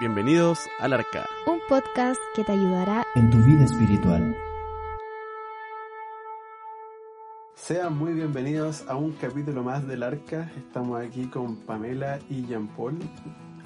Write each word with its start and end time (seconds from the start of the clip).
Bienvenidos 0.00 0.58
al 0.78 0.94
Arca. 0.94 1.26
Un 1.46 1.58
podcast 1.68 2.18
que 2.34 2.42
te 2.44 2.52
ayudará 2.52 3.04
en 3.14 3.30
tu 3.30 3.36
vida 3.44 3.64
espiritual. 3.64 4.34
Sean 7.54 7.98
muy 7.98 8.14
bienvenidos 8.14 8.88
a 8.88 8.96
un 8.96 9.12
capítulo 9.12 9.62
más 9.62 9.86
del 9.86 10.02
Arca. 10.02 10.50
Estamos 10.56 10.98
aquí 11.00 11.26
con 11.26 11.56
Pamela 11.56 12.18
y 12.30 12.46
Jean 12.46 12.68
Paul. 12.68 12.98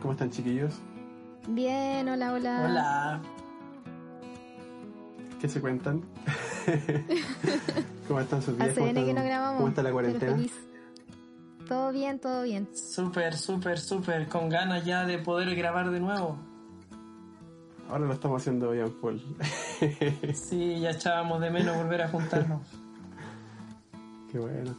¿Cómo 0.03 0.15
están 0.15 0.31
chiquillos? 0.31 0.81
Bien, 1.47 2.09
hola, 2.09 2.33
hola. 2.33 2.65
Hola. 2.65 3.23
¿Qué 5.41 5.49
se 5.49 5.61
cuentan? 5.61 6.03
¿Cómo 8.09 8.19
están 8.19 8.43
sus 8.43 8.59
días? 8.59 8.75
¿Cómo, 8.77 8.93
que 8.93 9.15
no 9.15 9.23
grabamos. 9.23 9.57
¿Cómo 9.59 9.69
está 9.69 9.83
la 9.83 9.91
pero 9.91 9.95
cuarentena? 9.95 10.33
feliz. 10.35 10.53
Todo 11.69 11.93
bien, 11.93 12.19
todo 12.19 12.43
bien. 12.43 12.69
Súper, 12.75 13.37
súper, 13.37 13.79
súper. 13.79 14.29
Con 14.29 14.49
ganas 14.49 14.85
ya 14.85 15.07
de 15.07 15.19
poder 15.19 15.55
grabar 15.55 15.91
de 15.91 16.01
nuevo. 16.01 16.37
Ahora 17.89 18.07
lo 18.07 18.15
estamos 18.15 18.43
haciendo 18.43 18.75
Jean 18.75 18.93
Paul. 19.01 19.21
Sí, 20.35 20.81
ya 20.81 20.91
echábamos 20.91 21.41
de 21.41 21.51
menos 21.51 21.77
volver 21.77 22.03
a 22.03 22.09
juntarnos. 22.09 22.63
Qué 24.33 24.39
bueno. 24.39 24.75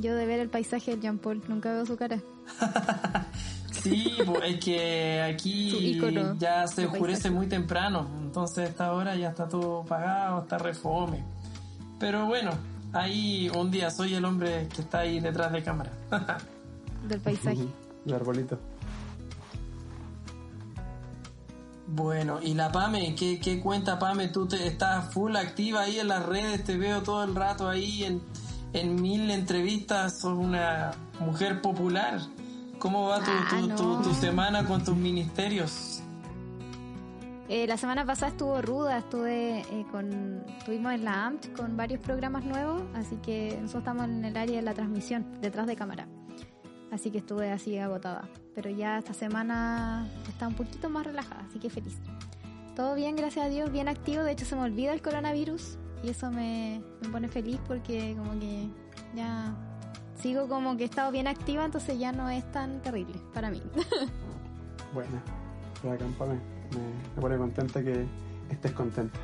Yo 0.00 0.14
de 0.14 0.26
ver 0.26 0.40
el 0.40 0.48
paisaje 0.48 0.96
de 0.96 1.02
Jean 1.02 1.18
Paul, 1.18 1.42
nunca 1.48 1.72
veo 1.72 1.86
su 1.86 1.96
cara. 1.96 2.20
Sí, 3.82 4.16
pues, 4.26 4.42
es 4.44 4.64
que 4.64 5.22
aquí 5.22 5.76
ícono 5.90 6.36
ya 6.38 6.66
se 6.66 6.86
oscurece 6.86 7.22
paisaje. 7.22 7.30
muy 7.30 7.46
temprano. 7.46 8.08
Entonces 8.20 8.58
a 8.58 8.64
esta 8.64 8.92
hora 8.92 9.14
ya 9.14 9.28
está 9.28 9.48
todo 9.48 9.84
pagado, 9.84 10.42
está 10.42 10.58
refome. 10.58 11.22
Pero 12.00 12.26
bueno, 12.26 12.50
ahí 12.92 13.50
un 13.54 13.70
día 13.70 13.90
soy 13.90 14.14
el 14.14 14.24
hombre 14.24 14.68
que 14.74 14.82
está 14.82 15.00
ahí 15.00 15.20
detrás 15.20 15.52
de 15.52 15.62
cámara. 15.62 15.92
Del 17.08 17.20
paisaje. 17.20 17.66
El 18.04 18.14
arbolito. 18.14 18.58
Bueno, 21.88 22.40
y 22.42 22.54
la 22.54 22.72
Pame, 22.72 23.14
¿qué, 23.14 23.38
qué 23.38 23.60
cuenta 23.60 23.98
Pame? 23.98 24.28
Tú 24.28 24.46
te, 24.46 24.66
estás 24.66 25.12
full 25.12 25.36
activa 25.36 25.82
ahí 25.82 26.00
en 26.00 26.08
las 26.08 26.26
redes, 26.26 26.64
te 26.64 26.76
veo 26.76 27.02
todo 27.02 27.22
el 27.22 27.34
rato 27.34 27.68
ahí 27.68 28.04
en, 28.04 28.20
en 28.72 29.00
mil 29.00 29.30
entrevistas, 29.30 30.18
sos 30.18 30.36
una 30.36 30.90
mujer 31.20 31.62
popular. 31.62 32.20
¿Cómo 32.80 33.08
va 33.08 33.20
tu, 33.20 33.30
Ah, 33.30 33.74
tu, 33.76 34.02
tu 34.02 34.14
semana 34.14 34.66
con 34.66 34.84
tus 34.84 34.96
ministerios? 34.96 36.02
Eh, 37.48 37.66
la 37.68 37.76
semana 37.76 38.04
pasada 38.04 38.32
estuvo 38.32 38.60
ruda, 38.60 38.98
estuve 38.98 39.60
eh, 39.60 39.86
con, 39.92 40.44
estuvimos 40.58 40.92
en 40.92 41.04
la 41.04 41.26
AMT 41.26 41.56
con 41.56 41.76
varios 41.76 42.00
programas 42.00 42.44
nuevos, 42.44 42.82
así 42.94 43.16
que 43.16 43.56
nosotros 43.60 43.82
estamos 43.82 44.04
en 44.06 44.24
el 44.24 44.36
área 44.36 44.56
de 44.56 44.62
la 44.62 44.74
transmisión, 44.74 45.24
detrás 45.40 45.68
de 45.68 45.76
cámara. 45.76 46.08
Así 46.90 47.12
que 47.12 47.18
estuve 47.18 47.52
así 47.52 47.78
agotada. 47.78 48.28
Pero 48.54 48.70
ya 48.70 48.98
esta 48.98 49.12
semana 49.12 50.08
está 50.28 50.48
un 50.48 50.54
poquito 50.54 50.90
más 50.90 51.06
relajada, 51.06 51.46
así 51.48 51.60
que 51.60 51.70
feliz. 51.70 51.96
Todo 52.74 52.96
bien, 52.96 53.14
gracias 53.14 53.46
a 53.46 53.48
Dios, 53.48 53.70
bien 53.70 53.88
activo. 53.88 54.24
De 54.24 54.32
hecho, 54.32 54.44
se 54.44 54.56
me 54.56 54.62
olvida 54.62 54.92
el 54.92 55.00
coronavirus 55.00 55.78
y 56.02 56.10
eso 56.10 56.30
me, 56.32 56.82
me 57.00 57.08
pone 57.10 57.28
feliz 57.28 57.60
porque 57.68 58.16
como 58.18 58.38
que 58.40 58.68
ya 59.14 59.54
sigo 60.20 60.48
como 60.48 60.76
que 60.76 60.82
he 60.82 60.86
estado 60.86 61.12
bien 61.12 61.28
activa, 61.28 61.64
entonces 61.64 61.96
ya 61.98 62.10
no 62.10 62.28
es 62.28 62.50
tan 62.50 62.82
terrible 62.82 63.14
para 63.32 63.50
mí. 63.50 63.62
Bueno, 64.94 65.20
bacán, 65.82 66.10
Pame. 66.14 66.55
Me, 66.72 67.14
me 67.14 67.20
pone 67.20 67.36
contenta 67.36 67.82
que 67.82 68.06
estés 68.50 68.72
contenta. 68.72 69.18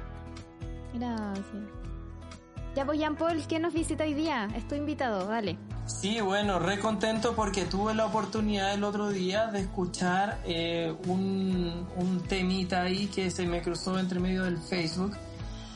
Gracias. 0.94 1.46
Ya 2.74 2.86
pues 2.86 2.98
Jean 2.98 3.16
Paul, 3.16 3.42
¿qué 3.46 3.58
nos 3.58 3.74
visita 3.74 4.04
hoy 4.04 4.14
día? 4.14 4.48
Estoy 4.56 4.78
invitado, 4.78 5.26
dale. 5.26 5.58
Sí, 5.84 6.20
bueno, 6.20 6.58
re 6.58 6.78
contento 6.78 7.34
porque 7.34 7.64
tuve 7.64 7.94
la 7.94 8.06
oportunidad 8.06 8.72
el 8.72 8.84
otro 8.84 9.10
día 9.10 9.48
de 9.48 9.60
escuchar 9.60 10.38
eh, 10.44 10.94
un, 11.06 11.86
un 11.96 12.20
temita 12.20 12.82
ahí 12.82 13.08
que 13.08 13.30
se 13.30 13.46
me 13.46 13.60
cruzó 13.62 13.98
entre 13.98 14.20
medio 14.20 14.44
del 14.44 14.58
Facebook 14.58 15.12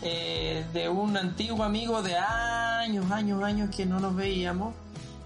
eh, 0.03 0.65
de 0.73 0.89
un 0.89 1.17
antiguo 1.17 1.65
amigo 1.65 2.03
de 2.03 2.17
años, 2.17 3.11
años, 3.11 3.43
años 3.43 3.75
que 3.75 3.85
no 3.85 3.99
nos 3.99 4.15
veíamos 4.15 4.75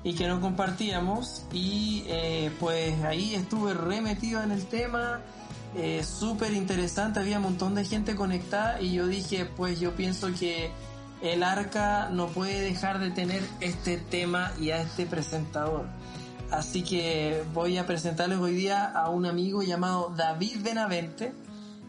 y 0.02 0.14
que 0.14 0.26
no 0.26 0.40
compartíamos 0.40 1.44
y 1.52 2.04
eh, 2.06 2.50
pues 2.58 3.02
ahí 3.04 3.34
estuve 3.34 3.74
re 3.74 4.00
metido 4.00 4.42
en 4.42 4.50
el 4.50 4.66
tema, 4.66 5.20
eh, 5.76 6.02
súper 6.02 6.52
interesante, 6.52 7.20
había 7.20 7.36
un 7.36 7.44
montón 7.44 7.74
de 7.74 7.84
gente 7.84 8.16
conectada 8.16 8.80
y 8.80 8.92
yo 8.92 9.06
dije 9.06 9.44
pues 9.44 9.78
yo 9.78 9.94
pienso 9.94 10.28
que 10.38 10.70
el 11.22 11.42
arca 11.42 12.08
no 12.10 12.28
puede 12.28 12.60
dejar 12.60 12.98
de 12.98 13.10
tener 13.10 13.42
este 13.60 13.98
tema 13.98 14.52
y 14.60 14.70
a 14.70 14.80
este 14.80 15.06
presentador. 15.06 15.86
Así 16.50 16.82
que 16.82 17.44
voy 17.54 17.78
a 17.78 17.86
presentarles 17.86 18.38
hoy 18.38 18.54
día 18.54 18.84
a 18.84 19.08
un 19.10 19.26
amigo 19.26 19.62
llamado 19.62 20.12
David 20.16 20.62
Benavente. 20.62 21.32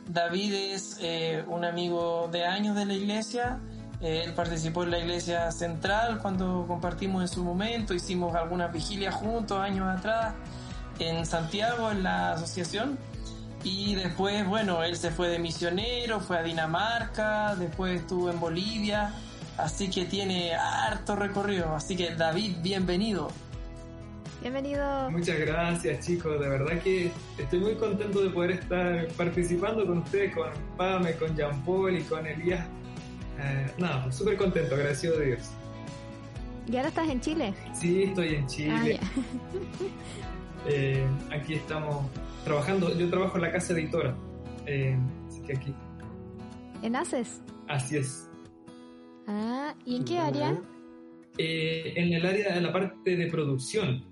David 0.08 0.54
es 0.54 0.98
eh, 1.02 1.44
un 1.48 1.66
amigo 1.66 2.30
de 2.32 2.46
años 2.46 2.76
de 2.76 2.86
la 2.86 2.94
iglesia. 2.94 3.60
Eh, 4.02 4.24
él 4.26 4.34
participó 4.34 4.84
en 4.84 4.92
la 4.92 5.00
iglesia 5.00 5.52
central 5.52 6.20
cuando 6.20 6.66
compartimos 6.68 7.24
en 7.24 7.28
su 7.28 7.44
momento. 7.44 7.96
Hicimos 7.96 8.36
algunas 8.36 8.72
vigilias 8.72 9.16
juntos 9.16 9.60
años 9.60 9.88
atrás 9.88 10.36
en 11.00 11.26
Santiago, 11.26 11.90
en 11.90 12.04
la 12.04 12.34
asociación. 12.34 13.00
Y 13.64 13.96
después, 13.96 14.46
bueno, 14.48 14.84
él 14.84 14.96
se 14.96 15.12
fue 15.12 15.30
de 15.30 15.38
misionero, 15.40 16.20
fue 16.20 16.40
a 16.40 16.44
Dinamarca, 16.44 17.56
después 17.56 18.02
estuvo 18.02 18.30
en 18.32 18.40
Bolivia, 18.40 19.14
así 19.58 19.90
que 19.90 20.06
tiene 20.06 20.56
harto 20.56 21.16
recorrido. 21.16 21.76
Así 21.76 21.96
que 21.96 22.16
David, 22.16 22.58
bienvenido. 22.62 23.30
Bienvenido. 24.42 25.12
Muchas 25.12 25.38
gracias 25.40 26.04
chicos, 26.04 26.40
de 26.40 26.50
verdad 26.50 26.80
que 26.82 27.12
estoy 27.38 27.60
muy 27.60 27.76
contento 27.76 28.22
de 28.22 28.32
poder 28.32 28.52
estar 28.52 29.08
participando 29.10 29.86
con 29.86 30.00
ustedes, 30.00 30.34
con 30.34 30.50
Pame, 30.78 31.14
con 31.18 31.36
Jean 31.36 31.64
Paul 31.64 31.96
y 31.96 32.02
con 32.02 32.26
Elías. 32.26 32.66
Eh, 33.40 33.72
nada, 33.78 34.04
pues, 34.04 34.16
súper 34.16 34.38
contento, 34.38 34.74
agradecido 34.74 35.20
de 35.20 35.26
Dios. 35.28 35.52
¿Y 36.68 36.76
ahora 36.78 36.90
estás 36.90 37.08
en 37.10 37.22
Chile? 37.22 37.54
Sí, 37.74 38.04
estoy 38.04 38.36
en 38.36 38.44
Ah, 38.44 38.48
Chile, 38.48 39.00
ya. 39.00 39.08
Eh, 40.68 41.08
aquí 41.32 41.56
estamos 41.56 42.06
trabajando, 42.44 42.94
yo 42.98 43.10
trabajo 43.10 43.38
en 43.38 43.42
la 43.44 43.52
casa 43.52 43.74
editora, 43.74 44.16
eh, 44.66 44.98
así 45.28 45.42
que 45.44 45.54
aquí, 45.54 45.74
¿En 46.84 46.96
ACES? 46.96 47.42
así 47.68 47.98
es. 47.98 48.28
Ah, 49.28 49.76
¿y 49.86 49.98
en 49.98 50.04
qué 50.06 50.18
área? 50.20 50.60
Eh, 51.38 51.94
en 51.96 52.14
el 52.14 52.26
área 52.26 52.54
de 52.56 52.62
la 52.62 52.74
parte 52.74 53.16
de 53.16 53.28
producción, 53.28 54.04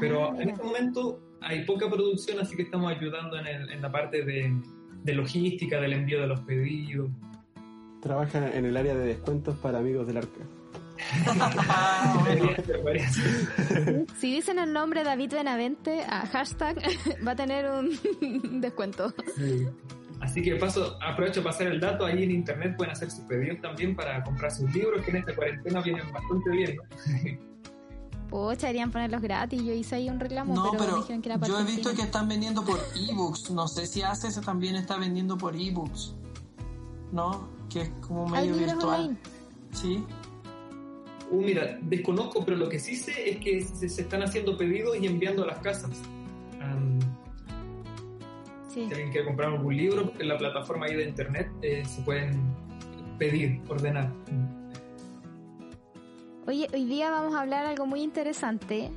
pero 0.00 0.30
Ah, 0.32 0.36
en 0.42 0.50
este 0.50 0.62
momento 0.62 1.20
hay 1.40 1.64
poca 1.64 1.90
producción, 1.90 2.38
así 2.40 2.56
que 2.56 2.62
estamos 2.62 2.90
ayudando 2.90 3.36
en, 3.38 3.46
el- 3.46 3.70
en 3.70 3.82
la 3.82 3.90
parte 3.92 4.24
de, 4.24 4.52
de 5.02 5.14
logística, 5.14 5.80
del 5.80 5.92
envío 5.92 6.20
de 6.20 6.26
los 6.28 6.40
pedidos. 6.40 7.10
Trabaja 8.00 8.54
en 8.56 8.64
el 8.64 8.76
área 8.76 8.94
de 8.94 9.06
descuentos 9.06 9.56
para 9.56 9.78
amigos 9.78 10.06
del 10.06 10.18
Arca. 10.18 10.40
Si 14.18 14.32
dicen 14.34 14.58
el 14.58 14.72
nombre 14.72 15.04
David 15.04 15.32
Benavente, 15.32 16.02
a 16.08 16.26
hashtag, 16.26 16.76
va 17.26 17.32
a 17.32 17.36
tener 17.36 17.70
un 17.70 17.90
descuento. 18.60 19.12
Así 20.20 20.42
que 20.42 20.56
paso, 20.56 20.96
aprovecho 21.02 21.42
para 21.42 21.52
pasar 21.52 21.66
el 21.72 21.80
dato, 21.80 22.06
ahí 22.06 22.22
en 22.22 22.30
internet 22.30 22.76
pueden 22.76 22.92
hacer 22.92 23.10
sus 23.10 23.24
pedidos 23.24 23.60
también 23.60 23.94
para 23.94 24.22
comprar 24.22 24.50
sus 24.50 24.72
libros, 24.72 25.02
que 25.04 25.10
en 25.10 25.16
esta 25.18 25.34
cuarentena 25.34 25.82
vienen 25.82 26.10
bastante 26.12 26.50
bien. 26.50 26.76
¿no? 26.76 27.54
Pocha, 28.30 28.66
deberían 28.68 28.90
ponerlos 28.90 29.20
gratis. 29.20 29.62
Yo 29.62 29.72
hice 29.74 29.96
ahí 29.96 30.08
un 30.08 30.18
reclamo, 30.18 30.54
No, 30.54 30.70
pero, 30.72 30.84
pero 30.84 30.96
dijeron 30.96 31.22
que 31.22 31.28
era 31.28 31.38
para 31.38 31.52
yo 31.52 31.60
he 31.60 31.64
visto 31.64 31.94
que 31.94 32.02
están 32.02 32.28
vendiendo 32.28 32.64
por 32.64 32.80
ebooks. 32.96 33.50
No 33.50 33.68
sé 33.68 33.86
si 33.86 34.02
Aces 34.02 34.40
también 34.40 34.76
está 34.76 34.96
vendiendo 34.96 35.36
por 35.36 35.54
ebooks. 35.54 36.14
¿No? 37.12 37.48
Que 37.68 37.82
es 37.82 37.90
como 38.00 38.26
medio 38.26 38.54
virtual. 38.56 39.00
online. 39.00 39.18
Sí. 39.72 40.04
Uh, 41.30 41.40
mira, 41.40 41.78
desconozco, 41.82 42.44
pero 42.44 42.56
lo 42.56 42.68
que 42.68 42.78
sí 42.78 42.96
sé 42.96 43.30
es 43.30 43.36
que 43.38 43.60
se, 43.62 43.88
se 43.88 44.02
están 44.02 44.22
haciendo 44.22 44.56
pedidos 44.56 44.96
y 45.00 45.06
enviando 45.06 45.44
a 45.44 45.46
las 45.46 45.58
casas. 45.58 46.02
Sí. 48.74 48.86
si 48.86 48.90
alguien 48.90 49.12
quiere 49.12 49.26
comprar 49.26 49.52
algún 49.52 49.76
libro, 49.76 50.12
en 50.18 50.26
la 50.26 50.36
plataforma 50.36 50.86
ahí 50.86 50.96
de 50.96 51.04
internet 51.04 51.48
eh, 51.62 51.84
se 51.84 52.02
pueden 52.02 52.42
pedir, 53.18 53.60
ordenar. 53.68 54.12
Oye, 56.46 56.66
hoy 56.72 56.84
día 56.84 57.10
vamos 57.10 57.36
a 57.36 57.42
hablar 57.42 57.66
algo 57.66 57.86
muy 57.86 58.02
interesante. 58.02 58.90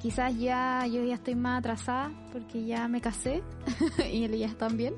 Quizás 0.00 0.38
ya 0.38 0.86
yo 0.86 1.04
ya 1.04 1.14
estoy 1.14 1.34
más 1.34 1.58
atrasada 1.58 2.12
porque 2.32 2.64
ya 2.64 2.86
me 2.86 3.00
casé 3.00 3.42
y 4.12 4.22
Elías 4.22 4.56
también. 4.56 4.94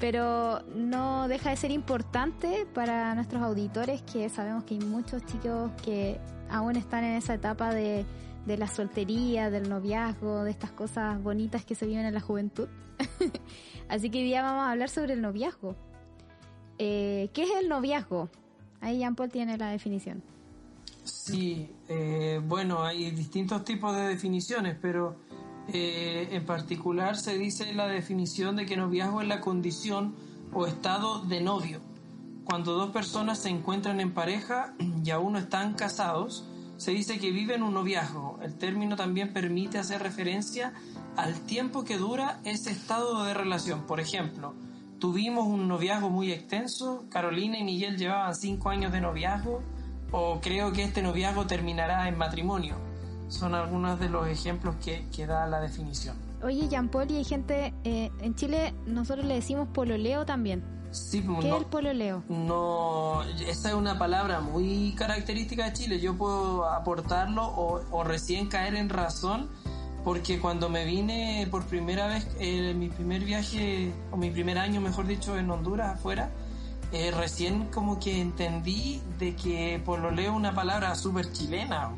Pero 0.00 0.62
no 0.74 1.28
deja 1.28 1.50
de 1.50 1.56
ser 1.56 1.70
importante 1.70 2.66
para 2.74 3.14
nuestros 3.14 3.42
auditores 3.42 4.02
que 4.02 4.28
sabemos 4.28 4.64
que 4.64 4.74
hay 4.74 4.80
muchos 4.80 5.24
chicos 5.26 5.70
que 5.84 6.18
aún 6.50 6.76
están 6.76 7.04
en 7.04 7.16
esa 7.16 7.34
etapa 7.34 7.72
de, 7.72 8.04
de 8.46 8.56
la 8.56 8.66
soltería, 8.66 9.50
del 9.50 9.68
noviazgo, 9.68 10.44
de 10.44 10.50
estas 10.50 10.72
cosas 10.72 11.22
bonitas 11.22 11.64
que 11.64 11.74
se 11.74 11.86
viven 11.86 12.04
en 12.04 12.14
la 12.14 12.20
juventud. 12.20 12.68
Así 13.88 14.10
que 14.10 14.18
hoy 14.18 14.24
día 14.24 14.42
vamos 14.42 14.64
a 14.64 14.72
hablar 14.72 14.88
sobre 14.88 15.14
el 15.14 15.22
noviazgo. 15.22 15.76
Eh, 16.78 17.30
¿Qué 17.32 17.44
es 17.44 17.50
el 17.60 17.68
noviazgo? 17.68 18.28
Ahí 18.80 18.98
Jean 18.98 19.14
Paul 19.14 19.30
tiene 19.30 19.56
la 19.56 19.70
definición. 19.70 20.22
Sí, 21.04 21.68
eh, 21.88 22.40
bueno, 22.44 22.82
hay 22.82 23.10
distintos 23.10 23.64
tipos 23.64 23.94
de 23.94 24.02
definiciones, 24.02 24.76
pero 24.80 25.16
Eh, 25.68 26.28
en 26.32 26.44
particular 26.44 27.16
se 27.16 27.38
dice 27.38 27.72
la 27.72 27.86
definición 27.86 28.56
de 28.56 28.66
que 28.66 28.76
noviazgo 28.76 29.22
es 29.22 29.28
la 29.28 29.40
condición 29.40 30.14
o 30.52 30.66
estado 30.66 31.20
de 31.20 31.40
novio. 31.40 31.80
Cuando 32.44 32.72
dos 32.72 32.90
personas 32.90 33.38
se 33.38 33.48
encuentran 33.48 34.00
en 34.00 34.12
pareja 34.12 34.74
y 35.04 35.10
aún 35.10 35.34
no 35.34 35.38
están 35.38 35.74
casados, 35.74 36.44
se 36.76 36.90
dice 36.90 37.18
que 37.18 37.30
viven 37.30 37.62
un 37.62 37.74
noviazgo. 37.74 38.40
El 38.42 38.58
término 38.58 38.96
también 38.96 39.32
permite 39.32 39.78
hacer 39.78 40.02
referencia 40.02 40.72
al 41.16 41.40
tiempo 41.42 41.84
que 41.84 41.96
dura 41.96 42.40
ese 42.44 42.72
estado 42.72 43.24
de 43.24 43.34
relación. 43.34 43.86
Por 43.86 44.00
ejemplo, 44.00 44.54
tuvimos 44.98 45.46
un 45.46 45.68
noviazgo 45.68 46.10
muy 46.10 46.32
extenso, 46.32 47.04
Carolina 47.08 47.58
y 47.58 47.64
Miguel 47.64 47.96
llevaban 47.96 48.34
cinco 48.34 48.70
años 48.70 48.92
de 48.92 49.00
noviazgo, 49.00 49.62
o 50.10 50.40
creo 50.40 50.72
que 50.72 50.82
este 50.82 51.02
noviazgo 51.02 51.46
terminará 51.46 52.08
en 52.08 52.18
matrimonio. 52.18 52.91
Son 53.32 53.54
algunos 53.54 53.98
de 53.98 54.10
los 54.10 54.26
ejemplos 54.28 54.74
que, 54.84 55.06
que 55.14 55.26
da 55.26 55.46
la 55.46 55.58
definición. 55.60 56.14
Oye, 56.42 56.68
Jean 56.68 56.88
Paul, 56.90 57.10
y 57.10 57.16
hay 57.16 57.24
gente, 57.24 57.72
eh, 57.82 58.10
en 58.20 58.34
Chile 58.34 58.74
nosotros 58.86 59.24
le 59.24 59.34
decimos 59.36 59.68
pololeo 59.72 60.26
también. 60.26 60.62
Sí, 60.90 61.22
pues, 61.22 61.38
¿Qué 61.40 61.48
no- 61.48 61.54
es 61.56 61.62
el 61.62 61.66
pololeo? 61.68 62.22
No, 62.28 63.22
esa 63.48 63.70
es 63.70 63.74
una 63.74 63.98
palabra 63.98 64.40
muy 64.40 64.94
característica 64.98 65.64
de 65.64 65.72
Chile. 65.72 65.98
Yo 66.00 66.14
puedo 66.18 66.68
aportarlo 66.68 67.46
o, 67.46 67.80
o 67.90 68.04
recién 68.04 68.48
caer 68.48 68.74
en 68.74 68.90
razón 68.90 69.48
porque 70.04 70.38
cuando 70.38 70.68
me 70.68 70.84
vine 70.84 71.48
por 71.50 71.64
primera 71.64 72.08
vez, 72.08 72.28
eh, 72.38 72.74
mi 72.74 72.90
primer 72.90 73.24
viaje, 73.24 73.94
o 74.10 74.18
mi 74.18 74.30
primer 74.30 74.58
año, 74.58 74.82
mejor 74.82 75.06
dicho, 75.06 75.38
en 75.38 75.50
Honduras 75.50 75.94
afuera, 75.94 76.30
eh, 76.92 77.10
recién 77.12 77.68
como 77.68 77.98
que 77.98 78.20
entendí 78.20 79.00
de 79.18 79.34
que 79.36 79.80
pololeo 79.86 80.32
es 80.32 80.36
una 80.36 80.54
palabra 80.54 80.94
súper 80.96 81.32
chilena. 81.32 81.92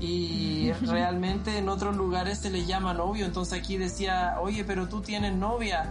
Y 0.00 0.72
realmente 0.82 1.58
en 1.58 1.68
otros 1.68 1.94
lugares 1.94 2.38
se 2.38 2.50
le 2.50 2.64
llama 2.64 2.94
novio, 2.94 3.26
entonces 3.26 3.58
aquí 3.58 3.76
decía, 3.76 4.36
oye, 4.40 4.64
pero 4.64 4.88
tú 4.88 5.02
tienes 5.02 5.34
novia. 5.34 5.90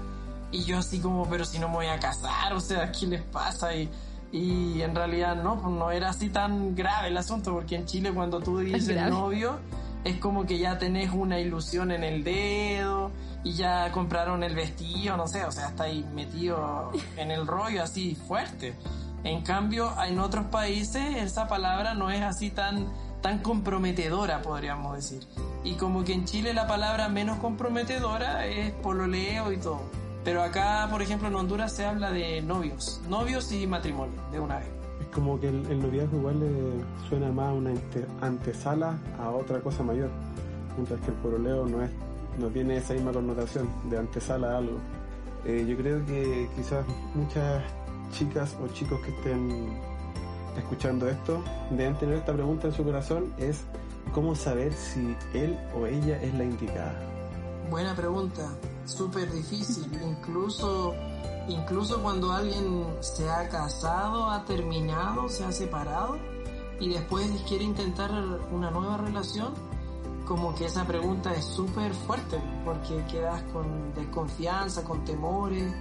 Y 0.52 0.64
yo 0.64 0.80
así 0.80 1.00
como, 1.00 1.30
pero 1.30 1.46
si 1.46 1.60
no 1.60 1.70
me 1.70 1.76
voy 1.76 1.86
a 1.86 2.00
casar, 2.00 2.54
o 2.54 2.60
sea, 2.60 2.92
¿qué 2.92 3.06
les 3.06 3.22
pasa? 3.22 3.76
Y, 3.76 3.88
y 4.32 4.82
en 4.82 4.96
realidad 4.96 5.36
no, 5.36 5.62
pues 5.62 5.74
no 5.74 5.92
era 5.92 6.10
así 6.10 6.30
tan 6.30 6.76
grave 6.76 7.10
el 7.10 7.18
asunto, 7.18 7.54
porque 7.54 7.76
en 7.76 7.86
Chile 7.86 8.12
cuando 8.12 8.40
tú 8.40 8.58
dices 8.58 9.10
novio, 9.10 9.60
es 10.04 10.18
como 10.18 10.46
que 10.46 10.58
ya 10.58 10.78
tenés 10.78 11.12
una 11.12 11.40
ilusión 11.40 11.92
en 11.92 12.04
el 12.04 12.24
dedo 12.24 13.12
y 13.44 13.54
ya 13.54 13.92
compraron 13.92 14.44
el 14.44 14.56
vestido, 14.56 15.18
no 15.18 15.28
sé, 15.28 15.46
o 15.46 15.52
sea, 15.52 15.70
está 15.70 15.86
ahí 15.86 16.06
metido 16.14 16.92
en 17.18 17.32
el 17.32 17.48
rollo 17.48 17.84
así 17.84 18.16
fuerte. 18.16 18.76
En 19.24 19.42
cambio, 19.42 19.92
en 20.06 20.20
otros 20.20 20.46
países 20.46 21.18
esa 21.18 21.48
palabra 21.48 21.94
no 21.94 22.10
es 22.10 22.22
así 22.22 22.52
tan, 22.52 22.88
tan 23.22 23.40
comprometedora, 23.40 24.42
podríamos 24.42 24.96
decir. 24.96 25.24
Y 25.64 25.74
como 25.76 26.04
que 26.04 26.14
en 26.14 26.26
Chile 26.26 26.54
la 26.54 26.68
palabra 26.68 27.10
menos 27.10 27.40
comprometedora 27.40 28.46
es 28.48 28.72
pololeo 28.72 29.52
y 29.52 29.58
todo. 29.58 29.82
Pero 30.24 30.42
acá, 30.44 30.88
por 30.92 31.02
ejemplo, 31.02 31.28
en 31.28 31.36
Honduras 31.36 31.74
se 31.74 31.86
habla 31.86 32.12
de 32.12 32.42
novios, 32.42 33.02
novios 33.10 33.52
y 33.52 33.66
matrimonio, 33.68 34.20
de 34.32 34.40
una 34.40 34.60
vez. 34.60 34.68
Es 35.02 35.08
como 35.08 35.40
que 35.40 35.48
el, 35.48 35.82
noviazgo 35.82 36.18
igual 36.18 36.40
le 36.40 37.08
suena 37.08 37.32
más 37.32 37.48
a 37.48 37.54
una 37.54 37.70
ante- 37.72 38.06
antesala 38.22 38.98
a 39.20 39.30
otra 39.32 39.60
cosa 39.62 39.82
mayor, 39.84 40.10
mientras 40.76 41.00
que 41.02 41.08
el 41.08 41.14
pololeo 41.14 41.66
no 41.66 41.82
es 41.82 41.90
no 42.38 42.48
tiene 42.48 42.78
esa 42.78 42.94
misma 42.94 43.12
connotación 43.12 43.68
de 43.90 43.98
antesala 43.98 44.54
a 44.54 44.58
algo. 44.60 44.78
Eh, 45.46 45.66
yo 45.68 45.76
creo 45.78 46.06
que 46.06 46.48
quizás 46.56 46.86
muchas 47.14 47.64
chicas 48.12 48.56
o 48.64 48.68
chicos 48.74 49.00
que 49.02 49.10
estén 49.12 49.78
escuchando 50.58 51.08
esto 51.08 51.44
deben 51.72 51.98
tener 51.98 52.16
esta 52.16 52.34
pregunta 52.34 52.68
en 52.68 52.74
su 52.74 52.84
corazón, 52.84 53.34
es 53.38 53.64
cómo 54.14 54.36
saber 54.36 54.74
si 54.74 55.16
él 55.34 55.58
o 55.76 55.86
ella 55.86 56.22
es 56.22 56.34
la 56.34 56.44
indicada. 56.44 57.00
Buena 57.70 57.96
pregunta, 57.96 58.50
súper 58.86 59.32
difícil. 59.32 59.86
Incluso, 60.04 60.96
incluso 61.48 62.02
cuando 62.02 62.32
alguien 62.32 62.86
se 63.02 63.30
ha 63.30 63.48
casado, 63.50 64.30
ha 64.30 64.44
terminado, 64.46 65.30
se 65.30 65.46
ha 65.46 65.52
separado 65.52 66.18
y 66.80 66.90
después 66.90 67.28
quiere 67.48 67.66
intentar 67.66 68.12
una 68.52 68.72
nueva 68.72 68.98
relación, 68.98 69.54
como 70.30 70.54
que 70.54 70.66
esa 70.66 70.86
pregunta 70.86 71.34
es 71.34 71.44
súper 71.44 71.92
fuerte 71.92 72.40
porque 72.64 73.04
quedas 73.10 73.42
con 73.52 73.96
desconfianza, 73.96 74.84
con 74.84 75.04
temores, 75.04 75.74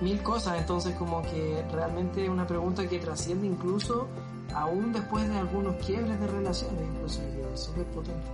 mil 0.00 0.22
cosas. 0.22 0.56
Entonces 0.60 0.94
como 0.94 1.20
que 1.22 1.64
realmente 1.72 2.22
es 2.22 2.30
una 2.30 2.46
pregunta 2.46 2.88
que 2.88 3.00
trasciende 3.00 3.48
incluso 3.48 4.06
aún 4.54 4.92
después 4.92 5.28
de 5.28 5.36
algunos 5.36 5.84
quiebres 5.84 6.20
de 6.20 6.28
relaciones, 6.28 6.80
incluso 6.94 7.20
es 7.52 7.60
súper 7.60 7.86
potente. 7.86 8.28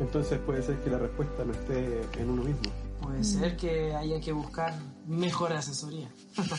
Entonces 0.00 0.40
puede 0.40 0.64
ser 0.64 0.80
que 0.80 0.90
la 0.90 0.98
respuesta 0.98 1.44
no 1.44 1.52
esté 1.52 2.00
en 2.20 2.30
uno 2.30 2.42
mismo. 2.42 2.72
Puede 3.00 3.22
ser 3.22 3.56
que 3.56 3.94
haya 3.94 4.20
que 4.20 4.32
buscar 4.32 4.74
mejor 5.06 5.52
asesoría. 5.52 6.10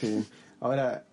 Sí. 0.00 0.24
Ahora, 0.60 1.04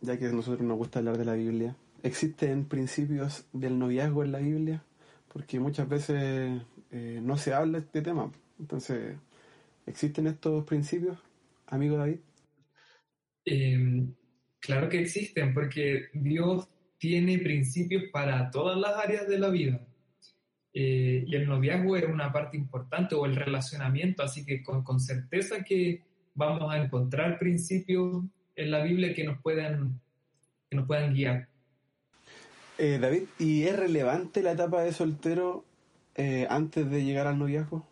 ya 0.00 0.18
que 0.18 0.26
a 0.26 0.32
nosotros 0.32 0.62
nos 0.62 0.76
gusta 0.76 0.98
hablar 0.98 1.16
de 1.18 1.24
la 1.24 1.34
Biblia, 1.34 1.76
¿existen 2.02 2.64
principios 2.64 3.44
del 3.52 3.78
noviazgo 3.78 4.24
en 4.24 4.32
la 4.32 4.38
Biblia? 4.38 4.82
Porque 5.32 5.58
muchas 5.58 5.88
veces 5.88 6.62
eh, 6.90 7.20
no 7.22 7.36
se 7.38 7.54
habla 7.54 7.78
de 7.78 7.86
este 7.86 8.02
tema. 8.02 8.30
Entonces, 8.58 9.16
¿existen 9.86 10.26
estos 10.26 10.64
principios, 10.64 11.18
amigo 11.66 11.96
David? 11.96 12.18
Eh, 13.46 14.06
claro 14.60 14.88
que 14.88 15.00
existen, 15.00 15.54
porque 15.54 16.08
Dios 16.12 16.68
tiene 16.98 17.38
principios 17.38 18.04
para 18.12 18.50
todas 18.50 18.78
las 18.78 18.94
áreas 18.96 19.26
de 19.26 19.38
la 19.38 19.48
vida. 19.48 19.80
Eh, 20.74 21.24
y 21.26 21.34
el 21.34 21.48
noviazgo 21.48 21.96
es 21.96 22.04
una 22.04 22.32
parte 22.32 22.56
importante, 22.56 23.14
o 23.14 23.24
el 23.24 23.34
relacionamiento, 23.34 24.22
así 24.22 24.44
que 24.44 24.62
con, 24.62 24.84
con 24.84 25.00
certeza 25.00 25.64
que 25.64 26.02
vamos 26.34 26.72
a 26.72 26.76
encontrar 26.76 27.38
principios 27.38 28.22
en 28.54 28.70
la 28.70 28.82
Biblia 28.84 29.14
que 29.14 29.24
nos 29.24 29.40
puedan, 29.40 29.98
que 30.68 30.76
nos 30.76 30.86
puedan 30.86 31.14
guiar. 31.14 31.48
Eh, 32.78 32.98
David, 33.00 33.24
¿y 33.38 33.64
es 33.64 33.76
relevante 33.76 34.42
la 34.42 34.52
etapa 34.52 34.82
de 34.82 34.92
soltero 34.92 35.64
eh, 36.14 36.46
antes 36.50 36.90
de 36.90 37.04
llegar 37.04 37.26
al 37.26 37.38
noviazgo? 37.38 37.86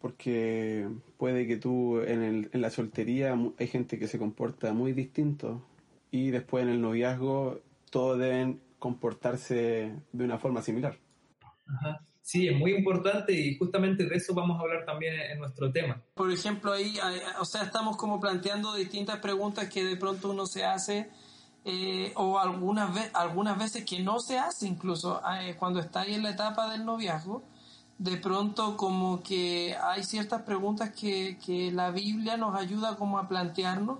Porque 0.00 0.88
puede 1.16 1.46
que 1.46 1.56
tú 1.56 2.00
en, 2.00 2.22
el, 2.22 2.50
en 2.52 2.60
la 2.60 2.70
soltería 2.70 3.36
hay 3.58 3.66
gente 3.66 3.98
que 3.98 4.08
se 4.08 4.18
comporta 4.18 4.72
muy 4.72 4.92
distinto 4.92 5.62
y 6.10 6.30
después 6.30 6.64
en 6.64 6.70
el 6.70 6.80
noviazgo 6.80 7.60
todos 7.90 8.18
deben 8.18 8.60
comportarse 8.78 9.94
de 10.12 10.24
una 10.24 10.38
forma 10.38 10.62
similar. 10.62 10.96
Ajá. 11.66 12.00
Sí, 12.26 12.48
es 12.48 12.58
muy 12.58 12.74
importante 12.74 13.32
y 13.32 13.56
justamente 13.56 14.04
de 14.04 14.16
eso 14.16 14.34
vamos 14.34 14.58
a 14.58 14.62
hablar 14.62 14.84
también 14.84 15.14
en, 15.14 15.38
nuestro 15.38 15.70
tema. 15.70 16.02
Por 16.14 16.32
ejemplo, 16.32 16.72
ahí, 16.72 16.98
o 17.38 17.44
sea, 17.44 17.62
estamos 17.62 17.96
como 17.96 18.18
planteando 18.18 18.74
distintas 18.74 19.20
preguntas 19.20 19.68
que 19.68 19.84
de 19.84 19.96
pronto 19.96 20.30
uno 20.30 20.44
se 20.44 20.64
hace, 20.64 21.08
eh, 21.68 22.12
o 22.14 22.38
algunas, 22.38 22.94
ve- 22.94 23.10
algunas 23.12 23.58
veces 23.58 23.84
que 23.84 23.98
no 24.00 24.20
se 24.20 24.38
hace, 24.38 24.68
incluso 24.68 25.20
eh, 25.40 25.56
cuando 25.58 25.80
está 25.80 26.00
ahí 26.02 26.14
en 26.14 26.22
la 26.22 26.30
etapa 26.30 26.70
del 26.70 26.84
noviazgo, 26.84 27.42
de 27.98 28.16
pronto 28.18 28.76
como 28.76 29.20
que 29.22 29.76
hay 29.82 30.04
ciertas 30.04 30.42
preguntas 30.42 30.90
que, 30.90 31.38
que 31.44 31.72
la 31.72 31.90
Biblia 31.90 32.36
nos 32.36 32.54
ayuda 32.54 32.96
como 32.96 33.18
a 33.18 33.26
plantearnos 33.26 33.98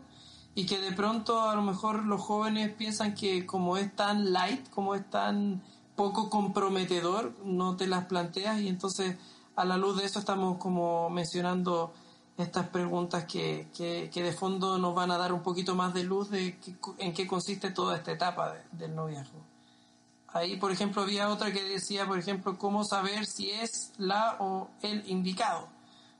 y 0.54 0.64
que 0.66 0.78
de 0.78 0.92
pronto 0.92 1.48
a 1.48 1.56
lo 1.56 1.62
mejor 1.62 2.04
los 2.04 2.20
jóvenes 2.20 2.72
piensan 2.72 3.14
que 3.14 3.44
como 3.46 3.76
es 3.76 3.94
tan 3.96 4.32
light, 4.32 4.70
como 4.70 4.94
es 4.94 5.08
tan 5.10 5.60
poco 5.96 6.30
comprometedor, 6.30 7.34
no 7.44 7.74
te 7.76 7.88
las 7.88 8.04
planteas 8.04 8.60
y 8.60 8.68
entonces 8.68 9.16
a 9.56 9.64
la 9.64 9.76
luz 9.76 9.96
de 9.98 10.04
eso 10.04 10.20
estamos 10.20 10.58
como 10.58 11.10
mencionando 11.10 11.92
estas 12.38 12.68
preguntas 12.68 13.24
que, 13.24 13.68
que, 13.76 14.10
que 14.12 14.22
de 14.22 14.32
fondo 14.32 14.78
nos 14.78 14.94
van 14.94 15.10
a 15.10 15.16
dar 15.18 15.32
un 15.32 15.42
poquito 15.42 15.74
más 15.74 15.94
de 15.94 16.04
luz 16.04 16.30
de 16.30 16.58
co- 16.80 16.94
en 16.98 17.14
qué 17.14 17.26
consiste 17.26 17.70
toda 17.70 17.96
esta 17.96 18.12
etapa 18.12 18.52
de- 18.52 18.62
del 18.72 18.94
noviazgo. 18.94 19.40
Ahí, 20.28 20.56
por 20.56 20.70
ejemplo, 20.70 21.02
había 21.02 21.30
otra 21.30 21.52
que 21.52 21.62
decía, 21.62 22.06
por 22.06 22.18
ejemplo, 22.18 22.58
cómo 22.58 22.84
saber 22.84 23.24
si 23.24 23.50
es 23.50 23.92
la 23.96 24.36
o 24.38 24.68
el 24.82 25.08
indicado. 25.08 25.68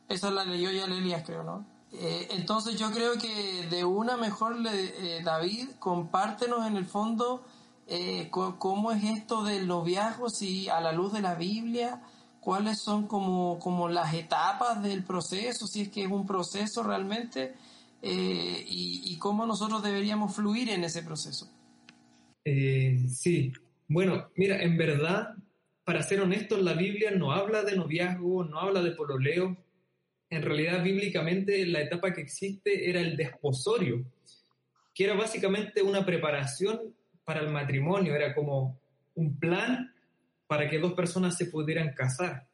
Esa 0.09 0.31
la 0.31 0.45
leyó 0.45 0.71
ya 0.71 0.85
Elías, 0.85 1.23
creo, 1.27 1.43
¿no? 1.43 1.65
Eh, 1.93 2.29
entonces 2.31 2.79
yo 2.79 2.91
creo 2.93 3.19
que 3.19 3.67
de 3.69 3.85
una 3.85 4.17
mejor, 4.17 4.57
le- 4.57 5.19
eh, 5.19 5.23
David, 5.23 5.71
compártenos 5.79 6.67
en 6.67 6.77
el 6.77 6.87
fondo 6.87 7.45
eh, 7.89 8.31
cómo 8.31 8.91
es 8.91 9.05
esto 9.05 9.45
del 9.45 9.67
noviazgo, 9.69 10.29
si 10.31 10.69
a 10.69 10.81
la 10.81 10.93
luz 10.93 11.13
de 11.13 11.21
la 11.21 11.35
Biblia, 11.35 12.03
cuáles 12.47 12.79
son 12.79 13.09
como, 13.09 13.59
como 13.59 13.89
las 13.89 14.15
etapas 14.15 14.81
del 14.81 15.03
proceso, 15.03 15.67
si 15.67 15.81
es 15.81 15.89
que 15.89 16.05
es 16.05 16.09
un 16.09 16.25
proceso 16.25 16.85
realmente, 16.85 17.55
eh, 18.01 18.65
y, 18.69 19.03
y 19.05 19.19
cómo 19.19 19.45
nosotros 19.47 19.83
deberíamos 19.83 20.37
fluir 20.37 20.71
en 20.71 20.85
ese 20.85 21.03
proceso. 21.03 21.51
Eh, 22.45 23.01
sí, 23.09 23.53
bueno, 23.89 24.29
mira, 24.37 24.63
en 24.63 24.77
verdad, 24.77 25.35
para 25.83 26.05
ser 26.05 26.21
honestos, 26.21 26.63
la 26.63 26.75
Biblia 26.75 27.11
no 27.11 27.33
habla 27.33 27.65
de 27.65 27.75
noviazgo, 27.75 28.45
no 28.45 28.61
habla 28.61 28.81
de 28.81 28.93
pololeo. 28.93 29.57
En 30.31 30.43
realidad, 30.43 30.85
bíblicamente, 30.85 31.67
la 31.67 31.81
etapa 31.81 32.15
que 32.15 32.21
existe 32.21 32.89
era 32.89 33.01
el 33.01 33.17
desposorio, 33.17 34.05
que 34.95 35.03
era 35.03 35.15
básicamente 35.15 35.83
una 35.83 36.07
preparación 36.07 36.95
para 37.25 37.41
el 37.41 37.51
matrimonio, 37.51 38.15
era 38.15 38.37
como 38.37 38.79
un 39.17 39.37
plan 39.37 39.96
para 40.47 40.69
que 40.69 40.79
dos 40.79 40.93
personas 40.93 41.37
se 41.37 41.47
pudieran 41.47 41.93
casar. 41.95 42.47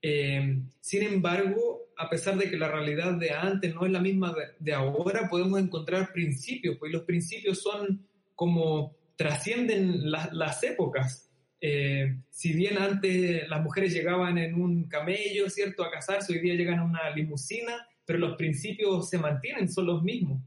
Eh, 0.00 0.60
sin 0.80 1.02
embargo, 1.02 1.92
a 1.96 2.10
pesar 2.10 2.36
de 2.36 2.50
que 2.50 2.56
la 2.56 2.68
realidad 2.68 3.12
de 3.14 3.30
antes 3.30 3.74
no 3.74 3.86
es 3.86 3.92
la 3.92 4.00
misma 4.00 4.34
de, 4.58 4.72
ahora, 4.72 5.28
podemos 5.28 5.60
encontrar 5.60 6.12
principios, 6.12 6.76
pues 6.78 6.92
los 6.92 7.02
principios 7.02 7.62
son 7.62 8.06
como 8.34 8.96
trascienden 9.16 10.10
las 10.10 10.62
épocas. 10.64 11.30
Eh, 11.60 12.16
si 12.28 12.52
bien 12.54 12.76
antes 12.78 13.48
las 13.48 13.62
mujeres 13.62 13.92
llegaban 13.92 14.36
en 14.38 14.54
un 14.54 14.88
camello, 14.88 15.48
¿cierto?, 15.48 15.84
a 15.84 15.92
casarse, 15.92 16.32
hoy 16.32 16.40
día 16.40 16.54
llegan 16.54 16.80
en 16.80 16.86
una 16.86 17.10
limusina, 17.10 17.86
pero 18.04 18.18
los 18.18 18.36
principios 18.36 19.08
se 19.08 19.18
mantienen, 19.18 19.70
son 19.70 19.86
los 19.86 20.02
mismos. 20.02 20.42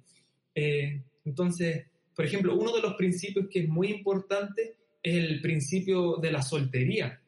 Eh, 0.53 1.01
entonces, 1.23 1.85
por 2.13 2.25
ejemplo, 2.25 2.55
uno 2.55 2.73
de 2.75 2.81
los 2.81 2.95
principios 2.95 3.47
que 3.49 3.59
es 3.59 3.69
muy 3.69 3.87
importante 3.87 4.75
el 5.05 5.39
principio 5.39 6.15
de 6.15 6.31
la 6.31 6.41
soltería. 6.41 7.21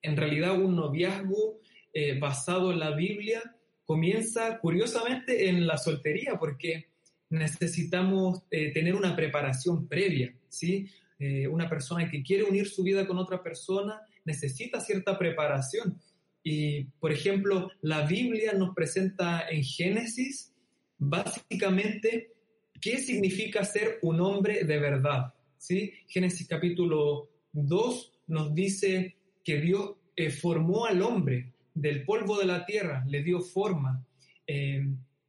En 0.00 0.16
realidad, 0.16 0.58
un 0.58 0.74
noviazgo 0.74 1.60
eh, 1.92 2.18
basado 2.18 2.72
en 2.72 2.78
la 2.78 2.96
Biblia 2.96 3.42
comienza 3.84 4.58
curiosamente 4.58 5.50
en 5.50 5.66
la 5.66 5.76
soltería, 5.76 6.38
porque 6.38 6.86
necesitamos 7.28 8.44
eh, 8.50 8.72
tener 8.72 8.94
una 8.94 9.14
preparación 9.14 9.86
previa, 9.86 10.34
¿sí? 10.48 10.88
Eh, 11.18 11.46
una 11.46 11.68
persona 11.68 12.10
que 12.10 12.22
quiere 12.22 12.44
unir 12.44 12.66
su 12.66 12.82
vida 12.82 13.06
con 13.06 13.18
otra 13.18 13.42
persona 13.42 14.00
necesita 14.24 14.80
cierta 14.80 15.18
preparación. 15.18 16.00
Y, 16.42 16.84
por 16.98 17.12
ejemplo, 17.12 17.70
la 17.82 18.06
Biblia 18.06 18.54
nos 18.54 18.74
presenta 18.74 19.48
en 19.50 19.62
Génesis 19.62 20.50
básicamente 20.96 22.32
qué 22.80 22.98
significa 22.98 23.64
ser 23.64 23.98
un 24.00 24.20
hombre 24.22 24.64
de 24.64 24.78
verdad. 24.78 25.34
¿Sí? 25.62 25.92
Génesis 26.08 26.48
capítulo 26.48 27.30
2 27.52 28.12
nos 28.26 28.52
dice 28.52 29.14
que 29.44 29.60
Dios 29.60 29.92
formó 30.40 30.86
al 30.86 31.00
hombre 31.02 31.52
del 31.72 32.04
polvo 32.04 32.36
de 32.36 32.46
la 32.46 32.66
tierra, 32.66 33.04
le 33.06 33.22
dio 33.22 33.40
forma. 33.40 34.04
Eh, 34.44 34.84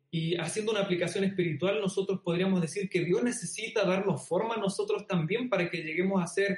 y 0.10 0.36
haciendo 0.36 0.72
una 0.72 0.82
aplicación 0.82 1.24
espiritual, 1.24 1.80
nosotros 1.80 2.22
podríamos 2.24 2.62
decir 2.62 2.90
que 2.90 3.06
Dios 3.06 3.24
necesita 3.24 3.86
darnos 3.86 4.28
forma 4.28 4.56
a 4.56 4.60
nosotros 4.60 5.06
también 5.06 5.50
para 5.50 5.70
que 5.70 5.84
lleguemos 5.84 6.22
a 6.22 6.28
ser 6.28 6.58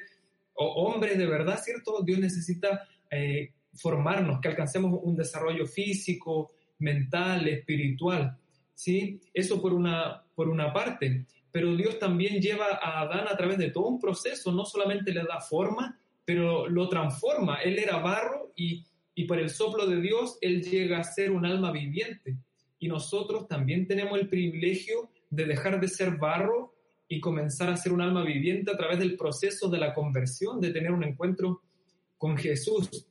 hombres 0.53 1.17
de 1.17 1.25
verdad, 1.25 1.60
¿cierto? 1.62 2.01
Dios 2.01 2.20
necesita 2.20 2.88
eh, 3.12 3.51
formarnos, 3.74 4.39
que 4.39 4.48
alcancemos 4.48 4.98
un 5.03 5.17
desarrollo 5.17 5.65
físico, 5.67 6.53
mental, 6.79 7.46
espiritual, 7.50 8.38
¿sí? 8.74 9.20
Eso 9.34 9.62
por 9.62 9.74
una, 9.74 10.24
por 10.34 10.48
una 10.48 10.72
parte. 10.72 11.25
Pero 11.55 11.74
Dios 11.74 11.97
también 12.00 12.41
lleva 12.41 12.65
a 12.81 13.00
Adán 13.00 13.27
a 13.29 13.38
través 13.38 13.57
de 13.57 13.71
todo 13.71 13.88
un 13.88 14.00
proceso, 14.00 14.51
no 14.51 14.65
solamente 14.65 15.13
le 15.13 15.24
da 15.24 15.39
forma, 15.39 15.97
pero 16.25 16.67
lo 16.67 16.89
transforma. 16.89 17.62
Él 17.62 17.79
era 17.79 18.00
barro 18.00 18.51
y 18.57 18.83
y 19.15 19.24
por 19.24 19.39
el 19.39 19.50
soplo 19.50 19.88
de 19.88 20.01
Dios 20.01 20.38
Él 20.41 20.62
llega 20.62 21.00
a 21.00 21.03
ser 21.03 21.31
un 21.31 21.45
alma 21.45 21.71
viviente. 21.71 22.38
Y 22.77 22.89
nosotros 22.89 23.47
también 23.47 23.88
tenemos 23.88 24.19
el 24.19 24.27
privilegio 24.27 25.09
de 25.29 25.45
dejar 25.45 25.79
de 25.79 25.88
ser 25.88 26.17
barro 26.17 26.75
y 27.07 27.21
comenzar 27.21 27.69
a 27.69 27.77
ser 27.77 27.93
un 27.93 28.01
alma 28.01 28.24
viviente 28.24 28.71
a 28.71 28.77
través 28.77 29.00
del 29.00 29.15
proceso 29.15 29.69
de 29.69 29.79
la 29.79 29.93
conversión, 29.93 30.59
de 30.59 30.71
tener 30.71 30.91
un 30.91 31.03
encuentro 31.03 31.62
con 32.17 32.38
Jesús. 32.38 33.07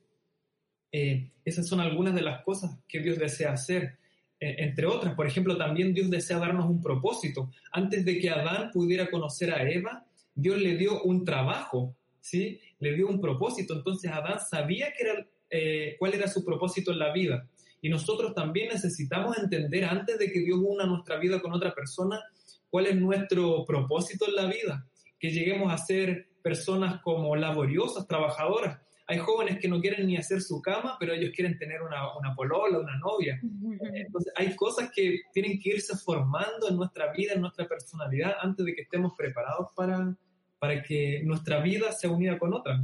Eh, 0.91 1.31
esas 1.43 1.67
son 1.67 1.79
algunas 1.79 2.13
de 2.13 2.21
las 2.21 2.43
cosas 2.43 2.77
que 2.87 2.99
Dios 2.99 3.17
desea 3.17 3.53
hacer. 3.53 3.97
Eh, 4.39 4.55
entre 4.59 4.85
otras, 4.85 5.15
por 5.15 5.27
ejemplo, 5.27 5.57
también 5.57 5.93
Dios 5.93 6.09
desea 6.09 6.39
darnos 6.39 6.69
un 6.69 6.81
propósito. 6.81 7.49
Antes 7.71 8.03
de 8.05 8.19
que 8.19 8.29
Adán 8.29 8.71
pudiera 8.71 9.09
conocer 9.09 9.53
a 9.53 9.69
Eva, 9.69 10.05
Dios 10.33 10.59
le 10.59 10.75
dio 10.75 11.01
un 11.03 11.23
trabajo, 11.23 11.95
¿sí? 12.19 12.59
Le 12.79 12.93
dio 12.93 13.07
un 13.07 13.21
propósito. 13.21 13.73
Entonces 13.73 14.11
Adán 14.11 14.39
sabía 14.39 14.91
que 14.91 15.03
era 15.03 15.27
eh, 15.49 15.95
cuál 15.97 16.13
era 16.13 16.27
su 16.27 16.43
propósito 16.43 16.91
en 16.91 16.99
la 16.99 17.13
vida. 17.13 17.47
Y 17.81 17.89
nosotros 17.89 18.33
también 18.33 18.69
necesitamos 18.69 19.37
entender 19.37 19.85
antes 19.85 20.17
de 20.17 20.31
que 20.31 20.39
Dios 20.39 20.59
una 20.61 20.85
nuestra 20.85 21.17
vida 21.17 21.39
con 21.39 21.53
otra 21.53 21.73
persona, 21.73 22.21
cuál 22.69 22.87
es 22.87 22.95
nuestro 22.95 23.65
propósito 23.65 24.25
en 24.27 24.35
la 24.35 24.47
vida. 24.47 24.85
Que 25.19 25.29
lleguemos 25.31 25.71
a 25.71 25.77
ser 25.77 26.27
personas 26.41 27.01
como 27.01 27.35
laboriosas, 27.35 28.07
trabajadoras. 28.07 28.81
Hay 29.07 29.19
jóvenes 29.19 29.59
que 29.59 29.67
no 29.67 29.79
quieren 29.79 30.07
ni 30.07 30.17
hacer 30.17 30.41
su 30.41 30.61
cama, 30.61 30.97
pero 30.99 31.13
ellos 31.13 31.31
quieren 31.35 31.57
tener 31.57 31.81
una, 31.83 32.17
una 32.17 32.33
polola, 32.33 32.79
una 32.79 32.97
novia. 32.97 33.39
Entonces 33.41 34.33
hay 34.35 34.55
cosas 34.55 34.89
que 34.93 35.21
tienen 35.31 35.59
que 35.59 35.69
irse 35.75 35.95
formando 35.95 36.69
en 36.69 36.75
nuestra 36.75 37.11
vida, 37.11 37.33
en 37.33 37.41
nuestra 37.41 37.67
personalidad, 37.67 38.35
antes 38.41 38.65
de 38.65 38.73
que 38.73 38.81
estemos 38.81 39.13
preparados 39.15 39.67
para, 39.75 40.15
para 40.57 40.81
que 40.81 41.21
nuestra 41.23 41.61
vida 41.61 41.91
sea 41.91 42.09
unida 42.09 42.39
con 42.39 42.53
otra. 42.53 42.83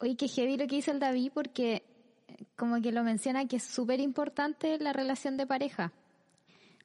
Oye, 0.00 0.16
qué 0.16 0.28
heavy 0.28 0.56
lo 0.56 0.66
que 0.66 0.76
dice 0.76 0.92
el 0.92 1.00
David 1.00 1.32
porque 1.34 1.82
como 2.56 2.80
que 2.80 2.92
lo 2.92 3.02
menciona 3.02 3.46
que 3.46 3.56
es 3.56 3.64
súper 3.64 4.00
importante 4.00 4.78
la 4.78 4.92
relación 4.92 5.36
de 5.36 5.46
pareja. 5.46 5.92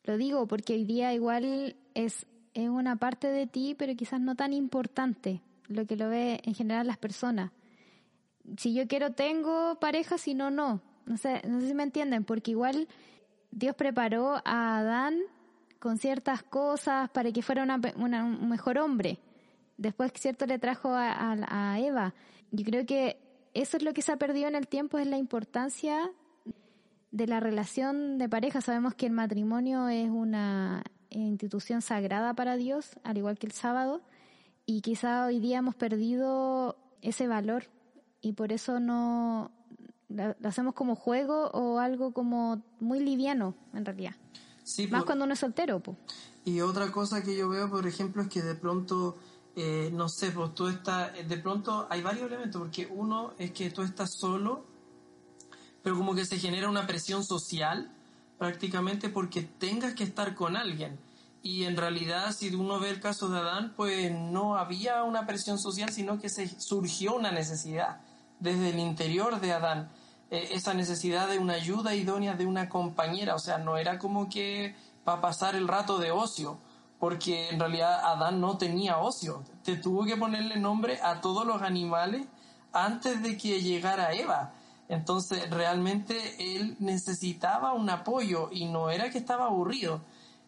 Lo 0.04 0.18
digo 0.18 0.48
porque 0.48 0.74
hoy 0.74 0.86
día 0.86 1.14
igual 1.14 1.76
es, 1.94 2.26
es 2.54 2.70
una 2.70 2.96
parte 2.96 3.28
de 3.28 3.48
ti, 3.48 3.76
pero 3.78 3.96
quizás 3.96 4.20
no 4.20 4.36
tan 4.36 4.54
importante 4.54 5.42
lo 5.68 5.86
que 5.86 5.96
lo 5.96 6.10
ve 6.10 6.42
en 6.44 6.56
general 6.56 6.88
las 6.88 6.98
personas. 6.98 7.52
Si 8.58 8.74
yo 8.74 8.88
quiero 8.88 9.12
tengo 9.12 9.80
pareja, 9.80 10.18
si 10.18 10.34
no, 10.34 10.52
no. 10.52 10.82
No 11.06 11.18
sé, 11.18 11.42
no 11.48 11.60
sé 11.60 11.68
si 11.68 11.74
me 11.74 11.84
entienden, 11.84 12.24
porque 12.24 12.52
igual 12.52 12.88
Dios 13.52 13.76
preparó 13.76 14.42
a 14.46 14.78
Adán 14.78 15.20
con 15.80 15.98
ciertas 15.98 16.44
cosas 16.44 17.10
para 17.10 17.32
que 17.32 17.42
fuera 17.42 17.64
una, 17.64 17.80
un 17.96 18.50
mejor 18.50 18.78
hombre. 18.78 19.20
Después, 19.78 20.12
cierto, 20.16 20.46
le 20.46 20.60
trajo 20.60 20.90
a, 20.90 21.32
a 21.48 21.80
Eva. 21.80 22.14
Yo 22.52 22.66
creo 22.66 22.86
que 22.86 23.18
eso 23.54 23.78
es 23.78 23.84
lo 23.84 23.94
que 23.94 24.02
se 24.02 24.12
ha 24.12 24.18
perdido 24.18 24.48
en 24.48 24.56
el 24.56 24.68
tiempo, 24.68 25.00
es 25.00 25.08
la 25.08 25.18
importancia 25.18 26.12
de 27.12 27.28
la 27.28 27.40
relación 27.40 28.18
de 28.18 28.30
pareja. 28.30 28.62
Sabemos 28.62 28.94
que 28.94 29.06
el 29.06 29.14
matrimonio 29.14 29.88
es 29.88 30.10
una 30.10 30.84
institución 31.10 31.82
sagrada 31.82 32.34
para 32.34 32.56
Dios, 32.56 33.00
al 33.04 33.18
igual 33.18 33.40
que 33.40 33.48
el 33.48 33.54
sábado, 33.54 34.02
y 34.66 34.82
quizá 34.82 35.26
hoy 35.26 35.40
día 35.40 35.58
hemos 35.58 35.76
perdido 35.76 36.78
ese 37.02 37.28
valor 37.28 37.64
y 38.22 38.34
por 38.34 38.52
eso 38.52 38.80
no 38.80 39.52
lo 40.10 40.50
hacemos 40.50 40.74
como 40.74 40.96
juego 40.96 41.50
o 41.52 41.80
algo 41.80 42.14
como 42.14 42.62
muy 42.80 43.00
liviano 43.00 43.56
en 43.74 43.86
realidad. 43.86 44.16
Más 44.90 45.04
cuando 45.04 45.26
uno 45.26 45.34
es 45.34 45.40
soltero. 45.40 45.82
Y 46.46 46.62
otra 46.62 46.92
cosa 46.92 47.24
que 47.24 47.36
yo 47.36 47.50
veo, 47.50 47.70
por 47.70 47.88
ejemplo, 47.88 48.22
es 48.22 48.30
que 48.30 48.42
de 48.42 48.56
pronto 48.56 49.18
eh, 49.62 49.90
no 49.92 50.08
sé, 50.08 50.32
pues 50.32 50.54
tú 50.56 50.68
estás, 50.68 51.12
de 51.28 51.38
pronto 51.38 51.86
hay 51.90 52.02
varios 52.02 52.28
elementos, 52.28 52.62
porque 52.62 52.88
uno 52.90 53.34
es 53.38 53.52
que 53.52 53.70
tú 53.72 53.82
estás 53.82 54.14
solo, 54.14 54.64
pero 55.84 55.98
como 55.98 56.16
que 56.16 56.26
se 56.26 56.38
genera 56.38 56.70
una 56.70 56.88
presión 56.88 57.26
social 57.26 57.92
prácticamente 58.38 59.10
porque 59.10 59.42
tengas 59.42 59.96
que 59.96 60.06
estar 60.06 60.34
con 60.34 60.56
alguien. 60.56 60.98
Y 61.42 61.64
en 61.64 61.76
realidad, 61.76 62.34
si 62.34 62.54
uno 62.56 62.80
ve 62.80 62.90
el 62.90 63.02
caso 63.02 63.28
de 63.28 63.40
Adán, 63.40 63.74
pues 63.76 64.12
no 64.14 64.56
había 64.56 65.04
una 65.04 65.26
presión 65.26 65.60
social, 65.60 65.90
sino 65.92 66.20
que 66.20 66.30
se 66.30 66.48
surgió 66.60 67.16
una 67.16 67.32
necesidad 67.32 68.02
desde 68.40 68.70
el 68.70 68.80
interior 68.80 69.40
de 69.40 69.54
Adán. 69.54 69.90
Eh, 70.32 70.50
esa 70.52 70.74
necesidad 70.74 71.28
de 71.28 71.40
una 71.40 71.54
ayuda 71.54 71.96
idónea 71.96 72.36
de 72.36 72.46
una 72.46 72.70
compañera. 72.70 73.36
O 73.36 73.40
sea, 73.40 73.58
no 73.58 73.78
era 73.78 74.00
como 74.00 74.30
que 74.30 74.76
para 75.04 75.22
pasar 75.22 75.56
el 75.56 75.68
rato 75.68 75.98
de 75.98 76.12
ocio 76.12 76.60
porque 77.00 77.50
en 77.50 77.60
realidad 77.60 78.02
Adán 78.04 78.42
no 78.42 78.58
tenía 78.58 78.98
ocio. 78.98 79.44
Te 79.64 79.78
tuvo 79.78 80.04
que 80.06 80.18
ponerle 80.18 80.58
nombre 80.58 81.00
a 81.02 81.22
todos 81.22 81.48
los 81.48 81.62
animales 81.62 82.28
antes 82.74 83.24
de 83.24 83.38
que 83.38 83.62
llegara 83.62 84.14
Eva. 84.14 84.54
Entonces 84.90 85.50
realmente 85.50 86.58
él 86.58 86.76
necesitaba 86.80 87.74
un 87.74 87.90
apoyo 87.90 88.50
y 88.52 88.66
no 88.66 88.90
era 88.90 89.10
que 89.10 89.18
estaba 89.18 89.46
aburrido. 89.46 90.02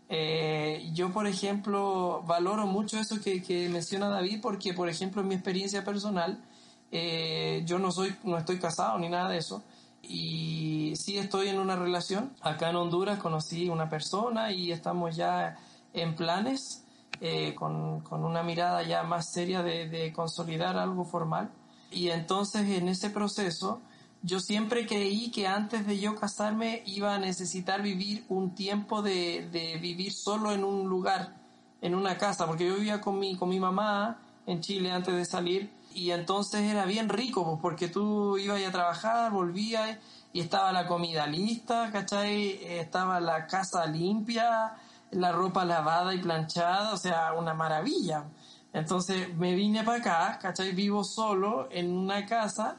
Eh, 0.09 0.89
yo, 0.93 1.13
por 1.13 1.25
ejemplo, 1.25 2.21
valoro 2.27 2.67
mucho 2.67 2.99
eso 2.99 3.21
que, 3.21 3.69
menciona 3.71 4.09
David 4.09 4.41
porque, 4.41 4.73
por 4.73 4.89
ejemplo, 4.89 5.21
en 5.21 5.29
mi 5.29 5.35
experiencia 5.35 5.85
personal, 5.85 6.43
eh, 6.91 7.63
yo 7.65 7.79
no 7.79 7.91
soy, 7.91 8.15
no 8.23 8.37
estoy 8.37 8.59
casado 8.59 8.99
ni 8.99 9.09
nada 9.09 9.29
de 9.29 9.37
eso. 9.37 9.63
Y 10.03 10.93
sí 10.95 11.17
estoy 11.17 11.47
en 11.47 11.59
una 11.59 11.75
relación. 11.75 12.33
Acá 12.41 12.69
en 12.69 12.75
Honduras 12.75 13.19
conocí 13.19 13.69
una 13.69 13.89
persona 13.89 14.51
y 14.51 14.71
estamos 14.71 15.15
ya 15.15 15.57
en 15.93 16.15
planes 16.15 16.83
eh, 17.19 17.53
con, 17.55 18.03
una 18.11 18.43
mirada 18.43 18.83
ya 18.83 19.03
más 19.03 19.31
seria 19.31 19.61
de, 19.63 20.11
consolidar 20.13 20.77
algo 20.77 21.05
formal. 21.05 21.51
Y 21.91 22.09
entonces 22.09 22.67
en 22.69 22.89
ese 22.89 23.09
proceso 23.09 23.81
yo 24.23 24.39
siempre 24.39 24.85
creí 24.85 25.31
que 25.31 25.47
antes 25.47 25.85
de 25.85 25.99
yo 25.99 26.15
casarme 26.15 26.83
iba 26.85 27.15
a 27.15 27.19
necesitar 27.19 27.81
vivir 27.81 28.25
un 28.29 28.55
tiempo 28.55 29.01
de, 29.01 29.77
vivir 29.81 30.13
solo 30.13 30.51
en 30.51 30.63
un 30.63 30.89
lugar, 30.89 31.35
en 31.81 31.95
una 31.95 32.17
casa, 32.17 32.47
porque 32.47 32.67
yo 32.67 32.75
vivía 32.75 33.01
con 33.01 33.19
mi, 33.19 33.35
con 33.35 33.49
mi 33.49 33.59
mamá 33.59 34.19
en 34.45 34.61
Chile 34.61 34.91
antes 34.91 35.15
de 35.15 35.25
salir 35.25 35.80
y 35.93 36.11
entonces 36.11 36.61
era 36.61 36.85
bien 36.85 37.09
rico, 37.09 37.45
pues, 37.45 37.59
porque 37.61 37.87
tú 37.87 38.37
ibas 38.37 38.61
a 38.63 38.71
trabajar, 38.71 39.31
volvías 39.31 39.97
y 40.33 40.39
estaba 40.39 40.71
la 40.71 40.87
comida 40.87 41.27
lista, 41.27 41.89
¿cachai? 41.91 42.59
Estaba 42.63 43.19
la 43.19 43.47
casa 43.47 43.85
limpia, 43.85 44.73
la 45.11 45.31
ropa 45.31 45.65
lavada 45.65 46.13
y 46.13 46.19
planchada, 46.19 46.93
o 46.93 46.97
sea, 46.97 47.33
una 47.33 47.53
maravilla. 47.53 48.25
Entonces 48.73 49.35
me 49.35 49.53
vine 49.55 49.83
para 49.83 49.97
acá, 49.97 50.39
¿cachai? 50.41 50.71
Vivo 50.71 51.03
solo 51.03 51.67
en 51.71 51.91
una 51.95 52.25
casa 52.25 52.77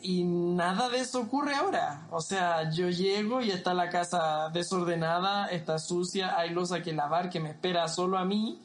y 0.00 0.24
nada 0.24 0.88
de 0.88 1.00
eso 1.00 1.20
ocurre 1.20 1.54
ahora. 1.54 2.06
O 2.10 2.20
sea, 2.20 2.70
yo 2.70 2.88
llego 2.88 3.42
y 3.42 3.50
está 3.50 3.74
la 3.74 3.90
casa 3.90 4.48
desordenada, 4.50 5.48
está 5.48 5.78
sucia, 5.78 6.38
hay 6.38 6.50
losa 6.50 6.82
que 6.82 6.92
lavar 6.92 7.28
que 7.30 7.40
me 7.40 7.50
espera 7.50 7.88
solo 7.88 8.18
a 8.18 8.24
mí, 8.24 8.58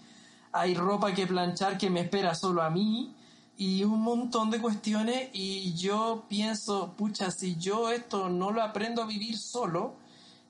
hay 0.51 0.73
ropa 0.75 1.13
que 1.13 1.27
planchar 1.27 1.77
que 1.77 1.89
me 1.89 2.01
espera 2.01 2.35
solo 2.35 2.61
a 2.61 2.69
mí 2.69 3.15
y 3.59 3.83
un 3.83 3.99
montón 3.99 4.51
de 4.51 4.61
cuestiones 4.61 5.31
y 5.33 5.73
yo 5.73 6.23
pienso, 6.29 6.93
pucha, 6.95 7.29
si 7.29 7.57
yo 7.57 7.91
esto 7.91 8.29
no 8.29 8.51
lo 8.51 8.63
aprendo 8.63 9.03
a 9.03 9.05
vivir 9.05 9.37
solo 9.37 9.95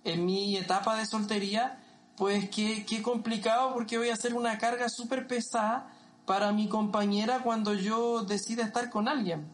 en 0.03 0.27
mi 0.27 0.55
etapa 0.55 0.95
de 0.95 1.07
soltería, 1.07 1.79
pues 2.17 2.51
qué, 2.51 2.85
qué 2.85 3.01
complicado 3.01 3.73
porque 3.73 3.97
voy 3.97 4.09
a 4.09 4.13
hacer 4.13 4.35
una 4.35 4.59
carga 4.59 4.89
súper 4.89 5.25
pesada 5.25 5.91
para 6.27 6.51
mi 6.51 6.67
compañera 6.67 7.41
cuando 7.41 7.73
yo 7.73 8.25
decida 8.25 8.63
estar 8.63 8.91
con 8.91 9.07
alguien. 9.07 9.47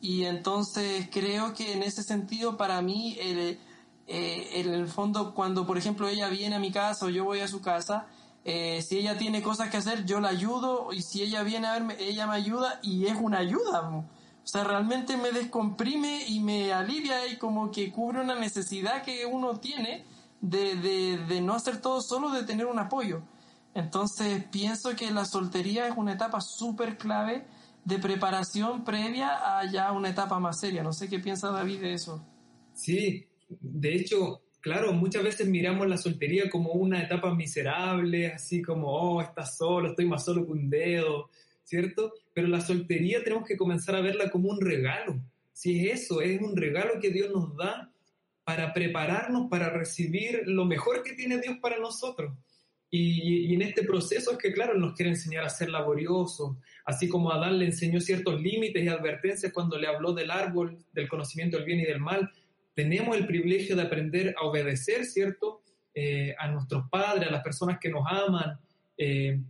Y 0.00 0.26
entonces 0.26 1.08
creo 1.10 1.54
que 1.54 1.72
en 1.72 1.82
ese 1.82 2.04
sentido 2.04 2.56
para 2.56 2.82
mí, 2.82 3.16
el, 3.18 3.58
eh, 4.06 4.60
en 4.60 4.72
el 4.72 4.86
fondo, 4.86 5.34
cuando 5.34 5.66
por 5.66 5.76
ejemplo 5.76 6.08
ella 6.08 6.28
viene 6.28 6.54
a 6.54 6.60
mi 6.60 6.70
casa 6.70 7.06
o 7.06 7.08
yo 7.08 7.24
voy 7.24 7.40
a 7.40 7.48
su 7.48 7.60
casa, 7.62 8.06
eh, 8.44 8.82
si 8.82 8.98
ella 8.98 9.16
tiene 9.16 9.42
cosas 9.42 9.70
que 9.70 9.76
hacer, 9.76 10.04
yo 10.04 10.20
la 10.20 10.28
ayudo 10.28 10.92
y 10.92 11.02
si 11.02 11.22
ella 11.22 11.42
viene 11.42 11.68
a 11.68 11.72
verme, 11.72 11.96
ella 11.98 12.26
me 12.26 12.34
ayuda 12.34 12.80
y 12.82 13.06
es 13.06 13.16
una 13.20 13.38
ayuda. 13.38 13.88
O 13.88 14.46
sea, 14.46 14.64
realmente 14.64 15.16
me 15.16 15.30
descomprime 15.30 16.24
y 16.26 16.40
me 16.40 16.72
alivia 16.72 17.26
y 17.28 17.36
como 17.36 17.70
que 17.70 17.92
cubre 17.92 18.20
una 18.20 18.34
necesidad 18.34 19.02
que 19.02 19.24
uno 19.26 19.60
tiene 19.60 20.04
de, 20.40 20.74
de, 20.74 21.40
no 21.40 21.54
hacer 21.54 21.80
todo 21.80 22.02
solo, 22.02 22.30
de 22.30 22.42
tener 22.42 22.66
un 22.66 22.80
apoyo. 22.80 23.22
Entonces 23.74 24.44
pienso 24.50 24.96
que 24.96 25.10
la 25.12 25.24
soltería 25.24 25.86
es 25.86 25.96
una 25.96 26.12
etapa 26.12 26.40
súper 26.40 26.98
clave 26.98 27.46
de 27.84 27.98
preparación 27.98 28.84
previa 28.84 29.58
a 29.58 29.70
ya 29.70 29.92
una 29.92 30.08
etapa 30.08 30.40
más 30.40 30.58
seria. 30.58 30.82
No 30.82 30.92
sé 30.92 31.08
qué 31.08 31.20
piensa 31.20 31.50
David 31.50 31.80
de 31.80 31.94
eso. 31.94 32.24
Sí, 32.74 33.28
de 33.48 33.94
hecho, 33.94 34.41
claro, 34.62 34.92
muchas 34.94 35.22
veces 35.22 35.46
miramos 35.46 35.86
la 35.86 35.98
soltería 35.98 36.48
como 36.48 36.72
una 36.72 37.02
etapa 37.02 37.34
miserable, 37.34 38.28
así 38.28 38.62
como, 38.62 38.88
oh, 38.88 39.20
estás 39.20 39.58
solo, 39.58 39.90
estoy 39.90 40.06
más 40.06 40.24
solo 40.24 40.46
que 40.46 40.52
un 40.52 40.70
dedo, 40.70 41.28
¿cierto? 41.64 42.14
Pero 42.32 42.48
la 42.48 42.60
soltería 42.60 43.22
tenemos 43.22 43.46
que 43.46 43.56
comenzar 43.56 43.96
a 43.96 44.00
verla 44.00 44.30
como 44.30 44.48
un 44.48 44.60
regalo. 44.60 45.20
Si 45.52 45.86
es 45.88 46.04
eso, 46.04 46.22
es 46.22 46.40
un 46.40 46.56
regalo 46.56 47.00
que 47.00 47.10
Dios 47.10 47.30
nos 47.30 47.54
da 47.56 47.92
para 48.44 48.72
prepararnos 48.72 49.48
para 49.50 49.68
recibir 49.68 50.42
lo 50.46 50.64
mejor 50.64 51.02
que 51.02 51.12
tiene 51.12 51.38
Dios 51.38 51.58
para 51.60 51.78
nosotros. 51.78 52.32
Y, 52.94 53.54
en 53.54 53.62
este 53.62 53.84
proceso 53.84 54.32
es 54.32 54.38
que, 54.38 54.52
claro, 54.52 54.74
nos 54.74 54.94
quiere 54.94 55.10
enseñar 55.10 55.44
a 55.44 55.48
ser 55.48 55.70
laboriosos, 55.70 56.56
así 56.84 57.08
como 57.08 57.32
Adán 57.32 57.58
le 57.58 57.64
enseñó 57.64 58.00
ciertos 58.00 58.40
límites 58.40 58.84
y 58.84 58.88
advertencias 58.88 59.52
cuando 59.52 59.78
le 59.78 59.86
habló 59.86 60.12
del 60.12 60.30
árbol, 60.30 60.76
del 60.92 61.08
conocimiento 61.08 61.56
del 61.56 61.66
bien 61.66 61.80
y 61.80 61.84
del 61.84 62.00
mal. 62.00 62.30
Tenemos 62.74 63.16
el 63.16 63.26
privilegio 63.26 63.76
de 63.76 63.82
aprender 63.82 64.34
a 64.38 64.46
obedecer, 64.46 65.04
¿cierto? 65.04 65.62
Eh, 65.94 66.34
a 66.38 66.48
nuestros 66.48 66.88
padres, 66.88 67.28
a 67.28 67.32
las 67.32 67.42
personas 67.42 67.78
que 67.78 67.90
nos 67.90 68.04
aman. 68.06 68.58
Eh, 68.96 69.40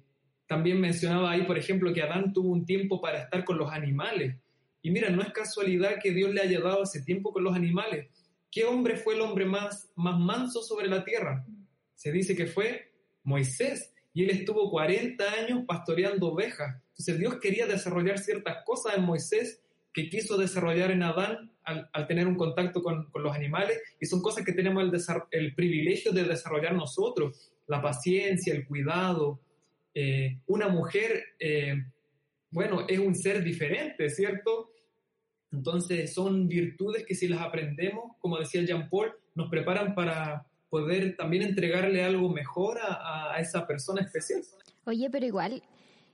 también 0.47 0.81
mencionaba 0.81 1.31
ahí, 1.31 1.43
por 1.43 1.57
ejemplo, 1.57 1.93
que 1.93 2.03
Adán 2.03 2.33
tuvo 2.33 2.51
un 2.51 2.67
tiempo 2.67 3.01
para 3.01 3.23
estar 3.23 3.45
con 3.45 3.59
los 3.59 3.71
animales. 3.73 4.37
Y 4.83 4.91
mira, 4.91 5.09
no 5.11 5.23
es 5.23 5.33
casualidad 5.33 6.01
que 6.03 6.11
Dios 6.11 6.35
le 6.35 6.41
haya 6.41 6.61
dado 6.61 6.83
ese 6.83 7.03
tiempo 7.03 7.33
con 7.33 7.45
los 7.45 7.55
animales. 7.55 8.09
¿Qué 8.51 8.65
hombre 8.65 8.97
fue 8.97 9.15
el 9.15 9.21
hombre 9.21 9.47
más, 9.47 9.91
más 9.95 10.19
manso 10.19 10.63
sobre 10.63 10.89
la 10.89 11.05
tierra? 11.05 11.47
Se 11.95 12.11
dice 12.11 12.35
que 12.35 12.47
fue 12.47 12.93
Moisés, 13.23 13.93
y 14.15 14.25
él 14.25 14.31
estuvo 14.31 14.71
40 14.71 15.25
años 15.33 15.65
pastoreando 15.67 16.29
ovejas. 16.29 16.77
Entonces 16.91 17.19
Dios 17.19 17.37
quería 17.41 17.67
desarrollar 17.67 18.19
ciertas 18.19 18.59
cosas 18.65 18.97
en 18.97 19.05
Moisés 19.05 19.62
que 19.93 20.09
quiso 20.09 20.37
desarrollar 20.37 20.91
en 20.91 21.03
Adán 21.03 21.51
al, 21.65 22.07
tener 22.07 22.27
un 22.27 22.37
contacto 22.37 22.83
con, 22.83 23.09
los 23.15 23.35
animales, 23.35 23.81
y 24.01 24.07
son 24.07 24.21
cosas 24.21 24.45
que 24.45 24.53
tenemos 24.53 24.85
el, 25.31 25.55
privilegio 25.55 26.13
de 26.13 26.25
desarrollar 26.25 26.75
nosotros, 26.75 27.53
la 27.67 27.81
paciencia, 27.81 28.55
el 28.55 28.67
cuidado. 28.67 29.41
Eh, 29.95 30.39
una 30.47 30.69
mujer, 30.69 31.23
eh, 31.39 31.85
bueno, 32.51 32.87
es 32.89 32.99
un 32.99 33.15
ser 33.15 33.45
diferente, 33.45 34.09
¿cierto? 34.11 34.73
Entonces 35.53 36.13
son 36.13 36.49
virtudes 36.49 37.05
que 37.07 37.15
si 37.15 37.29
las 37.29 37.41
aprendemos, 37.43 38.17
como 38.19 38.39
decía 38.39 38.63
Jean 38.63 38.89
Paul, 38.89 39.13
nos 39.35 39.49
preparan 39.49 39.95
para, 39.95 40.47
poder 40.73 41.17
también 41.17 41.43
entregarle 41.43 42.03
algo 42.03 42.31
mejor 42.31 42.79
a, 42.81 43.37
esa 43.39 43.67
persona 43.67 44.01
especial. 44.01 44.41
Oye, 44.87 45.11
pero 45.11 45.27
igual, 45.27 45.63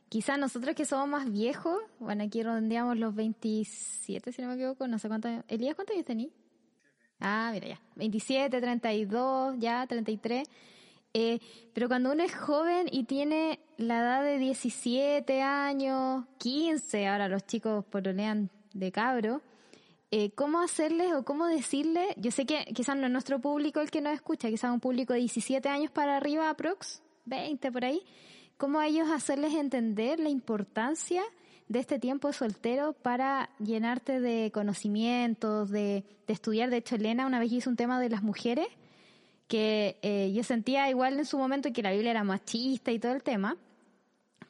quizás 0.09 0.39
nosotros 0.39 0.75
que 0.75 0.85
somos 0.85 1.09
más 1.09 1.31
viejos, 1.31 1.79
bueno, 1.99 2.25
aquí 2.25 2.43
rondeamos 2.43 2.97
los 2.99 3.15
27, 3.15 4.33
si 4.33 4.43
no 4.43 4.49
me 4.49 4.55
equivoco, 4.55 4.87
no 4.89 4.99
sé 4.99 5.09
cuántos 5.09 5.31
Elías, 5.49 5.75
¿cuántos 5.75 5.95
años 5.95 6.07
tenías? 6.07 6.33
Ah, 7.21 7.51
mira 7.53 7.69
ya, 7.69 7.81
27, 7.97 8.61
32, 8.61 9.57
ya, 9.59 9.87
33. 9.87 10.49
Eh, 11.15 11.41
pero 11.73 11.89
cuando 11.89 12.13
uno 12.13 12.23
es 12.23 12.35
joven 12.35 12.87
y 12.93 13.05
tiene 13.05 13.61
la 13.77 14.01
edad 14.01 14.23
de 14.23 14.39
17 14.39 15.43
años, 15.43 16.25
15, 16.39 17.09
ahora 17.09 17.29
los 17.29 17.45
chicos 17.47 17.85
pololean 17.87 18.51
de 18.73 18.93
cabro, 18.93 19.43
eh, 20.11 20.31
cómo 20.31 20.61
hacerles 20.61 21.13
o 21.13 21.25
cómo 21.25 21.47
decirles, 21.47 22.07
yo 22.17 22.31
sé 22.31 22.47
que 22.47 22.65
quizás 22.75 22.97
no 22.97 23.07
es 23.07 23.13
nuestro 23.13 23.41
público 23.41 23.81
el 23.81 23.91
que 23.91 24.01
nos 24.01 24.15
escucha, 24.15 24.49
quizás 24.49 24.71
un 24.73 24.81
público 24.81 25.13
de 25.13 25.21
17 25.21 25.69
años 25.69 25.91
para 25.91 26.17
arriba, 26.17 26.49
aprox, 26.49 27.03
20 27.25 27.73
por 27.73 27.85
ahí, 27.85 28.03
cómo 28.59 28.81
a 28.81 28.87
ellos 28.87 29.09
hacerles 29.11 29.55
entender 29.55 30.21
la 30.21 30.29
importancia 30.29 31.23
de 31.69 31.79
este 31.79 31.99
tiempo 31.99 32.33
soltero 32.33 32.93
para 32.93 33.51
llenarte 33.59 34.21
de 34.21 34.51
conocimientos, 34.53 35.71
de, 35.71 36.05
estudiar. 36.27 36.69
De 36.69 36.79
hecho, 36.79 36.97
Elena 36.97 37.27
una 37.27 37.39
vez 37.39 37.53
hizo 37.53 37.71
un 37.71 37.77
tema 37.77 38.01
de 38.01 38.11
las 38.11 38.23
mujeres, 38.23 38.67
que 39.47 39.99
eh, 40.03 40.31
yo 40.35 40.45
sentía 40.45 40.91
igual 40.91 41.19
en 41.19 41.25
su 41.25 41.39
momento 41.39 41.73
que 41.73 41.83
la 41.83 41.93
Biblia 41.93 42.11
era 42.11 42.25
machista 42.25 42.91
y 42.91 42.99
todo 42.99 43.13
el 43.13 43.23
tema, 43.23 43.57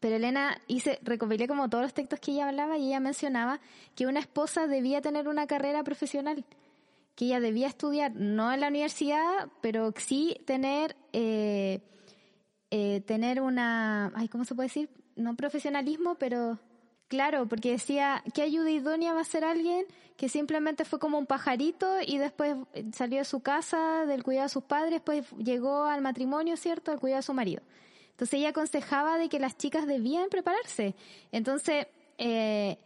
pero 0.01 0.17
Elena 0.17 0.61
hice, 0.67 0.99
recopilé 1.03 1.47
como 1.47 1.69
todos 1.69 1.83
los 1.83 1.95
textos 1.95 2.19
que 2.19 2.33
ella 2.33 2.49
hablaba 2.49 2.79
y 2.79 2.89
ella 2.89 3.01
mencionaba 3.01 3.61
que 3.95 4.07
una 4.07 4.21
esposa 4.21 4.67
debía 4.67 5.01
tener 5.01 5.29
una 5.29 5.47
carrera 5.47 5.85
profesional, 5.85 6.45
que 7.15 7.27
ella 7.27 7.41
debía 7.41 7.67
estudiar, 7.67 8.13
no 8.15 8.53
en 8.53 8.61
la 8.61 8.69
universidad, 8.69 9.49
pero 9.61 9.93
sí 9.97 10.41
tener, 10.47 10.97
eh, 11.13 11.81
eh, 12.71 13.01
tener 13.01 13.41
una, 13.41 14.13
ay, 14.15 14.29
¿cómo 14.29 14.45
se 14.45 14.55
puede 14.55 14.69
decir? 14.69 14.91
No 15.17 15.37
profesionalismo, 15.37 16.17
pero 16.17 16.59
claro, 17.09 17.49
porque 17.49 17.73
decía, 17.73 18.23
¿qué 18.35 18.43
ayuda 18.43 18.71
idónea 18.71 19.15
va 19.15 19.23
a 19.23 19.25
ser 19.25 19.45
alguien 19.45 19.87
que 20.17 20.29
simplemente 20.29 20.85
fue 20.85 20.99
como 20.99 21.17
un 21.19 21.27
pajarito 21.27 21.87
y 22.05 22.19
después 22.19 22.57
salió 22.93 23.19
de 23.19 23.25
su 23.25 23.41
casa, 23.41 24.05
del 24.05 24.23
cuidado 24.23 24.47
de 24.47 24.53
sus 24.53 24.65
padres, 24.65 24.91
después 24.91 25.25
llegó 25.39 25.85
al 25.85 26.03
matrimonio, 26.03 26.57
¿cierto?, 26.57 26.91
al 26.91 27.01
cuidado 27.01 27.19
de 27.21 27.23
su 27.23 27.35
marido. 27.35 27.63
Entonces 28.11 28.41
ella 28.41 28.49
aconsejaba 28.49 29.17
de 29.17 29.29
que 29.29 29.39
las 29.39 29.57
chicas 29.57 29.87
debían 29.87 30.29
prepararse. 30.29 30.97
Entonces, 31.31 31.87
eh, 32.19 32.77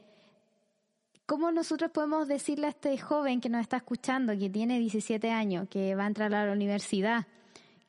¿cómo 1.25 1.51
nosotros 1.51 1.91
podemos 1.91 2.29
decirle 2.29 2.67
a 2.67 2.71
este 2.71 2.99
joven 2.99 3.41
que 3.41 3.49
nos 3.49 3.63
está 3.63 3.79
escuchando, 3.79 4.37
que 4.39 4.51
tiene 4.51 4.79
17 4.79 5.31
años, 5.31 5.69
que 5.71 5.95
va 5.95 6.05
a 6.05 6.09
entrar 6.09 6.35
a 6.35 6.45
la 6.45 6.53
universidad? 6.53 7.27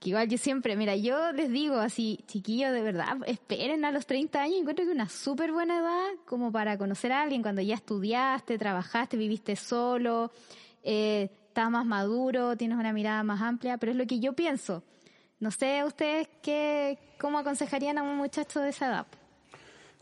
Que 0.04 0.10
igual 0.10 0.28
yo 0.28 0.38
siempre, 0.38 0.76
mira, 0.76 0.98
yo 0.98 1.32
les 1.32 1.50
digo 1.50 1.78
así, 1.78 2.20
chiquillos, 2.28 2.74
de 2.74 2.82
verdad, 2.82 3.20
esperen 3.26 3.86
a 3.86 3.92
los 3.94 4.06
30 4.06 4.42
años, 4.42 4.58
encuentro 4.60 4.84
que 4.84 4.92
una 4.92 5.08
súper 5.08 5.54
buena 5.54 5.80
edad 5.80 6.10
como 6.26 6.52
para 6.52 6.78
conocer 6.78 7.14
a 7.14 7.22
alguien 7.22 7.42
cuando 7.42 7.62
ya 7.62 7.76
estudiaste, 7.76 8.58
trabajaste, 8.58 9.16
viviste 9.16 9.56
solo, 9.56 10.30
eh, 10.84 11.30
estás 11.48 11.72
más 11.72 11.86
maduro, 11.86 12.58
tienes 12.58 12.78
una 12.78 12.92
mirada 12.92 13.24
más 13.24 13.42
amplia, 13.42 13.78
pero 13.78 13.94
es 13.94 13.98
lo 13.98 14.06
que 14.06 14.20
yo 14.20 14.34
pienso. 14.34 14.84
No 15.40 15.52
sé 15.52 15.86
ustedes 15.86 16.28
qué, 16.42 17.00
cómo 17.18 17.38
aconsejarían 17.38 17.98
a 17.98 18.04
un 18.04 18.18
muchacho 18.18 18.60
de 18.60 18.72
esa 18.72 18.88
edad. 18.88 19.08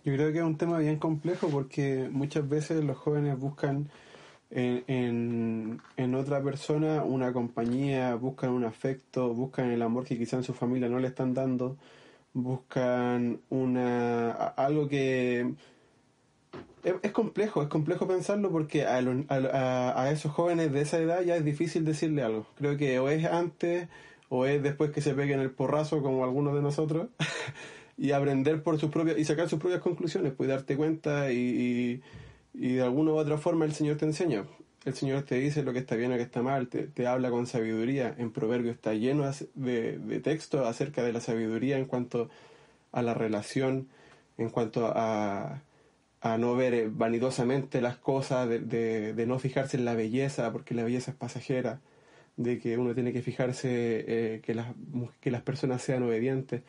Yo 0.04 0.16
creo 0.16 0.32
que 0.32 0.40
es 0.40 0.44
un 0.44 0.58
tema 0.58 0.80
bien 0.80 0.98
complejo 0.98 1.48
porque 1.50 2.10
muchas 2.12 2.50
veces 2.50 2.84
los 2.84 2.98
jóvenes 2.98 3.38
buscan 3.38 3.92
en, 4.52 5.82
en, 5.98 6.16
otra 6.16 6.44
persona 6.44 7.04
una 7.04 7.34
compañía, 7.34 8.16
buscan 8.16 8.52
un 8.52 8.66
afecto, 8.66 9.34
buscan 9.34 9.72
el 9.72 9.82
amor 9.82 10.06
que 10.06 10.18
quizá 10.18 10.38
en 10.38 10.44
su 10.44 10.54
familia 10.54 10.90
no 10.90 11.00
le 11.00 11.08
están 11.08 11.34
dando, 11.34 11.78
buscan 12.34 13.40
una 13.50 14.32
algo 14.32 14.88
que 14.88 15.54
es, 16.84 17.12
complejo, 17.12 17.62
es 17.62 17.70
complejo 17.70 18.08
pensarlo 18.08 18.52
porque 18.52 18.86
a, 18.86 18.98
a, 19.30 20.02
a, 20.02 20.12
esos 20.12 20.32
jóvenes 20.32 20.74
de 20.74 20.82
esa 20.82 21.00
edad 21.00 21.22
ya 21.22 21.36
es 21.36 21.46
difícil 21.46 21.86
decirle 21.86 22.24
algo. 22.24 22.46
Creo 22.58 22.78
que 22.78 23.00
o 23.00 23.10
es 23.10 23.26
antes 23.26 23.88
o 24.30 24.46
es 24.46 24.64
después 24.64 24.92
que 24.92 25.02
se 25.02 25.14
peguen 25.14 25.40
el 25.40 25.52
porrazo 25.52 26.02
como 26.02 26.24
algunos 26.24 26.56
de 26.56 26.62
nosotros 26.62 27.08
y 27.98 28.12
aprender 28.12 28.64
por 28.64 28.80
sus 28.80 28.90
propias 28.90 29.18
y 29.18 29.26
sacar 29.26 29.50
sus 29.50 29.60
propias 29.60 29.82
conclusiones, 29.82 30.34
pues 30.36 30.50
darte 30.50 30.76
cuenta 30.76 31.32
y, 31.32 31.38
y, 31.38 32.02
de 32.54 32.82
alguna 32.82 33.12
u 33.12 33.16
otra 33.16 33.38
forma 33.38 33.66
el 33.66 33.74
Señor 33.74 33.98
te 33.98 34.06
enseña. 34.06 34.46
El 34.86 34.96
Señor 34.96 35.24
te 35.24 35.36
dice 35.36 35.64
lo 35.64 35.74
que 35.74 35.80
está 35.80 35.96
bien 35.96 36.12
o 36.12 36.16
que 36.16 36.24
está 36.24 36.42
mal, 36.42 36.68
te, 36.68 37.08
habla 37.08 37.30
con 37.30 37.46
sabiduría. 37.48 38.16
En 38.18 38.32
Proverbio 38.32 38.72
está 38.72 38.94
lleno 38.94 39.30
de, 39.54 39.98
de 40.00 40.20
texto 40.20 40.66
acerca 40.66 41.04
de 41.04 41.14
la 41.14 41.22
sabiduría 41.22 41.78
en 41.78 41.86
cuanto 41.86 42.30
a 42.92 43.02
la 43.02 43.14
relación, 43.14 43.90
en 44.38 44.50
cuanto 44.50 44.88
a, 44.88 45.62
a 46.22 46.38
no 46.38 46.56
ver 46.56 46.74
eh, 46.74 46.90
vanidosamente 46.90 47.82
las 47.82 47.98
cosas, 47.98 48.48
de, 48.48 48.60
de, 49.14 49.26
no 49.26 49.40
fijarse 49.40 49.78
en 49.78 49.86
la 49.86 49.96
belleza, 49.96 50.52
porque 50.52 50.76
la 50.76 50.84
belleza 50.84 51.12
es 51.12 51.18
pasajera, 51.18 51.82
de 52.38 52.60
que 52.60 52.78
uno 52.78 52.94
tiene 52.94 53.12
que 53.12 53.22
fijarse 53.22 53.70
eh, 54.08 54.42
que, 54.42 54.54
las, 54.56 54.68
que 55.20 55.32
las 55.32 55.42
personas 55.42 55.82
sean 55.82 56.04
obedientes. 56.04 56.62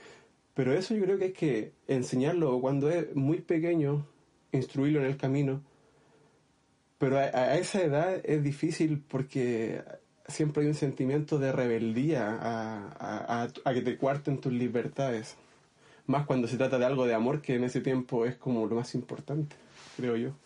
Pero 0.54 0.72
eso 0.74 0.94
yo 0.94 1.04
creo 1.04 1.18
que 1.18 1.24
hay 1.26 1.32
que 1.32 1.72
enseñarlo 1.88 2.60
cuando 2.60 2.90
es 2.90 3.14
muy 3.14 3.40
pequeño, 3.40 4.06
instruirlo 4.52 5.00
en 5.00 5.06
el 5.06 5.16
camino. 5.16 5.62
Pero 7.02 7.18
a, 7.18 7.58
esa 7.58 7.82
edad 7.82 8.20
es 8.22 8.44
difícil 8.44 9.02
porque 9.08 9.82
siempre 10.28 10.62
hay 10.62 10.68
un 10.68 10.76
sentimiento 10.76 11.36
de 11.36 11.50
rebeldía 11.50 12.38
a, 12.40 13.42
a, 13.64 13.74
que 13.74 13.80
te 13.80 13.96
cuarten 13.96 14.40
tus 14.40 14.52
libertades. 14.52 15.36
Más 16.06 16.24
cuando 16.26 16.46
se 16.46 16.56
trata 16.56 16.78
de 16.78 16.84
algo 16.84 17.04
de 17.04 17.14
amor, 17.14 17.42
que 17.42 17.56
en 17.56 17.64
ese 17.64 17.80
tiempo 17.80 18.24
es 18.24 18.36
como 18.36 18.68
lo 18.68 18.76
más 18.76 18.94
importante, 18.94 19.56
creo 19.96 20.14
yo. 20.14 20.36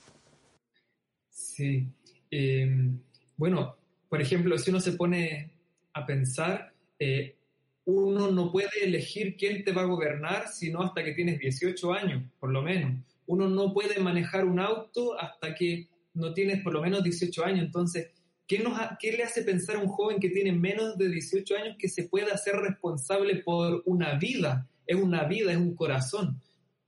Sí. 1.28 1.86
Em, 2.30 3.00
bueno, 3.36 3.76
por 4.08 4.22
ejemplo, 4.22 4.56
si 4.56 4.70
uno 4.70 4.80
se 4.80 4.92
pone 4.92 5.50
a 5.92 6.06
pensar, 6.06 6.72
eh, 6.98 7.36
uno 7.84 8.30
no 8.30 8.50
puede 8.50 8.82
elegir 8.82 9.36
quién 9.36 9.62
te 9.62 9.72
va 9.72 9.82
a 9.82 9.84
gobernar 9.84 10.48
sino 10.48 10.80
hasta 10.80 11.04
que 11.04 11.12
tienes 11.12 11.38
18 11.38 11.92
años, 11.92 12.22
por 12.40 12.50
lo 12.50 12.62
menos. 12.62 12.94
Uno 13.26 13.46
no 13.46 13.74
puede 13.74 14.00
manejar 14.00 14.46
un 14.46 14.58
auto 14.58 15.20
hasta 15.20 15.54
que 15.54 15.88
no 16.16 16.32
tienes 16.32 16.62
por 16.62 16.72
lo 16.72 16.80
menos 16.80 17.04
18 17.04 17.44
años. 17.44 17.66
Entonces, 17.66 18.10
¿qué, 18.46 18.58
nos 18.58 18.78
¿qué 18.98 19.12
le 19.12 19.22
hace 19.22 19.42
pensar 19.42 19.76
a 19.76 19.80
un 19.80 19.88
joven 19.88 20.18
que 20.18 20.30
tiene 20.30 20.52
menos 20.52 20.96
de 20.96 21.08
18 21.08 21.56
años 21.56 21.76
que 21.78 21.88
se 21.88 22.04
pueda 22.04 22.34
hacer 22.34 22.56
responsable 22.56 23.36
por 23.36 23.82
una 23.86 24.18
vida? 24.18 24.68
Es 24.86 24.96
una 24.96 25.24
vida, 25.24 25.52
es 25.52 25.58
un 25.58 25.74
corazón. 25.74 26.40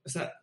O 0.03 0.09
sea, 0.09 0.33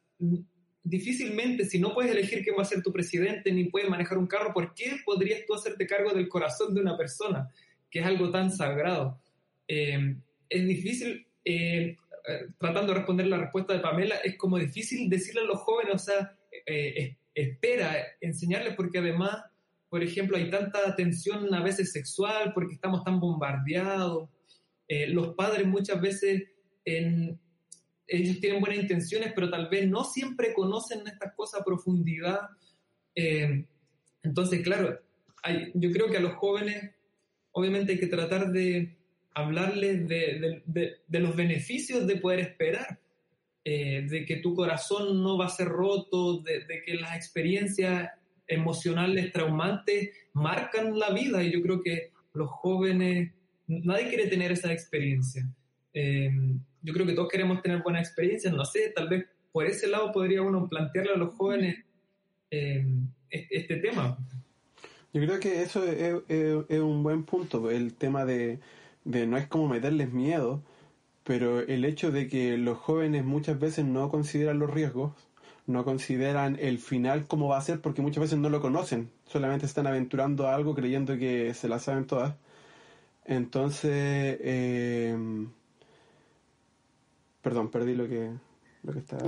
difícilmente, 0.82 1.64
si 1.64 1.78
no 1.78 1.92
puedes 1.92 2.12
elegir 2.12 2.44
quién 2.44 2.56
va 2.56 2.62
a 2.62 2.66
ser 2.66 2.82
tu 2.82 2.92
presidente 2.92 3.50
ni 3.52 3.64
puedes 3.64 3.88
manejar 3.88 4.18
un 4.18 4.26
carro, 4.26 4.52
¿por 4.52 4.72
qué 4.74 4.98
podrías 5.04 5.44
tú 5.46 5.54
hacerte 5.54 5.86
cargo 5.86 6.12
del 6.12 6.28
corazón 6.28 6.74
de 6.74 6.80
una 6.80 6.96
persona? 6.96 7.50
Que 7.90 8.00
es 8.00 8.06
algo 8.06 8.30
tan 8.30 8.50
sagrado. 8.50 9.20
Eh, 9.66 10.16
es 10.48 10.66
difícil, 10.66 11.26
eh, 11.44 11.96
eh, 12.28 12.46
tratando 12.58 12.92
de 12.92 12.98
responder 12.98 13.26
la 13.26 13.38
respuesta 13.38 13.72
de 13.72 13.80
Pamela, 13.80 14.16
es 14.16 14.36
como 14.36 14.58
difícil 14.58 15.08
decirle 15.08 15.40
a 15.40 15.44
los 15.44 15.58
jóvenes, 15.58 15.94
o 15.94 15.98
sea, 15.98 16.36
espera, 17.36 17.94
enseñarles 18.20 18.74
porque 18.74 18.98
además, 18.98 19.44
por 19.88 20.02
ejemplo, 20.02 20.36
hay 20.36 20.50
tanta 20.50 20.96
tensión 20.96 21.54
a 21.54 21.62
veces 21.62 21.92
sexual 21.92 22.52
porque 22.52 22.74
estamos 22.74 23.04
tan 23.04 23.20
bombardeados. 23.20 24.28
los 24.88 25.34
padres 25.34 25.66
muchas 25.66 26.00
veces 26.00 26.42
ellos 28.08 28.40
tienen 28.40 28.60
buenas 28.60 28.78
intenciones, 28.78 29.32
pero 29.34 29.50
tal 29.50 29.68
vez 29.68 29.88
no 29.88 30.04
siempre 30.04 30.54
conocen 30.54 31.06
estas 31.06 31.34
cosas 31.34 31.60
a 31.60 31.64
profundidad. 31.64 32.40
Eh, 33.14 33.66
entonces, 34.22 34.62
claro, 34.62 35.00
yo 35.74 35.92
creo 35.92 36.10
que 36.10 36.16
a 36.16 36.20
los 36.20 36.34
jóvenes 36.34 36.92
obviamente 37.52 37.92
hay 37.92 37.98
que 37.98 38.06
tratar 38.06 38.52
de 38.52 38.96
hablarles 39.34 40.08
de, 40.08 40.62
los 41.08 41.36
beneficios 41.36 42.06
de 42.06 42.16
poder 42.16 42.40
esperar, 42.40 43.00
eh, 43.68 44.06
de 44.08 44.24
que 44.24 44.36
tu 44.36 44.54
corazón 44.54 45.20
no 45.24 45.36
va 45.36 45.46
a 45.46 45.48
ser 45.48 45.66
roto, 45.66 46.38
de, 46.38 46.84
que 46.86 46.94
las 46.94 47.16
experiencias 47.16 48.12
emocionales 48.46 49.32
traumantes 49.32 50.10
marcan 50.34 50.96
la 50.96 51.10
vida 51.10 51.42
y 51.42 51.50
yo 51.50 51.60
creo 51.62 51.82
que 51.82 52.12
los 52.32 52.48
jóvenes, 52.48 53.32
nadie 53.66 54.08
quiere 54.08 54.28
tener 54.28 54.52
esa 54.52 54.72
experiencia. 54.72 55.50
Eh, 55.92 56.30
yo 56.80 56.94
creo 56.94 57.06
que 57.06 57.14
todos 57.14 57.28
queremos 57.28 57.60
tener 57.60 57.82
buenas 57.82 58.06
experiencias, 58.06 58.54
no 58.54 58.64
sé, 58.64 58.92
tal 58.94 59.08
vez 59.08 59.26
por 59.50 59.66
ese 59.66 59.88
lado 59.88 60.12
podría 60.12 60.42
uno 60.42 60.68
plantearle 60.68 61.14
a 61.14 61.18
los 61.18 61.34
jóvenes 61.34 61.84
eh, 62.52 62.86
este, 63.30 63.78
tema. 63.78 64.16
Yo 65.12 65.22
creo 65.22 65.40
que 65.40 65.62
eso 65.62 65.82
es, 65.84 66.78
un 66.78 67.02
buen 67.02 67.24
punto, 67.24 67.68
el 67.68 67.94
tema 67.94 68.24
de, 68.24 68.60
no 69.02 69.36
es 69.36 69.48
como 69.48 69.66
meterles 69.66 70.12
miedo, 70.12 70.62
pero 71.26 71.60
el 71.60 71.84
hecho 71.84 72.10
de 72.10 72.28
que 72.28 72.56
los 72.56 72.78
jóvenes 72.78 73.24
muchas 73.24 73.58
veces 73.58 73.84
no 73.84 74.10
consideran 74.10 74.58
los 74.58 74.70
riesgos, 74.70 75.12
no 75.66 75.84
consideran 75.84 76.56
el 76.60 76.78
final 76.78 77.26
cómo 77.26 77.48
va 77.48 77.58
a 77.58 77.62
ser 77.62 77.80
porque 77.80 78.02
muchas 78.02 78.22
veces 78.22 78.38
no 78.38 78.48
lo 78.48 78.60
conocen, 78.62 79.10
solamente 79.26 79.66
están 79.66 79.86
aventurando 79.86 80.48
algo 80.48 80.74
creyendo 80.74 81.18
que 81.18 81.52
se 81.54 81.68
la 81.68 81.78
saben 81.78 82.06
todas. 82.06 82.34
Entonces, 83.24 84.38
eh, 84.40 85.16
Perdón, 87.46 87.70
perdí 87.70 87.94
lo 87.94 88.08
que, 88.08 88.32
lo 88.82 88.92
que 88.92 88.98
estaba. 88.98 89.22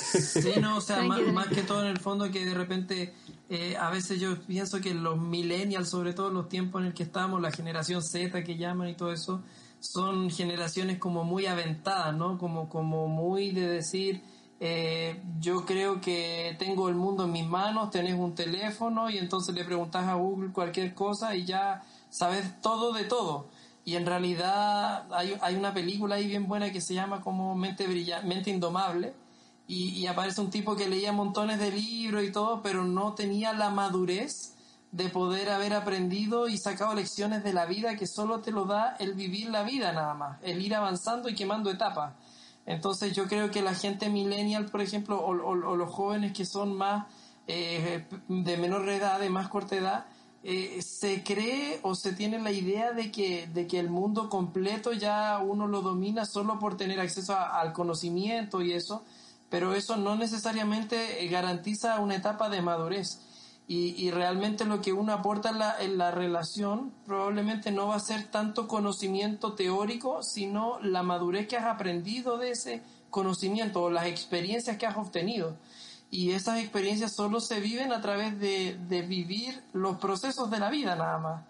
Sí, 0.00 0.52
no, 0.58 0.78
o 0.78 0.80
sea, 0.80 1.02
más, 1.02 1.48
que 1.48 1.62
todo 1.62 1.82
en 1.82 1.88
el 1.88 1.98
fondo 1.98 2.30
que 2.30 2.46
de 2.46 2.54
repente 2.54 3.12
eh, 3.50 3.76
a 3.76 3.90
veces 3.90 4.18
yo 4.18 4.40
pienso 4.40 4.80
que 4.80 4.94
los 4.94 5.20
millennials, 5.20 5.90
sobre 5.90 6.14
todo 6.14 6.28
en 6.28 6.34
los 6.34 6.48
tiempos 6.48 6.80
en 6.80 6.86
el 6.86 6.94
que 6.94 7.02
estamos, 7.02 7.42
la 7.42 7.50
generación 7.50 8.02
Z 8.02 8.42
que 8.42 8.56
llaman 8.56 8.88
y 8.88 8.94
todo 8.94 9.12
eso, 9.12 9.42
son 9.80 10.30
generaciones 10.30 10.98
como 10.98 11.24
muy 11.24 11.46
aventadas, 11.46 12.14
¿no? 12.14 12.38
Como, 12.38 12.68
como 12.68 13.08
muy 13.08 13.50
de 13.50 13.68
decir, 13.68 14.22
eh, 14.60 15.22
yo 15.40 15.64
creo 15.64 16.00
que 16.00 16.56
tengo 16.58 16.88
el 16.88 16.94
mundo 16.94 17.24
en 17.24 17.32
mis 17.32 17.46
manos, 17.46 17.90
tenés 17.90 18.14
un 18.14 18.34
teléfono 18.34 19.08
y 19.10 19.18
entonces 19.18 19.54
le 19.54 19.64
preguntas 19.64 20.06
a 20.06 20.14
Google 20.14 20.52
cualquier 20.52 20.94
cosa 20.94 21.36
y 21.36 21.44
ya 21.44 21.82
sabes 22.10 22.60
todo 22.60 22.92
de 22.92 23.04
todo 23.04 23.48
y 23.88 23.96
en 23.96 24.04
realidad 24.04 25.06
hay, 25.10 25.34
hay, 25.40 25.56
una 25.56 25.72
película 25.72 26.16
ahí 26.16 26.26
bien 26.26 26.46
buena 26.46 26.70
que 26.70 26.82
se 26.82 26.92
llama 26.92 27.22
como 27.22 27.54
Mente, 27.54 27.88
Mente 28.22 28.50
Indomable 28.50 29.14
y, 29.66 30.06
aparece 30.06 30.42
un 30.42 30.50
tipo 30.50 30.76
que 30.76 30.88
leía 30.88 31.12
montones 31.12 31.58
de 31.58 31.70
libros 31.70 32.22
y 32.22 32.30
todo, 32.30 32.62
pero 32.62 32.84
no 32.84 33.14
tenía 33.14 33.54
la 33.54 33.70
madurez 33.70 34.54
de 34.90 35.08
poder 35.10 35.50
haber 35.50 35.74
aprendido 35.74 36.48
y 36.48 36.56
sacado 36.56 36.94
lecciones 36.94 37.44
de 37.44 37.52
la 37.52 37.66
vida 37.66 37.96
que 37.96 38.06
solo 38.06 38.40
te 38.40 38.50
lo 38.50 38.64
da 38.64 38.96
el 38.98 39.14
vivir 39.14 39.50
la 39.50 39.62
vida 39.62 39.92
nada 39.92 40.14
más, 40.14 40.38
el 40.42 40.62
ir 40.62 40.74
avanzando 40.74 41.28
y 41.28 41.34
quemando 41.34 41.70
etapas. 41.70 42.14
Entonces 42.64 43.14
yo 43.14 43.26
creo 43.26 43.50
que 43.50 43.62
la 43.62 43.74
gente 43.74 44.08
millennial, 44.08 44.66
por 44.66 44.82
ejemplo, 44.82 45.24
o, 45.24 45.54
los 45.54 45.90
jóvenes 45.90 46.32
que 46.32 46.44
son 46.44 46.76
más 46.76 47.06
eh, 47.46 48.04
de 48.28 48.56
menor 48.56 48.88
edad, 48.88 49.20
de 49.20 49.30
más 49.30 49.48
corta 49.48 49.76
edad, 49.76 50.06
eh, 50.44 50.80
se 50.82 51.24
cree 51.24 51.80
o 51.82 51.94
se 51.94 52.12
tiene 52.12 52.38
la 52.38 52.52
idea 52.52 52.92
de 52.92 53.10
que, 53.10 53.46
de 53.48 53.66
que 53.66 53.78
el 53.78 53.90
mundo 53.90 54.28
completo 54.28 54.92
ya 54.92 55.38
uno 55.38 55.66
lo 55.66 55.82
domina 55.82 56.24
solo 56.24 56.58
por 56.58 56.76
tener 56.76 57.00
acceso 57.00 57.36
al 57.36 57.72
conocimiento 57.72 58.62
y 58.62 58.72
eso, 58.72 59.02
pero 59.50 59.74
eso 59.74 59.96
no 59.96 60.14
necesariamente 60.14 61.26
garantiza 61.28 61.98
una 62.00 62.16
etapa 62.16 62.48
de 62.48 62.62
madurez. 62.62 63.18
Y, 63.70 64.10
realmente 64.10 64.64
lo 64.64 64.80
que 64.80 64.94
uno 64.94 65.12
aporta 65.12 65.76
en 65.80 65.98
la, 65.98 66.10
relación 66.10 66.90
probablemente 67.04 67.70
no 67.70 67.88
va 67.88 67.96
a 67.96 68.00
ser 68.00 68.24
tanto 68.24 68.66
conocimiento 68.66 69.52
teórico, 69.52 70.22
sino 70.22 70.80
la 70.80 71.02
madurez 71.02 71.46
que 71.46 71.58
has 71.58 71.66
aprendido 71.66 72.38
de 72.38 72.52
ese 72.52 72.82
conocimiento 73.10 73.82
o 73.82 73.90
las 73.90 74.06
experiencias 74.06 74.78
que 74.78 74.86
has 74.86 74.96
obtenido 74.96 75.54
y 76.10 76.32
esas 76.32 76.58
experiencias 76.60 77.12
solo 77.12 77.40
se 77.40 77.60
viven 77.60 77.92
a 77.92 78.00
través 78.00 78.38
de, 78.38 79.04
vivir 79.06 79.62
los 79.72 79.98
procesos 79.98 80.50
de 80.50 80.58
la 80.58 80.70
vida 80.70 80.96
nada 80.96 81.18
más. 81.18 81.42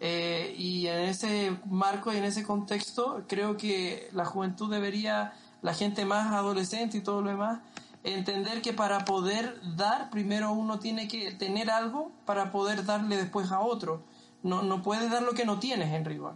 Eh, 0.00 0.54
y 0.58 0.86
en 0.86 1.00
ese 1.00 1.56
marco 1.66 2.12
y 2.12 2.16
en 2.16 2.24
ese 2.24 2.42
contexto 2.42 3.22
creo 3.28 3.56
que 3.56 4.08
la 4.12 4.24
juventud 4.24 4.70
debería, 4.70 5.34
la 5.62 5.74
gente 5.74 6.04
más 6.06 6.32
adolescente 6.32 6.98
y 6.98 7.00
todo 7.02 7.20
lo 7.20 7.30
demás, 7.30 7.60
entender 8.04 8.62
que 8.62 8.72
para 8.72 9.04
poder 9.04 9.60
dar, 9.76 10.10
primero 10.10 10.52
uno 10.52 10.78
tiene 10.78 11.08
que 11.08 11.32
tener 11.32 11.70
algo 11.70 12.12
para 12.24 12.50
poder 12.50 12.84
darle 12.84 13.16
después 13.16 13.50
a 13.50 13.60
otro. 13.60 14.02
No, 14.42 14.62
no 14.62 14.82
puedes 14.82 15.10
dar 15.10 15.22
lo 15.22 15.32
que 15.32 15.44
no 15.44 15.58
tienes 15.58 15.92
en 15.92 16.04
rigor. 16.04 16.34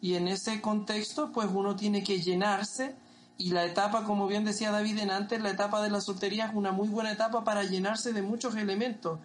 Y 0.00 0.14
en 0.14 0.28
ese 0.28 0.60
contexto, 0.60 1.32
pues 1.32 1.48
uno 1.52 1.76
tiene 1.76 2.02
que 2.02 2.20
llenarse 2.20 2.96
y 3.36 3.50
la 3.50 3.64
etapa, 3.64 4.04
como 4.04 4.26
bien 4.26 4.44
decía 4.44 4.70
David 4.70 4.98
en 4.98 5.10
antes, 5.10 5.40
la 5.40 5.50
etapa 5.50 5.82
de 5.82 5.90
la 5.90 6.00
soltería 6.00 6.46
es 6.46 6.54
una 6.54 6.70
muy 6.70 6.88
buena 6.88 7.10
etapa 7.10 7.42
para 7.42 7.64
llenarse 7.64 8.12
de 8.12 8.22
muchos 8.22 8.54
elementos. 8.54 9.18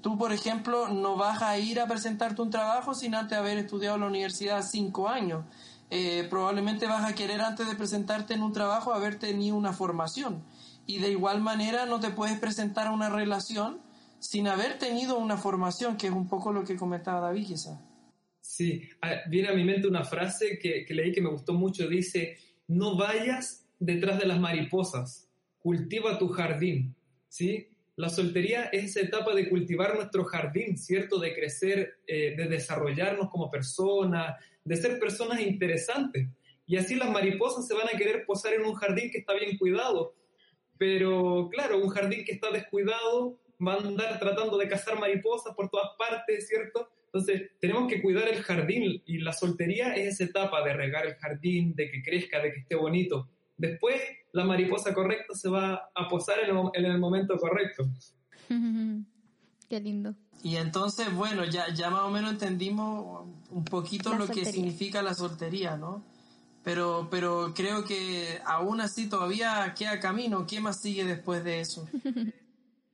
Tú, 0.00 0.16
por 0.16 0.32
ejemplo, 0.32 0.88
no 0.88 1.16
vas 1.16 1.42
a 1.42 1.58
ir 1.58 1.80
a 1.80 1.86
presentarte 1.86 2.40
un 2.40 2.50
trabajo 2.50 2.94
sin 2.94 3.14
antes 3.14 3.36
haber 3.36 3.58
estudiado 3.58 3.96
en 3.96 4.02
la 4.02 4.06
universidad 4.06 4.62
cinco 4.62 5.08
años. 5.08 5.44
Eh, 5.90 6.26
probablemente 6.30 6.86
vas 6.86 7.04
a 7.04 7.14
querer 7.14 7.40
antes 7.40 7.68
de 7.68 7.74
presentarte 7.74 8.34
en 8.34 8.42
un 8.42 8.52
trabajo 8.52 8.94
haber 8.94 9.18
tenido 9.18 9.56
una 9.56 9.72
formación. 9.72 10.42
Y 10.90 10.98
de 10.98 11.12
igual 11.12 11.40
manera 11.40 11.86
no 11.86 12.00
te 12.00 12.10
puedes 12.10 12.36
presentar 12.40 12.88
a 12.88 12.90
una 12.90 13.08
relación 13.08 13.80
sin 14.18 14.48
haber 14.48 14.76
tenido 14.76 15.18
una 15.18 15.36
formación, 15.36 15.96
que 15.96 16.08
es 16.08 16.12
un 16.12 16.28
poco 16.28 16.52
lo 16.52 16.64
que 16.64 16.74
comentaba 16.74 17.20
David 17.20 17.46
quizás. 17.46 17.78
Sí, 18.40 18.82
viene 19.28 19.50
a 19.50 19.52
mi 19.52 19.62
mente 19.62 19.86
una 19.86 20.02
frase 20.02 20.58
que, 20.58 20.84
que 20.84 20.92
leí 20.92 21.12
que 21.12 21.20
me 21.20 21.30
gustó 21.30 21.52
mucho. 21.52 21.86
Dice, 21.86 22.38
no 22.66 22.96
vayas 22.96 23.68
detrás 23.78 24.18
de 24.18 24.26
las 24.26 24.40
mariposas, 24.40 25.28
cultiva 25.60 26.18
tu 26.18 26.26
jardín, 26.26 26.96
¿sí? 27.28 27.68
La 27.94 28.08
soltería 28.08 28.64
es 28.64 28.96
esa 28.96 29.00
etapa 29.02 29.32
de 29.32 29.48
cultivar 29.48 29.94
nuestro 29.94 30.24
jardín, 30.24 30.76
¿cierto? 30.76 31.20
De 31.20 31.32
crecer, 31.36 32.00
eh, 32.04 32.34
de 32.36 32.48
desarrollarnos 32.48 33.30
como 33.30 33.48
personas, 33.48 34.44
de 34.64 34.76
ser 34.76 34.98
personas 34.98 35.40
interesantes. 35.40 36.26
Y 36.66 36.76
así 36.76 36.96
las 36.96 37.10
mariposas 37.10 37.64
se 37.68 37.74
van 37.74 37.86
a 37.86 37.96
querer 37.96 38.24
posar 38.26 38.54
en 38.54 38.64
un 38.64 38.74
jardín 38.74 39.08
que 39.12 39.18
está 39.18 39.34
bien 39.34 39.56
cuidado. 39.56 40.14
Pero 40.80 41.50
claro, 41.52 41.76
un 41.76 41.90
jardín 41.90 42.24
que 42.24 42.32
está 42.32 42.50
descuidado 42.50 43.38
va 43.64 43.74
a 43.74 43.76
andar 43.76 44.18
tratando 44.18 44.56
de 44.56 44.66
cazar 44.66 44.98
mariposas 44.98 45.54
por 45.54 45.68
todas 45.68 45.90
partes, 45.98 46.48
¿cierto? 46.48 46.88
Entonces, 47.04 47.50
tenemos 47.60 47.86
que 47.86 48.00
cuidar 48.00 48.26
el 48.28 48.42
jardín 48.42 49.02
y 49.04 49.18
la 49.18 49.34
soltería 49.34 49.92
es 49.92 50.14
esa 50.14 50.24
etapa 50.24 50.64
de 50.64 50.72
regar 50.72 51.06
el 51.06 51.16
jardín, 51.16 51.74
de 51.74 51.90
que 51.90 52.02
crezca, 52.02 52.40
de 52.40 52.54
que 52.54 52.60
esté 52.60 52.76
bonito. 52.76 53.28
Después, 53.58 54.00
la 54.32 54.44
mariposa 54.44 54.94
correcta 54.94 55.34
se 55.34 55.50
va 55.50 55.90
a 55.94 56.08
posar 56.08 56.38
en 56.38 56.84
el, 56.86 56.98
momento 56.98 57.36
correcto. 57.36 57.84
Qué 59.68 59.80
lindo. 59.80 60.14
Y 60.42 60.56
entonces, 60.56 61.14
bueno, 61.14 61.44
ya, 61.44 61.74
ya 61.74 61.90
más 61.90 62.04
o 62.04 62.10
menos 62.10 62.32
entendimos 62.32 63.28
un 63.50 63.64
poquito 63.66 64.14
lo 64.14 64.26
que 64.26 64.46
significa 64.46 65.02
la 65.02 65.12
soltería, 65.12 65.76
¿no? 65.76 66.02
Pero, 66.62 67.08
pero 67.10 67.52
creo 67.54 67.84
que 67.84 68.38
aún 68.44 68.80
así 68.80 69.08
todavía 69.08 69.74
queda 69.76 69.98
camino. 69.98 70.46
¿Qué 70.46 70.60
más 70.60 70.80
sigue 70.80 71.04
después 71.04 71.44
de 71.44 71.60
eso? 71.60 71.88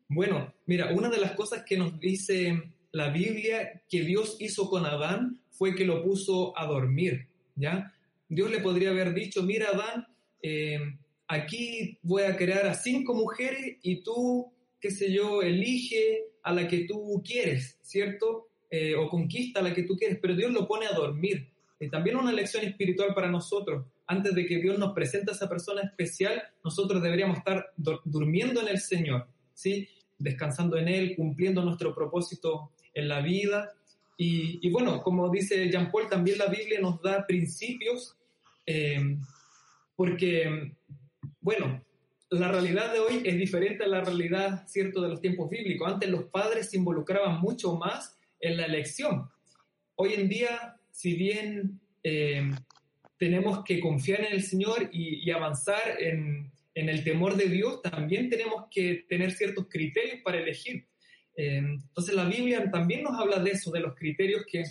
Bueno, 0.09 0.55
mira, 0.67 0.93
una 0.93 1.09
de 1.11 1.19
las 1.19 1.33
cosas 1.33 1.65
que 1.65 1.77
nos 1.77 1.99
dice 1.99 2.63
la 2.93 3.11
Biblia 3.11 3.83
que 3.89 4.03
Dios 4.03 4.37
hizo 4.39 4.71
con 4.71 4.87
Adán 4.87 5.41
fue 5.51 5.75
que 5.75 5.85
lo 5.85 6.03
puso 6.05 6.57
a 6.57 6.67
dormir, 6.67 7.27
¿ya? 7.57 7.93
Dios 8.29 8.51
le 8.51 8.61
podría 8.61 8.91
haber 8.91 9.15
dicho, 9.15 9.43
mira 9.43 9.71
Adán, 9.71 10.07
eh, 10.43 10.79
aquí 11.27 11.99
voy 12.03 12.23
a 12.23 12.37
crear 12.37 12.67
a 12.67 12.75
cinco 12.75 13.15
mujeres 13.15 13.79
y 13.83 14.03
tú, 14.03 14.53
qué 14.81 14.91
sé 14.91 15.13
yo, 15.13 15.43
elige 15.43 16.25
a 16.43 16.53
la 16.53 16.69
que 16.69 16.85
tú 16.85 17.21
quieres, 17.27 17.77
¿cierto? 17.83 18.49
Eh, 18.71 18.95
o 18.95 19.09
conquista 19.09 19.61
a 19.61 19.63
la 19.63 19.75
que 19.75 19.83
tú 19.83 19.97
quieres, 19.97 20.19
pero 20.23 20.37
Dios 20.37 20.53
lo 20.53 20.69
pone 20.69 20.87
a 20.87 20.93
dormir. 20.93 21.49
Y 21.79 21.89
también 21.91 22.17
una 22.17 22.33
lección 22.33 22.65
espiritual 22.65 23.15
para 23.15 23.31
nosotros. 23.31 23.87
Antes 24.07 24.35
de 24.35 24.47
que 24.47 24.59
Dios 24.59 24.79
nos 24.79 24.95
presente 24.95 25.31
a 25.31 25.35
esa 25.35 25.49
persona 25.49 25.83
especial, 25.83 26.43
nosotros 26.65 27.03
deberíamos 27.03 27.39
estar 27.39 27.73
durmiendo 28.05 28.63
en 28.63 28.69
el 28.69 28.79
Señor, 28.79 29.27
¿sí? 29.53 29.89
Descansando 30.19 30.79
en 30.79 30.89
Él, 30.89 31.15
cumpliendo 31.17 31.63
nuestro 31.63 31.95
propósito 31.95 32.73
en 32.95 33.09
la 33.09 33.21
vida. 33.21 33.73
Y, 34.17 34.71
bueno, 34.71 35.03
como 35.03 35.29
dice 35.29 35.71
Jean 35.71 35.91
Paul, 35.91 36.09
también 36.09 36.39
la 36.39 36.47
Biblia 36.47 36.81
nos 36.81 37.03
da 37.03 37.27
principios, 37.27 38.17
eh, 38.65 39.19
porque, 39.95 40.73
bueno, 41.41 41.85
la 42.31 42.49
realidad 42.49 42.93
de 42.93 43.01
hoy 43.01 43.23
es 43.25 43.37
diferente 43.37 43.85
a 43.85 43.89
la 43.89 44.01
realidad, 44.01 44.67
cierto, 44.67 45.01
de 45.03 45.11
los 45.11 45.21
tiempos 45.21 45.51
bíblicos. 45.51 45.93
Antes 45.93 46.09
los 46.09 46.25
padres 46.25 46.71
se 46.71 46.79
involucraban 46.79 47.41
mucho 47.41 47.77
más 47.77 48.19
en 48.41 48.57
la 48.57 48.65
elección. 48.65 49.31
Hoy 49.95 50.15
en 50.15 50.29
día, 50.29 50.76
si 50.97 51.15
bien 51.15 51.79
eh, 52.03 52.51
tenemos 53.19 53.63
que 53.65 53.81
confiar 53.81 54.25
en 54.25 54.33
el 54.33 54.43
Señor 54.43 54.89
y, 54.91 55.31
avanzar 55.31 56.01
en, 56.01 56.51
el 56.75 57.05
temor 57.05 57.37
de 57.37 57.51
Dios, 57.51 57.83
también 57.83 58.31
tenemos 58.31 58.65
que 58.71 59.05
tener 59.07 59.33
ciertos 59.33 59.67
criterios 59.69 60.21
para 60.25 60.39
elegir. 60.39 60.87
Eh, 61.37 61.59
entonces 61.59 62.15
la 62.15 62.25
Biblia 62.25 62.71
también 62.71 63.03
nos 63.03 63.21
habla 63.21 63.39
de 63.41 63.51
eso, 63.51 63.71
de 63.71 63.81
los 63.81 63.95
criterios 63.95 64.47
que, 64.51 64.65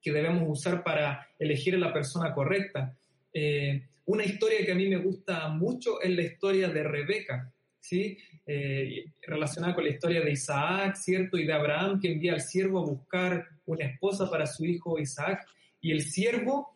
que 0.00 0.10
debemos 0.10 0.44
usar 0.46 0.82
para 0.82 1.28
elegir 1.38 1.74
a 1.74 1.78
la 1.78 1.92
persona 1.92 2.32
correcta. 2.32 2.96
Eh, 3.34 3.88
una 4.06 4.24
historia 4.24 4.64
que 4.64 4.72
a 4.72 4.76
mí 4.76 4.88
me 4.88 4.96
gusta 4.96 5.48
mucho 5.48 6.00
es 6.00 6.12
la 6.12 6.22
historia 6.22 6.68
de 6.70 6.82
Rebeca, 6.82 7.51
¿sí? 7.82 8.16
Eh, 8.46 9.04
relacionada 9.20 9.74
con 9.74 9.84
la 9.84 9.90
historia 9.90 10.22
de 10.22 10.32
Isaac, 10.32 10.96
¿cierto? 10.96 11.36
Y 11.36 11.44
de 11.44 11.52
Abraham 11.52 12.00
que 12.00 12.12
envía 12.12 12.32
al 12.32 12.40
siervo 12.40 12.80
a 12.80 12.86
buscar 12.86 13.46
una 13.66 13.84
esposa 13.84 14.30
para 14.30 14.46
su 14.46 14.64
hijo 14.64 14.98
Isaac. 14.98 15.46
Y 15.82 15.92
el 15.92 16.00
siervo 16.00 16.70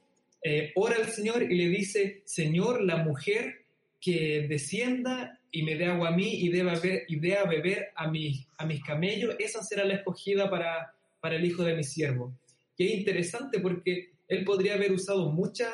ora 0.77 0.97
al 0.97 1.09
Señor 1.09 1.43
y 1.51 1.57
le 1.57 1.69
dice, 1.69 2.23
Señor, 2.25 2.81
la 2.81 2.99
mujer 2.99 3.67
que 4.01 4.47
descienda 4.49 5.41
y 5.51 5.63
me 5.63 5.75
dé 5.75 5.87
agua 5.87 6.09
a 6.09 6.17
mí 6.17 6.35
y 6.35 6.51
dé, 6.51 6.63
beber, 6.63 7.05
y 7.09 7.17
dé 7.19 7.37
a 7.37 7.45
beber 7.45 7.89
a, 7.95 8.09
mis, 8.09 8.47
a 8.59 8.67
mis 8.67 8.83
camellos, 8.85 9.35
esa 9.39 9.63
será 9.63 9.85
la 9.85 9.95
escogida 9.95 10.51
para, 10.51 10.95
para 11.21 11.37
el 11.37 11.45
hijo 11.45 11.65
de 11.65 11.75
mi 11.75 11.83
siervo. 11.83 12.39
Qué 12.77 12.85
interesante 12.85 13.59
porque 13.61 14.11
él 14.29 14.45
podría 14.45 14.75
haber 14.75 14.93
usado 14.93 15.33
muchas 15.33 15.73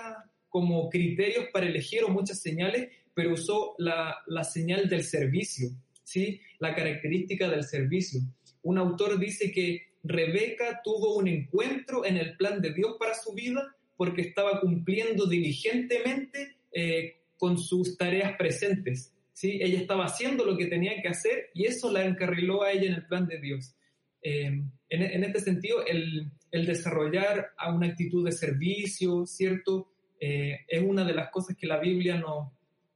como 0.49 0.89
criterios 0.89 1.47
para 1.53 1.67
elegir 1.67 2.05
o 2.05 2.09
muchas 2.09 2.41
señales, 2.41 2.91
pero 3.15 3.35
usó 3.35 3.75
la, 3.79 4.17
la 4.27 4.45
señal 4.45 4.89
del 4.89 5.05
servicio, 5.05 5.71
¿sí? 6.03 6.41
la 6.59 6.75
característica 6.75 7.49
del 7.49 7.65
servicio. 7.65 8.21
Un 8.63 8.79
autor 8.79 9.19
dice 9.19 9.51
que 9.51 9.93
Rebeca 10.05 10.81
tuvo 10.83 11.17
un 11.17 11.29
encuentro 11.29 12.05
en 12.05 12.17
el 12.17 12.37
plan 12.37 12.61
de 12.61 12.73
Dios 12.73 12.97
para 12.99 13.15
su 13.15 13.33
vida 13.33 13.75
porque 13.97 14.23
estaba 14.23 14.61
cumpliendo 14.61 15.27
diligentemente 15.27 16.57
eh, 16.73 17.21
con 17.37 17.59
sus 17.59 17.97
tareas 17.97 18.37
presentes. 18.37 19.15
¿sí? 19.33 19.59
Ella 19.63 19.79
estaba 19.79 20.07
haciendo 20.07 20.45
lo 20.45 20.57
que 20.57 20.67
tenía 20.67 21.01
que 21.01 21.09
hacer 21.09 21.51
y 21.55 21.67
eso 21.67 21.91
la 21.91 22.05
encarriló 22.05 22.63
a 22.63 22.73
ella 22.73 22.89
en 22.89 22.95
el 22.95 23.07
plan 23.07 23.27
de 23.27 23.41
Dios. 23.41 23.75
Eh, 24.23 24.63
en, 24.89 25.25
este 25.25 25.41
sentido, 25.41 25.85
el, 25.85 26.31
desarrollar 26.51 27.53
a 27.57 27.73
una 27.73 27.89
actitud 27.89 28.25
de 28.25 28.33
servicio, 28.33 29.27
¿cierto? 29.27 29.89
Eh, 30.21 30.61
es 30.69 30.83
una 30.83 31.05
de 31.05 31.15
las 31.15 31.31
cosas 31.31 31.57
que 31.57 31.67
la 31.67 31.81
Biblia 31.81 32.17
nos, 32.17 32.53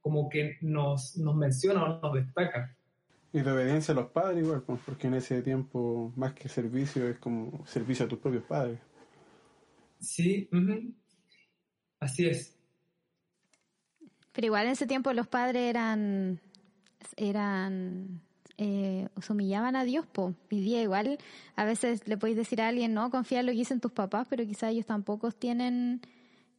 como 0.07 0.29
que 0.29 0.57
nos, 0.61 1.17
nos 1.17 1.35
menciona 1.35 1.83
o 1.83 2.01
nos 2.01 2.13
destaca. 2.13 2.73
Y 3.33 3.41
la 3.41 3.53
obediencia 3.53 3.91
a 3.91 3.95
los 3.95 4.09
padres 4.11 4.41
igual, 4.41 4.61
pues, 4.61 4.79
porque 4.85 5.07
en 5.07 5.15
ese 5.15 5.41
tiempo 5.41 6.13
más 6.15 6.33
que 6.33 6.47
servicio 6.47 7.09
es 7.09 7.17
como 7.19 7.65
servicio 7.67 8.05
a 8.05 8.07
tus 8.07 8.19
propios 8.19 8.45
padres. 8.45 8.79
Sí, 9.99 10.49
así 11.99 12.25
es. 12.25 12.55
Pero 14.31 14.45
igual 14.45 14.67
en 14.67 14.71
ese 14.71 14.87
tiempo 14.87 15.11
los 15.11 15.27
padres 15.27 15.63
eran, 15.63 16.39
eran, 17.17 18.21
eh, 18.57 19.09
se 19.21 19.33
humillaban 19.33 19.75
a 19.75 19.83
Dios, 19.83 20.05
po. 20.05 20.33
Pidía 20.47 20.81
igual, 20.81 21.17
a 21.57 21.65
veces 21.65 22.07
le 22.07 22.15
podéis 22.15 22.37
decir 22.37 22.61
a 22.61 22.69
alguien, 22.69 22.93
no, 22.93 23.09
confía 23.09 23.41
en 23.41 23.47
lo 23.47 23.51
que 23.51 23.57
dicen 23.57 23.81
tus 23.81 23.91
papás, 23.91 24.25
pero 24.29 24.45
quizás 24.45 24.71
ellos 24.71 24.85
tampoco 24.85 25.31
tienen, 25.31 25.99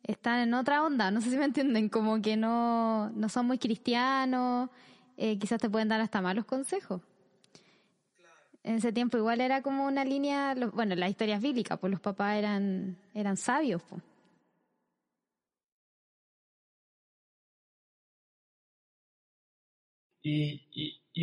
están 0.09 0.40
en 0.40 0.55
otra 0.55 0.83
onda, 0.83 1.11
no 1.11 1.21
sé 1.21 1.31
si 1.31 1.37
me 1.37 1.44
entienden, 1.44 1.88
como 1.90 2.21
que 2.23 2.37
no, 2.37 3.11
no 3.11 3.29
son 3.29 3.47
muy 3.47 3.59
cristianos, 3.59 4.71
eh, 5.18 5.38
quizás 5.38 5.61
te 5.61 5.68
pueden 5.68 5.88
dar 5.88 6.01
hasta 6.01 6.23
malos 6.23 6.47
consejos. 6.47 7.03
En 8.64 8.77
ese 8.77 8.92
tiempo 8.92 9.18
igual 9.18 9.40
era 9.40 9.62
como 9.62 9.87
una 9.87 10.05
línea, 10.05 10.55
bueno, 10.73 10.94
las 10.97 11.11
historias 11.11 11.42
bíblicas, 11.42 11.79
pues 11.79 11.90
los 11.90 12.01
papás 12.01 12.38
eran, 12.38 12.97
eran 13.14 13.37
sabios, 13.37 13.83
po. 13.83 14.01
Y, 20.23 20.64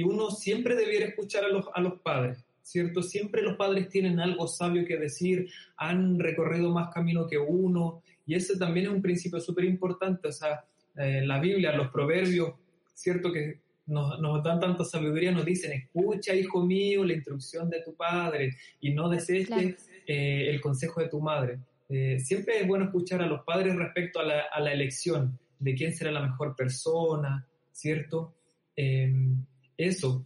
uno 0.03 0.29
siempre 0.29 0.75
debiera 0.75 1.05
escuchar 1.05 1.45
a 1.45 1.47
los, 1.47 1.65
a 1.73 1.79
los 1.79 2.01
padres, 2.01 2.43
¿cierto? 2.61 3.01
Siempre 3.01 3.41
los 3.41 3.55
padres 3.55 3.89
tienen 3.89 4.19
algo 4.19 4.47
sabio 4.47 4.85
que 4.85 4.97
decir, 4.97 5.49
han 5.77 6.19
recorrido 6.19 6.71
más 6.71 6.93
camino 6.93 7.27
que 7.27 7.37
uno, 7.37 8.01
y 8.25 8.35
ese 8.35 8.57
también 8.57 8.87
es 8.87 8.91
un 8.91 9.01
principio 9.01 9.39
súper 9.39 9.65
importante, 9.65 10.27
o 10.27 10.31
sea, 10.31 10.65
eh, 10.97 11.21
la 11.25 11.39
Biblia, 11.39 11.75
los 11.75 11.91
proverbios, 11.91 12.53
¿cierto? 12.93 13.31
Que 13.31 13.59
nos, 13.87 14.19
nos, 14.19 14.43
dan 14.43 14.59
tanta 14.59 14.83
sabiduría, 14.83 15.31
nos 15.31 15.45
dicen, 15.45 15.73
escucha, 15.73 16.33
hijo 16.33 16.65
mío, 16.65 17.03
la 17.03 17.13
instrucción 17.13 17.69
de 17.69 17.81
tu 17.81 17.95
padre 17.95 18.55
y 18.79 18.93
no 18.93 19.09
desees 19.09 19.49
eh, 19.51 20.49
el 20.49 20.61
consejo 20.61 21.01
de 21.01 21.09
tu 21.09 21.19
madre. 21.19 21.59
Eh, 21.89 22.19
siempre 22.19 22.61
es 22.61 22.67
bueno 22.67 22.85
escuchar 22.85 23.21
a 23.21 23.27
los 23.27 23.43
padres 23.43 23.75
respecto 23.75 24.19
a 24.19 24.23
la, 24.23 24.41
a 24.51 24.59
la, 24.59 24.73
elección 24.73 25.37
de 25.59 25.75
quién 25.75 25.93
será 25.93 26.11
la 26.11 26.25
mejor 26.25 26.55
persona, 26.55 27.45
¿cierto? 27.71 28.33
Em, 28.75 29.45
eso. 29.77 30.25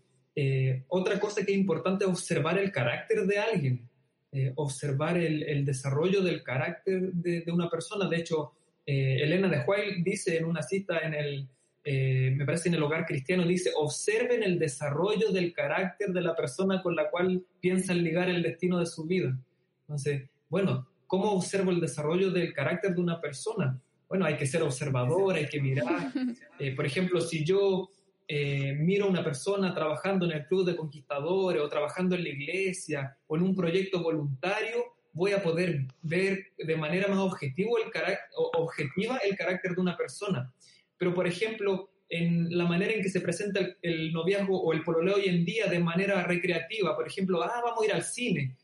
Otra 0.88 1.20
cosa 1.20 1.44
que 1.44 1.52
es 1.52 1.58
importante 1.58 2.06
es 2.06 2.10
observar 2.10 2.58
el 2.58 2.72
carácter 2.72 3.26
de 3.26 3.40
alguien, 3.40 3.89
eh, 4.32 4.54
observar 4.56 5.18
el, 5.18 5.66
desarrollo 5.66 6.22
del 6.22 6.44
carácter 6.44 7.12
de, 7.14 7.44
una 7.52 7.70
persona. 7.70 8.08
De 8.08 8.18
hecho, 8.18 8.52
eh, 8.86 9.18
Elena 9.22 9.48
de 9.48 9.64
White 9.66 10.02
dice 10.04 10.38
en 10.38 10.46
una 10.46 10.62
cita 10.62 11.00
en 11.00 11.14
el, 11.14 11.48
me 12.38 12.46
parece 12.46 12.70
en 12.70 12.76
el 12.76 12.84
hogar 12.84 13.06
cristiano, 13.06 13.46
dice, 13.46 13.72
observen 13.76 14.44
el 14.44 14.60
desarrollo 14.60 15.32
del 15.32 15.54
carácter 15.54 16.10
de 16.10 16.22
la 16.22 16.36
persona 16.36 16.82
con 16.84 16.96
la 16.96 17.10
cual 17.10 17.44
piensan 17.60 18.04
ligar 18.04 18.30
el 18.30 18.44
destino 18.44 18.78
de 18.78 18.86
su 18.86 19.06
vida. 19.06 19.36
Entonces, 19.82 20.30
bueno, 20.50 20.88
¿cómo 21.08 21.32
observo 21.32 21.72
el 21.72 21.80
desarrollo 21.80 22.30
del 22.30 22.54
carácter 22.54 22.94
de 22.94 23.02
una 23.02 23.20
persona? 23.20 23.82
Bueno, 24.08 24.26
hay 24.26 24.38
que 24.38 24.46
ser 24.46 24.62
observador, 24.62 25.36
hay 25.36 25.48
que 25.48 25.62
mirar. 25.62 26.12
por 26.76 26.86
ejemplo, 26.86 27.22
si 27.22 27.44
yo 27.44 27.90
eh, 28.32 28.76
miro 28.76 29.06
a 29.06 29.10
una 29.10 29.24
persona 29.24 29.74
trabajando 29.74 30.28
en 30.28 30.34
el 30.34 30.46
club 30.46 30.64
de 30.64 30.76
conquistadores 30.76 31.64
o 31.64 31.68
trabajando 31.68 32.16
en 32.16 32.22
la 32.22 32.30
iglesia 32.30 33.18
o 33.26 33.36
en 33.36 33.42
un 33.42 33.56
proyecto 33.56 34.04
voluntario, 34.04 34.86
voy 35.14 35.32
a 35.32 35.42
poder 35.42 35.88
ver 36.04 36.54
de 36.56 36.76
manera 36.78 37.08
más 37.08 37.18
el 37.18 37.24
objetiva 37.24 39.18
el 39.18 39.36
carácter 39.36 39.74
de 39.74 39.82
una 39.82 39.98
persona. 39.98 40.54
Pero, 40.96 41.16
por 41.16 41.26
ejemplo, 41.26 41.90
en 42.08 42.56
la 42.56 42.66
manera 42.66 42.94
en 42.94 43.02
que 43.02 43.10
se 43.10 43.20
presenta 43.22 43.62
el, 43.82 44.14
noviazgo 44.14 44.62
o 44.62 44.74
el 44.74 44.84
pololeo 44.84 45.16
hoy 45.16 45.26
en 45.26 45.44
día 45.44 45.66
de 45.66 45.80
manera 45.80 46.24
recreativa, 46.24 46.96
por 46.96 47.08
ejemplo, 47.08 47.42
ah, 47.42 47.62
vamos 47.64 47.82
a 47.82 47.86
ir 47.88 47.94
al 47.94 48.04
cine. 48.04 48.56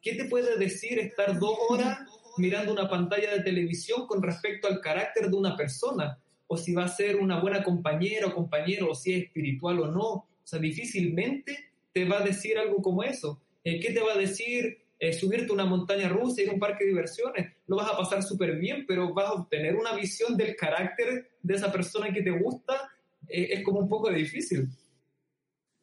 ¿qué 0.00 0.14
te 0.14 0.26
puede 0.26 0.56
decir 0.56 1.00
estar 1.00 1.36
dos 1.36 1.58
horas 1.68 1.98
mirando 2.38 2.72
una 2.72 2.88
pantalla 2.88 3.32
de 3.32 3.42
televisión 3.42 4.06
con 4.06 4.22
respecto 4.22 4.68
al 4.68 4.80
carácter 4.80 5.28
de 5.28 5.36
una 5.36 5.56
persona? 5.56 6.16
O 6.52 6.56
si 6.56 6.74
va 6.74 6.84
a 6.84 6.88
ser 6.88 7.14
una 7.14 7.38
buena 7.38 7.62
compañera 7.62 8.26
o 8.26 8.34
compañero, 8.34 8.90
o 8.90 8.94
si 8.94 9.12
es 9.12 9.22
espiritual 9.22 9.78
o 9.78 9.86
no. 9.86 10.08
O 10.08 10.26
sea, 10.42 10.58
difícilmente 10.58 11.56
te 11.92 12.04
va 12.04 12.18
a 12.18 12.24
decir 12.24 12.58
algo 12.58 12.82
como 12.82 13.04
eso. 13.04 13.40
Eh, 13.62 13.78
¿Qué 13.78 13.92
te 13.92 14.00
va 14.00 14.14
a 14.14 14.18
decir 14.18 14.82
eh, 14.98 15.12
subirte 15.12 15.52
una 15.52 15.64
montaña 15.64 16.08
rusa, 16.08 16.42
ir 16.42 16.50
a 16.50 16.52
un 16.52 16.58
parque 16.58 16.82
de 16.82 16.90
diversiones? 16.90 17.52
Lo 17.68 17.76
vas 17.76 17.88
a 17.92 17.96
pasar 17.96 18.24
súper 18.24 18.58
bien, 18.58 18.84
pero 18.84 19.14
vas 19.14 19.28
a 19.28 19.34
obtener 19.34 19.76
una 19.76 19.94
visión 19.94 20.36
del 20.36 20.56
carácter 20.56 21.30
de 21.40 21.54
esa 21.54 21.70
persona 21.70 22.12
que 22.12 22.20
te 22.20 22.32
gusta. 22.32 22.90
Eh, 23.28 23.50
es 23.52 23.64
como 23.64 23.78
un 23.78 23.88
poco 23.88 24.10
difícil. 24.10 24.68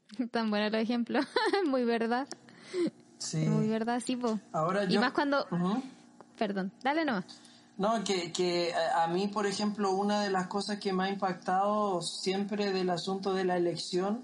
Tan 0.32 0.50
bueno 0.50 0.68
el 0.68 0.76
ejemplo, 0.76 1.22
muy 1.66 1.86
verdad. 1.86 2.28
Sí. 3.20 3.38
Muy 3.38 3.70
verdad, 3.70 4.02
sí, 4.06 4.18
po. 4.18 4.38
Ahora 4.52 4.84
y 4.84 4.98
más 4.98 5.14
cuando... 5.14 5.48
Perdón, 6.38 6.74
dale 6.84 7.06
nomás. 7.06 7.42
No, 7.78 8.04
que, 8.04 8.32
que 8.32 8.74
a 8.96 9.08
mí, 9.08 9.28
por 9.28 9.46
ejemplo, 9.46 9.92
una 9.92 10.22
de 10.22 10.32
las 10.32 10.48
cosas 10.48 10.80
que 10.80 10.94
me 10.94 11.04
ha 11.04 11.10
impactado 11.10 12.02
siempre 12.02 12.72
del 12.72 12.90
asunto 12.90 13.34
de 13.34 13.46
la 13.46 13.56
elección 13.56 14.24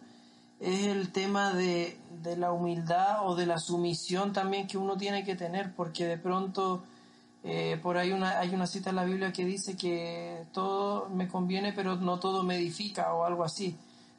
es 0.60 0.88
el 0.88 1.12
tema 1.12 1.54
de, 1.54 2.00
de 2.24 2.36
la 2.36 2.52
humildad 2.52 3.28
o 3.28 3.36
de 3.36 3.46
la 3.46 3.60
sumisión 3.60 4.34
también 4.34 4.68
que 4.68 4.78
uno 4.78 4.98
tiene 4.98 5.24
que 5.24 5.36
tener, 5.36 5.76
porque 5.76 6.08
de 6.08 6.18
pronto 6.18 6.84
eh, 7.44 7.78
por 7.84 7.98
ahí 7.98 8.14
una, 8.14 8.40
hay 8.40 8.56
una 8.56 8.66
cita 8.66 8.90
en 8.92 8.96
la 8.96 9.04
Biblia 9.04 9.34
que 9.34 9.44
dice 9.44 9.76
que 9.76 10.46
todo 10.54 11.10
me 11.10 11.28
conviene, 11.28 11.74
pero 11.74 11.98
no 11.98 12.20
todo 12.20 12.44
me 12.44 12.56
edifica 12.56 13.14
o 13.14 13.26
algo 13.26 13.44
así. 13.44 13.78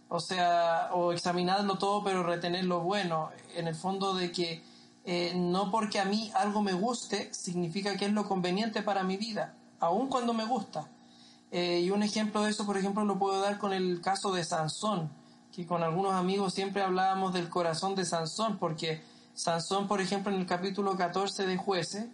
O 0.09 0.20
sea, 0.20 0.90
o 0.92 1.12
examinarlo 1.12 1.79
todo, 1.79 2.05
pero 2.05 2.23
retener 2.23 2.66
lo 2.66 2.81
bueno. 2.81 3.31
En 3.57 3.66
el 3.66 3.75
fondo 3.75 4.14
de 4.14 4.31
que 4.31 4.62
eh, 5.05 5.35
no 5.37 5.71
porque 5.71 6.01
a 6.01 6.05
mí 6.07 6.31
algo 6.35 6.62
me 6.62 6.73
guste, 6.73 7.33
significa 7.35 7.97
que 7.97 8.07
es 8.07 8.12
lo 8.12 8.27
conveniente 8.27 8.83
para 8.83 9.05
mi 9.05 9.17
vida, 9.17 9.55
aun 9.81 10.09
cuando 10.09 10.33
me 10.33 10.47
gusta. 10.47 10.88
Eh, 11.51 11.81
y 11.81 11.90
un 11.90 12.03
ejemplo 12.03 12.43
de 12.43 12.51
eso, 12.51 12.64
por 12.64 12.79
ejemplo, 12.79 13.05
lo 13.05 13.19
puedo 13.19 13.40
dar 13.40 13.59
con 13.59 13.73
el 13.73 14.01
caso 14.01 14.33
de 14.33 14.45
Sansón, 14.45 15.11
que 15.53 15.67
con 15.67 15.83
algunos 15.83 16.14
amigos 16.14 16.55
siempre 16.55 16.83
hablábamos 16.83 17.35
del 17.35 17.49
corazón 17.49 17.95
de 17.95 18.05
Sansón, 18.05 18.59
porque 18.59 19.03
Sansón, 19.35 19.87
por 19.87 20.01
ejemplo, 20.01 20.33
en 20.33 20.40
el 20.40 20.47
capítulo 20.47 20.97
14 20.97 21.47
de 21.47 21.57
Jueces, 21.59 22.07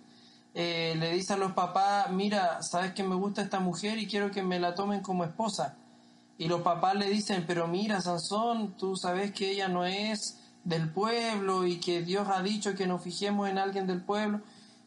eh, 0.53 0.97
le 0.99 1.13
dice 1.13 1.35
a 1.35 1.37
los 1.37 1.53
papás, 1.53 2.11
mira, 2.11 2.61
sabes 2.63 2.93
que 2.93 3.05
me 3.05 3.15
gusta 3.15 3.41
esta 3.41 3.61
mujer 3.61 3.99
y 3.99 4.09
quiero 4.09 4.33
que 4.33 4.43
me 4.43 4.59
la 4.59 4.75
tomen 4.75 5.01
como 5.01 5.25
esposa. 5.25 5.77
Y 6.39 6.49
los 6.49 6.63
papás 6.63 6.97
le 6.97 7.09
dicen, 7.09 7.45
pero 7.47 7.69
mira, 7.69 8.01
Sansón, 8.01 8.75
tú 8.77 8.97
sabes 8.97 9.31
que 9.31 9.53
ella 9.53 9.69
no 9.69 9.85
es 9.85 10.40
del 10.65 10.91
pueblo 10.91 11.67
y 11.67 11.79
que 11.81 12.03
Dios 12.03 12.29
ha 12.29 12.43
dicho 12.43 12.75
que 12.75 12.87
nos 12.87 13.03
fijemos 13.03 13.49
en 13.49 13.59
alguien 13.59 13.87
del 13.87 14.03
pueblo. 14.03 14.41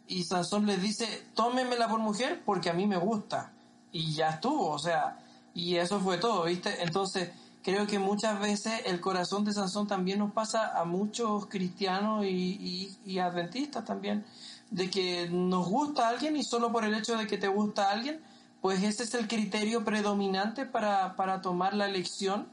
Y 0.08 0.24
Sansón 0.24 0.66
les 0.66 0.82
dice, 0.82 1.28
tómenmela 1.34 1.88
por 1.88 2.00
mujer 2.00 2.42
porque 2.46 2.70
a 2.70 2.74
mí 2.74 2.88
me 2.88 2.98
gusta. 2.98 3.52
Y 3.92 4.14
ya 4.14 4.32
estuvo, 4.32 4.70
o 4.70 4.80
sea, 4.80 5.20
y 5.54 5.76
eso 5.76 6.00
fue 6.00 6.18
todo, 6.18 6.46
¿viste? 6.46 6.84
Entonces, 6.84 7.30
creo 7.64 7.88
que 7.88 8.00
muchas 8.00 8.40
veces 8.40 8.82
el 8.86 9.00
corazón 9.00 9.46
de 9.46 9.54
Sansón 9.54 9.88
también 9.88 10.20
nos 10.20 10.32
pasa 10.32 10.80
a 10.80 10.84
muchos 10.84 11.46
cristianos 11.46 12.26
y, 12.26 12.98
y, 13.06 13.20
adventistas 13.20 13.86
también, 13.86 14.26
de 14.72 14.90
que 14.90 15.30
nos 15.30 15.70
gusta 15.70 16.10
alguien 16.10 16.36
y 16.36 16.44
solo 16.44 16.72
por 16.72 16.84
el 16.84 16.94
hecho 16.96 17.18
de 17.18 17.28
que 17.28 17.38
te 17.38 17.48
gusta 17.48 17.92
alguien, 17.92 18.20
pues 18.62 18.84
ese 18.84 19.04
es 19.04 19.14
el 19.14 19.28
criterio 19.28 19.84
predominante 19.84 20.66
para, 20.66 21.16
para 21.16 21.42
tomar 21.42 21.74
la 21.74 21.86
elección 21.86 22.48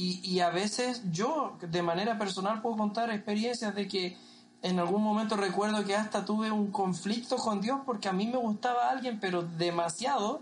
y, 0.00 0.38
a 0.38 0.50
veces 0.50 1.02
yo 1.10 1.56
de 1.60 1.82
manera 1.82 2.18
personal 2.18 2.62
puedo 2.62 2.76
contar 2.76 3.10
experiencias 3.10 3.74
de 3.74 3.88
que 3.88 4.16
en 4.62 4.78
algún 4.78 5.02
momento 5.02 5.36
recuerdo 5.36 5.84
que 5.84 5.96
hasta 5.96 6.24
tuve 6.24 6.52
un 6.52 6.70
conflicto 6.70 7.34
con 7.36 7.60
Dios 7.60 7.80
porque 7.84 8.08
a 8.08 8.12
mí 8.12 8.28
me 8.28 8.36
gustaba 8.36 8.90
alguien 8.90 9.18
pero 9.18 9.42
demasiado 9.42 10.40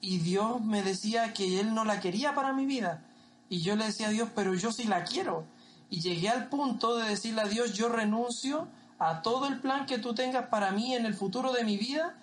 y 0.00 0.18
Dios 0.18 0.60
me 0.62 0.82
decía 0.82 1.32
que 1.32 1.60
Él 1.60 1.74
no 1.74 1.84
la 1.84 2.00
quería 2.00 2.34
para 2.34 2.52
mi 2.52 2.66
vida 2.66 3.04
y 3.48 3.60
yo 3.60 3.76
le 3.76 3.84
decía 3.84 4.08
a 4.08 4.10
Dios 4.10 4.30
pero 4.34 4.54
yo 4.54 4.72
sí 4.72 4.82
la 4.84 5.04
quiero 5.04 5.44
y 5.90 6.00
llegué 6.00 6.28
al 6.28 6.48
punto 6.48 6.96
de 6.96 7.08
decirle 7.08 7.42
a 7.42 7.48
Dios 7.48 7.74
yo 7.74 7.88
renuncio 7.88 8.66
a 8.98 9.22
todo 9.22 9.46
el 9.46 9.60
plan 9.60 9.86
que 9.86 9.98
tú 9.98 10.12
tengas 10.12 10.48
para 10.48 10.72
mí 10.72 10.96
en 10.96 11.06
el 11.06 11.14
futuro 11.14 11.52
de 11.52 11.62
mi 11.62 11.76
vida 11.76 12.16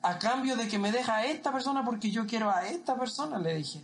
a 0.00 0.18
cambio 0.18 0.56
de 0.56 0.68
que 0.68 0.78
me 0.78 0.90
deja 0.90 1.16
a 1.16 1.26
esta 1.26 1.52
persona 1.52 1.84
porque 1.84 2.10
yo 2.10 2.26
quiero 2.26 2.50
a 2.50 2.66
esta 2.66 2.96
persona, 2.96 3.38
le 3.38 3.56
dije. 3.56 3.82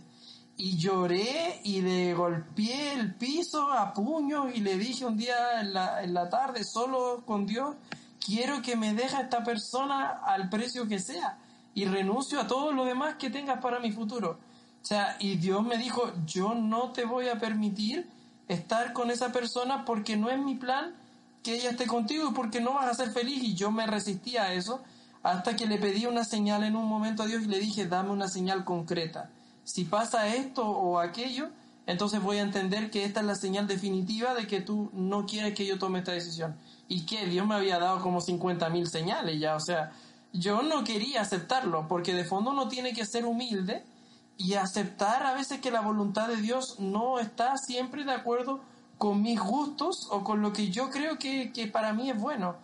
Y 0.63 0.77
lloré 0.77 1.59
y 1.63 1.81
le 1.81 2.13
golpeé 2.13 2.93
el 2.93 3.15
piso 3.15 3.73
a 3.73 3.95
puño 3.95 4.47
y 4.47 4.59
le 4.59 4.77
dije 4.77 5.03
un 5.07 5.17
día 5.17 5.59
en 5.59 5.73
la, 5.73 6.03
en 6.03 6.13
la 6.13 6.29
tarde, 6.29 6.63
solo 6.63 7.23
con 7.25 7.47
Dios, 7.47 7.75
quiero 8.23 8.61
que 8.61 8.75
me 8.75 8.93
deje 8.93 9.19
esta 9.19 9.43
persona 9.43 10.21
al 10.23 10.49
precio 10.49 10.87
que 10.87 10.99
sea 10.99 11.39
y 11.73 11.85
renuncio 11.85 12.39
a 12.39 12.45
todo 12.45 12.73
lo 12.73 12.85
demás 12.85 13.15
que 13.15 13.31
tengas 13.31 13.59
para 13.59 13.79
mi 13.79 13.91
futuro. 13.91 14.37
O 14.79 14.85
sea, 14.85 15.15
y 15.19 15.37
Dios 15.37 15.63
me 15.63 15.79
dijo, 15.79 16.11
yo 16.27 16.53
no 16.53 16.91
te 16.91 17.05
voy 17.05 17.27
a 17.29 17.39
permitir 17.39 18.07
estar 18.47 18.93
con 18.93 19.09
esa 19.09 19.31
persona 19.31 19.83
porque 19.83 20.15
no 20.15 20.29
es 20.29 20.37
mi 20.37 20.53
plan 20.53 20.93
que 21.41 21.55
ella 21.55 21.71
esté 21.71 21.87
contigo 21.87 22.29
y 22.29 22.33
porque 22.35 22.61
no 22.61 22.75
vas 22.75 22.85
a 22.85 22.93
ser 22.93 23.09
feliz. 23.11 23.41
Y 23.41 23.55
yo 23.55 23.71
me 23.71 23.87
resistía 23.87 24.43
a 24.43 24.53
eso 24.53 24.83
hasta 25.23 25.55
que 25.55 25.65
le 25.65 25.79
pedí 25.79 26.05
una 26.05 26.23
señal 26.23 26.63
en 26.63 26.75
un 26.75 26.85
momento 26.85 27.23
a 27.23 27.25
Dios 27.25 27.41
y 27.41 27.47
le 27.47 27.59
dije, 27.59 27.87
dame 27.87 28.11
una 28.11 28.27
señal 28.27 28.63
concreta. 28.63 29.31
Si 29.63 29.85
pasa 29.85 30.27
esto 30.35 30.67
o 30.67 30.99
aquello, 30.99 31.49
entonces 31.87 32.21
voy 32.21 32.37
a 32.37 32.41
entender 32.41 32.89
que 32.91 33.03
esta 33.03 33.21
es 33.21 33.25
la 33.25 33.35
señal 33.35 33.67
definitiva 33.67 34.33
de 34.33 34.47
que 34.47 34.61
tú 34.61 34.89
no 34.93 35.25
quieres 35.25 35.53
que 35.53 35.65
yo 35.65 35.79
tome 35.79 35.99
esta 35.99 36.11
decisión. 36.11 36.55
Y 36.87 37.05
que 37.05 37.25
Dios 37.25 37.47
me 37.47 37.55
había 37.55 37.79
dado 37.79 38.01
como 38.01 38.21
50 38.21 38.69
mil 38.69 38.87
señales 38.87 39.39
ya, 39.39 39.55
o 39.55 39.59
sea, 39.59 39.91
yo 40.33 40.61
no 40.61 40.83
quería 40.83 41.21
aceptarlo, 41.21 41.87
porque 41.87 42.13
de 42.13 42.25
fondo 42.25 42.51
uno 42.51 42.67
tiene 42.67 42.93
que 42.93 43.05
ser 43.05 43.25
humilde 43.25 43.83
y 44.37 44.53
aceptar 44.55 45.23
a 45.23 45.33
veces 45.33 45.61
que 45.61 45.71
la 45.71 45.81
voluntad 45.81 46.27
de 46.27 46.37
Dios 46.37 46.79
no 46.79 47.19
está 47.19 47.57
siempre 47.57 48.03
de 48.03 48.13
acuerdo 48.13 48.61
con 48.97 49.21
mis 49.21 49.39
gustos 49.39 50.07
o 50.11 50.23
con 50.23 50.41
lo 50.41 50.53
que 50.53 50.69
yo 50.69 50.89
creo 50.89 51.17
que, 51.17 51.51
que 51.51 51.67
para 51.67 51.93
mí 51.93 52.09
es 52.09 52.19
bueno. 52.19 52.55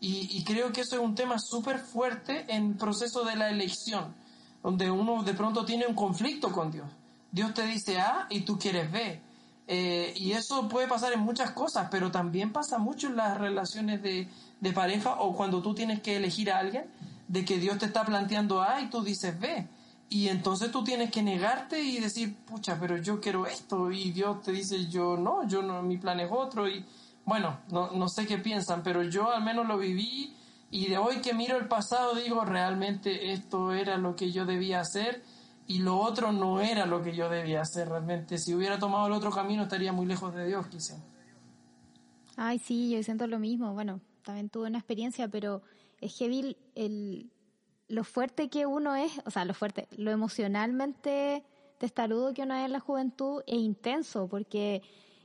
Y, 0.00 0.44
creo 0.44 0.72
que 0.72 0.82
eso 0.82 0.96
es 0.96 1.02
un 1.02 1.16
tema 1.16 1.38
súper 1.40 1.78
fuerte 1.78 2.44
en 2.48 2.76
proceso 2.76 3.24
de 3.24 3.34
la 3.34 3.50
elección, 3.50 4.14
donde 4.62 4.90
uno 4.90 5.22
de 5.22 5.34
pronto 5.34 5.64
tiene 5.64 5.86
un 5.86 5.94
conflicto 5.94 6.52
con 6.52 6.70
Dios. 6.70 6.88
Dios 7.30 7.54
te 7.54 7.66
dice 7.66 8.00
A 8.00 8.26
y 8.30 8.40
tú 8.40 8.58
quieres 8.58 8.90
B. 8.90 9.20
Eh, 9.66 10.14
y 10.16 10.32
eso 10.32 10.66
puede 10.68 10.88
pasar 10.88 11.12
en 11.12 11.20
muchas 11.20 11.50
cosas, 11.50 11.88
pero 11.90 12.10
también 12.10 12.52
pasa 12.52 12.78
mucho 12.78 13.08
en 13.08 13.16
las 13.16 13.36
relaciones 13.36 14.02
de, 14.02 14.28
de 14.60 14.72
pareja 14.72 15.16
o 15.20 15.36
cuando 15.36 15.62
tú 15.62 15.74
tienes 15.74 16.00
que 16.00 16.16
elegir 16.16 16.50
a 16.50 16.58
alguien, 16.58 16.86
de 17.28 17.44
que 17.44 17.58
Dios 17.58 17.78
te 17.78 17.86
está 17.86 18.04
planteando 18.04 18.62
A 18.62 18.80
y 18.80 18.88
tú 18.88 19.02
dices 19.02 19.38
B. 19.38 19.68
Y 20.10 20.28
entonces 20.28 20.70
tú 20.72 20.82
tienes 20.84 21.10
que 21.10 21.22
negarte 21.22 21.82
y 21.82 22.00
decir, 22.00 22.34
pucha, 22.46 22.78
pero 22.80 22.96
yo 22.96 23.20
quiero 23.20 23.46
esto. 23.46 23.92
Y 23.92 24.10
Dios 24.10 24.42
te 24.42 24.52
dice, 24.52 24.86
yo 24.86 25.18
no, 25.18 25.46
yo 25.46 25.62
no, 25.62 25.82
mi 25.82 25.98
plan 25.98 26.18
es 26.20 26.30
otro. 26.32 26.66
Y, 26.66 26.82
bueno, 27.26 27.58
no, 27.70 27.90
no 27.90 28.08
sé 28.08 28.26
qué 28.26 28.38
piensan, 28.38 28.82
pero 28.82 29.02
yo 29.02 29.30
al 29.30 29.44
menos 29.44 29.66
lo 29.66 29.76
viví 29.76 30.34
y 30.70 30.86
de 30.86 30.98
hoy 30.98 31.20
que 31.20 31.34
miro 31.34 31.56
el 31.56 31.66
pasado 31.66 32.14
digo, 32.14 32.44
realmente 32.44 33.32
esto 33.32 33.72
era 33.72 33.96
lo 33.96 34.16
que 34.16 34.30
yo 34.30 34.44
debía 34.44 34.80
hacer 34.80 35.22
y 35.66 35.78
lo 35.80 35.98
otro 35.98 36.32
no 36.32 36.60
era 36.60 36.86
lo 36.86 37.02
que 37.02 37.14
yo 37.14 37.28
debía 37.28 37.62
hacer 37.62 37.88
realmente. 37.88 38.38
Si 38.38 38.54
hubiera 38.54 38.78
tomado 38.78 39.06
el 39.06 39.12
otro 39.12 39.30
camino 39.30 39.62
estaría 39.64 39.92
muy 39.92 40.06
lejos 40.06 40.34
de 40.34 40.46
Dios, 40.46 40.66
quizá. 40.68 40.96
Ay, 42.36 42.58
sí, 42.58 42.90
yo 42.90 43.02
siento 43.02 43.26
lo 43.26 43.38
mismo. 43.38 43.74
Bueno, 43.74 44.00
también 44.22 44.48
tuve 44.48 44.68
una 44.68 44.78
experiencia, 44.78 45.28
pero 45.28 45.62
es 46.00 46.16
que 46.16 46.56
el, 46.74 47.30
lo 47.88 48.04
fuerte 48.04 48.48
que 48.48 48.66
uno 48.66 48.94
es, 48.94 49.12
o 49.24 49.30
sea, 49.30 49.44
lo 49.44 49.54
fuerte, 49.54 49.88
lo 49.96 50.10
emocionalmente 50.10 51.44
testarudo 51.78 52.34
que 52.34 52.42
uno 52.42 52.54
es 52.54 52.66
en 52.66 52.72
la 52.72 52.80
juventud 52.80 53.42
es 53.46 53.58
intenso, 53.58 54.28
porque 54.28 54.82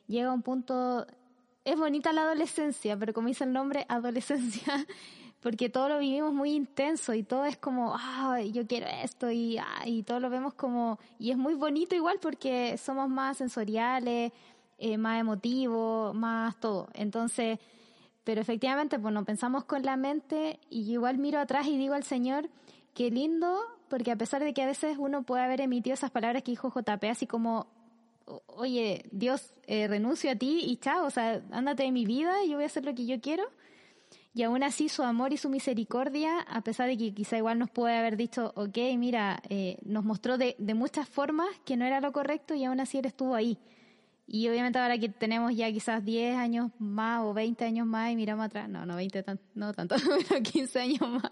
llega 0.08 0.32
un 0.32 0.42
punto 0.42 1.06
es 1.66 1.78
bonita 1.78 2.12
la 2.12 2.24
adolescencia, 2.24 2.98
pero 2.98 3.14
como 3.14 3.28
dice 3.28 3.46
el 3.46 3.54
nombre, 3.54 3.86
adolescencia, 3.88 4.86
porque 5.44 5.68
todo 5.68 5.90
lo 5.90 6.00
vivimos 6.00 6.34
muy 6.34 6.54
intenso 6.54 7.14
y 7.14 7.22
todo 7.22 7.44
es 7.44 7.58
como, 7.58 7.94
ah, 7.98 8.40
yo 8.42 8.66
quiero 8.66 8.88
esto 8.88 9.30
y, 9.30 9.58
ah, 9.58 9.84
y 9.86 10.04
todo 10.04 10.22
lo 10.22 10.30
vemos 10.30 10.54
como, 10.54 10.98
y 11.20 11.32
es 11.32 11.38
muy 11.38 11.54
bonito 11.54 11.96
igual 11.96 12.18
porque 12.22 12.78
somos 12.78 13.10
más 13.10 13.38
sensoriales, 13.38 14.32
eh, 14.78 14.98
más 14.98 15.20
emotivos, 15.20 16.16
más 16.16 16.58
todo. 16.62 16.88
Entonces, 16.94 17.60
pero 18.24 18.40
efectivamente, 18.40 18.98
pues 18.98 19.14
no 19.14 19.26
pensamos 19.26 19.66
con 19.66 19.84
la 19.84 19.98
mente 19.98 20.62
y 20.70 20.86
yo 20.86 20.94
igual 20.94 21.18
miro 21.18 21.40
atrás 21.40 21.68
y 21.68 21.78
digo 21.78 21.94
al 21.94 22.06
Señor, 22.06 22.50
qué 22.94 23.12
lindo, 23.12 23.60
porque 23.90 24.12
a 24.12 24.16
pesar 24.16 24.42
de 24.42 24.54
que 24.54 24.64
a 24.64 24.68
veces 24.68 24.96
uno 24.98 25.24
puede 25.24 25.44
haber 25.44 25.60
emitido 25.60 25.94
esas 25.94 26.10
palabras 26.10 26.44
que 26.44 26.52
dijo 26.52 26.72
JP, 26.74 27.04
así 27.10 27.28
como, 27.28 27.68
oye, 28.48 29.04
Dios, 29.12 29.54
eh, 29.68 29.90
renuncio 29.90 30.32
a 30.32 30.36
ti 30.36 30.62
y 30.64 30.78
chao, 30.78 31.06
o 31.06 31.10
sea, 31.10 31.42
ándate 31.52 31.84
de 31.84 31.92
mi 31.92 32.06
vida 32.06 32.46
y 32.46 32.50
yo 32.50 32.56
voy 32.56 32.64
a 32.64 32.68
hacer 32.68 32.86
lo 32.86 32.96
que 32.96 33.06
yo 33.06 33.20
quiero. 33.20 33.44
Y 34.36 34.42
aún 34.42 34.64
así 34.64 34.90
su 34.90 35.04
amor 35.04 35.32
y 35.32 35.38
su 35.38 35.50
misericordia, 35.50 36.40
a 36.40 36.62
pesar 36.62 36.88
de 36.88 36.98
que 36.98 37.14
quizá 37.14 37.38
igual 37.38 37.60
nos 37.60 37.70
puede 37.70 37.96
haber 37.96 38.18
dicho, 38.18 38.52
ok, 38.56 38.78
mira, 38.98 39.40
eh, 39.48 39.78
nos 39.84 40.04
mostró 40.04 40.40
de, 40.40 40.56
muchas 40.74 41.08
formas 41.08 41.48
que 41.66 41.78
no 41.78 41.86
era 41.86 42.02
lo 42.02 42.12
correcto 42.12 42.56
y 42.56 42.64
aún 42.64 42.80
así 42.80 42.98
Él 42.98 43.06
estuvo 43.06 43.36
ahí. 43.36 43.60
Y 44.26 44.48
obviamente 44.50 44.80
ahora 44.80 44.98
que 44.98 45.10
tenemos 45.10 45.56
ya 45.56 45.72
quizás 45.72 46.04
10 46.04 46.36
años 46.38 46.72
más 46.80 47.22
o 47.24 47.34
20 47.34 47.64
años 47.64 47.86
más 47.86 48.12
y 48.12 48.16
miramos 48.16 48.46
atrás, 48.46 48.68
no, 48.70 48.86
no 48.88 48.96
20, 48.96 49.24
no 49.54 49.74
tanto, 49.74 49.96
pero 50.30 50.42
15 50.42 50.80
años 50.80 51.02
más, 51.02 51.30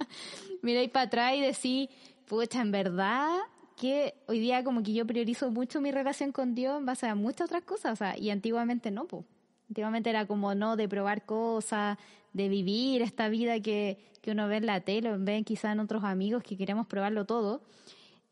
miráis 0.61 0.91
para 0.91 1.05
atrás 1.05 1.33
y 1.35 1.41
decís, 1.41 1.89
pucha, 2.27 2.61
en 2.61 2.71
verdad 2.71 3.29
que 3.77 4.13
hoy 4.27 4.39
día 4.39 4.63
como 4.63 4.83
que 4.83 4.93
yo 4.93 5.07
priorizo 5.07 5.49
mucho 5.49 5.81
mi 5.81 5.91
relación 5.91 6.31
con 6.31 6.53
Dios 6.53 6.77
en 6.77 6.85
base 6.85 7.07
a 7.07 7.15
muchas 7.15 7.45
otras 7.45 7.63
cosas, 7.63 7.99
y 8.19 8.29
antiguamente 8.29 8.91
no, 8.91 9.05
pues. 9.05 9.25
Antiguamente 9.69 10.09
era 10.09 10.27
como 10.27 10.53
no, 10.53 10.75
de 10.75 10.89
probar 10.89 11.25
cosas, 11.25 11.97
de 12.33 12.49
vivir 12.49 13.01
esta 13.01 13.29
vida 13.29 13.59
que, 13.59 13.97
que 14.21 14.31
uno 14.31 14.47
ve 14.47 14.57
en 14.57 14.65
la 14.65 14.81
tele, 14.81 15.13
o 15.13 15.19
ve 15.19 15.43
quizá 15.43 15.71
en 15.71 15.79
otros 15.79 16.03
amigos 16.03 16.43
que 16.43 16.57
queremos 16.57 16.87
probarlo 16.87 17.25
todo. 17.25 17.61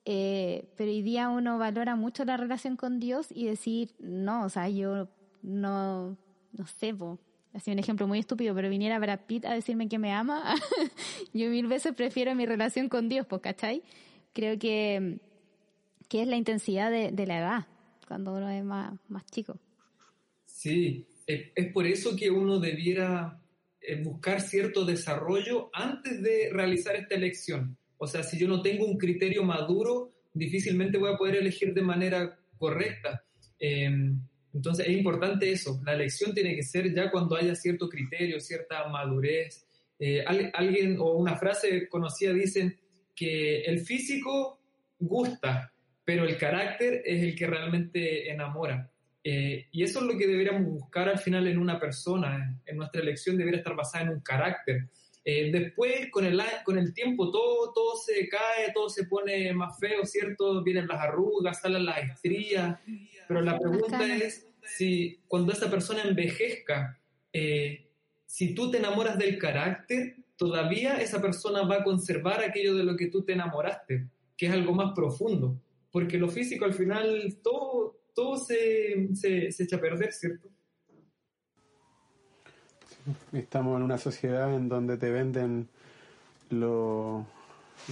Eh, 0.05 0.69
pero 0.75 0.89
hoy 0.89 1.01
día 1.01 1.29
uno 1.29 1.57
valora 1.57 1.95
mucho 1.95 2.25
la 2.25 2.37
relación 2.37 2.77
con 2.77 2.99
Dios 2.99 3.27
y 3.29 3.45
decir, 3.45 3.91
no, 3.99 4.45
o 4.45 4.49
sea, 4.49 4.69
yo 4.69 5.07
no, 5.41 6.17
no 6.53 6.67
sé, 6.79 6.93
po, 6.93 7.19
sido 7.59 7.73
un 7.73 7.79
ejemplo 7.79 8.07
muy 8.07 8.19
estúpido, 8.19 8.55
pero 8.55 8.69
viniera 8.69 8.99
Brad 8.99 9.21
Pitt 9.27 9.45
a 9.45 9.53
decirme 9.53 9.89
que 9.89 9.99
me 9.99 10.11
ama, 10.11 10.55
yo 11.33 11.49
mil 11.49 11.67
veces 11.67 11.93
prefiero 11.93 12.35
mi 12.35 12.45
relación 12.45 12.89
con 12.89 13.09
Dios, 13.09 13.25
pues, 13.25 13.41
¿cachai? 13.41 13.83
Creo 14.33 14.57
que, 14.59 15.19
que 16.07 16.21
es 16.21 16.27
la 16.27 16.37
intensidad 16.37 16.91
de, 16.91 17.25
la 17.25 17.39
edad, 17.39 17.67
cuando 18.07 18.33
uno 18.33 18.49
es 18.49 18.63
más, 18.63 18.93
más 19.09 19.25
chico. 19.25 19.57
Sí, 20.45 21.05
es, 21.25 21.71
por 21.73 21.85
eso 21.85 22.15
que 22.15 22.29
uno 22.29 22.59
debiera 22.59 23.39
buscar 24.03 24.41
cierto 24.41 24.85
desarrollo 24.85 25.69
antes 25.73 26.21
de 26.21 26.49
realizar 26.51 26.95
esta 26.95 27.15
elección. 27.15 27.77
O 27.97 28.07
sea, 28.07 28.23
si 28.23 28.37
yo 28.37 28.47
no 28.47 28.61
tengo 28.61 28.85
un 28.85 28.97
criterio 28.97 29.43
maduro, 29.43 30.11
difícilmente 30.33 30.97
voy 30.97 31.13
a 31.13 31.17
poder 31.17 31.35
elegir 31.35 31.73
de 31.73 31.81
manera 31.81 32.39
correcta. 32.57 33.23
Em, 33.59 34.19
entonces 34.53 34.87
es 34.87 34.93
importante 34.93 35.51
eso, 35.51 35.81
la 35.85 35.93
elección 35.93 36.33
tiene 36.33 36.55
que 36.55 36.63
ser 36.63 36.93
ya 36.93 37.11
cuando 37.11 37.35
haya 37.35 37.55
cierto 37.55 37.87
criterio, 37.89 38.39
cierta 38.39 38.87
madurez. 38.87 39.65
Eh, 39.99 40.23
alguien 40.25 40.97
o 40.99 41.17
una 41.17 41.35
frase 41.35 41.87
conocida 41.89 42.33
dicen 42.33 42.77
que 43.15 43.61
el 43.63 43.79
físico 43.79 44.59
gusta, 44.97 45.73
pero 46.05 46.23
el 46.23 46.37
carácter 46.37 47.01
es 47.05 47.21
el 47.21 47.35
que 47.35 47.47
realmente 47.47 48.31
enamora. 48.31 48.89
Eh, 49.23 49.67
y 49.71 49.83
eso 49.83 49.99
es 49.99 50.05
lo 50.05 50.17
que 50.17 50.27
deberíamos 50.27 50.63
buscar 50.65 51.09
al 51.09 51.19
final 51.19 51.47
en 51.47 51.57
una 51.57 51.79
persona. 51.79 52.59
En 52.65 52.77
nuestra 52.77 53.01
elección 53.01 53.37
debería 53.37 53.59
estar 53.59 53.75
basada 53.75 54.05
en 54.05 54.09
un 54.11 54.21
carácter. 54.21 54.89
Eh, 55.25 55.51
después, 55.51 56.09
con 56.09 56.25
el, 56.25 56.41
con 56.63 56.77
el 56.77 56.93
tiempo, 56.93 57.29
todo, 57.29 57.71
todo 57.73 57.95
se 57.97 58.27
cae, 58.29 58.71
todo 58.73 58.89
se 58.89 59.05
pone 59.05 59.53
más 59.53 59.77
feo, 59.79 60.05
¿cierto? 60.05 60.63
Vienen 60.63 60.87
las 60.87 61.01
arrugas, 61.01 61.61
salen 61.61 61.85
las 61.85 61.99
estrías. 61.99 62.79
Pero 63.27 63.41
la 63.41 63.59
pregunta 63.59 64.15
es 64.15 64.47
si 64.63 65.19
cuando 65.27 65.51
esa 65.51 65.69
persona 65.69 66.03
envejezca, 66.03 66.99
eh, 67.33 67.89
si 68.25 68.55
tú 68.55 68.71
te 68.71 68.77
enamoras 68.77 69.17
del 69.17 69.37
carácter, 69.37 70.15
todavía 70.35 71.01
esa 71.01 71.21
persona 71.21 71.63
va 71.63 71.77
a 71.77 71.83
conservar 71.83 72.41
aquello 72.41 72.75
de 72.75 72.83
lo 72.83 72.95
que 72.95 73.07
tú 73.07 73.23
te 73.23 73.33
enamoraste, 73.33 74.07
que 74.37 74.45
es 74.45 74.51
algo 74.51 74.73
más 74.73 74.93
profundo. 74.95 75.61
Porque 75.91 76.17
lo 76.17 76.29
físico 76.29 76.65
al 76.65 76.73
final, 76.73 77.37
todo, 77.43 77.98
todo 78.13 78.37
se, 78.37 79.09
se, 79.15 79.47
echa 79.47 79.75
a 79.75 79.81
perder, 79.81 80.11
¿cierto? 80.13 80.49
estamos 83.33 83.77
en 83.77 83.83
una 83.83 83.97
sociedad 83.97 84.53
en 84.53 84.69
donde 84.69 84.97
te 84.97 85.09
venden 85.09 85.67
lo, 86.49 87.25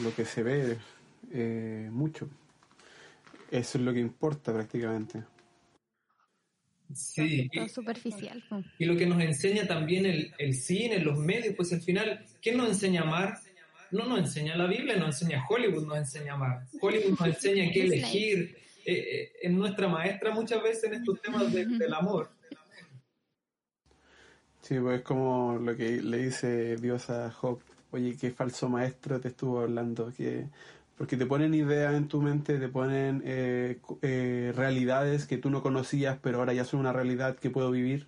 lo 0.04 0.16
que 0.16 0.26
se 0.26 0.44
ve 0.44 0.78
eh, 1.32 1.90
mucho. 1.92 2.30
Eso 3.50 3.78
es 3.78 3.84
lo 3.84 3.94
que 3.94 4.00
importa 4.00 4.54
prácticamente. 4.54 5.24
Sí. 6.94 7.50
Todo 7.54 7.68
superficial. 7.68 8.44
Y 8.78 8.86
lo 8.86 8.96
que 8.96 9.06
nos 9.06 9.22
enseña 9.22 9.68
también 9.68 10.06
el, 10.06 10.34
el, 10.38 10.54
cine, 10.54 11.00
los 11.00 11.18
medios, 11.18 11.56
pues 11.56 11.74
al 11.74 11.82
final, 11.82 12.26
¿quién 12.42 12.58
nos 12.58 12.70
enseña 12.70 13.02
a 13.02 13.04
amar? 13.04 13.40
No 13.92 14.06
nos 14.06 14.20
enseña 14.20 14.56
la 14.56 14.68
Biblia, 14.68 14.98
nos 14.98 15.22
enseña 15.22 15.46
Hollywood, 15.48 15.86
nos 15.86 15.98
enseña 15.98 16.34
a 16.34 16.36
amar. 16.36 16.60
Hollywood 16.80 17.18
nos 17.20 17.28
enseña 17.28 17.72
qué 17.72 17.84
elegir, 17.84 18.58
eh, 18.88 19.34
es 19.42 19.52
nuestra 19.52 19.88
maestra 19.88 20.32
muchas 20.32 20.64
veces 20.64 20.86
en 20.86 20.94
estos 20.96 21.22
temas 21.22 21.52
del 21.54 21.94
amor. 21.94 22.30
Sí, 24.62 24.80
pues 24.80 25.00
es 25.00 25.04
como 25.04 25.58
lo 25.62 25.76
que 25.76 26.02
le 26.02 26.18
dice 26.18 26.76
Dios 26.78 27.10
a 27.10 27.32
Job, 27.32 27.60
oye, 27.92 28.18
qué 28.20 28.32
falso 28.32 28.68
maestro 28.68 29.20
te 29.20 29.30
estuvo 29.30 29.62
hablando, 29.62 30.12
que 30.16 30.48
porque 30.98 31.16
te 31.16 31.26
ponen 31.26 31.54
ideas 31.54 31.94
en 31.96 32.08
tu 32.08 32.22
mente, 32.22 32.58
te 32.58 32.70
ponen 32.70 33.22
eh, 33.24 33.80
eh, 34.02 34.52
realidades 34.56 35.28
que 35.28 35.38
tú 35.38 35.50
no 35.50 35.62
conocías, 35.62 36.18
pero 36.22 36.40
ahora 36.40 36.54
ya 36.54 36.66
son 36.66 36.80
una 36.80 36.92
realidad 36.92 37.38
que 37.38 37.52
puedo 37.52 37.72
vivir. 37.72 38.08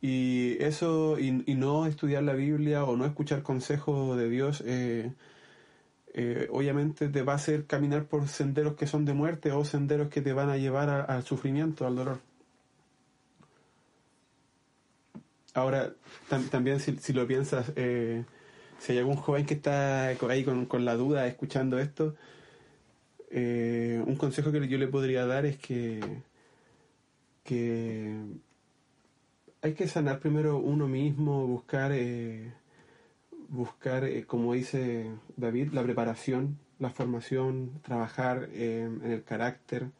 Y 0.00 0.56
eso, 0.60 1.18
y, 1.18 1.30
no 1.54 1.86
estudiar 1.86 2.22
la 2.22 2.34
Biblia 2.34 2.84
o 2.84 2.96
no 2.96 3.04
escuchar 3.06 3.42
consejos 3.42 4.16
de 4.16 4.28
Dios, 4.28 4.62
eh, 4.66 5.12
eh, 6.14 6.48
obviamente 6.50 7.08
te 7.08 7.22
va 7.22 7.34
a 7.34 7.36
hacer 7.36 7.66
caminar 7.66 8.06
por 8.06 8.28
senderos 8.28 8.74
que 8.74 8.86
son 8.86 9.04
de 9.04 9.12
muerte 9.12 9.52
o 9.52 9.64
senderos 9.64 10.08
que 10.08 10.22
te 10.22 10.32
van 10.32 10.48
a 10.50 10.56
llevar 10.56 10.88
al 10.88 11.22
sufrimiento, 11.24 11.86
al 11.86 11.96
dolor. 11.96 12.20
Ahora, 15.54 15.92
también 16.50 16.80
si, 16.80 17.12
lo 17.12 17.26
piensas, 17.26 17.72
eh, 17.76 18.24
si 18.78 18.92
hay 18.92 18.98
algún 18.98 19.16
joven 19.16 19.44
que 19.44 19.54
está 19.54 20.06
ahí 20.08 20.44
con, 20.44 20.84
la 20.84 20.94
duda 20.94 21.26
escuchando 21.26 21.78
esto, 21.78 22.14
eh, 23.30 24.02
un 24.06 24.16
consejo 24.16 24.52
que 24.52 24.68
yo 24.68 24.78
le 24.78 24.88
podría 24.88 25.26
dar 25.26 25.46
es 25.46 25.58
que, 25.58 26.00
que 27.44 28.14
hay 29.62 29.74
que 29.74 29.88
sanar 29.88 30.20
primero 30.20 30.58
uno 30.58 30.86
mismo, 30.86 31.46
buscar 31.46 31.92
buscar, 33.48 34.04
eh, 34.04 34.24
como 34.26 34.54
dice 34.54 35.10
David, 35.36 35.72
la 35.72 35.82
preparación, 35.82 36.58
la 36.78 36.90
formación, 36.90 37.80
trabajar 37.82 38.48
en 38.52 39.02
el 39.04 39.24
carácter. 39.24 39.90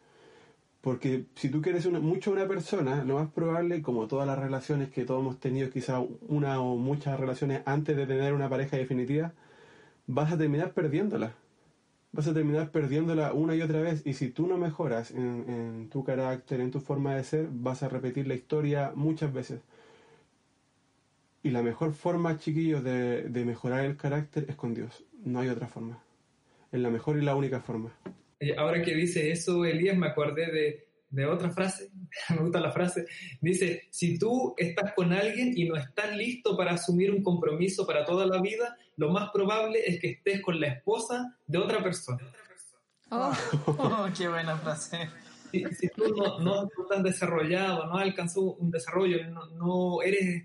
Porque 0.80 1.26
si 1.34 1.48
tú 1.50 1.60
quieres 1.60 1.86
una, 1.86 2.00
mucho 2.00 2.30
una 2.30 2.46
persona, 2.46 3.04
lo 3.04 3.16
más 3.16 3.30
probable, 3.30 3.82
como 3.82 4.06
todas 4.06 4.26
las 4.26 4.38
relaciones 4.38 4.90
que 4.90 5.04
todos 5.04 5.20
hemos 5.20 5.40
tenido, 5.40 5.70
quizá 5.70 6.00
una 6.28 6.60
o 6.60 6.76
muchas 6.76 7.18
relaciones 7.18 7.62
antes 7.66 7.96
de 7.96 8.06
tener 8.06 8.32
una 8.32 8.48
pareja 8.48 8.76
definitiva, 8.76 9.32
vas 10.06 10.32
a 10.32 10.38
terminar 10.38 10.72
perdiéndola. 10.74 11.34
Vas 12.12 12.26
a 12.28 12.34
terminar 12.34 12.70
perdiéndola 12.70 13.32
una 13.34 13.54
y 13.54 13.62
otra 13.62 13.80
vez. 13.82 14.02
Y 14.06 14.14
si 14.14 14.30
tú 14.30 14.46
no 14.46 14.56
mejoras 14.58 15.10
en 15.10 15.88
tu 15.90 16.04
carácter, 16.04 16.60
en 16.60 16.70
tu 16.70 16.80
forma 16.80 17.14
de 17.14 17.24
ser, 17.24 17.48
vas 17.50 17.82
a 17.82 17.88
repetir 17.88 18.26
la 18.26 18.34
historia 18.34 18.92
muchas 18.94 19.32
veces. 19.32 19.60
Y 21.42 21.50
la 21.50 21.62
mejor 21.62 21.92
forma, 21.94 22.38
chiquillos, 22.38 22.82
de, 22.82 23.22
de, 23.22 23.44
mejorar 23.44 23.84
el 23.84 23.96
carácter 23.96 24.46
es 24.48 24.56
con 24.56 24.74
Dios. 24.74 25.04
No 25.24 25.40
hay 25.40 25.48
otra 25.48 25.68
forma. 25.68 26.02
Es 26.72 26.80
la 26.80 26.90
mejor 26.90 27.18
y 27.18 27.22
la 27.22 27.36
única 27.36 27.60
forma. 27.60 27.92
Ahora 28.56 28.82
que 28.82 28.94
dice 28.94 29.30
eso, 29.30 29.64
Elías, 29.64 29.96
me 29.96 30.08
acordé 30.08 30.50
de, 30.50 30.88
de 31.10 31.26
otra 31.26 31.50
frase. 31.50 31.90
me 32.30 32.36
gusta 32.36 32.60
la 32.60 32.70
frase. 32.70 33.06
Dice, 33.40 33.88
si 33.90 34.18
tú 34.18 34.54
estás 34.56 34.92
con 34.94 35.12
alguien 35.12 35.52
y 35.56 35.64
no 35.68 35.76
estás 35.76 36.14
listo 36.16 36.56
para 36.56 36.72
asumir 36.72 37.12
un 37.12 37.22
compromiso 37.22 37.86
para 37.86 38.04
toda 38.04 38.26
la 38.26 38.40
vida, 38.40 38.76
lo 38.96 39.10
más 39.10 39.30
probable 39.30 39.80
es 39.86 40.00
que 40.00 40.10
estés 40.10 40.40
con 40.42 40.60
la 40.60 40.68
esposa 40.68 41.36
de 41.46 41.58
otra 41.58 41.82
persona. 41.82 42.20
Oh, 43.10 43.32
oh 43.66 44.08
qué 44.16 44.28
buena 44.28 44.56
frase. 44.56 45.08
Si, 45.50 45.64
si 45.74 45.88
tú 45.88 46.14
no, 46.14 46.40
no, 46.40 46.68
estás 46.82 47.02
desarrollado, 47.02 47.86
no 47.86 47.96
has 47.96 48.04
alcanzado 48.04 48.54
un 48.54 48.70
desarrollo, 48.70 49.26
no, 49.30 49.46
no 49.46 50.02
eres 50.02 50.44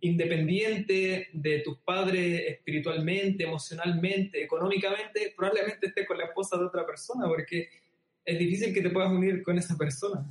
independiente 0.00 1.28
de 1.32 1.60
tus 1.60 1.78
padres 1.78 2.42
espiritualmente, 2.48 3.44
emocionalmente, 3.44 4.42
económicamente, 4.42 5.32
probablemente 5.36 5.86
estés 5.86 6.06
con 6.06 6.18
la 6.18 6.24
esposa 6.24 6.56
de 6.56 6.64
otra 6.64 6.86
persona, 6.86 7.26
porque 7.26 7.68
es 8.24 8.38
difícil 8.38 8.72
que 8.72 8.82
te 8.82 8.90
puedas 8.90 9.10
unir 9.10 9.42
con 9.42 9.58
esa 9.58 9.76
persona. 9.76 10.24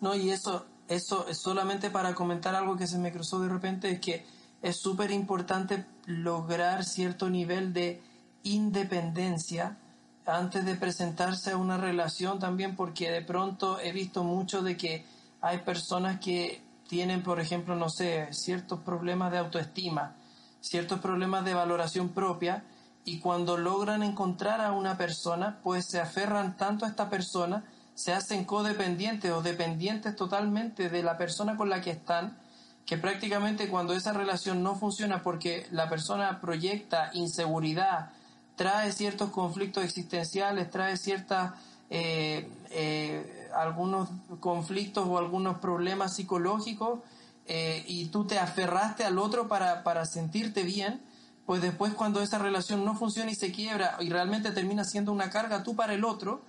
No, 0.00 0.14
y 0.14 0.30
eso, 0.30 0.66
eso 0.88 1.26
es 1.28 1.38
solamente 1.38 1.90
para 1.90 2.14
comentar 2.14 2.54
algo 2.54 2.76
que 2.76 2.86
se 2.86 2.98
me 2.98 3.12
cruzó 3.12 3.40
de 3.40 3.48
repente, 3.48 3.90
es 3.90 4.00
que 4.00 4.22
es 4.62 4.76
súper 4.76 5.10
importante 5.10 5.84
lograr 6.06 6.84
cierto 6.84 7.30
nivel 7.30 7.72
de 7.72 8.00
independencia 8.42 9.78
antes 10.26 10.64
de 10.64 10.74
presentarse 10.74 11.52
a 11.52 11.56
una 11.56 11.78
relación 11.78 12.38
también, 12.38 12.76
porque 12.76 13.10
de 13.10 13.22
pronto 13.22 13.80
he 13.80 13.92
visto 13.92 14.24
mucho 14.24 14.62
de 14.62 14.76
que 14.76 15.04
hay 15.40 15.58
personas 15.58 16.20
que 16.20 16.60
tienen, 16.88 17.22
por 17.22 17.38
ejemplo, 17.38 17.76
no 17.76 17.88
sé, 17.90 18.32
ciertos 18.32 18.80
problemas 18.80 19.30
de 19.30 19.38
autoestima, 19.38 20.16
ciertos 20.60 20.98
problemas 21.00 21.44
de 21.44 21.54
valoración 21.54 22.08
propia, 22.08 22.64
y 23.04 23.20
cuando 23.20 23.56
logran 23.56 24.02
encontrar 24.02 24.60
a 24.60 24.72
una 24.72 24.98
persona, 24.98 25.60
pues 25.62 25.86
se 25.86 26.00
aferran 26.00 26.56
tanto 26.56 26.84
a 26.84 26.88
esta 26.88 27.08
persona, 27.08 27.64
se 27.94 28.12
hacen 28.12 28.44
codependientes 28.44 29.30
o 29.30 29.42
dependientes 29.42 30.16
totalmente 30.16 30.88
de 30.88 31.02
la 31.02 31.16
persona 31.16 31.56
con 31.56 31.68
la 31.68 31.80
que 31.80 31.90
están, 31.90 32.36
que 32.84 32.96
prácticamente 32.96 33.68
cuando 33.68 33.92
esa 33.92 34.12
relación 34.12 34.62
no 34.62 34.74
funciona 34.74 35.22
porque 35.22 35.66
la 35.70 35.88
persona 35.88 36.40
proyecta 36.40 37.10
inseguridad, 37.12 38.10
trae 38.56 38.92
ciertos 38.92 39.30
conflictos 39.30 39.84
existenciales, 39.84 40.70
trae 40.70 40.96
ciertas 40.96 41.52
eh, 41.90 42.50
eh, 42.70 43.37
algunos 43.54 44.08
conflictos 44.40 45.06
o 45.06 45.18
algunos 45.18 45.58
problemas 45.58 46.16
psicológicos 46.16 47.00
eh, 47.46 47.84
y 47.86 48.06
tú 48.06 48.26
te 48.26 48.38
aferraste 48.38 49.04
al 49.04 49.18
otro 49.18 49.48
para, 49.48 49.82
para 49.82 50.04
sentirte 50.04 50.62
bien, 50.62 51.00
pues 51.46 51.62
después 51.62 51.94
cuando 51.94 52.20
esa 52.22 52.38
relación 52.38 52.84
no 52.84 52.94
funciona 52.94 53.30
y 53.30 53.34
se 53.34 53.52
quiebra 53.52 53.96
y 54.00 54.10
realmente 54.10 54.50
termina 54.50 54.84
siendo 54.84 55.12
una 55.12 55.30
carga 55.30 55.62
tú 55.62 55.74
para 55.74 55.94
el 55.94 56.04
otro, 56.04 56.42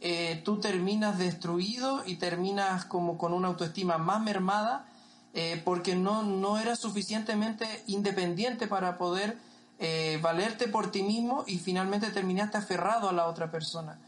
eh, 0.00 0.42
tú 0.44 0.58
terminas 0.58 1.16
destruido 1.16 2.02
y 2.04 2.16
terminas 2.16 2.84
como 2.84 3.16
con 3.16 3.32
una 3.32 3.48
autoestima 3.48 3.98
más 3.98 4.20
mermada 4.20 4.84
eh, 5.34 5.62
porque 5.64 5.94
no, 5.94 6.22
no 6.22 6.58
eras 6.58 6.80
suficientemente 6.80 7.66
independiente 7.86 8.66
para 8.66 8.98
poder 8.98 9.38
eh, 9.78 10.18
valerte 10.20 10.68
por 10.68 10.90
ti 10.90 11.02
mismo 11.02 11.44
y 11.46 11.58
finalmente 11.58 12.10
terminaste 12.10 12.58
aferrado 12.58 13.08
a 13.08 13.12
la 13.12 13.26
otra 13.26 13.50
persona. 13.50 13.98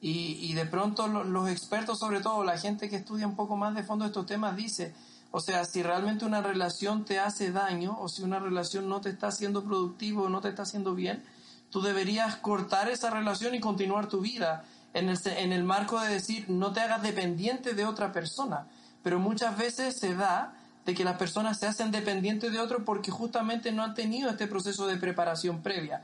Y, 0.00 0.38
y 0.40 0.54
de 0.54 0.64
pronto 0.64 1.08
los 1.08 1.48
expertos, 1.48 1.98
sobre 1.98 2.20
todo 2.20 2.42
la 2.42 2.58
gente 2.58 2.88
que 2.88 2.96
estudia 2.96 3.26
un 3.26 3.36
poco 3.36 3.56
más 3.56 3.74
de 3.74 3.82
fondo 3.82 4.06
estos 4.06 4.26
temas, 4.26 4.56
dice, 4.56 4.94
o 5.30 5.40
sea, 5.40 5.64
si 5.64 5.82
realmente 5.82 6.24
una 6.24 6.42
relación 6.42 7.04
te 7.04 7.18
hace 7.20 7.52
daño 7.52 7.96
o 8.00 8.08
si 8.08 8.22
una 8.22 8.40
relación 8.40 8.88
no 8.88 9.00
te 9.00 9.10
está 9.10 9.28
haciendo 9.28 9.62
productivo 9.62 10.24
o 10.24 10.28
no 10.28 10.40
te 10.40 10.48
está 10.48 10.62
haciendo 10.62 10.94
bien, 10.94 11.22
tú 11.70 11.80
deberías 11.82 12.36
cortar 12.36 12.88
esa 12.88 13.10
relación 13.10 13.54
y 13.54 13.60
continuar 13.60 14.08
tu 14.08 14.20
vida 14.20 14.64
en 14.92 15.08
el, 15.08 15.18
en 15.24 15.52
el 15.52 15.62
marco 15.62 16.00
de 16.00 16.08
decir 16.08 16.46
no 16.48 16.72
te 16.72 16.80
hagas 16.80 17.02
dependiente 17.02 17.74
de 17.74 17.84
otra 17.84 18.12
persona. 18.12 18.66
Pero 19.02 19.20
muchas 19.20 19.56
veces 19.56 19.96
se 19.96 20.14
da 20.14 20.54
de 20.84 20.94
que 20.94 21.04
las 21.04 21.16
personas 21.16 21.58
se 21.58 21.66
hacen 21.66 21.92
dependientes 21.92 22.52
de 22.52 22.58
otro 22.58 22.84
porque 22.84 23.12
justamente 23.12 23.70
no 23.70 23.84
han 23.84 23.94
tenido 23.94 24.30
este 24.30 24.48
proceso 24.48 24.86
de 24.88 24.96
preparación 24.96 25.62
previa. 25.62 26.02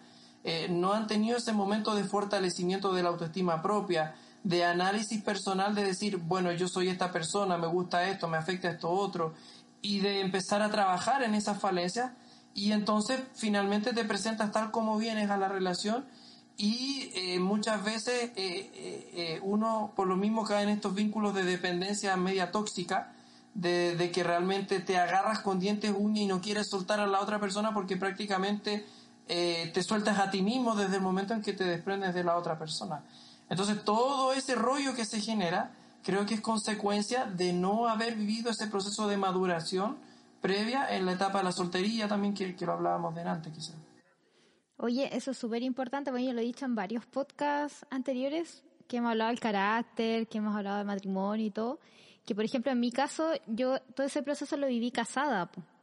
Eh, 0.49 0.69
no 0.71 0.93
han 0.93 1.09
tenido 1.09 1.37
ese 1.37 1.53
momento 1.53 1.97
de 1.97 2.05
fortalecimiento 2.05 2.95
de 2.95 3.03
la 3.03 3.09
autoestima 3.09 3.63
propia, 3.63 4.15
de 4.45 4.65
análisis 4.65 5.21
personal 5.21 5.75
de 5.75 5.83
decir, 5.83 6.19
bueno, 6.19 6.53
yo 6.53 6.69
soy 6.69 6.89
esta 6.89 7.11
persona, 7.11 7.59
me 7.59 7.67
gusta 7.67 8.09
esto, 8.09 8.29
me 8.29 8.37
afecta 8.37 8.71
esto 8.71 8.89
otro, 8.89 9.35
y 9.83 9.99
de 9.99 10.21
empezar 10.21 10.63
a 10.63 10.71
trabajar 10.71 11.25
en 11.25 11.35
esas 11.35 11.59
falencias, 11.59 12.13
y 12.55 12.71
entonces 12.71 13.21
finalmente 13.35 13.93
te 13.93 14.05
presentas 14.05 14.53
tal 14.53 14.71
como 14.71 14.97
vienes 14.99 15.31
a 15.31 15.37
la 15.37 15.49
relación, 15.49 16.05
y 16.57 17.11
eh, 17.17 17.41
muchas 17.41 17.83
veces 17.85 18.31
eh, 18.37 19.41
uno 19.43 19.93
por 19.97 20.07
lo 20.07 20.17
mismo 20.17 20.45
cae 20.45 20.63
en 20.63 20.69
estos 20.69 20.95
vínculos 20.95 21.35
de 21.35 21.43
dependencia 21.43 22.17
media 22.17 22.53
tóxica, 22.53 23.13
de, 23.57 24.11
que 24.13 24.23
realmente 24.23 24.81
te 24.81 24.99
agarras 24.99 25.41
con 25.41 25.59
dientes 25.59 25.93
uñas 25.97 26.21
y 26.21 26.27
no 26.27 26.41
quieres 26.41 26.69
soltar 26.69 27.01
a 27.01 27.07
la 27.07 27.21
otra 27.21 27.41
persona 27.41 27.73
porque 27.73 27.97
prácticamente 27.97 28.85
eh, 29.29 29.71
te 29.75 29.83
sueltas 29.83 30.19
a 30.19 30.31
ti 30.31 30.43
mismo 30.43 30.75
desde 30.75 30.97
el 30.97 31.03
momento 31.03 31.35
en 31.35 31.43
que 31.43 31.53
te 31.53 31.65
desprendes 31.65 32.15
de 32.15 32.25
la 32.25 32.37
otra 32.37 32.59
persona. 32.59 33.05
Entonces 33.49 33.85
todo 33.85 34.33
ese 34.33 34.55
rollo 34.55 34.95
que 34.95 35.05
se 35.05 35.21
genera 35.21 35.73
creo 36.03 36.27
que 36.27 36.35
es 36.35 36.41
consecuencia 36.41 37.25
de 37.27 37.53
no 37.53 37.89
haber 37.89 38.15
vivido 38.15 38.51
ese 38.51 38.69
proceso 38.69 39.09
de 39.09 39.17
maduración 39.17 39.99
previa 40.41 40.95
en 40.95 41.07
la 41.07 41.13
etapa 41.13 41.39
de 41.39 41.45
la 41.45 41.53
soltería 41.53 42.07
también 42.07 42.35
que, 42.35 42.55
que 42.55 42.67
lo 42.67 42.73
hablábamos 42.73 43.15
delante 43.15 43.51
quizás. 43.51 43.75
Oye, 44.79 45.09
eso 45.17 45.31
es 45.31 45.39
súper 45.39 45.63
importante, 45.63 46.11
bueno, 46.11 46.27
yo 46.27 46.33
lo 46.35 46.41
he 46.41 46.45
dicho 46.45 46.67
en 46.67 46.75
varios 46.75 47.07
podcasts 47.07 47.87
anteriores, 47.91 48.63
que 48.87 48.99
hemos 48.99 49.11
hablado 49.11 49.31
del 49.31 49.41
carácter, 49.41 50.29
que 50.29 50.39
hemos 50.39 50.55
hablado 50.55 50.79
del 50.79 50.87
matrimonio 50.87 51.47
y 51.47 51.51
todo, 51.51 51.81
que 52.25 52.35
por 52.35 52.45
ejemplo 52.45 52.71
en 52.71 52.81
mi 52.81 52.93
caso, 52.93 53.33
yo 53.47 53.81
todo 53.95 54.07
ese 54.07 54.23
proceso 54.23 54.57
lo 54.57 54.67
viví 54.67 54.91
casada. 54.91 55.51
O 55.55 55.76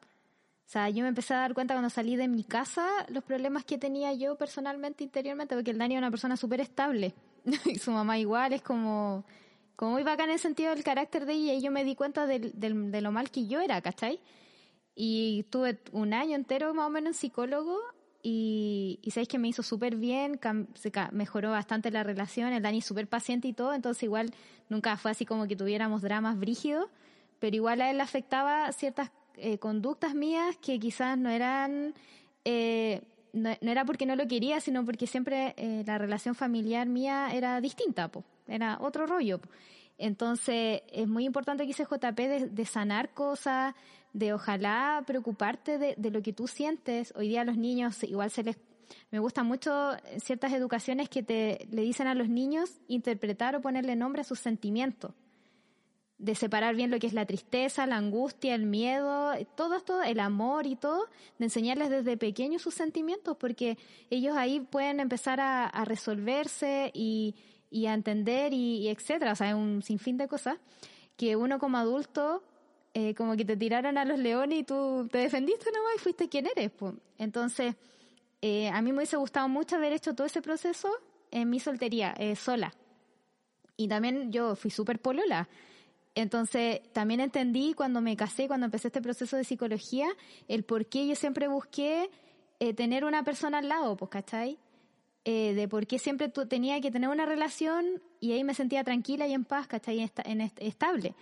sea, 0.73 0.89
yo 0.89 1.03
me 1.03 1.09
empecé 1.09 1.35
a 1.35 1.37
dar 1.37 1.53
cuenta 1.53 1.75
cuando 1.75 1.91
salí 1.91 2.15
de 2.15 2.27
mi 2.27 2.43
casa 2.43 2.87
los 3.09 3.23
problemas 3.23 3.63
que 3.63 3.77
tenía 3.77 4.11
yo 4.13 4.35
personalmente, 4.35 5.03
interiormente, 5.03 5.53
porque 5.53 5.69
el 5.69 5.77
Dani 5.77 5.93
es 5.93 5.99
una 5.99 6.09
persona 6.09 6.35
súper 6.35 6.61
estable. 6.61 7.13
y 7.65 7.75
su 7.75 7.91
mamá 7.91 8.17
igual, 8.17 8.53
es 8.53 8.63
como, 8.63 9.23
como 9.75 9.91
muy 9.91 10.03
bacán 10.03 10.29
en 10.29 10.33
el 10.33 10.39
sentido 10.39 10.71
del 10.71 10.83
carácter 10.83 11.27
de 11.27 11.33
ella. 11.33 11.53
Y 11.53 11.61
yo 11.61 11.69
me 11.69 11.83
di 11.83 11.95
cuenta 11.95 12.25
de, 12.25 12.53
lo 13.01 13.11
mal 13.11 13.29
que 13.29 13.45
yo 13.45 13.59
era, 13.59 13.81
¿cachai? 13.81 14.19
Y 14.95 15.43
tuve 15.51 15.79
un 15.91 16.13
año 16.13 16.35
entero 16.35 16.73
más 16.73 16.87
o 16.87 16.89
menos 16.89 17.09
en 17.09 17.13
psicólogo 17.13 17.77
y, 18.23 18.99
y 19.03 19.11
sabéis 19.11 19.27
que 19.27 19.37
me 19.37 19.49
hizo 19.49 19.61
súper 19.61 19.95
bien, 19.95 20.39
se 20.73 20.91
mejoró 21.11 21.51
bastante 21.51 21.91
la 21.91 22.03
relación, 22.03 22.51
el 22.51 22.63
Dani 22.63 22.79
es 22.79 22.85
súper 22.85 23.07
paciente 23.07 23.47
y 23.47 23.53
todo, 23.53 23.73
entonces 23.73 24.03
igual 24.03 24.33
nunca 24.69 24.97
fue 24.97 25.11
así 25.11 25.25
como 25.25 25.47
que 25.47 25.55
tuviéramos 25.55 26.01
dramas 26.01 26.39
brígidos, 26.39 26.87
pero 27.39 27.55
igual 27.55 27.81
a 27.81 27.91
él 27.91 27.97
le 27.97 28.03
afectaba 28.03 28.71
ciertas 28.71 29.11
eh, 29.37 29.57
conductas 29.57 30.13
mías 30.13 30.57
que 30.57 30.79
quizás 30.79 31.17
no 31.17 31.29
eran, 31.29 31.93
eh, 32.45 33.01
no, 33.33 33.49
era 33.61 33.85
porque 33.85 34.05
no 34.05 34.15
lo 34.15 34.27
quería, 34.27 34.59
sino 34.59 34.85
porque 34.85 35.07
siempre 35.07 35.53
eh, 35.57 35.83
la 35.85 35.97
relación 35.97 36.35
familiar 36.35 36.87
mía 36.87 37.29
era 37.33 37.59
distinta, 37.61 38.09
po, 38.09 38.23
era 38.47 38.77
otro 38.79 39.07
rollo. 39.07 39.39
Entonces 39.97 40.81
es 40.91 41.07
muy 41.07 41.25
importante 41.25 41.65
que 41.65 41.71
ese 41.71 41.85
JP 41.85 42.17
de, 42.51 42.65
sanar 42.65 43.13
cosas, 43.13 43.73
de 44.11 44.33
ojalá 44.33 45.03
preocuparte 45.05 45.77
de, 45.77 46.11
lo 46.11 46.21
que 46.21 46.33
tú 46.33 46.47
sientes. 46.47 47.13
Hoy 47.15 47.29
día 47.29 47.41
a 47.41 47.45
los 47.45 47.57
niños 47.57 48.03
igual 48.03 48.31
se 48.31 48.43
les... 48.43 48.57
Me 49.11 49.19
gustan 49.19 49.47
mucho 49.47 49.91
ciertas 50.17 50.53
educaciones 50.53 51.09
que 51.09 51.23
te 51.23 51.67
le 51.71 51.81
dicen 51.81 52.07
a 52.07 52.15
los 52.15 52.29
niños 52.29 52.69
interpretar 52.87 53.55
o 53.55 53.61
ponerle 53.61 53.95
nombre 53.95 54.21
a 54.21 54.25
sus 54.25 54.39
sentimientos 54.39 55.13
de 56.17 56.35
separar 56.35 56.75
bien 56.75 56.91
lo 56.91 56.99
que 56.99 57.07
es 57.07 57.13
la 57.13 57.25
tristeza, 57.25 57.85
la 57.85 57.97
angustia, 57.97 58.55
el 58.55 58.65
miedo, 58.65 59.33
todo 59.55 59.75
esto, 59.75 60.01
el 60.01 60.19
amor 60.19 60.67
y 60.67 60.75
todo, 60.75 61.07
de 61.37 61.45
enseñarles 61.45 61.89
desde 61.89 62.17
pequeños 62.17 62.61
sus 62.61 62.73
sentimientos, 62.73 63.35
porque 63.37 63.77
ellos 64.09 64.37
ahí 64.37 64.59
pueden 64.59 64.99
empezar 64.99 65.39
a, 65.41 65.69
resolverse 65.85 66.91
y, 66.93 67.35
a 67.87 67.93
entender 67.93 68.53
y, 68.53 68.87
etcétera, 68.89 69.33
o 69.33 69.35
sea, 69.35 69.55
un 69.55 69.81
sinfín 69.81 70.17
de 70.17 70.27
cosas 70.27 70.57
que 71.17 71.35
uno 71.35 71.59
como 71.59 71.77
adulto, 71.77 72.43
eh, 72.93 73.15
como 73.15 73.35
que 73.35 73.45
te 73.45 73.57
tiraron 73.57 73.97
a 73.97 74.05
los 74.05 74.19
leones 74.19 74.59
y 74.59 74.63
tú 74.63 75.07
te 75.11 75.17
defendiste 75.17 75.71
nomás 75.71 75.95
y 75.95 75.99
fuiste 75.99 76.29
quien 76.29 76.47
eres. 76.47 76.71
Pues. 76.71 76.93
Entonces, 77.17 77.75
eh, 78.41 78.69
a 78.69 78.81
mí 78.81 78.91
me 78.91 78.99
hubiese 78.99 79.17
gustado 79.17 79.47
mucho 79.49 79.75
haber 79.75 79.93
hecho 79.93 80.13
todo 80.13 80.27
ese 80.27 80.41
proceso 80.41 80.89
en 81.31 81.49
mi 81.49 81.59
soltería, 81.59 82.13
eh, 82.17 82.35
sola. 82.35 82.73
Y 83.75 83.87
también 83.87 84.31
yo 84.31 84.55
fui 84.55 84.69
súper 84.69 84.99
polola. 84.99 85.49
Entonces, 86.15 86.81
también 86.93 87.19
entendí 87.19 87.73
cuando 87.73 87.99
me 87.99 88.15
casé, 88.15 88.47
cuando 88.47 88.65
empecé 88.65 88.89
este 88.89 89.01
proceso 89.01 89.35
de 89.35 89.43
psicología, 89.43 90.07
el 90.47 90.63
por 90.63 90.85
qué 90.85 91.07
yo 91.07 91.15
siempre 91.15 91.47
busqué 91.47 92.09
eh, 92.59 92.73
tener 92.73 93.03
una 93.03 93.23
persona 93.23 93.57
al 93.57 93.67
lado, 93.67 93.97
pues, 93.97 94.11
¿cachai? 94.11 94.59
Eh, 95.25 95.53
de 95.55 95.67
por 95.67 95.87
qué 95.87 95.99
siempre 95.99 96.29
tenía 96.29 96.81
que 96.81 96.91
tener 96.91 97.09
una 97.09 97.25
relación 97.25 98.01
y 98.19 98.33
ahí 98.33 98.43
me 98.43 98.53
sentía 98.53 98.83
tranquila 98.83 99.25
y 99.25 99.33
en 99.33 99.45
paz, 99.45 99.67
¿cachai? 99.67 100.07
En, 100.25 100.41
estable. 100.41 101.15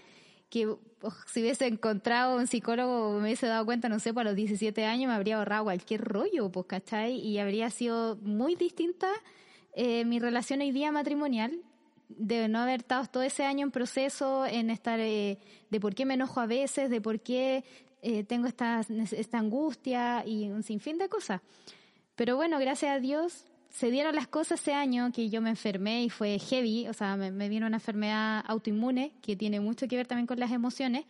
Que 0.49 0.67
oh, 0.67 0.79
si 1.27 1.39
hubiese 1.39 1.67
encontrado 1.67 2.35
un 2.35 2.47
psicólogo, 2.47 3.13
me 3.13 3.21
hubiese 3.23 3.47
dado 3.47 3.63
cuenta, 3.63 3.87
no 3.87 3.99
sé, 3.99 4.13
para 4.13 4.31
los 4.31 4.35
17 4.35 4.83
años 4.85 5.07
me 5.07 5.13
habría 5.13 5.37
ahorrado 5.37 5.65
cualquier 5.65 6.01
rollo, 6.01 6.51
pues, 6.51 6.65
¿cachai? 6.65 7.13
Y 7.15 7.37
habría 7.37 7.69
sido 7.69 8.17
muy 8.17 8.55
distinta 8.55 9.07
eh, 9.73 10.03
mi 10.03 10.19
relación 10.19 10.59
hoy 10.59 10.71
día 10.71 10.91
matrimonial 10.91 11.61
de 12.18 12.47
no 12.47 12.59
haber 12.59 12.82
estado 12.82 13.05
todo 13.05 13.24
ese 13.24 13.43
año 13.43 13.66
en 13.66 13.72
proceso, 13.72 14.45
en 14.45 14.70
estar, 14.70 14.99
eh, 14.99 15.38
de 15.70 15.80
por 15.80 15.95
qué 15.95 16.05
me 16.05 16.16
enojo 16.16 16.39
a 16.39 16.45
veces, 16.45 16.89
de 16.89 17.01
por 17.01 17.20
qué 17.20 17.64
eh, 18.01 18.24
tengo 18.24 18.47
esta, 18.47 18.82
esta 19.12 19.38
angustia 19.38 20.24
y 20.26 20.49
un 20.49 20.64
sinfín 20.64 20.97
de 20.97 21.09
cosas. 21.09 21.41
Pero 22.16 22.36
bueno, 22.36 22.59
gracias 22.59 22.95
a 22.95 22.99
Dios 22.99 23.45
se 23.70 23.89
dieron 23.89 24.16
las 24.16 24.28
cosas 24.28 24.59
ese 24.59 24.74
año 24.74 25.12
que 25.14 25.30
yo 25.30 25.41
me 25.41 25.49
enfermé 25.49 26.03
y 26.03 26.09
fue 26.09 26.38
heavy, 26.39 26.88
o 26.88 26.93
sea, 26.93 27.16
me, 27.16 27.49
vino 27.49 27.68
una 27.68 27.78
enfermedad 27.78 28.43
autoinmune 28.45 29.14
que 29.22 29.36
tiene 29.36 29.59
mucho 29.62 29.88
que 29.88 29.95
ver 29.95 30.07
también 30.07 30.28
con 30.28 30.39
las 30.39 30.51
emociones, 30.51 31.05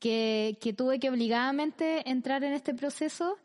que, 0.00 0.56
que 0.60 0.72
tuve 0.72 0.98
que 0.98 1.10
obligadamente 1.10 2.08
entrar 2.08 2.42
en 2.42 2.54
este 2.54 2.74
proceso 2.74 3.36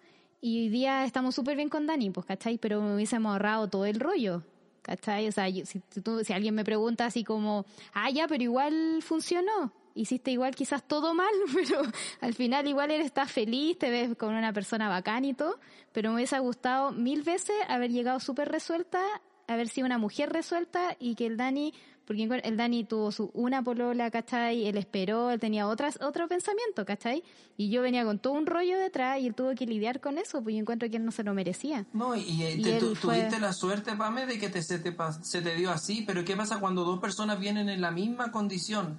y 0.42 0.62
hoy 0.62 0.70
día 0.70 1.04
estamos 1.04 1.36
súper 1.36 1.58
bien 1.58 1.68
con 1.68 1.86
Dani, 1.86 2.12
pues, 2.12 2.26
¿cachai? 2.26 2.58
Pero 2.58 2.82
me 2.82 2.96
hubiésemos 2.96 3.34
ahorrado 3.34 3.68
todo 3.68 3.86
el 3.86 4.00
rollo. 4.00 4.44
¿Cachai? 4.90 5.28
O 5.28 5.32
sea, 5.32 5.46
si, 5.46 6.34
alguien 6.34 6.56
me 6.56 6.66
pregunta 6.66 7.06
así 7.06 7.24
como, 7.24 7.64
ah, 7.94 8.10
ya, 8.10 8.28
pero 8.28 8.42
igual 8.42 9.04
funcionó. 9.04 9.72
Hiciste 9.94 10.32
igual 10.32 10.56
quizás 10.56 10.88
todo 10.88 11.14
mal, 11.14 11.30
pero 11.54 11.84
al 12.22 12.34
final 12.34 12.68
igual 12.68 12.90
eres, 12.90 13.06
estás 13.06 13.32
feliz, 13.32 13.78
te 13.78 13.92
ves 13.92 14.16
con 14.18 14.34
una 14.34 14.52
persona 14.52 14.90
bacán 14.90 15.26
y 15.26 15.36
todo, 15.36 15.60
pero 15.92 16.10
me 16.10 16.16
hubiese 16.16 16.40
gustado 16.40 16.92
mil 16.92 17.22
veces 17.22 17.56
haber 17.68 17.92
llegado 17.92 18.20
súper 18.20 18.50
resuelta, 18.50 19.00
haber 19.48 19.68
sido 19.68 19.86
una 19.86 20.00
mujer 20.00 20.34
resuelta 20.34 20.98
y 21.00 21.14
que 21.14 21.28
el 21.28 21.38
Dani 21.38 21.72
porque 22.10 22.24
el 22.44 22.58
Dani 22.58 22.86
tuvo 22.86 23.12
su 23.12 23.30
una 23.36 23.62
polola, 23.62 24.10
¿cachai? 24.10 24.66
Él 24.66 24.78
esperó, 24.78 25.30
él 25.30 25.40
tenía 25.40 25.68
otras, 25.68 26.00
otro 26.02 26.28
pensamiento, 26.28 26.84
¿cachai? 26.84 27.24
Y 27.56 27.70
yo 27.70 27.84
venía 27.84 28.04
con 28.04 28.18
todo 28.18 28.34
un 28.34 28.48
rollo 28.48 28.80
detrás 28.80 29.20
y 29.20 29.28
él 29.28 29.36
tuvo 29.36 29.54
que 29.54 29.68
lidiar 29.68 30.02
con 30.02 30.18
eso, 30.18 30.42
pues 30.42 30.56
yo 30.56 30.60
encuentro 30.60 30.90
que 30.90 30.98
él 30.98 31.06
no 31.06 31.12
se 31.12 31.22
lo 31.22 31.36
merecía. 31.36 31.86
No, 31.94 32.16
y, 32.16 32.42
eh, 32.42 32.80
tuviste 33.00 33.40
la 33.40 33.54
suerte, 33.54 33.96
Pame, 33.96 34.26
de 34.26 34.40
que 34.40 34.50
te, 34.50 34.64
se, 34.64 34.80
te, 34.80 34.92
se 35.22 35.44
te 35.44 35.54
dio 35.54 35.70
así, 35.70 36.04
pero 36.08 36.26
¿qué 36.26 36.36
pasa 36.36 36.60
cuando 36.60 36.84
dos 36.84 37.00
personas 37.00 37.40
vienen 37.40 37.70
en 37.70 37.80
la 37.80 37.92
misma 37.92 38.32
condición? 38.32 38.98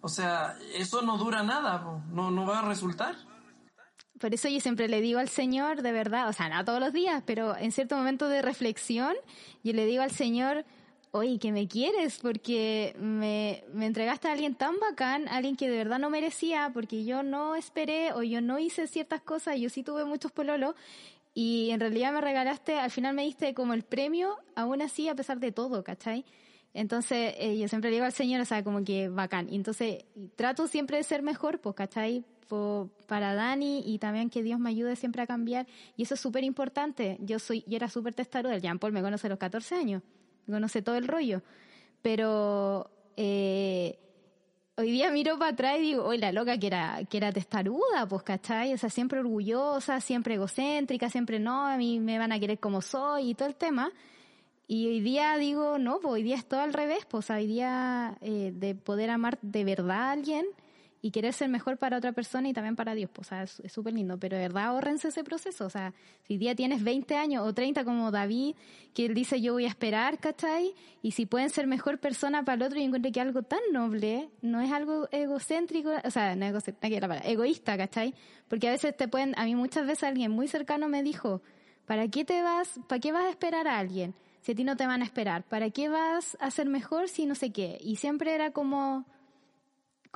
O 0.00 0.08
sea, 0.08 0.56
eso 0.74 1.02
no 1.02 1.18
dura 1.18 1.42
nada, 1.42 2.00
no, 2.10 2.30
no 2.30 2.46
va 2.46 2.60
a 2.60 2.68
resultar. 2.70 3.16
Por 4.18 4.32
eso 4.32 4.48
yo 4.48 4.60
siempre 4.60 4.88
le 4.88 5.02
digo 5.02 5.18
al 5.18 5.28
Señor, 5.28 5.82
de 5.82 5.92
verdad, 5.92 6.30
o 6.30 6.32
sea, 6.32 6.48
no 6.48 6.64
todos 6.64 6.80
los 6.80 6.94
días, 6.94 7.22
pero 7.26 7.54
en 7.54 7.70
cierto 7.70 7.98
momento 7.98 8.30
de 8.30 8.40
reflexión, 8.40 9.14
yo 9.62 9.74
le 9.74 9.84
digo 9.84 10.02
al 10.02 10.10
Señor, 10.10 10.64
oye, 11.10 11.38
que 11.38 11.52
me 11.52 11.68
quieres 11.68 12.18
porque 12.18 12.94
me, 12.98 13.64
me 13.72 13.86
entregaste 13.86 14.28
a 14.28 14.32
alguien 14.32 14.54
tan 14.54 14.78
bacán, 14.78 15.28
alguien 15.28 15.56
que 15.56 15.68
de 15.68 15.76
verdad 15.76 15.98
no 15.98 16.10
merecía, 16.10 16.70
porque 16.72 17.04
yo 17.04 17.22
no 17.22 17.56
esperé 17.56 18.12
o 18.12 18.22
yo 18.22 18.40
no 18.40 18.58
hice 18.58 18.86
ciertas 18.86 19.22
cosas, 19.22 19.58
yo 19.58 19.68
sí 19.70 19.82
tuve 19.82 20.04
muchos 20.04 20.32
pololos, 20.32 20.74
y 21.34 21.70
en 21.70 21.80
realidad 21.80 22.14
me 22.14 22.22
regalaste, 22.22 22.78
al 22.78 22.90
final 22.90 23.14
me 23.14 23.22
diste 23.22 23.52
como 23.52 23.74
el 23.74 23.82
premio, 23.82 24.36
aún 24.54 24.80
así, 24.80 25.08
a 25.10 25.14
pesar 25.14 25.38
de 25.38 25.52
todo, 25.52 25.84
¿cachai? 25.84 26.24
Entonces, 26.72 27.34
eh, 27.36 27.58
yo 27.58 27.68
siempre 27.68 27.90
digo 27.90 28.06
al 28.06 28.12
Señor, 28.12 28.40
o 28.40 28.44
sea, 28.46 28.64
como 28.64 28.82
que 28.84 29.10
bacán. 29.10 29.48
Entonces, 29.50 30.06
trato 30.34 30.66
siempre 30.66 30.96
de 30.96 31.02
ser 31.02 31.22
mejor, 31.22 31.60
pues, 31.60 31.74
¿cachai? 31.74 32.24
para 33.06 33.34
Dani 33.34 33.82
y 33.84 33.98
también 33.98 34.30
que 34.30 34.42
Dios 34.42 34.60
me 34.60 34.70
ayude 34.70 34.96
siempre 34.96 35.20
a 35.20 35.26
cambiar. 35.26 35.66
Y 35.96 36.04
eso 36.04 36.14
es 36.14 36.20
súper 36.20 36.44
importante. 36.44 37.18
Yo 37.20 37.38
soy, 37.38 37.64
yo 37.66 37.76
era 37.76 37.88
súper 37.88 38.14
testaruda. 38.14 38.58
Jean 38.58 38.78
Paul 38.78 38.92
me 38.92 39.02
conoce 39.02 39.26
a 39.26 39.30
los 39.30 39.38
14 39.38 39.74
años. 39.74 40.02
Conoce 40.46 40.82
todo 40.82 40.96
el 40.96 41.08
rollo. 41.08 41.42
Pero, 42.02 42.90
eh, 43.16 43.98
hoy 44.76 44.90
día 44.90 45.10
miro 45.10 45.38
para 45.38 45.52
atrás 45.52 45.78
y 45.78 45.82
digo, 45.82 46.04
oye, 46.04 46.18
la 46.18 46.32
loca 46.32 46.58
que 46.58 46.66
era, 46.68 47.00
que 47.08 47.16
era 47.16 47.32
testaruda, 47.32 48.06
pues, 48.08 48.22
¿cachai? 48.22 48.74
O 48.74 48.78
sea, 48.78 48.90
siempre 48.90 49.20
orgullosa, 49.20 50.00
siempre 50.00 50.34
egocéntrica, 50.34 51.10
siempre 51.10 51.38
no, 51.38 51.66
a 51.66 51.76
mí 51.76 51.98
me 52.00 52.18
van 52.18 52.32
a 52.32 52.40
querer 52.40 52.58
como 52.58 52.80
soy 52.82 53.30
y 53.30 53.34
todo 53.34 53.48
el 53.48 53.56
tema. 53.56 53.90
Y 54.68 54.88
hoy 54.88 55.00
día 55.00 55.36
digo, 55.36 55.78
no, 55.78 56.00
pues 56.00 56.14
hoy 56.14 56.22
día 56.22 56.36
es 56.36 56.46
todo 56.46 56.60
al 56.60 56.72
revés, 56.72 57.06
pues 57.08 57.30
hoy 57.30 57.46
día 57.46 58.18
eh, 58.20 58.52
de 58.54 58.74
poder 58.74 59.10
amar 59.10 59.38
de 59.42 59.64
verdad 59.64 60.08
a 60.08 60.10
alguien 60.12 60.46
y 61.02 61.10
querer 61.10 61.32
ser 61.32 61.48
mejor 61.48 61.76
para 61.76 61.98
otra 61.98 62.12
persona 62.12 62.48
y 62.48 62.52
también 62.52 62.76
para 62.76 62.94
Dios, 62.94 63.10
pues 63.12 63.28
o 63.28 63.30
sea, 63.30 63.42
es 63.42 63.72
súper 63.72 63.94
lindo, 63.94 64.18
pero 64.18 64.36
de 64.36 64.42
verdad 64.44 64.64
ahorrense 64.66 65.08
ese 65.08 65.22
proceso, 65.24 65.66
o 65.66 65.70
sea, 65.70 65.92
si 66.26 66.38
día 66.38 66.54
tienes 66.54 66.82
20 66.82 67.16
años 67.16 67.46
o 67.46 67.52
30 67.52 67.84
como 67.84 68.10
David, 68.10 68.54
que 68.94 69.06
él 69.06 69.14
dice 69.14 69.40
yo 69.40 69.52
voy 69.52 69.64
a 69.64 69.68
esperar, 69.68 70.18
¿cachai? 70.18 70.74
Y 71.02 71.12
si 71.12 71.26
pueden 71.26 71.50
ser 71.50 71.66
mejor 71.66 71.98
persona 71.98 72.44
para 72.44 72.56
el 72.56 72.62
otro 72.62 72.78
y 72.78 72.82
encuentre 72.82 73.12
que 73.12 73.20
algo 73.20 73.42
tan 73.42 73.60
noble, 73.72 74.28
no 74.42 74.60
es 74.60 74.72
algo 74.72 75.08
egocéntrico, 75.12 75.90
o 76.04 76.10
sea, 76.10 76.34
no 76.34 76.46
egocéntrico, 76.46 76.96
egoísta, 77.24 77.76
¿cachai? 77.76 78.14
Porque 78.48 78.68
a 78.68 78.72
veces 78.72 78.96
te 78.96 79.08
pueden, 79.08 79.38
a 79.38 79.44
mí 79.44 79.54
muchas 79.54 79.86
veces 79.86 80.04
alguien 80.04 80.30
muy 80.30 80.48
cercano 80.48 80.88
me 80.88 81.02
dijo, 81.02 81.42
¿para 81.86 82.08
qué 82.08 82.24
te 82.24 82.42
vas, 82.42 82.80
para 82.88 83.00
qué 83.00 83.12
vas 83.12 83.24
a 83.24 83.30
esperar 83.30 83.68
a 83.68 83.78
alguien? 83.78 84.14
si 84.46 84.52
a 84.52 84.54
ti 84.54 84.62
no 84.62 84.76
te 84.76 84.86
van 84.86 85.02
a 85.02 85.04
esperar? 85.04 85.42
¿Para 85.42 85.70
qué 85.70 85.88
vas 85.88 86.36
a 86.38 86.52
ser 86.52 86.68
mejor 86.68 87.08
si 87.08 87.26
no 87.26 87.34
sé 87.34 87.50
qué? 87.50 87.78
Y 87.80 87.96
siempre 87.96 88.32
era 88.32 88.52
como, 88.52 89.04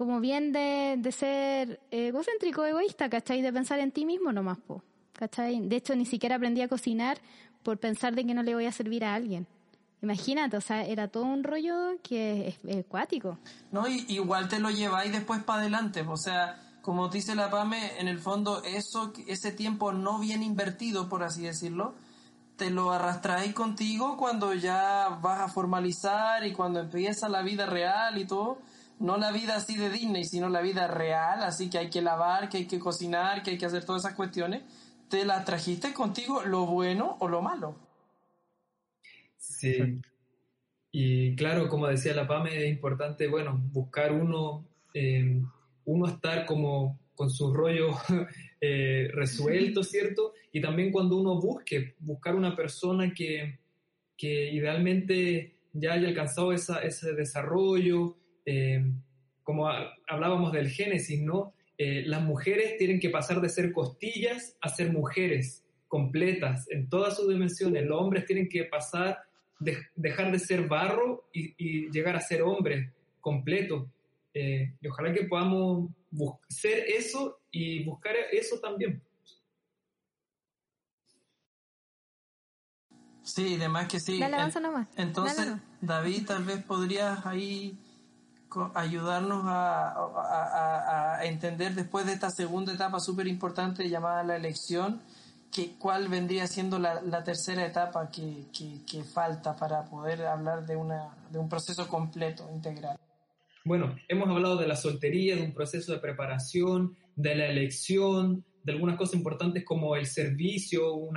como 0.01 0.19
bien 0.19 0.51
de, 0.51 1.13
ser 1.13 1.79
egocéntrico, 1.91 2.65
egoísta, 2.65 3.11
¿cachai? 3.11 3.43
De 3.43 3.53
pensar 3.53 3.81
en 3.81 3.93
ti 3.93 4.07
mismo 4.07 4.33
nomás, 4.33 4.57
po, 4.57 4.83
¿cachai? 5.13 5.61
De 5.69 5.77
hecho, 5.77 5.95
ni 5.95 6.07
siquiera 6.07 6.37
aprendí 6.37 6.63
a 6.63 6.69
cocinar 6.69 7.19
por 7.63 7.77
pensar 7.77 8.15
de 8.15 8.25
que 8.25 8.33
no 8.33 8.43
le 8.43 8.55
voy 8.55 8.65
a 8.65 8.73
servir 8.73 9.05
a 9.05 9.13
alguien. 9.15 9.47
Imagínate, 10.01 10.57
o 10.57 10.63
sea, 10.63 10.87
era 10.87 11.09
todo 11.09 11.25
un 11.25 11.45
rollo 11.45 11.99
que 12.03 12.57
es, 12.65 12.79
acuático. 12.79 13.37
No, 13.73 13.87
y, 13.89 14.07
igual 14.09 14.49
te 14.49 14.59
lo 14.59 14.71
lleváis 14.71 15.13
después 15.13 15.43
para 15.43 15.61
adelante, 15.61 16.01
o 16.01 16.17
sea, 16.17 16.59
como 16.81 17.11
dice 17.11 17.35
la 17.35 17.51
PAME, 17.51 18.01
en 18.01 18.09
el 18.09 18.21
fondo 18.21 18.63
eso, 18.65 19.13
ese 19.27 19.53
tiempo 19.53 19.93
no 19.93 20.19
bien 20.19 20.43
invertido, 20.43 21.11
por 21.11 21.23
así 21.23 21.43
decirlo, 21.43 21.93
te 22.57 22.71
lo 22.71 22.91
arrastráis 22.91 23.53
contigo 23.53 24.17
cuando 24.17 24.55
ya 24.55 25.19
vas 25.21 25.41
a 25.41 25.49
formalizar 25.49 26.47
y 26.47 26.55
cuando 26.55 26.81
empieza 26.81 27.29
la 27.29 27.43
vida 27.43 27.67
real 27.67 28.17
y 28.17 28.27
todo. 28.27 28.63
No 29.01 29.17
la 29.17 29.33
vida 29.33 29.57
así 29.57 29.77
de 29.77 29.89
Disney, 29.89 30.25
sino 30.25 30.51
la 30.51 30.61
vida 30.61 30.87
real, 30.87 31.43
así 31.43 31.71
que 31.71 31.79
hay 31.79 31.89
que 31.89 32.03
lavar, 32.03 32.51
que 32.51 32.59
hay 32.59 32.67
que 32.67 32.79
cocinar, 32.79 33.43
que 33.43 33.53
hay 33.53 33.59
que 33.59 33.65
hacer 33.65 33.85
todas 33.85 34.05
esas 34.05 34.15
cuestiones. 34.15 34.63
Te 35.09 35.25
las 35.25 35.45
trajiste 35.47 35.95
contigo, 35.95 36.43
lo 36.43 36.67
bueno 36.67 37.17
o 37.19 37.27
lo 37.27 37.41
malo. 37.41 37.77
Sí. 39.39 40.01
Y 40.93 41.35
claro, 41.35 41.69
como 41.69 41.87
decía 41.87 42.15
la 42.15 42.29
PAME, 42.29 42.65
es 42.65 42.71
importante, 42.71 43.27
bueno, 43.27 43.59
buscar 43.73 44.13
uno, 44.13 44.67
eh, 44.93 45.41
uno 45.87 46.07
estar 46.07 46.45
como 46.45 47.01
con 47.15 47.31
su 47.31 47.55
rollo 47.55 47.97
eh, 48.61 49.09
resuelto, 49.15 49.83
¿cierto? 49.83 50.35
Y 50.53 50.61
también 50.61 50.93
cuando 50.93 51.17
uno 51.17 51.41
busque, 51.41 51.95
buscar 52.01 52.35
una 52.35 52.55
persona 52.55 53.15
que, 53.15 53.61
que 54.15 54.53
idealmente 54.53 55.55
ya 55.73 55.95
haya 55.95 56.09
alcanzado 56.09 56.53
esa, 56.53 56.83
ese 56.83 57.15
desarrollo, 57.15 58.17
eh, 58.51 58.83
como 59.45 59.69
hablábamos 60.09 60.51
del 60.53 60.69
Génesis, 60.69 61.23
¿no? 61.23 61.55
Eh, 61.79 62.03
las 62.05 62.21
mujeres 62.23 62.77
tienen 62.79 62.99
que 62.99 63.09
pasar 63.09 63.41
de 63.41 63.49
ser 63.49 63.73
costillas 63.73 64.57
a 64.61 64.69
ser 64.69 64.93
mujeres 64.93 65.65
completas 65.87 66.69
en 66.69 66.89
todas 66.89 67.17
sus 67.17 67.29
dimensiones. 67.29 67.87
Los 67.87 68.01
hombres 68.01 68.27
tienen 68.27 68.49
que 68.49 68.65
pasar, 68.65 69.19
de, 69.61 69.79
dejar 69.95 70.33
de 70.33 70.41
ser 70.41 70.67
barro 70.67 71.29
y, 71.33 71.55
y, 71.59 71.91
llegar 71.93 72.17
a 72.17 72.21
ser 72.21 72.43
hombres 72.43 72.93
completos. 73.21 73.89
y 74.35 74.87
ojalá 74.89 75.13
que 75.13 75.25
podamos 75.25 75.91
ser 76.49 76.85
eso 76.89 77.41
y 77.53 77.85
buscar 77.85 78.15
eso 78.33 78.59
también. 78.59 79.01
Sí, 83.23 83.55
además 83.59 83.87
que 83.87 84.01
sí. 84.01 84.21
Entonces, 84.97 85.53
David, 85.81 86.27
tal 86.27 86.45
vez 86.45 86.65
podrías 86.65 87.25
ahí 87.25 87.79
ayudarnos 88.75 89.45
a, 89.47 91.21
entender 91.23 91.75
después 91.75 92.07
de 92.07 92.13
esta 92.13 92.31
segunda 92.31 92.73
etapa 92.73 92.99
súper 92.99 93.27
importante 93.27 93.89
llamada 93.89 94.23
la 94.23 94.37
elección, 94.37 95.01
que, 95.53 95.77
cuál 95.79 96.09
vendría 96.09 96.47
siendo 96.47 96.79
la, 96.79 97.25
tercera 97.25 97.67
etapa 97.67 98.11
que, 98.11 98.47
que, 98.87 99.05
falta 99.05 99.57
para 99.57 99.85
poder 99.85 100.25
hablar 100.27 100.67
de, 100.67 100.77
una, 100.77 101.15
de 101.31 101.39
un 101.39 101.49
proceso 101.49 101.89
completo, 101.89 102.49
integral. 102.55 102.97
Bueno, 103.65 103.97
hemos 104.09 104.29
hablado 104.29 104.57
de 104.57 104.67
la 104.67 104.77
soltería, 104.77 105.37
de 105.37 105.43
un 105.43 105.53
proceso 105.53 105.93
de 105.93 105.99
preparación, 105.99 106.97
de 107.15 107.35
la 107.35 107.47
elección, 107.47 108.45
de 108.63 108.73
algunas 108.73 108.97
cosas 108.97 109.15
importantes 109.15 109.65
como 109.65 109.97
el 109.97 110.07
servicio, 110.07 111.09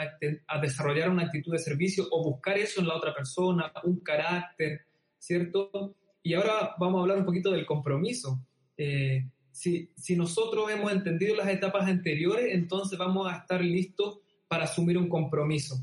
a 0.48 0.60
desarrollar 0.60 1.10
una 1.10 1.24
actitud 1.24 1.52
de 1.52 1.60
servicio 1.60 2.08
o 2.12 2.24
buscar 2.24 2.58
eso 2.58 2.82
en 2.82 2.88
la 2.88 2.96
otra 2.96 3.14
persona, 3.14 3.72
un 3.84 4.00
carácter, 4.00 4.86
¿cierto? 5.18 5.96
Y 6.24 6.34
ahora 6.34 6.76
vamos 6.80 6.99
a 6.99 7.01
hablar 7.01 7.17
un 7.19 7.26
poquito 7.26 7.51
del 7.51 7.65
compromiso. 7.65 8.39
Eh, 8.78 9.28
si, 9.51 9.91
si, 9.95 10.15
nosotros 10.15 10.71
hemos 10.71 10.91
entendido 10.91 11.36
las 11.36 11.49
etapas 11.49 11.88
anteriores, 11.88 12.55
entonces 12.55 12.97
vamos 12.97 13.32
a 13.32 13.38
estar 13.38 13.63
listos 13.63 14.19
para 14.47 14.63
asumir 14.63 14.97
un 14.97 15.09
compromiso. 15.09 15.76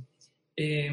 Eh, 0.57 0.91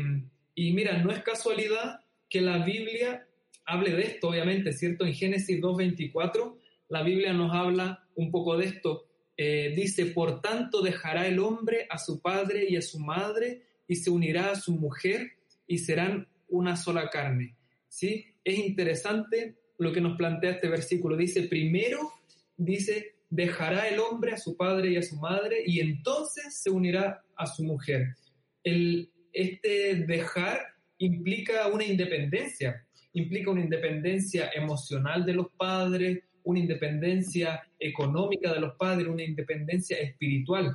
y 0.53 0.73
mira, 0.73 0.97
no 0.97 1.11
es 1.11 1.23
casualidad 1.23 2.01
que 2.29 2.41
la 2.41 2.59
Biblia 2.63 3.27
hable 3.65 3.91
de 3.91 4.03
esto, 4.03 4.29
obviamente, 4.29 4.73
¿cierto? 4.73 5.05
En 5.05 5.13
Génesis 5.13 5.61
2.24, 5.61 6.57
la 6.89 7.03
Biblia 7.03 7.33
nos 7.33 7.53
habla 7.53 8.07
un 8.15 8.31
poco 8.31 8.57
de 8.57 8.65
esto. 8.65 9.07
Eh, 9.35 9.73
dice, 9.75 10.07
por 10.07 10.41
tanto 10.41 10.81
dejará 10.81 11.27
el 11.27 11.39
hombre 11.39 11.85
a 11.89 11.97
su 11.97 12.21
padre 12.21 12.65
y 12.67 12.75
a 12.75 12.81
su 12.81 12.99
madre 12.99 13.63
y 13.87 13.95
se 13.97 14.09
unirá 14.09 14.51
a 14.51 14.55
su 14.55 14.73
mujer 14.73 15.33
y 15.67 15.77
serán 15.79 16.27
una 16.47 16.75
sola 16.75 17.09
carne. 17.09 17.55
¿Sí? 17.87 18.25
Es 18.47 18.59
interesante 18.59 19.57
lo 19.77 19.91
que 19.91 19.99
nos 19.99 20.15
plantea 20.15 20.51
este 20.51 20.69
versículo. 20.69 21.17
Dice, 21.17 21.49
primero, 21.49 22.13
dice, 22.55 23.17
dejará 23.29 23.89
el 23.89 23.99
hombre 23.99 24.31
a 24.31 24.37
su 24.37 24.55
padre 24.55 24.89
y 24.89 24.95
a 24.95 25.01
su 25.03 25.17
madre 25.17 25.63
y 25.65 25.81
entonces 25.81 26.57
se 26.57 26.69
unirá 26.69 27.25
a 27.35 27.45
su 27.45 27.65
mujer. 27.65 28.15
El, 28.63 29.11
este 29.33 29.95
dejar 29.95 30.61
implica 30.97 31.67
una 31.67 31.83
independencia, 31.83 32.87
implica 33.11 33.51
una 33.51 33.63
independencia 33.63 34.49
emocional 34.55 35.25
de 35.25 35.33
los 35.33 35.47
padres, 35.57 36.23
una 36.43 36.59
independencia 36.59 37.61
económica 37.77 38.53
de 38.53 38.61
los 38.61 38.75
padres, 38.75 39.09
una 39.09 39.23
independencia 39.23 39.97
espiritual. 39.97 40.73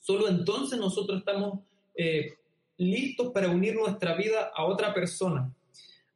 Solo 0.00 0.28
entonces 0.28 0.76
nosotros 0.76 1.20
estamos 1.20 1.60
eh, 1.94 2.34
listos 2.78 3.30
para 3.32 3.48
unir 3.48 3.76
nuestra 3.76 4.16
vida 4.16 4.50
a 4.52 4.64
otra 4.64 4.92
persona. 4.92 5.54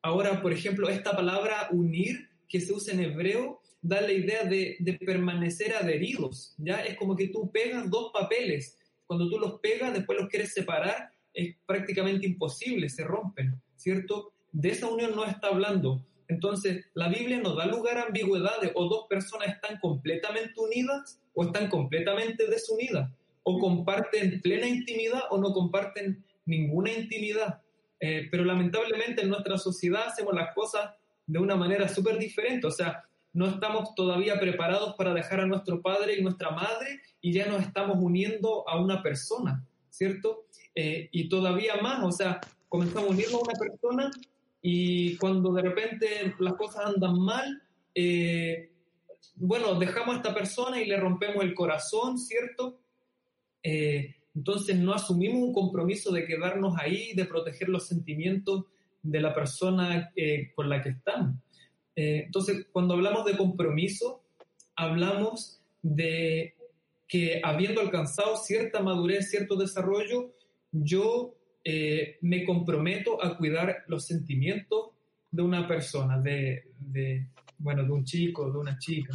Ahora, 0.05 0.42
por 0.42 0.52
ejemplo, 0.52 0.90
esta 0.90 1.16
palabra 1.16 1.68
unir 1.72 2.28
que 2.46 2.61
se 2.61 2.74
usa 2.74 2.92
en 2.92 3.00
hebreo 3.00 3.62
da 3.80 4.02
la 4.02 4.12
idea 4.12 4.44
de, 4.44 4.76
permanecer 5.07 5.74
adheridos. 5.74 6.55
Ya 6.59 6.84
es 6.84 6.98
como 6.98 7.16
que 7.16 7.28
tú 7.28 7.50
pegas 7.50 7.88
dos 7.88 8.12
papeles. 8.12 8.78
Cuando 9.07 9.30
tú 9.30 9.38
los 9.38 9.61
pegas, 9.61 9.94
después 9.94 10.20
los 10.20 10.28
quieres 10.28 10.52
separar, 10.52 11.11
es 11.32 11.57
prácticamente 11.64 12.26
imposible, 12.26 12.90
se 12.90 13.02
rompen, 13.02 13.59
¿cierto? 13.76 14.34
de 14.52 14.68
esa 14.68 14.88
unión 14.88 15.16
no 15.16 15.24
está 15.24 15.48
hablando. 15.48 16.05
Entonces, 16.28 16.84
la 16.92 17.09
Biblia 17.09 17.40
nos 17.40 17.57
da 17.57 17.64
lugar 17.64 17.96
a 17.96 18.02
ambigüedades, 18.02 18.72
o 18.74 18.86
dos 18.90 19.07
personas 19.09 19.48
están 19.48 19.80
completamente 19.80 20.52
unidas 20.61 21.18
o 21.32 21.44
están 21.44 21.70
completamente 21.70 22.46
desunidas, 22.46 23.11
o 23.42 23.59
comparten 23.59 24.42
plena 24.42 24.68
intimidad 24.68 25.22
o 25.30 25.38
no 25.38 25.55
comparten 25.55 26.22
ninguna 26.44 26.92
intimidad. 26.92 27.62
Eh, 28.07 28.28
pero 28.30 28.44
lamentablemente 28.44 29.22
en 29.22 29.30
nuestra 29.30 29.57
sociedad 29.57 30.09
hacemos 30.09 30.34
las 30.34 30.55
cosas 30.55 30.90
de 31.26 31.38
una 31.38 31.57
manera 31.57 31.88
súper 31.88 32.18
diferente, 32.18 32.66
o 32.66 32.70
sea, 32.70 33.02
no 33.32 33.46
estamos 33.46 33.94
todavía 33.94 34.38
preparados 34.38 34.94
para 34.94 35.14
dejar 35.14 35.40
a 35.40 35.46
nuestro 35.46 35.80
padre 35.80 36.18
y 36.18 36.22
nuestra 36.22 36.50
madre 36.50 37.00
y 37.22 37.32
ya 37.32 37.46
nos 37.46 37.62
estamos 37.62 37.96
uniendo 37.98 38.68
a 38.68 38.78
una 38.78 39.02
persona, 39.02 39.64
¿cierto? 39.88 40.44
Eh, 40.74 41.09
y 41.12 41.30
todavía 41.30 41.76
más, 41.80 42.05
o 42.05 42.12
sea, 42.12 42.42
comenzamos 42.68 43.09
a 43.09 43.12
unirnos 43.12 43.40
a 43.40 43.44
una 43.44 43.59
persona 43.59 44.11
y 44.61 45.16
cuando 45.16 45.55
de 45.55 45.62
repente 45.62 46.34
las 46.40 46.52
cosas 46.57 46.84
andan 46.84 47.18
mal, 47.18 47.62
eh, 47.94 48.70
bueno, 49.36 49.76
dejamos 49.76 50.16
a 50.16 50.18
esta 50.18 50.34
persona 50.34 50.78
y 50.78 50.84
le 50.84 50.98
rompemos 50.98 51.42
el 51.42 51.55
corazón, 51.55 52.18
¿cierto? 52.18 52.78
Eh, 53.62 54.14
entonces 54.35 54.76
no 54.76 54.93
asumimos 54.93 55.43
un 55.43 55.53
compromiso 55.53 56.12
de 56.12 56.26
quedarnos 56.26 56.76
ahí, 56.78 57.12
de 57.14 57.24
proteger 57.24 57.68
los 57.68 57.87
sentimientos 57.87 58.64
de 59.03 59.20
la 59.20 59.35
persona 59.35 60.11
eh, 60.16 60.53
con 60.55 60.68
la 60.68 60.82
que 60.82 60.91
estamos. 60.91 61.37
Eh, 61.95 62.24
entonces, 62.26 62.66
cuando 62.72 62.95
hablamos 62.95 63.24
de 63.24 63.37
compromiso, 63.37 64.24
hablamos 64.74 65.61
de 65.82 66.55
que 67.07 67.41
habiendo 67.45 67.80
alcanzado 67.80 68.37
cierta 68.37 68.80
madurez, 68.82 69.30
cierto 69.30 69.57
desarrollo, 69.57 70.32
yo 70.72 71.37
eh, 71.62 72.18
me 72.22 72.45
comprometo 72.45 73.22
a 73.22 73.37
cuidar 73.37 73.85
los 73.87 74.07
sentimientos 74.07 74.91
de 75.30 75.43
una 75.43 75.68
persona, 75.68 76.18
de, 76.20 76.72
de, 76.78 77.28
bueno, 77.59 77.85
de 77.85 77.93
un 77.93 78.05
chico, 78.05 78.51
de 78.51 78.59
una 78.59 78.78
chica. 78.78 79.14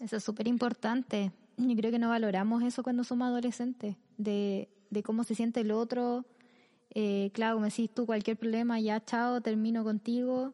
Eso 0.00 0.16
es 0.16 0.24
súper 0.24 0.46
importante. 0.46 1.32
Yo 1.56 1.76
creo 1.76 1.90
que 1.90 1.98
no 1.98 2.08
valoramos 2.08 2.62
eso 2.62 2.82
cuando 2.82 3.04
somos 3.04 3.28
adolescentes, 3.28 3.96
de, 4.16 4.68
de 4.90 5.02
cómo 5.02 5.24
se 5.24 5.34
siente 5.34 5.60
el 5.60 5.70
otro. 5.70 6.24
Eh, 6.94 7.30
claro, 7.32 7.58
me 7.58 7.68
decís 7.68 7.90
tú 7.92 8.06
cualquier 8.06 8.36
problema, 8.36 8.80
ya 8.80 9.04
chao, 9.04 9.40
termino 9.40 9.82
contigo. 9.84 10.52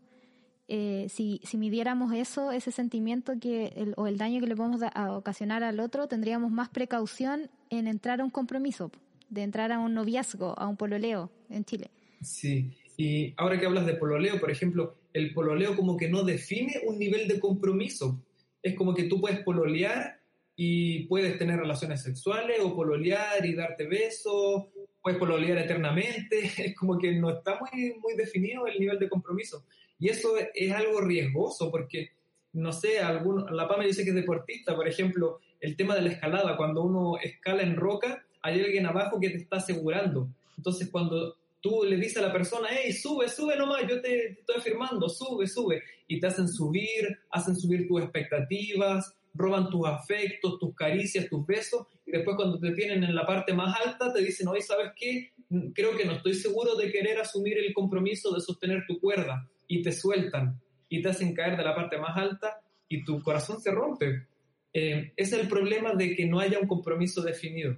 Eh, 0.68 1.06
si, 1.08 1.40
si 1.42 1.58
midiéramos 1.58 2.12
eso, 2.14 2.52
ese 2.52 2.70
sentimiento 2.70 3.32
que 3.40 3.92
o 3.96 4.06
el 4.06 4.18
daño 4.18 4.40
que 4.40 4.46
le 4.46 4.54
podemos 4.54 4.80
a 4.82 5.12
ocasionar 5.12 5.64
al 5.64 5.80
otro, 5.80 6.06
tendríamos 6.06 6.52
más 6.52 6.68
precaución 6.68 7.50
en 7.70 7.88
entrar 7.88 8.20
a 8.20 8.24
un 8.24 8.30
compromiso, 8.30 8.92
de 9.28 9.42
entrar 9.42 9.72
a 9.72 9.80
un 9.80 9.94
noviazgo, 9.94 10.56
a 10.56 10.68
un 10.68 10.76
pololeo 10.76 11.30
en 11.48 11.64
Chile. 11.64 11.90
Sí, 12.22 12.70
y 12.96 13.34
ahora 13.36 13.58
que 13.58 13.66
hablas 13.66 13.84
de 13.84 13.94
pololeo, 13.94 14.38
por 14.38 14.50
ejemplo, 14.50 14.94
el 15.12 15.34
pololeo 15.34 15.74
como 15.74 15.96
que 15.96 16.08
no 16.08 16.22
define 16.22 16.74
un 16.86 16.98
nivel 16.98 17.26
de 17.26 17.40
compromiso. 17.40 18.22
Es 18.62 18.74
como 18.74 18.94
que 18.94 19.04
tú 19.04 19.20
puedes 19.20 19.40
pololear 19.40 20.19
y 20.62 21.06
puedes 21.06 21.38
tener 21.38 21.58
relaciones 21.58 22.02
sexuales 22.02 22.58
o 22.60 22.76
pololear 22.76 23.46
y 23.46 23.54
darte 23.54 23.86
besos, 23.86 24.64
puedes 25.00 25.18
pololear 25.18 25.56
eternamente, 25.56 26.52
es 26.58 26.76
como 26.76 26.98
que 26.98 27.14
no 27.14 27.30
está 27.30 27.58
muy, 27.58 27.94
muy 27.94 28.14
definido 28.14 28.66
el 28.66 28.78
nivel 28.78 28.98
de 28.98 29.08
compromiso. 29.08 29.64
Y 29.98 30.10
eso 30.10 30.34
es 30.54 30.70
algo 30.72 31.00
riesgoso 31.00 31.70
porque, 31.70 32.10
no 32.52 32.74
sé, 32.74 32.98
algún, 32.98 33.46
la 33.56 33.66
PAME 33.66 33.86
dice 33.86 34.04
que 34.04 34.10
es 34.10 34.14
deportista, 34.14 34.76
por 34.76 34.86
ejemplo, 34.86 35.40
el 35.60 35.76
tema 35.76 35.94
de 35.94 36.02
la 36.02 36.10
escalada, 36.10 36.58
cuando 36.58 36.82
uno 36.82 37.16
escala 37.22 37.62
en 37.62 37.76
roca, 37.76 38.22
hay 38.42 38.60
alguien 38.60 38.84
abajo 38.84 39.18
que 39.18 39.30
te 39.30 39.38
está 39.38 39.56
asegurando. 39.56 40.28
Entonces, 40.58 40.90
cuando 40.90 41.38
tú 41.62 41.84
le 41.84 41.96
dices 41.96 42.18
a 42.18 42.26
la 42.26 42.34
persona, 42.34 42.68
hey, 42.70 42.92
sube, 42.92 43.30
sube 43.30 43.56
nomás, 43.56 43.88
yo 43.88 44.02
te, 44.02 44.10
te 44.10 44.40
estoy 44.40 44.56
afirmando, 44.58 45.08
sube, 45.08 45.46
sube, 45.46 45.82
y 46.06 46.20
te 46.20 46.26
hacen 46.26 46.48
subir, 46.48 47.18
hacen 47.30 47.56
subir 47.56 47.88
tus 47.88 48.02
expectativas, 48.02 49.16
roban 49.34 49.70
tus 49.70 49.86
afectos, 49.86 50.58
tus 50.58 50.74
caricias, 50.74 51.28
tus 51.28 51.46
besos, 51.46 51.86
y 52.06 52.12
después 52.12 52.36
cuando 52.36 52.58
te 52.58 52.72
tienen 52.72 53.04
en 53.04 53.14
la 53.14 53.26
parte 53.26 53.52
más 53.52 53.74
alta 53.84 54.12
te 54.12 54.20
dicen, 54.20 54.48
oye, 54.48 54.62
¿sabes 54.62 54.92
qué? 54.96 55.32
Creo 55.74 55.96
que 55.96 56.04
no 56.04 56.12
estoy 56.12 56.34
seguro 56.34 56.74
de 56.76 56.90
querer 56.90 57.18
asumir 57.18 57.58
el 57.58 57.72
compromiso 57.72 58.32
de 58.34 58.40
sostener 58.40 58.84
tu 58.86 59.00
cuerda 59.00 59.48
y 59.66 59.82
te 59.82 59.92
sueltan 59.92 60.60
y 60.88 61.02
te 61.02 61.08
hacen 61.08 61.34
caer 61.34 61.56
de 61.56 61.64
la 61.64 61.74
parte 61.74 61.98
más 61.98 62.16
alta 62.16 62.60
y 62.88 63.04
tu 63.04 63.22
corazón 63.22 63.60
se 63.60 63.70
rompe. 63.70 64.26
Eh, 64.72 65.12
es 65.16 65.32
el 65.32 65.48
problema 65.48 65.94
de 65.94 66.14
que 66.14 66.26
no 66.26 66.40
haya 66.40 66.58
un 66.58 66.66
compromiso 66.66 67.22
definido. 67.22 67.76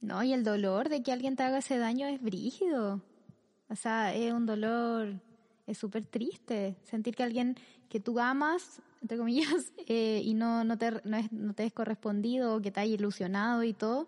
No, 0.00 0.22
y 0.22 0.32
el 0.32 0.42
dolor 0.42 0.88
de 0.88 1.02
que 1.02 1.12
alguien 1.12 1.36
te 1.36 1.44
haga 1.44 1.58
ese 1.58 1.78
daño 1.78 2.08
es 2.08 2.20
brígido. 2.20 3.02
O 3.68 3.76
sea, 3.76 4.14
es 4.14 4.32
un 4.32 4.46
dolor, 4.46 5.14
es 5.66 5.78
súper 5.78 6.04
triste. 6.06 6.76
Sentir 6.82 7.14
que 7.14 7.22
alguien 7.22 7.56
que 7.88 8.00
tú 8.00 8.18
amas, 8.18 8.82
entre 9.00 9.18
comillas, 9.18 9.72
eh, 9.86 10.20
y 10.24 10.34
no, 10.34 10.64
no, 10.64 10.78
te, 10.78 10.90
no, 11.04 11.16
es, 11.16 11.32
no 11.32 11.54
te 11.54 11.64
es 11.64 11.72
correspondido, 11.72 12.60
que 12.60 12.70
te 12.70 12.80
haya 12.80 12.94
ilusionado 12.94 13.62
y 13.64 13.72
todo, 13.72 14.06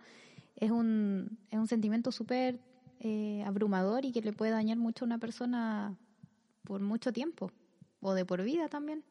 es 0.56 0.70
un, 0.70 1.38
es 1.50 1.58
un 1.58 1.66
sentimiento 1.66 2.12
súper 2.12 2.58
eh, 3.00 3.42
abrumador 3.44 4.04
y 4.04 4.12
que 4.12 4.22
le 4.22 4.32
puede 4.32 4.52
dañar 4.52 4.78
mucho 4.78 5.04
a 5.04 5.06
una 5.06 5.18
persona 5.18 5.96
por 6.62 6.80
mucho 6.80 7.12
tiempo 7.12 7.50
o 8.00 8.14
de 8.14 8.24
por 8.24 8.42
vida 8.42 8.68
también. 8.68 9.04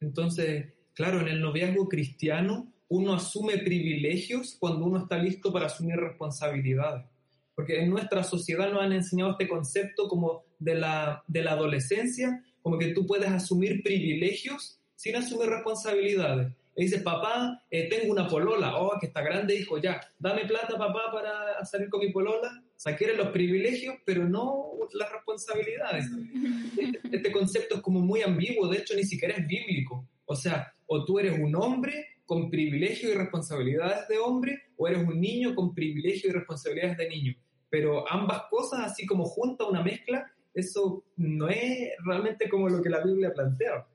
Entonces, 0.00 0.72
claro, 0.94 1.20
en 1.20 1.28
el 1.28 1.40
noviazgo 1.40 1.88
cristiano 1.88 2.72
uno 2.88 3.14
asume 3.14 3.58
privilegios 3.58 4.56
cuando 4.58 4.84
uno 4.84 4.98
está 4.98 5.16
listo 5.16 5.52
para 5.52 5.66
asumir 5.66 5.96
responsabilidades. 5.96 7.06
Porque 7.54 7.80
en 7.80 7.90
nuestra 7.90 8.24
sociedad 8.24 8.70
nos 8.72 8.82
han 8.82 8.92
enseñado 8.92 9.32
este 9.32 9.48
concepto 9.48 10.08
como 10.08 10.44
de 10.60 10.74
la, 10.76 11.24
de 11.26 11.42
la 11.42 11.52
adolescencia, 11.52 12.44
como 12.62 12.78
que 12.78 12.94
tú 12.94 13.06
puedes 13.06 13.28
asumir 13.28 13.82
privilegios 13.82 14.78
sin 14.94 15.16
asumir 15.16 15.48
responsabilidades. 15.48 16.52
Le 16.76 16.84
dice, 16.84 17.00
papá, 17.00 17.62
eh, 17.70 17.88
tengo 17.88 18.12
una 18.12 18.28
polola, 18.28 18.76
oh, 18.76 18.98
que 19.00 19.06
está 19.06 19.22
grande, 19.22 19.56
hijo, 19.56 19.78
ya, 19.78 20.00
dame 20.18 20.44
plata, 20.44 20.78
papá, 20.78 21.10
para 21.12 21.64
salir 21.64 21.88
con 21.88 22.00
mi 22.00 22.12
polola. 22.12 22.62
O 22.64 22.78
sea, 22.78 22.96
quieren 22.96 23.18
los 23.18 23.28
privilegios, 23.28 23.96
pero 24.04 24.28
no 24.28 24.72
las 24.92 25.10
responsabilidades. 25.12 26.06
Este 27.10 27.32
concepto 27.32 27.76
es 27.76 27.82
como 27.82 28.00
muy 28.00 28.22
ambiguo, 28.22 28.68
de 28.68 28.78
hecho 28.78 28.94
ni 28.94 29.04
siquiera 29.04 29.34
es 29.34 29.46
bíblico. 29.46 30.06
O 30.24 30.36
sea, 30.36 30.72
o 30.86 31.04
tú 31.04 31.18
eres 31.18 31.38
un 31.38 31.54
hombre 31.56 32.06
con 32.24 32.48
privilegios 32.48 33.12
y 33.12 33.16
responsabilidades 33.16 34.06
de 34.08 34.18
hombre, 34.18 34.62
o 34.76 34.86
eres 34.86 35.06
un 35.06 35.20
niño 35.20 35.54
con 35.54 35.74
privilegios 35.74 36.32
y 36.32 36.36
responsabilidades 36.36 36.96
de 36.96 37.08
niño. 37.08 37.34
Pero 37.68 38.10
ambas 38.10 38.44
cosas, 38.48 38.80
así 38.92 39.04
como 39.04 39.24
junta 39.24 39.64
una 39.64 39.82
mezcla, 39.82 40.32
eso 40.54 41.04
no 41.16 41.48
es 41.48 41.90
realmente 42.04 42.48
como 42.48 42.68
lo 42.68 42.82
que 42.82 42.90
la 42.90 43.02
Biblia 43.02 43.32
plantea. 43.32 43.86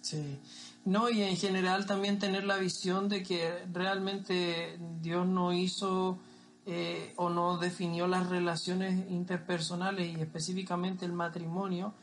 Sí. 0.00 0.38
No, 0.84 1.08
y 1.08 1.22
en 1.22 1.36
general 1.36 1.86
también 1.86 2.18
tener 2.18 2.44
la 2.44 2.56
visión 2.56 3.08
de 3.08 3.22
que 3.22 3.52
realmente 3.72 4.76
Dios 5.00 5.26
no 5.26 5.52
hizo 5.52 6.18
eh, 6.66 7.12
o 7.16 7.28
no 7.28 7.58
definió 7.58 8.08
las 8.08 8.28
relaciones 8.28 9.10
interpersonales 9.10 10.16
y 10.16 10.20
específicamente 10.20 11.04
el 11.04 11.12
matrimonio 11.12 11.94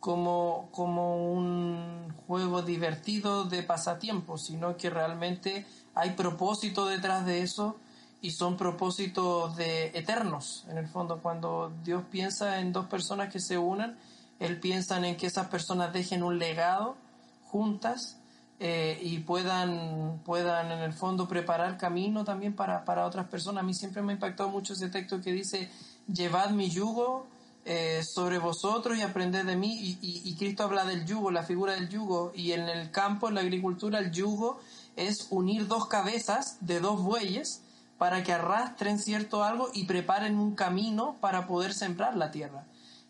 como, 0.00 0.68
como 0.72 1.32
un 1.32 2.12
juego 2.26 2.62
divertido 2.62 3.44
de 3.44 3.62
pasatiempo, 3.62 4.36
sino 4.36 4.76
que 4.76 4.90
realmente 4.90 5.64
hay 5.94 6.10
propósito 6.10 6.86
detrás 6.86 7.24
de 7.24 7.42
eso 7.42 7.76
y 8.24 8.30
son 8.30 8.56
propósitos 8.56 9.54
de 9.54 9.88
eternos. 9.88 10.64
En 10.70 10.78
el 10.78 10.88
fondo, 10.88 11.20
cuando 11.20 11.74
Dios 11.84 12.04
piensa 12.10 12.58
en 12.58 12.72
dos 12.72 12.86
personas 12.86 13.30
que 13.30 13.38
se 13.38 13.58
unan, 13.58 13.98
Él 14.40 14.58
piensa 14.60 14.96
en 15.06 15.14
que 15.18 15.26
esas 15.26 15.48
personas 15.48 15.92
dejen 15.92 16.22
un 16.22 16.38
legado 16.38 16.96
juntas 17.42 18.16
eh, 18.60 18.98
y 19.02 19.18
puedan, 19.18 20.22
puedan 20.24 20.72
en 20.72 20.78
el 20.78 20.94
fondo 20.94 21.28
preparar 21.28 21.76
camino 21.76 22.24
también 22.24 22.56
para, 22.56 22.86
para 22.86 23.04
otras 23.04 23.26
personas. 23.26 23.62
A 23.62 23.66
mí 23.66 23.74
siempre 23.74 24.00
me 24.00 24.12
ha 24.12 24.14
impactado 24.14 24.48
mucho 24.48 24.72
ese 24.72 24.88
texto 24.88 25.20
que 25.20 25.30
dice, 25.30 25.68
llevad 26.10 26.48
mi 26.48 26.70
yugo 26.70 27.26
eh, 27.66 28.02
sobre 28.02 28.38
vosotros 28.38 28.96
y 28.96 29.02
aprended 29.02 29.44
de 29.44 29.56
mí. 29.56 29.98
Y, 30.00 30.22
y, 30.24 30.34
Cristo 30.36 30.62
habla 30.62 30.86
del 30.86 31.04
yugo, 31.04 31.30
la 31.30 31.42
figura 31.42 31.74
del 31.74 31.90
yugo. 31.90 32.32
Y 32.34 32.52
en 32.52 32.70
el 32.70 32.90
campo, 32.90 33.28
en 33.28 33.34
la 33.34 33.42
agricultura, 33.42 33.98
el 33.98 34.12
yugo 34.12 34.60
es 34.96 35.26
unir 35.28 35.66
dos 35.66 35.88
cabezas 35.88 36.56
de 36.62 36.80
dos 36.80 37.02
bueyes 37.02 37.60
para 37.98 38.22
que 38.22 38.32
arrastren 38.32 38.98
cierto 38.98 39.44
algo 39.44 39.70
y 39.72 39.84
preparen 39.84 40.38
un 40.38 40.54
camino 40.54 41.16
para 41.20 41.46
poder 41.46 41.72
sembrar 41.72 42.16
la 42.16 42.30
tierra. 42.30 42.64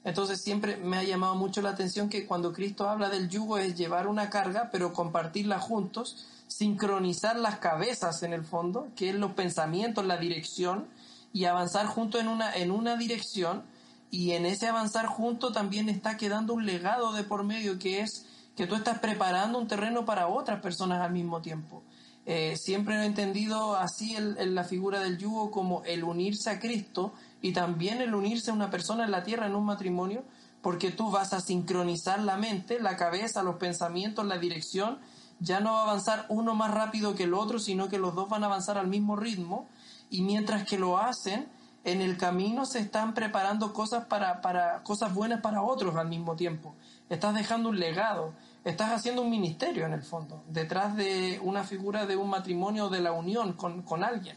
Entonces 0.04 0.42
siempre 0.42 0.76
me 0.76 0.98
ha 0.98 1.02
llamado 1.02 1.34
mucho 1.34 1.62
la 1.62 1.70
atención 1.70 2.10
que 2.10 2.26
cuando 2.26 2.52
Cristo 2.52 2.88
habla 2.88 3.08
del 3.08 3.28
yugo 3.30 3.56
es 3.56 3.74
llevar 3.74 4.06
una 4.06 4.28
carga, 4.28 4.68
pero 4.70 4.92
compartirla 4.92 5.58
juntos, 5.58 6.26
sincronizar 6.46 7.36
las 7.36 7.58
cabezas 7.58 8.22
en 8.22 8.34
el 8.34 8.44
fondo, 8.44 8.88
que 8.96 9.08
es 9.08 9.14
los 9.14 9.32
pensamientos, 9.32 10.04
la 10.04 10.18
dirección, 10.18 10.86
y 11.32 11.46
avanzar 11.46 11.86
juntos 11.86 12.20
en 12.20 12.28
una, 12.28 12.54
en 12.54 12.70
una 12.70 12.96
dirección, 12.96 13.62
y 14.10 14.32
en 14.32 14.44
ese 14.46 14.68
avanzar 14.68 15.06
juntos 15.06 15.54
también 15.54 15.88
está 15.88 16.16
quedando 16.18 16.52
un 16.52 16.66
legado 16.66 17.12
de 17.12 17.24
por 17.24 17.42
medio, 17.42 17.78
que 17.78 18.00
es 18.00 18.26
que 18.56 18.66
tú 18.66 18.74
estás 18.74 18.98
preparando 19.00 19.58
un 19.58 19.66
terreno 19.66 20.04
para 20.04 20.28
otras 20.28 20.60
personas 20.60 21.00
al 21.00 21.12
mismo 21.12 21.40
tiempo. 21.40 21.82
Eh, 22.26 22.56
siempre 22.56 22.96
he 22.96 23.04
entendido 23.04 23.76
así 23.76 24.16
en 24.16 24.54
la 24.54 24.64
figura 24.64 25.00
del 25.00 25.18
yugo 25.18 25.50
como 25.50 25.84
el 25.84 26.04
unirse 26.04 26.50
a 26.50 26.58
Cristo, 26.58 27.12
y 27.42 27.52
también 27.52 28.00
el 28.00 28.14
unirse 28.14 28.50
a 28.50 28.54
una 28.54 28.70
persona 28.70 29.04
en 29.04 29.10
la 29.10 29.22
tierra 29.22 29.46
en 29.46 29.54
un 29.54 29.66
matrimonio, 29.66 30.24
porque 30.62 30.90
tú 30.90 31.10
vas 31.10 31.34
a 31.34 31.40
sincronizar 31.40 32.20
la 32.20 32.38
mente, 32.38 32.80
la 32.80 32.96
cabeza, 32.96 33.42
los 33.42 33.56
pensamientos, 33.56 34.24
la 34.24 34.38
dirección, 34.38 34.98
ya 35.40 35.60
no 35.60 35.72
va 35.72 35.80
a 35.80 35.82
avanzar 35.82 36.24
uno 36.30 36.54
más 36.54 36.72
rápido 36.72 37.14
que 37.14 37.24
el 37.24 37.34
otro, 37.34 37.58
sino 37.58 37.88
que 37.88 37.98
los 37.98 38.14
dos 38.14 38.30
van 38.30 38.44
a 38.44 38.46
avanzar 38.46 38.78
al 38.78 38.86
mismo 38.86 39.16
ritmo, 39.16 39.68
y 40.08 40.22
mientras 40.22 40.64
que 40.64 40.78
lo 40.78 40.96
hacen, 40.96 41.48
en 41.84 42.00
el 42.00 42.16
camino 42.16 42.64
se 42.64 42.78
están 42.78 43.12
preparando 43.12 43.74
cosas 43.74 44.06
para, 44.06 44.40
para 44.40 44.82
cosas 44.82 45.12
buenas 45.12 45.42
para 45.42 45.62
otros 45.62 45.96
al 45.96 46.08
mismo 46.08 46.34
tiempo. 46.34 46.74
Estás 47.10 47.34
dejando 47.34 47.68
un 47.68 47.78
legado, 47.78 48.32
estás 48.64 48.90
haciendo 48.92 49.22
un 49.22 49.30
ministerio 49.30 49.86
en 49.86 49.92
el 49.92 50.02
fondo, 50.02 50.42
detrás 50.48 50.96
de 50.96 51.38
una 51.42 51.64
figura 51.64 52.06
de 52.06 52.16
un 52.16 52.30
matrimonio, 52.30 52.88
de 52.88 53.00
la 53.00 53.12
unión 53.12 53.52
con, 53.52 53.82
con 53.82 54.02
alguien. 54.02 54.36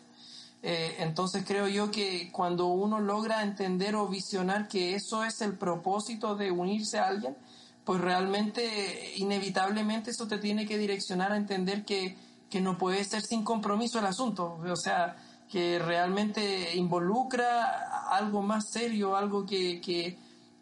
Eh, 0.64 0.98
entonces 1.00 1.44
creo 1.48 1.68
yo 1.68 1.92
que 1.92 2.32
cuando 2.32 2.68
uno 2.68 3.00
logra 3.00 3.44
entender 3.44 3.96
o 3.96 4.08
visionar 4.08 4.68
que 4.68 4.96
eso 4.96 5.24
es 5.24 5.42
el 5.42 5.58
propósito 5.58 6.36
de 6.36 6.52
unirse 6.52 7.00
a 7.00 7.08
alguien, 7.08 7.38
pues 7.86 8.02
realmente 8.02 9.14
inevitablemente 9.16 10.12
eso 10.12 10.28
te 10.28 10.40
tiene 10.40 10.66
que 10.66 10.78
direccionar 10.78 11.32
a 11.32 11.38
entender 11.38 11.86
que, 11.86 12.18
que 12.50 12.60
no 12.60 12.78
puede 12.78 13.04
ser 13.06 13.22
sin 13.22 13.44
compromiso 13.44 14.00
el 14.00 14.06
asunto, 14.08 14.60
o 14.62 14.76
sea, 14.76 15.16
que 15.50 15.80
realmente 15.80 16.76
involucra 16.76 18.10
algo 18.10 18.42
más 18.42 18.68
serio, 18.68 19.16
algo 19.16 19.46
que, 19.46 19.80
que, 19.80 20.18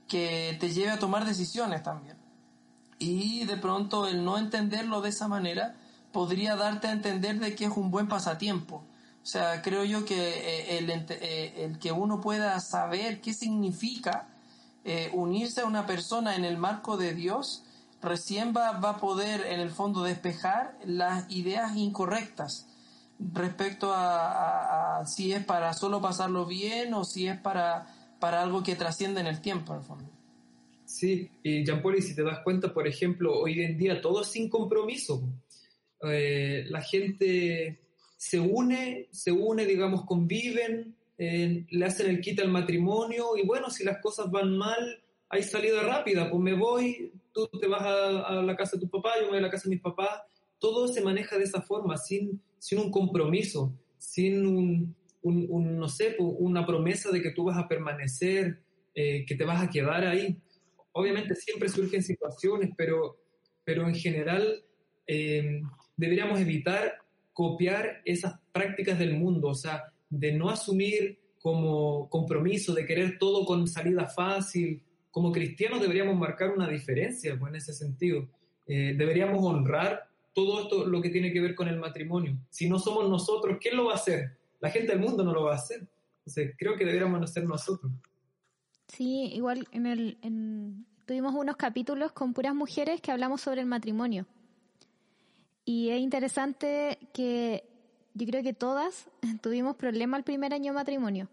que 0.08 0.56
te 0.60 0.70
lleve 0.70 0.92
a 0.92 1.00
tomar 1.00 1.26
decisiones 1.26 1.82
también. 1.82 2.15
Y 3.06 3.46
de 3.46 3.58
pronto 3.58 4.08
el 4.08 4.26
no 4.26 4.38
entenderlo 4.40 5.02
de 5.02 5.10
esa 5.10 5.28
manera 5.28 5.76
podría 6.12 6.56
darte 6.56 6.88
a 6.88 6.92
entender 6.92 7.40
de 7.40 7.56
que 7.56 7.66
es 7.66 7.72
un 7.76 7.92
buen 7.92 8.08
pasatiempo. 8.08 8.78
O 9.22 9.26
sea, 9.28 9.62
creo 9.62 9.84
yo 9.84 10.06
que 10.06 10.16
eh, 10.16 10.78
el, 10.80 10.90
eh, 10.90 11.66
el 11.66 11.78
que 11.78 11.92
uno 11.92 12.20
pueda 12.20 12.60
saber 12.60 13.22
qué 13.22 13.34
significa 13.34 14.28
eh, 14.84 15.12
unirse 15.14 15.62
a 15.62 15.66
una 15.66 15.86
persona 15.86 16.36
en 16.36 16.46
el 16.46 16.58
marco 16.58 16.98
de 16.98 17.14
Dios, 17.14 17.64
recién 18.02 18.54
va, 18.56 18.72
va 18.80 18.92
a 18.92 18.98
poder 18.98 19.46
en 19.48 19.60
el 19.60 19.70
fondo 19.70 20.04
despejar 20.04 20.76
las 20.84 21.30
ideas 21.30 21.76
incorrectas 21.76 22.66
respecto 23.20 23.94
a, 23.94 25.04
si 25.06 25.34
es 25.34 25.44
para 25.46 25.74
solo 25.74 26.02
pasarlo 26.02 26.46
bien 26.46 26.94
o 26.96 27.04
si 27.04 27.28
es 27.28 27.40
para, 27.40 27.88
para 28.20 28.42
algo 28.42 28.64
que 28.64 28.76
trasciende 28.76 29.22
en 29.22 29.28
el 29.28 29.42
tiempo, 29.42 29.74
en 29.74 29.80
el 29.80 29.86
fondo. 29.86 30.15
Sí, 30.96 31.30
y 31.44 31.66
Jean 31.66 31.82
Paul, 31.82 32.02
si 32.02 32.16
te 32.16 32.24
das 32.24 32.40
cuenta, 32.40 32.74
por 32.74 32.88
ejemplo, 32.88 33.38
hoy 33.38 33.62
en 33.62 33.78
día 33.78 34.00
todo 34.00 34.22
es 34.22 34.30
sin 34.30 34.48
compromiso. 34.48 35.28
Eh, 36.02 36.68
la 36.70 36.82
gente 36.82 37.82
se 38.16 38.40
une, 38.40 39.10
se 39.12 39.30
une, 39.30 39.66
digamos, 39.66 40.06
conviven, 40.06 40.96
eh, 41.18 41.66
le 41.70 41.86
hacen 41.86 42.10
el 42.10 42.22
quita 42.22 42.44
al 42.44 42.50
matrimonio 42.50 43.36
y 43.36 43.46
bueno, 43.46 43.70
si 43.70 43.84
las 43.84 43.98
cosas 44.02 44.32
van 44.32 44.58
mal, 44.58 45.04
hay 45.28 45.44
salida 45.44 45.84
rápida, 45.84 46.32
pues 46.32 46.42
me 46.42 46.54
voy, 46.54 47.12
tú 47.34 47.50
te 47.60 47.68
vas 47.68 47.82
a, 47.84 48.42
la 48.42 48.56
casa 48.56 48.78
de 48.78 48.86
tu 48.86 48.90
papá, 48.90 49.16
yo 49.18 49.24
me 49.24 49.32
voy 49.32 49.40
a 49.40 49.42
la 49.42 49.52
casa 49.52 49.66
de 49.66 49.76
mis 49.76 49.84
papás, 49.84 50.22
todo 50.60 50.88
se 50.88 51.02
maneja 51.02 51.38
de 51.38 51.44
esa 51.44 51.62
forma, 51.62 51.98
sin, 51.98 52.42
sin 52.58 52.80
un 52.80 52.90
compromiso, 52.90 53.74
sin 53.98 54.46
un, 54.46 54.96
no 55.22 55.90
sé, 55.90 56.16
una 56.20 56.66
promesa 56.66 57.12
de 57.12 57.22
que 57.22 57.32
tú 57.32 57.44
vas 57.44 57.58
a 57.58 57.68
permanecer, 57.68 58.62
eh, 58.94 59.26
que 59.26 59.36
te 59.36 59.44
vas 59.44 59.62
a 59.62 59.70
quedar 59.70 60.06
ahí. 60.06 60.40
Obviamente 60.98 61.36
siempre 61.36 61.68
surgen 61.68 62.02
situaciones, 62.02 62.70
pero, 62.78 63.18
pero 63.66 63.86
en 63.86 63.96
general 63.96 64.64
eh, 65.06 65.62
deberíamos 65.98 66.40
evitar 66.40 67.00
copiar 67.34 68.02
esas 68.06 68.40
prácticas 68.54 68.98
del 68.98 69.18
mundo, 69.18 69.50
o 69.50 69.56
sea, 69.56 69.92
de 70.10 70.32
no 70.32 70.50
asumir 70.50 71.20
como 71.42 72.10
compromiso, 72.10 72.74
de 72.74 72.86
querer 72.86 73.18
todo 73.20 73.46
con 73.46 73.68
salida 73.68 74.08
fácil. 74.08 74.82
Como 75.12 75.34
cristianos 75.34 75.82
deberíamos 75.82 76.16
marcar 76.18 76.52
una 76.52 76.70
diferencia 76.70 77.38
pues, 77.38 77.50
en 77.50 77.58
ese 77.58 77.74
sentido. 77.74 78.30
Eh, 78.66 78.96
deberíamos 78.98 79.44
honrar 79.44 80.08
todo 80.34 80.62
esto 80.62 80.86
lo 80.86 81.02
que 81.02 81.10
tiene 81.10 81.34
que 81.34 81.42
ver 81.42 81.56
con 81.56 81.68
el 81.68 81.78
matrimonio. 81.78 82.38
Si 82.50 82.70
no 82.70 82.80
somos 82.80 83.10
nosotros, 83.10 83.58
¿quién 83.60 83.76
lo 83.76 83.88
va 83.88 83.92
a 83.92 83.96
hacer? 83.96 84.38
La 84.62 84.70
gente 84.70 84.94
del 84.94 85.02
mundo 85.02 85.26
no 85.26 85.34
lo 85.34 85.44
va 85.44 85.52
a 85.52 85.58
hacer. 85.58 85.86
Entonces, 86.20 86.56
creo 86.58 86.78
que 86.78 86.86
deberíamos 86.86 87.30
ser 87.30 87.44
nosotros. 87.44 87.92
Sí, 88.88 89.32
igual 89.34 89.68
en 89.72 89.86
el, 89.86 90.86
tuvimos 91.06 91.34
unos 91.36 91.56
capítulos 91.56 92.12
con 92.12 92.34
puras 92.34 92.56
mujeres 92.56 93.02
que 93.02 93.12
hablamos 93.12 93.42
sobre 93.42 93.62
el 93.62 93.68
matrimonio. 93.68 94.26
Y 95.66 95.90
es 95.90 96.00
interesante 96.00 97.00
que 97.14 97.64
yo 98.14 98.26
creo 98.26 98.44
que 98.44 98.54
todas 98.54 99.10
tuvimos 99.42 99.76
problemas 99.76 100.20
el 100.20 100.24
primer 100.24 100.54
año 100.54 100.72
de 100.72 100.76
matrimonio. 100.76 101.30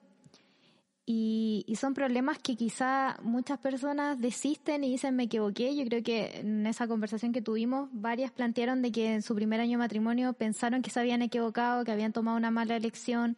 Y, 1.04 1.66
son 1.80 1.94
problemas 1.94 2.38
que 2.38 2.54
quizá 2.54 3.18
muchas 3.22 3.58
personas 3.58 4.20
desisten 4.20 4.84
y 4.84 4.90
dicen 4.90 5.16
me 5.16 5.24
equivoqué. 5.24 5.74
Yo 5.74 5.84
creo 5.84 6.02
que 6.02 6.40
en 6.40 6.66
esa 6.66 6.86
conversación 6.86 7.32
que 7.32 7.42
tuvimos, 7.42 7.88
varias 7.92 8.30
plantearon 8.30 8.82
de 8.82 8.92
que 8.92 9.14
en 9.14 9.22
su 9.22 9.34
primer 9.34 9.60
año 9.60 9.72
de 9.72 9.78
matrimonio 9.78 10.32
pensaron 10.32 10.80
que 10.80 10.90
se 10.90 11.00
habían 11.00 11.22
equivocado, 11.22 11.84
que 11.84 11.90
habían 11.90 12.12
tomado 12.12 12.36
una 12.36 12.52
mala 12.52 12.76
elección, 12.76 13.36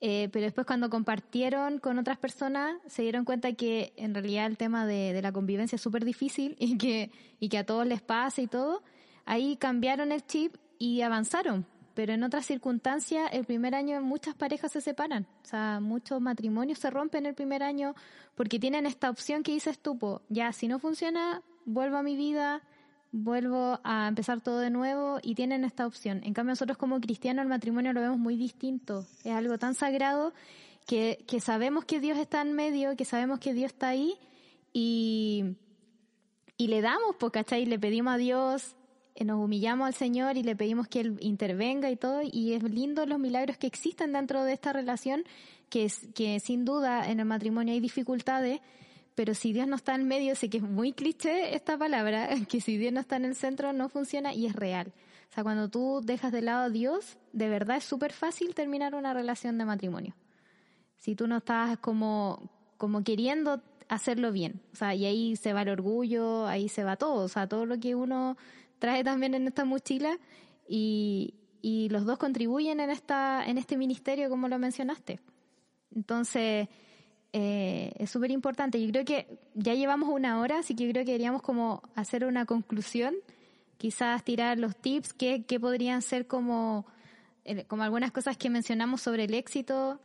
eh, 0.00 0.28
pero 0.30 0.44
después 0.44 0.66
cuando 0.66 0.90
compartieron 0.90 1.78
con 1.78 1.98
otras 1.98 2.18
personas 2.18 2.76
se 2.86 3.02
dieron 3.02 3.24
cuenta 3.24 3.52
que 3.52 3.94
en 3.96 4.12
realidad 4.12 4.46
el 4.46 4.58
tema 4.58 4.86
de, 4.86 5.18
la 5.22 5.32
convivencia 5.32 5.76
es 5.76 5.82
súper 5.82 6.04
difícil 6.04 6.56
y 6.60 6.76
que, 6.76 7.10
y 7.40 7.48
que 7.48 7.58
a 7.58 7.66
todos 7.66 7.86
les 7.86 8.02
pasa 8.02 8.42
y 8.42 8.46
todo. 8.46 8.82
Ahí 9.24 9.56
cambiaron 9.56 10.12
el 10.12 10.24
chip 10.24 10.56
y 10.78 11.00
avanzaron, 11.00 11.66
pero 11.94 12.12
en 12.12 12.22
otras 12.22 12.44
circunstancias 12.44 13.30
el 13.32 13.44
primer 13.44 13.74
año 13.74 14.00
muchas 14.02 14.34
parejas 14.34 14.72
se 14.72 14.80
separan, 14.80 15.26
o 15.42 15.46
sea, 15.46 15.80
muchos 15.80 16.20
matrimonios 16.20 16.78
se 16.78 16.90
rompen 16.90 17.26
el 17.26 17.34
primer 17.34 17.62
año 17.62 17.94
porque 18.34 18.58
tienen 18.58 18.84
esta 18.86 19.08
opción 19.08 19.42
que 19.42 19.52
dices 19.52 19.78
tú, 19.78 20.20
ya 20.28 20.52
si 20.52 20.68
no 20.68 20.78
funciona, 20.78 21.42
vuelvo 21.64 21.96
a 21.96 22.02
mi 22.02 22.16
vida, 22.16 22.62
vuelvo 23.12 23.80
a 23.84 24.08
empezar 24.08 24.40
todo 24.40 24.58
de 24.58 24.70
nuevo 24.70 25.18
y 25.22 25.34
tienen 25.34 25.64
esta 25.64 25.86
opción. 25.86 26.20
En 26.24 26.34
cambio 26.34 26.52
nosotros 26.52 26.76
como 26.76 27.00
cristianos 27.00 27.42
el 27.42 27.48
matrimonio 27.48 27.92
lo 27.92 28.00
vemos 28.00 28.18
muy 28.18 28.36
distinto, 28.36 29.06
es 29.24 29.32
algo 29.32 29.58
tan 29.58 29.74
sagrado 29.74 30.32
que, 30.86 31.24
que 31.26 31.40
sabemos 31.40 31.84
que 31.84 32.00
Dios 32.00 32.18
está 32.18 32.42
en 32.42 32.52
medio, 32.52 32.96
que 32.96 33.04
sabemos 33.04 33.40
que 33.40 33.54
Dios 33.54 33.72
está 33.72 33.88
ahí 33.88 34.14
y, 34.72 35.56
y 36.56 36.68
le 36.68 36.80
damos, 36.80 37.16
¿cachai? 37.32 37.66
Le 37.66 37.78
pedimos 37.78 38.14
a 38.14 38.16
Dios 38.18 38.76
nos 39.24 39.42
humillamos 39.42 39.86
al 39.86 39.94
Señor 39.94 40.36
y 40.36 40.42
le 40.42 40.56
pedimos 40.56 40.88
que 40.88 41.00
Él 41.00 41.16
intervenga 41.20 41.90
y 41.90 41.96
todo, 41.96 42.20
y 42.22 42.52
es 42.52 42.62
lindo 42.62 43.06
los 43.06 43.18
milagros 43.18 43.56
que 43.56 43.66
existen 43.66 44.12
dentro 44.12 44.44
de 44.44 44.52
esta 44.52 44.72
relación, 44.72 45.24
que, 45.70 45.86
es, 45.86 46.08
que 46.14 46.38
sin 46.40 46.64
duda 46.64 47.10
en 47.10 47.20
el 47.20 47.26
matrimonio 47.26 47.72
hay 47.72 47.80
dificultades, 47.80 48.60
pero 49.16 49.34
si 49.34 49.54
Dios 49.54 49.66
no 49.66 49.76
está 49.76 49.94
en 49.94 50.06
medio, 50.06 50.36
sé 50.36 50.50
que 50.50 50.58
es 50.58 50.62
muy 50.62 50.92
cliché 50.92 51.56
esta 51.56 51.76
palabra, 51.76 52.28
que 52.48 52.60
si 52.60 52.76
Dios 52.76 52.92
no 52.92 53.00
está 53.00 53.16
en 53.16 53.24
el 53.24 53.34
centro 53.34 53.72
no 53.72 53.88
funciona 53.88 54.32
y 54.32 54.46
es 54.46 54.54
real. 54.54 54.92
O 55.30 55.34
sea, 55.34 55.42
cuando 55.42 55.68
tú 55.68 56.00
dejas 56.04 56.30
de 56.30 56.42
lado 56.42 56.64
a 56.64 56.70
Dios, 56.70 57.16
de 57.32 57.48
verdad 57.48 57.78
es 57.78 57.84
súper 57.84 58.12
fácil 58.12 58.54
terminar 58.54 58.94
una 58.94 59.14
relación 59.14 59.58
de 59.58 59.64
matrimonio. 59.64 60.14
Si 60.98 61.16
tú 61.16 61.26
no 61.26 61.38
estás 61.38 61.78
como, 61.78 62.50
como 62.76 63.02
queriendo 63.02 63.62
hacerlo 63.88 64.32
bien. 64.32 64.60
O 64.72 64.76
sea, 64.76 64.94
y 64.94 65.06
ahí 65.06 65.36
se 65.36 65.52
va 65.54 65.62
el 65.62 65.70
orgullo, 65.70 66.46
ahí 66.46 66.68
se 66.68 66.84
va 66.84 66.96
todo. 66.96 67.24
O 67.24 67.28
sea, 67.28 67.48
todo 67.48 67.64
lo 67.64 67.80
que 67.80 67.94
uno 67.94 68.36
trae 68.78 69.02
también 69.02 69.34
en 69.34 69.46
esta 69.46 69.64
mochila 69.64 70.18
y, 70.68 71.34
y 71.62 71.88
los 71.88 72.04
dos 72.04 72.18
contribuyen 72.18 72.80
en, 72.80 72.90
esta, 72.90 73.44
en 73.46 73.56
este 73.56 73.78
ministerio, 73.78 74.28
como 74.28 74.48
lo 74.48 74.58
mencionaste. 74.58 75.20
Entonces, 75.94 76.68
eh, 77.32 77.92
es 77.98 78.10
súper 78.10 78.30
importante. 78.30 78.80
Yo 78.82 78.90
creo 78.90 79.04
que 79.04 79.26
ya 79.54 79.74
llevamos 79.74 80.08
una 80.08 80.40
hora, 80.40 80.60
así 80.60 80.74
que 80.74 80.86
yo 80.86 80.92
creo 80.92 81.04
que 81.04 81.12
deberíamos 81.12 81.42
como 81.42 81.82
hacer 81.94 82.24
una 82.24 82.46
conclusión, 82.46 83.14
quizás 83.78 84.24
tirar 84.24 84.58
los 84.58 84.76
tips 84.76 85.12
que, 85.12 85.44
que 85.44 85.60
podrían 85.60 86.02
ser 86.02 86.26
como, 86.26 86.86
eh, 87.44 87.64
como 87.64 87.82
algunas 87.82 88.12
cosas 88.12 88.36
que 88.36 88.50
mencionamos 88.50 89.02
sobre 89.02 89.24
el 89.24 89.34
éxito, 89.34 90.00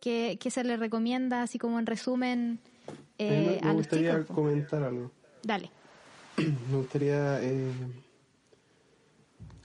que, 0.00 0.38
que 0.38 0.50
se 0.50 0.64
le 0.64 0.76
recomienda, 0.76 1.42
así 1.42 1.58
como 1.58 1.78
en 1.78 1.86
resumen. 1.86 2.60
Eh, 3.18 3.60
me, 3.62 3.72
gustaría 3.72 4.22
comentar 4.24 4.82
algo. 4.82 5.10
Dale. 5.42 5.70
Me 6.36 6.76
gustaría 6.76 7.42
eh, 7.42 7.70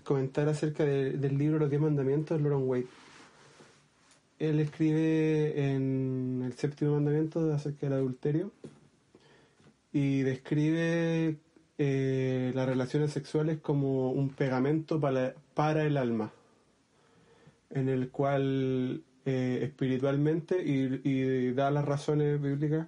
comentar 0.03 0.47
acerca 0.47 0.85
del 0.85 1.37
libro 1.37 1.59
Los 1.59 1.69
Diez 1.69 1.81
Mandamientos 1.81 2.37
de 2.37 2.43
Loran 2.43 2.63
Wade. 2.63 2.87
Él 4.39 4.61
escribe 4.61 5.73
en 5.73 6.41
el 6.45 6.53
séptimo 6.53 6.93
mandamiento 6.93 7.53
acerca 7.53 7.87
del 7.87 7.99
adulterio 7.99 8.51
y 9.91 10.21
describe 10.21 11.37
eh, 11.77 12.51
las 12.55 12.67
relaciones 12.67 13.11
sexuales 13.11 13.59
como 13.59 14.11
un 14.11 14.29
pegamento 14.29 14.99
para, 15.01 15.85
el 15.85 15.97
alma, 15.97 16.31
en 17.69 17.89
el 17.89 18.09
cual 18.11 19.03
eh, 19.25 19.59
espiritualmente 19.61 20.63
y, 20.63 21.51
da 21.51 21.69
las 21.69 21.83
razones 21.83 22.41
bíblicas, 22.41 22.87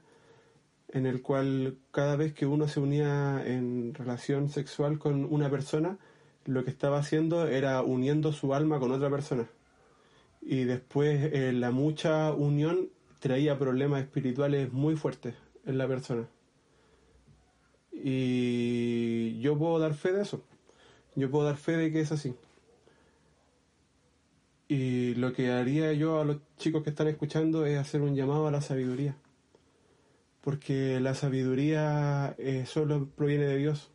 en 0.87 1.05
el 1.05 1.21
cual 1.21 1.77
cada 1.91 2.15
vez 2.15 2.33
que 2.33 2.45
uno 2.45 2.69
se 2.69 2.79
unía 2.79 3.43
en 3.45 3.93
relación 3.93 4.49
sexual 4.49 4.99
con 4.99 5.25
una 5.29 5.49
persona, 5.49 5.97
lo 6.45 6.63
que 6.63 6.71
estaba 6.71 6.99
haciendo 6.99 7.47
era 7.47 7.81
uniendo 7.81 8.31
su 8.31 8.53
alma 8.53 8.79
con 8.79 8.91
otra 8.91 9.09
persona. 9.09 9.49
Y 10.41 10.63
después 10.63 11.31
eh, 11.33 11.53
la 11.53 11.71
mucha 11.71 12.33
unión 12.33 12.89
traía 13.19 13.59
problemas 13.59 14.01
espirituales 14.01 14.73
muy 14.73 14.95
fuertes 14.95 15.35
en 15.65 15.77
la 15.77 15.87
persona. 15.87 16.27
Y 17.91 19.39
yo 19.41 19.57
puedo 19.57 19.77
dar 19.79 19.93
fe 19.93 20.11
de 20.11 20.23
eso. 20.23 20.43
Yo 21.15 21.29
puedo 21.29 21.45
dar 21.45 21.57
fe 21.57 21.77
de 21.77 21.91
que 21.91 22.01
es 22.01 22.11
así. 22.11 22.33
Y 24.67 25.15
lo 25.15 25.33
que 25.33 25.51
haría 25.51 25.91
yo 25.93 26.19
a 26.19 26.25
los 26.25 26.37
chicos 26.57 26.83
que 26.83 26.89
están 26.89 27.07
escuchando 27.09 27.65
es 27.65 27.77
hacer 27.77 28.01
un 28.01 28.15
llamado 28.15 28.47
a 28.47 28.51
la 28.51 28.61
sabiduría. 28.61 29.15
Porque 30.41 30.99
la 30.99 31.13
sabiduría 31.13 32.35
eh, 32.39 32.65
solo 32.65 33.07
proviene 33.15 33.45
de 33.45 33.57
Dios. 33.57 33.91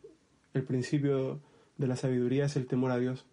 El 0.53 0.63
principio 0.63 1.39
de 1.77 1.87
la 1.87 1.95
sabiduría 1.95 2.45
es 2.45 2.55
el 2.55 2.67
temor 2.67 2.91
a 2.91 2.99
Dios. 2.99 3.25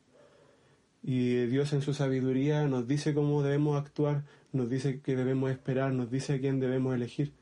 Y 1.07 1.45
Dios 1.47 1.75
en 1.75 1.83
su 1.83 1.93
sabiduría 1.93 2.67
nos 2.67 2.89
dice 2.89 3.13
cómo 3.13 3.43
debemos 3.43 3.79
actuar, 3.79 4.25
nos 4.53 4.71
dice 4.71 5.01
que 5.03 5.15
debemos 5.15 5.51
esperar, 5.51 5.93
nos 5.93 6.11
dice 6.11 6.33
a 6.33 6.41
quién 6.41 6.61
debemos 6.61 6.95
elegir. 6.95 7.35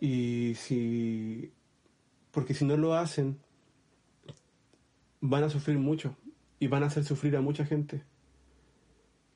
Y 0.00 0.54
si, 0.54 1.52
porque 2.30 2.54
si 2.54 2.64
no 2.64 2.76
lo 2.76 2.94
hacen, 2.94 3.38
van 5.20 5.42
a 5.42 5.50
sufrir 5.50 5.78
mucho. 5.78 6.16
y 6.60 6.68
van 6.68 6.82
a 6.82 6.86
hacer 6.86 7.04
sufrir 7.04 7.36
a 7.36 7.40
mucha 7.40 7.64
gente. 7.64 8.02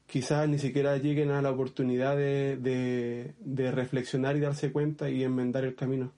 Quizás 0.06 0.48
ni 0.48 0.58
siquiera 0.58 0.98
lleguen 0.98 1.30
a 1.30 1.42
la 1.42 1.50
oportunidad 1.50 2.16
de, 2.16 3.34
de, 3.40 3.70
reflexionar 3.72 4.36
y 4.36 4.40
darse 4.40 4.70
cuenta 4.70 5.08
y 5.10 5.24
enmendar 5.24 5.64
el 5.64 5.74
camino. 5.74 6.12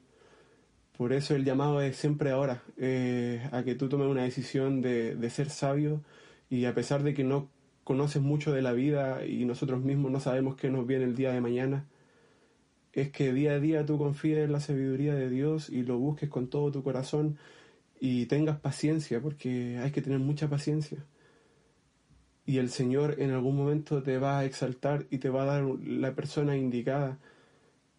Por 0.96 1.12
eso 1.12 1.34
el 1.34 1.44
llamado 1.44 1.80
es 1.82 1.96
siempre 1.96 2.30
ahora, 2.30 2.62
eh, 2.78 3.48
a 3.52 3.62
que 3.64 3.74
tú 3.74 3.88
tomes 3.88 4.08
una 4.08 4.22
decisión 4.22 4.80
de, 4.80 5.14
de 5.14 5.30
ser 5.30 5.50
sabio 5.50 6.02
y 6.48 6.64
a 6.64 6.74
pesar 6.74 7.02
de 7.02 7.14
que 7.14 7.24
no 7.24 7.50
conoces 7.84 8.22
mucho 8.22 8.52
de 8.52 8.62
la 8.62 8.72
vida 8.72 9.24
y 9.26 9.44
nosotros 9.44 9.82
mismos 9.82 10.10
no 10.10 10.20
sabemos 10.20 10.56
qué 10.56 10.70
nos 10.70 10.86
viene 10.86 11.04
el 11.04 11.14
día 11.14 11.32
de 11.32 11.40
mañana, 11.40 11.86
es 12.92 13.10
que 13.10 13.32
día 13.32 13.52
a 13.52 13.60
día 13.60 13.84
tú 13.84 13.98
confíes 13.98 14.38
en 14.38 14.52
la 14.52 14.60
sabiduría 14.60 15.14
de 15.14 15.28
Dios 15.28 15.68
y 15.68 15.82
lo 15.82 15.98
busques 15.98 16.30
con 16.30 16.48
todo 16.48 16.72
tu 16.72 16.82
corazón 16.82 17.38
y 18.00 18.26
tengas 18.26 18.58
paciencia, 18.58 19.20
porque 19.20 19.78
hay 19.78 19.90
que 19.90 20.02
tener 20.02 20.18
mucha 20.18 20.48
paciencia. 20.48 21.04
Y 22.46 22.58
el 22.58 22.70
Señor 22.70 23.16
en 23.20 23.32
algún 23.32 23.56
momento 23.56 24.02
te 24.02 24.18
va 24.18 24.38
a 24.38 24.44
exaltar 24.44 25.06
y 25.10 25.18
te 25.18 25.28
va 25.28 25.42
a 25.42 25.46
dar 25.46 25.64
la 25.64 26.14
persona 26.14 26.56
indicada. 26.56 27.18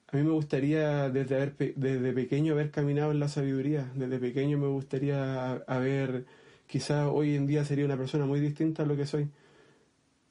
A 0.10 0.18
mí 0.18 0.24
me 0.24 0.32
gustaría 0.32 1.10
desde, 1.10 1.36
haber, 1.36 1.56
desde 1.76 2.14
pequeño 2.14 2.54
haber 2.54 2.72
caminado 2.72 3.12
en 3.12 3.20
la 3.20 3.28
sabiduría, 3.28 3.92
desde 3.96 4.20
pequeño 4.20 4.58
me 4.58 4.68
gustaría 4.68 5.54
haber, 5.68 6.26
quizás 6.66 7.10
hoy 7.12 7.36
en 7.36 7.46
día 7.46 7.66
sería 7.66 7.86
una 7.86 7.98
persona 7.98 8.26
muy 8.26 8.40
distinta 8.40 8.84
a 8.84 8.86
lo 8.86 8.96
que 8.96 9.06
soy, 9.06 9.30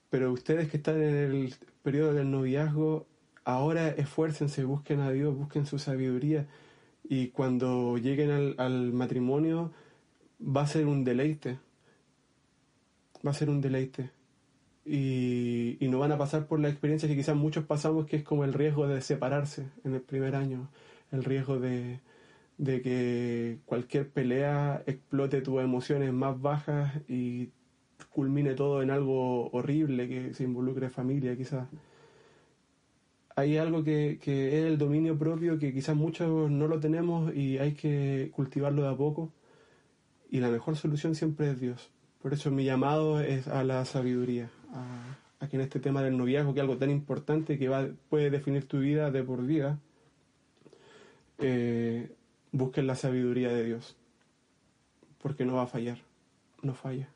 pero 0.08 0.32
ustedes 0.32 0.70
que 0.70 0.78
están 0.78 1.02
en 1.02 1.14
el 1.14 1.54
periodo 1.82 2.14
del 2.14 2.30
noviazgo, 2.30 3.06
ahora 3.44 3.88
esfuércense, 3.88 4.64
busquen 4.64 5.00
a 5.00 5.10
Dios, 5.10 5.36
busquen 5.36 5.66
su 5.66 5.78
sabiduría. 5.78 6.46
Y 7.04 7.28
cuando 7.28 7.96
lleguen 7.98 8.54
al, 8.58 8.92
matrimonio 8.92 9.72
va 10.40 10.62
a 10.62 10.66
ser 10.66 10.86
un 10.86 11.04
deleite, 11.04 11.58
va 13.24 13.30
a 13.30 13.34
ser 13.34 13.48
un 13.48 13.60
deleite. 13.60 14.10
Y, 14.86 15.78
no 15.80 15.98
van 15.98 16.12
a 16.12 16.18
pasar 16.18 16.46
por 16.46 16.60
la 16.60 16.68
experiencia 16.68 17.08
que 17.08 17.16
quizás 17.16 17.36
muchos 17.36 17.64
pasamos, 17.64 18.06
que 18.06 18.16
es 18.16 18.22
como 18.22 18.44
el 18.44 18.52
riesgo 18.52 18.86
de 18.86 19.00
separarse 19.00 19.66
en 19.84 19.94
el 19.94 20.00
primer 20.00 20.36
año, 20.36 20.68
el 21.12 21.24
riesgo 21.24 21.58
de, 21.58 22.00
que 22.58 23.58
cualquier 23.66 24.08
pelea 24.08 24.82
explote 24.86 25.42
tus 25.42 25.60
emociones 25.62 26.12
más 26.12 26.40
bajas 26.40 26.92
y 27.08 27.50
culmine 28.10 28.54
todo 28.54 28.82
en 28.82 28.90
algo 28.90 29.50
horrible 29.50 30.08
que 30.08 30.34
se 30.34 30.44
involucre 30.44 30.88
familia 30.90 31.36
quizás 31.36 31.68
hay 33.36 33.58
algo 33.58 33.84
que, 33.84 34.18
es 34.24 34.64
el 34.64 34.78
dominio 34.78 35.18
propio 35.18 35.58
que 35.58 35.72
quizás 35.72 35.94
muchos 35.94 36.50
no 36.50 36.66
lo 36.66 36.80
tenemos 36.80 37.34
y 37.36 37.58
hay 37.58 37.72
que 37.72 38.30
cultivarlo 38.34 38.82
de 38.82 38.88
a 38.88 38.96
poco. 38.96 39.30
Y 40.30 40.40
la 40.40 40.48
mejor 40.48 40.76
solución 40.76 41.14
siempre 41.14 41.50
es 41.50 41.60
Dios. 41.60 41.90
Por 42.22 42.32
eso 42.32 42.50
mi 42.50 42.64
llamado 42.64 43.20
es 43.20 43.46
a 43.46 43.62
la 43.62 43.84
sabiduría, 43.84 44.50
a, 44.76 45.48
que 45.48 45.56
en 45.56 45.62
este 45.62 45.80
tema 45.80 46.02
del 46.02 46.16
noviazgo, 46.16 46.54
que 46.54 46.60
es 46.60 46.62
algo 46.62 46.76
tan 46.76 46.90
importante 46.90 47.58
que 47.58 47.68
va, 47.68 47.88
puede 48.08 48.30
definir 48.30 48.66
tu 48.66 48.80
vida 48.80 49.10
de 49.10 49.22
por 49.22 49.44
vida, 49.44 49.78
eh, 51.38 52.10
busquen 52.52 52.86
la 52.86 52.96
sabiduría 52.96 53.50
de 53.50 53.64
Dios, 53.64 53.96
porque 55.22 55.44
no 55.44 55.54
va 55.54 55.62
a 55.62 55.68
fallar, 55.68 55.98
no 56.62 56.74
falla. 56.74 57.08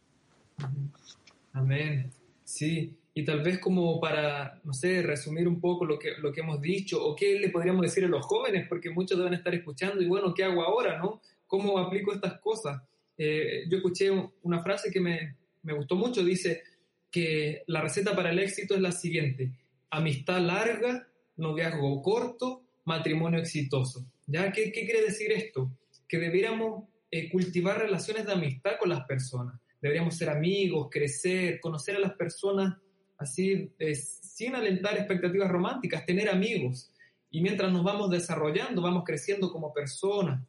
Amén. 1.53 2.11
Sí, 2.45 2.95
y 3.15 3.25
tal 3.25 3.43
vez 3.43 3.59
como 3.59 4.01
para, 4.01 4.61
no 4.65 4.73
sé, 4.73 5.03
resumir 5.03 5.49
un 5.49 5.61
poco 5.61 5.85
lo 5.85 5.99
que, 5.99 6.13
lo 6.19 6.33
que 6.33 6.41
hemos 6.41 6.61
dicho 6.61 7.05
o 7.05 7.17
qué 7.17 7.39
le 7.39 7.51
podríamos 7.51 7.83
decir 7.83 8.05
a 8.05 8.09
los 8.09 8.25
jóvenes, 8.25 8.67
porque 8.69 8.91
muchos 8.91 9.19
deben 9.19 9.35
estar 9.35 9.55
escuchando 9.55 10.01
y 10.01 10.07
bueno, 10.07 10.33
¿qué 10.35 10.45
hago 10.45 10.63
ahora, 10.63 10.99
no? 10.99 11.21
¿Cómo 11.47 11.79
aplico 11.79 12.13
estas 12.13 12.39
cosas? 12.41 12.83
Eh, 13.17 13.65
yo 13.69 13.79
escuché 13.79 14.11
una 14.43 14.63
frase 14.63 14.91
que 14.91 15.01
me, 15.01 15.37
me 15.63 15.73
gustó 15.73 15.97
mucho, 15.97 16.25
dice 16.25 16.63
que 17.11 17.63
la 17.67 17.81
receta 17.81 18.15
para 18.15 18.31
el 18.31 18.39
éxito 18.39 18.75
es 18.75 18.81
la 18.81 18.93
siguiente, 18.93 19.53
amistad 19.91 20.41
larga, 20.41 21.09
noviazgo 21.37 22.03
corto, 22.03 22.63
matrimonio 22.85 23.41
exitoso. 23.41 24.07
¿Ya? 24.27 24.53
¿Qué, 24.53 24.71
qué 24.73 24.85
quiere 24.85 25.03
decir 25.03 25.33
esto? 25.33 25.73
Que 26.09 26.19
debiéramos 26.19 26.85
eh, 27.11 27.29
cultivar 27.31 27.79
relaciones 27.79 28.27
de 28.27 28.33
amistad 28.33 28.73
con 28.79 28.89
las 28.89 29.05
personas. 29.05 29.61
Deberíamos 29.81 30.17
ser 30.17 30.31
amigos, 30.31 30.89
crecer, 30.91 31.59
conocer 31.61 31.97
a 31.97 32.01
las 32.01 32.13
personas 32.13 32.77
así 33.19 33.71
sin 33.95 34.55
alentar 34.55 34.97
expectativas 34.97 35.51
románticas, 35.51 36.07
tener 36.07 36.29
amigos. 36.29 36.91
Y 37.31 37.43
mientras 37.43 37.73
nos 37.73 37.85
vamos 37.85 38.11
desarrollando, 38.11 38.83
vamos 38.83 39.05
creciendo 39.05 39.53
como 39.53 39.73
personas, 39.73 40.43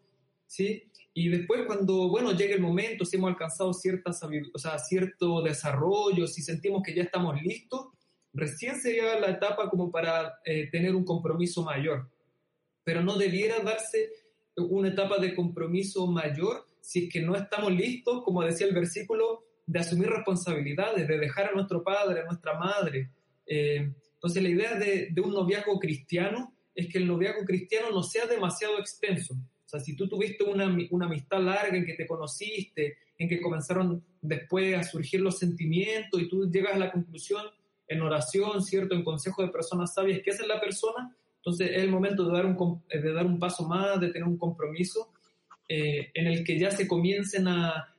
¿sí? 0.47 0.89
Y 1.13 1.29
después 1.29 1.63
cuando, 1.65 2.09
bueno, 2.09 2.31
llegue 2.31 2.53
el 2.53 2.61
momento, 2.61 3.03
si 3.03 3.17
hemos 3.17 3.31
alcanzado 3.31 3.73
cierta 3.73 4.11
o 4.11 4.59
sea, 4.59 4.79
cierto 4.79 5.41
desarrollo, 5.41 6.27
si 6.27 6.41
sentimos 6.41 6.81
que 6.83 6.95
ya 6.95 7.03
estamos 7.03 7.41
listos, 7.41 7.87
recién 8.33 8.79
sería 8.79 9.19
la 9.19 9.31
etapa 9.31 9.69
como 9.69 9.91
para 9.91 10.39
eh, 10.45 10.69
tener 10.71 10.95
un 10.95 11.03
compromiso 11.03 11.63
mayor. 11.63 12.09
Pero 12.83 13.03
no 13.03 13.17
debiera 13.17 13.59
darse 13.59 14.09
una 14.55 14.89
etapa 14.89 15.17
de 15.17 15.35
compromiso 15.35 16.07
mayor 16.07 16.65
si 16.81 17.05
es 17.05 17.13
que 17.13 17.21
no 17.21 17.35
estamos 17.35 17.71
listos, 17.71 18.23
como 18.23 18.43
decía 18.43 18.67
el 18.67 18.73
versículo, 18.73 19.45
de 19.65 19.79
asumir 19.79 20.07
responsabilidades, 20.07 21.07
de 21.07 21.17
dejar 21.17 21.49
a 21.49 21.53
nuestro 21.53 21.83
padre, 21.83 22.21
a 22.21 22.25
nuestra 22.25 22.57
madre. 22.57 23.11
Eh, 23.45 23.93
entonces 24.13 24.43
la 24.43 24.49
idea 24.49 24.75
de, 24.75 25.13
un 25.23 25.33
noviazgo 25.33 25.79
cristiano 25.79 26.53
es 26.75 26.87
que 26.87 26.97
el 26.97 27.07
noviazgo 27.07 27.45
cristiano 27.45 27.89
no 27.91 28.03
sea 28.03 28.25
demasiado 28.25 28.79
extenso. 28.79 29.35
Sea, 29.71 29.79
si 29.79 29.95
tú 29.95 30.09
tuviste 30.09 30.43
una, 30.43 30.77
una 30.89 31.05
amistad 31.05 31.41
larga 31.41 31.77
en 31.77 31.85
que 31.85 31.93
te 31.93 32.05
conociste, 32.05 32.97
en 33.17 33.29
que 33.29 33.39
comenzaron 33.39 34.03
después 34.21 34.77
a 34.77 34.83
surgir 34.83 35.21
los 35.21 35.39
sentimientos 35.39 36.21
y 36.21 36.27
tú 36.27 36.51
llegas 36.51 36.73
a 36.73 36.77
la 36.77 36.91
conclusión 36.91 37.45
en 37.87 38.01
oración, 38.01 38.61
¿cierto? 38.61 38.95
En 38.95 39.03
consejo 39.05 39.41
de 39.41 39.47
personas 39.47 39.93
sabias 39.93 40.21
esa 40.25 40.41
es 40.41 40.47
la 40.49 40.59
persona, 40.59 41.15
entonces 41.37 41.69
es 41.71 41.83
el 41.83 41.89
momento 41.89 42.25
de 42.25 42.33
dar 42.33 42.45
un, 42.45 42.83
de 42.89 43.13
dar 43.13 43.25
un 43.25 43.39
paso 43.39 43.65
más, 43.65 43.97
de 44.01 44.09
tener 44.09 44.27
un 44.27 44.37
compromiso 44.37 45.13
eh, 45.69 46.11
en 46.15 46.27
el 46.27 46.43
que 46.43 46.59
ya 46.59 46.69
se 46.69 46.85
comiencen 46.85 47.47
a, 47.47 47.95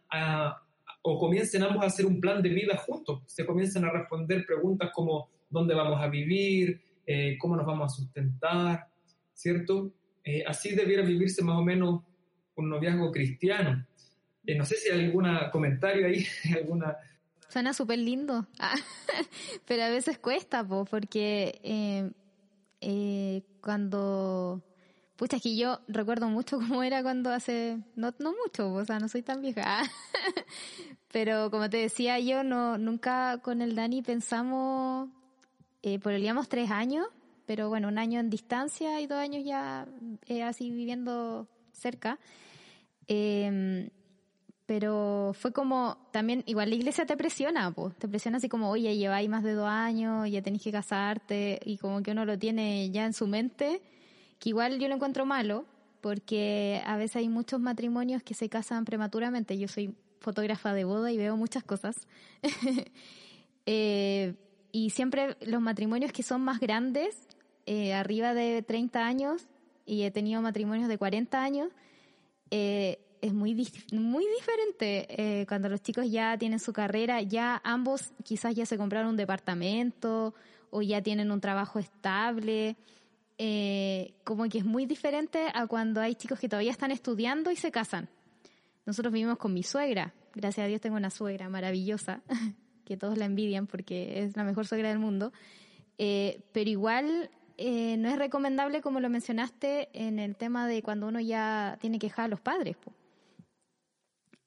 o 1.01 1.19
comiencen 1.19 1.63
ambos 1.63 1.83
a 1.83 1.87
hacer 1.87 2.05
un 2.05 2.21
plan 2.21 2.43
de 2.43 2.51
vida 2.51 2.77
juntos, 2.77 3.23
se 3.27 3.47
comiencen 3.47 3.87
a 3.87 3.91
responder 3.91 4.45
preguntas 4.45 4.91
como 4.93 5.31
dónde 5.49 5.75
vamos 5.75 6.03
a 6.03 6.09
vivir, 6.09 6.83
eh, 7.07 7.39
cómo 7.39 7.57
nos 7.57 7.65
vamos 7.65 7.91
a 7.91 7.97
sustentar, 7.97 8.89
¿cierto? 9.33 9.91
Eh, 10.25 10.45
así 10.47 10.75
debiera 10.75 11.03
vivirse 11.03 11.43
más 11.43 11.57
o 11.57 11.63
menos 11.63 12.03
un 12.57 12.69
noviazgo 12.69 13.11
cristiano. 13.11 13.87
Eh, 14.47 14.57
no 14.57 14.65
sé 14.65 14.77
si 14.77 14.91
hay 14.91 15.05
algún 15.07 15.27
comentario 15.51 16.07
ahí, 16.07 16.27
alguna... 16.57 16.97
Suena 17.49 17.75
súper 17.75 17.99
lindo, 17.99 18.47
ah, 18.59 18.75
pero 19.67 19.83
a 19.83 19.91
veces 19.91 20.19
cuesta, 20.19 20.65
porque 20.65 22.13
cuando 23.61 24.63
Pucha, 25.23 25.37
es 25.37 25.43
que 25.45 25.57
yo 25.57 25.79
recuerdo 25.87 26.29
mucho 26.29 26.59
cómo 26.59 26.83
era 26.83 27.01
cuando 27.01 27.31
hace, 27.31 27.79
no, 27.95 28.13
no 28.19 28.33
mucho, 28.33 28.73
o 28.73 28.85
sea, 28.85 28.99
no 28.99 29.09
soy 29.09 29.23
tan 29.23 29.41
vieja. 29.41 29.83
Pero 31.13 31.49
como 31.49 31.71
te 31.71 31.77
decía, 31.77 32.19
yo 32.19 32.43
no, 32.43 32.77
nunca 32.77 33.39
con 33.39 33.63
el 33.63 33.77
Dani 33.77 34.03
pensamos, 34.03 35.11
eh, 35.83 36.01
digamos 36.05 36.49
tres 36.49 36.73
años, 36.73 37.07
pero 37.53 37.69
bueno, 37.69 37.89
un 37.89 37.99
año 37.99 38.19
en 38.19 38.31
distancia 38.31 38.99
y 39.03 39.07
dos 39.07 39.19
años 39.19 39.45
ya 39.45 39.87
eh, 40.27 40.43
así 40.43 40.71
viviendo 40.71 41.47
cerca. 41.73 42.19
Eh, 43.09 43.91
pero 44.65 45.33
fue 45.39 45.53
como, 45.53 45.99
también, 46.13 46.45
igual 46.47 46.71
la 46.71 46.77
iglesia 46.77 47.05
te 47.05 47.15
presiona, 47.15 47.71
pues, 47.73 47.95
te 47.97 48.09
presiona 48.09 48.39
así 48.39 48.49
como, 48.49 48.71
oye, 48.71 48.97
lleváis 48.97 49.29
más 49.29 49.43
de 49.43 49.53
dos 49.53 49.69
años, 49.69 50.31
ya 50.31 50.41
tenéis 50.41 50.63
que 50.63 50.73
casarte, 50.73 51.61
y 51.63 51.77
como 51.77 52.03
que 52.03 52.13
uno 52.13 52.25
lo 52.25 52.39
tiene 52.39 52.89
ya 52.91 53.05
en 53.05 53.13
su 53.13 53.27
mente 53.27 53.83
que 54.39 54.49
igual 54.49 54.79
yo 54.79 54.89
lo 54.89 54.95
encuentro 54.95 55.27
malo, 55.27 55.67
porque 56.01 56.81
a 56.87 56.97
veces 56.97 57.17
hay 57.17 57.29
muchos 57.29 57.61
matrimonios 57.61 58.23
que 58.23 58.33
se 58.33 58.49
casan 58.49 58.87
prematuramente. 58.87 59.59
Yo 59.59 59.69
soy 59.69 59.95
fotógrafa 60.21 60.73
de 60.73 60.85
boda 60.85 61.13
y 61.13 61.19
veo 61.19 61.37
muchas 61.37 61.65
cosas. 61.65 61.97
Eh, 63.65 64.35
y 64.73 64.91
siempre 64.91 65.37
los 65.43 65.61
matrimonios 65.61 66.11
que 66.11 66.25
son 66.25 66.41
más 66.41 66.59
grandes, 66.59 67.15
eh, 67.67 67.95
arriba 67.95 68.35
de 68.35 68.63
30 68.63 69.05
años, 69.05 69.47
y 69.85 70.03
he 70.03 70.11
tenido 70.11 70.41
matrimonios 70.43 70.89
de 70.89 70.99
40 70.99 71.43
años, 71.43 71.69
eh, 72.51 73.01
es 73.21 73.33
muy, 73.33 73.55
muy 73.93 74.27
diferente. 74.37 75.47
cuando 75.49 75.69
los 75.69 75.81
chicos 75.81 76.11
ya 76.11 76.37
tienen 76.39 76.59
su 76.59 76.73
carrera, 76.73 77.23
ya 77.23 77.61
ambos 77.63 78.13
quizás 78.25 78.55
ya 78.55 78.67
se 78.67 78.77
compraron 78.77 79.11
un 79.11 79.17
departamento 79.17 80.35
o 80.71 80.83
ya 80.83 81.03
tienen 81.03 81.31
un 81.31 81.41
trabajo 81.41 81.79
estable 81.79 82.77
eh, 83.39 84.15
como 84.23 84.49
que 84.49 84.59
es 84.59 84.65
muy 84.65 84.87
diferente 84.87 85.49
a 85.53 85.67
cuando 85.67 86.01
hay 86.01 86.15
chicos 86.15 86.39
que 86.39 86.49
todavía 86.49 86.71
están 86.71 86.93
estudiando 86.93 87.51
y 87.51 87.57
se 87.57 87.73
casan. 87.73 88.09
Nosotros 88.87 89.13
vivimos 89.13 89.37
con 89.37 89.53
mi 89.53 89.65
suegra. 89.65 90.15
Gracias 90.35 90.65
a 90.65 90.69
Dios 90.69 90.81
tengo 90.81 90.97
una 90.97 91.11
suegra 91.11 91.49
maravillosa, 91.49 92.23
que 92.85 92.97
todos 92.97 93.19
la 93.19 93.25
envidian 93.25 93.67
porque 93.67 94.23
es 94.23 94.37
la 94.37 94.45
mejor 94.45 94.67
suegra 94.69 94.91
del 94.91 95.01
mundo. 95.01 95.33
Eh, 95.99 96.43
pero 96.53 96.71
igual 96.71 97.31
eh, 97.59 97.97
no 97.99 98.09
es 98.09 98.19
recomendable, 98.19 98.81
como 98.81 99.01
lo 99.01 99.09
mencionaste, 99.09 99.89
en 99.93 100.19
el 100.19 100.37
tema 100.37 100.67
de 100.67 100.83
cuando 100.83 101.09
uno 101.09 101.21
ya 101.21 101.79
tiene 101.81 101.99
que 101.99 102.09
dejar 102.09 102.27
a 102.27 102.29
los 102.29 102.41
padres. 102.41 102.77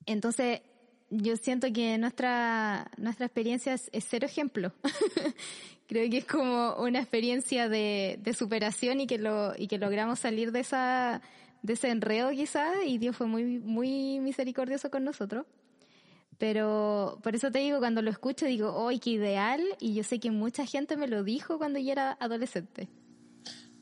Entonces, 0.06 0.62
yo 1.10 1.36
siento 1.38 1.72
que 1.72 1.98
nuestra, 1.98 2.92
nuestra 2.98 3.26
experiencia 3.26 3.74
es, 3.74 3.90
cero 4.08 4.26
ejemplo. 4.26 4.74
Creo 5.88 6.10
que 6.10 6.18
es 6.18 6.26
como 6.26 6.76
una 6.78 7.00
experiencia 7.00 7.70
de, 7.70 8.20
de, 8.22 8.34
superación 8.34 9.02
y 9.02 9.08
que 9.08 9.20
lo, 9.20 9.54
y 9.56 9.68
que 9.68 9.78
logramos 9.78 10.20
salir 10.20 10.52
de 10.52 10.62
esa, 10.62 11.22
de 11.62 11.74
ese 11.74 11.90
enredo 11.90 12.32
quizás 12.32 12.76
y 12.86 12.98
Dios 12.98 13.16
fue 13.16 13.28
muy, 13.28 13.60
muy 13.60 14.20
misericordioso 14.20 14.90
con 14.90 15.04
nosotros. 15.04 15.46
Pero 16.38 17.20
por 17.24 17.36
eso 17.36 17.52
te 17.52 17.60
digo, 17.60 17.80
cuando 17.80 18.02
lo 18.02 18.12
escucho 18.12 18.46
digo, 18.46 18.88
¡ay, 18.88 19.00
qué 19.00 19.12
ideal! 19.12 19.62
Y 19.80 19.94
yo 19.94 20.04
sé 20.04 20.20
que 20.20 20.32
mucha 20.32 20.66
gente 20.66 20.98
me 20.98 21.08
lo 21.08 21.24
dijo 21.24 21.58
cuando 21.58 21.80
yo 21.80 21.92
era 21.92 22.18
adolescente. 22.20 22.90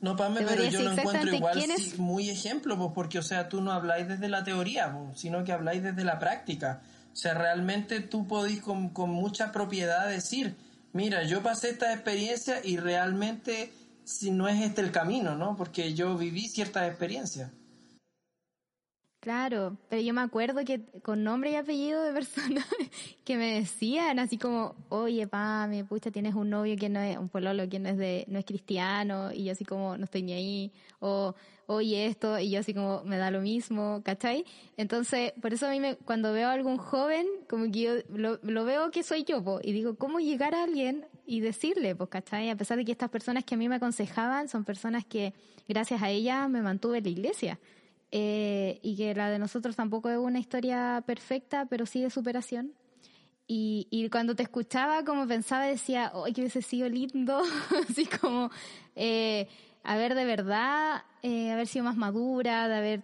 No, 0.00 0.16
Pame, 0.16 0.42
pero 0.42 0.64
yo 0.64 0.82
lo 0.82 0.92
encuentro 0.92 1.34
igual 1.34 1.64
muy 1.96 2.28
ejemplo, 2.28 2.76
pues 2.76 2.90
porque, 2.94 3.18
o 3.18 3.22
sea, 3.22 3.48
tú 3.48 3.62
no 3.62 3.72
habláis 3.72 4.06
desde 4.06 4.28
la 4.28 4.44
teoría, 4.44 4.92
pues, 4.92 5.18
sino 5.20 5.42
que 5.44 5.52
habláis 5.52 5.82
desde 5.82 6.04
la 6.04 6.18
práctica. 6.18 6.82
O 7.12 7.16
sea, 7.16 7.32
realmente 7.32 8.00
tú 8.00 8.26
podéis 8.26 8.60
con, 8.60 8.90
con 8.90 9.10
mucha 9.10 9.50
propiedad 9.50 10.08
decir, 10.08 10.56
mira, 10.92 11.24
yo 11.24 11.42
pasé 11.42 11.70
esta 11.70 11.92
experiencia 11.92 12.60
y 12.62 12.76
realmente 12.76 13.72
si 14.04 14.30
no 14.30 14.46
es 14.46 14.60
este 14.62 14.82
el 14.82 14.92
camino, 14.92 15.36
¿no? 15.36 15.56
Porque 15.56 15.94
yo 15.94 16.18
viví 16.18 16.48
ciertas 16.48 16.86
experiencias. 16.88 17.50
Claro, 19.24 19.78
pero 19.88 20.02
yo 20.02 20.12
me 20.12 20.20
acuerdo 20.20 20.66
que 20.66 20.82
con 21.00 21.24
nombre 21.24 21.50
y 21.50 21.54
apellido 21.54 22.02
de 22.02 22.12
personas 22.12 22.66
que 23.24 23.38
me 23.38 23.54
decían 23.54 24.18
así 24.18 24.36
como, 24.36 24.74
oye, 24.90 25.26
mi 25.70 25.82
pucha, 25.82 26.10
tienes 26.10 26.34
un 26.34 26.50
novio 26.50 26.76
que 26.76 26.90
no 26.90 27.00
es, 27.00 27.16
un 27.16 27.30
pololo 27.30 27.66
que 27.70 27.78
no 27.78 27.88
es 27.88 27.96
de, 27.96 28.26
no 28.28 28.38
es 28.38 28.44
cristiano, 28.44 29.32
y 29.32 29.44
yo 29.44 29.52
así 29.52 29.64
como, 29.64 29.96
no 29.96 30.04
estoy 30.04 30.24
ni 30.24 30.34
ahí, 30.34 30.72
o, 31.00 31.34
oye 31.68 32.04
esto, 32.04 32.38
y 32.38 32.50
yo 32.50 32.60
así 32.60 32.74
como, 32.74 33.02
me 33.04 33.16
da 33.16 33.30
lo 33.30 33.40
mismo, 33.40 34.02
¿cachai? 34.04 34.44
Entonces, 34.76 35.32
por 35.40 35.54
eso 35.54 35.68
a 35.68 35.70
mí 35.70 35.80
me, 35.80 35.96
cuando 35.96 36.34
veo 36.34 36.48
a 36.48 36.52
algún 36.52 36.76
joven, 36.76 37.26
como 37.48 37.64
que 37.72 37.80
yo 37.80 37.92
lo, 38.14 38.64
veo 38.66 38.90
que 38.90 39.02
soy 39.02 39.24
yo, 39.24 39.42
y 39.62 39.72
digo, 39.72 39.94
¿cómo 39.94 40.20
llegar 40.20 40.54
a 40.54 40.64
alguien 40.64 41.06
y 41.24 41.40
decirle, 41.40 41.96
pues, 41.96 42.10
¿cachai? 42.10 42.50
A 42.50 42.56
pesar 42.56 42.76
de 42.76 42.84
que 42.84 42.92
estas 42.92 43.08
personas 43.08 43.42
que 43.44 43.54
a 43.54 43.56
mí 43.56 43.70
me 43.70 43.76
aconsejaban 43.76 44.50
son 44.50 44.64
personas 44.64 45.06
que, 45.06 45.32
gracias 45.66 46.02
a 46.02 46.10
ellas, 46.10 46.50
me 46.50 46.60
mantuve 46.60 46.98
en 46.98 47.04
la 47.04 47.10
iglesia. 47.10 47.58
Eh, 48.16 48.78
y 48.80 48.94
que 48.94 49.12
la 49.12 49.28
de 49.28 49.40
nosotros 49.40 49.74
tampoco 49.74 50.08
es 50.08 50.18
una 50.18 50.38
historia 50.38 51.02
perfecta, 51.04 51.66
pero 51.66 51.84
sí 51.84 52.00
de 52.00 52.10
superación. 52.10 52.72
Y, 53.48 53.88
y 53.90 54.08
cuando 54.08 54.36
te 54.36 54.44
escuchaba, 54.44 55.04
como 55.04 55.26
pensaba, 55.26 55.64
decía, 55.64 56.12
¡ay, 56.14 56.32
que 56.32 56.42
hubiese 56.42 56.62
sido 56.62 56.88
lindo! 56.88 57.42
Así 57.90 58.06
como, 58.06 58.52
eh, 58.94 59.48
haber 59.82 60.14
de 60.14 60.26
verdad, 60.26 61.02
eh, 61.24 61.50
haber 61.50 61.66
sido 61.66 61.86
más 61.86 61.96
madura, 61.96 62.68
de 62.68 62.76
haber, 62.76 63.02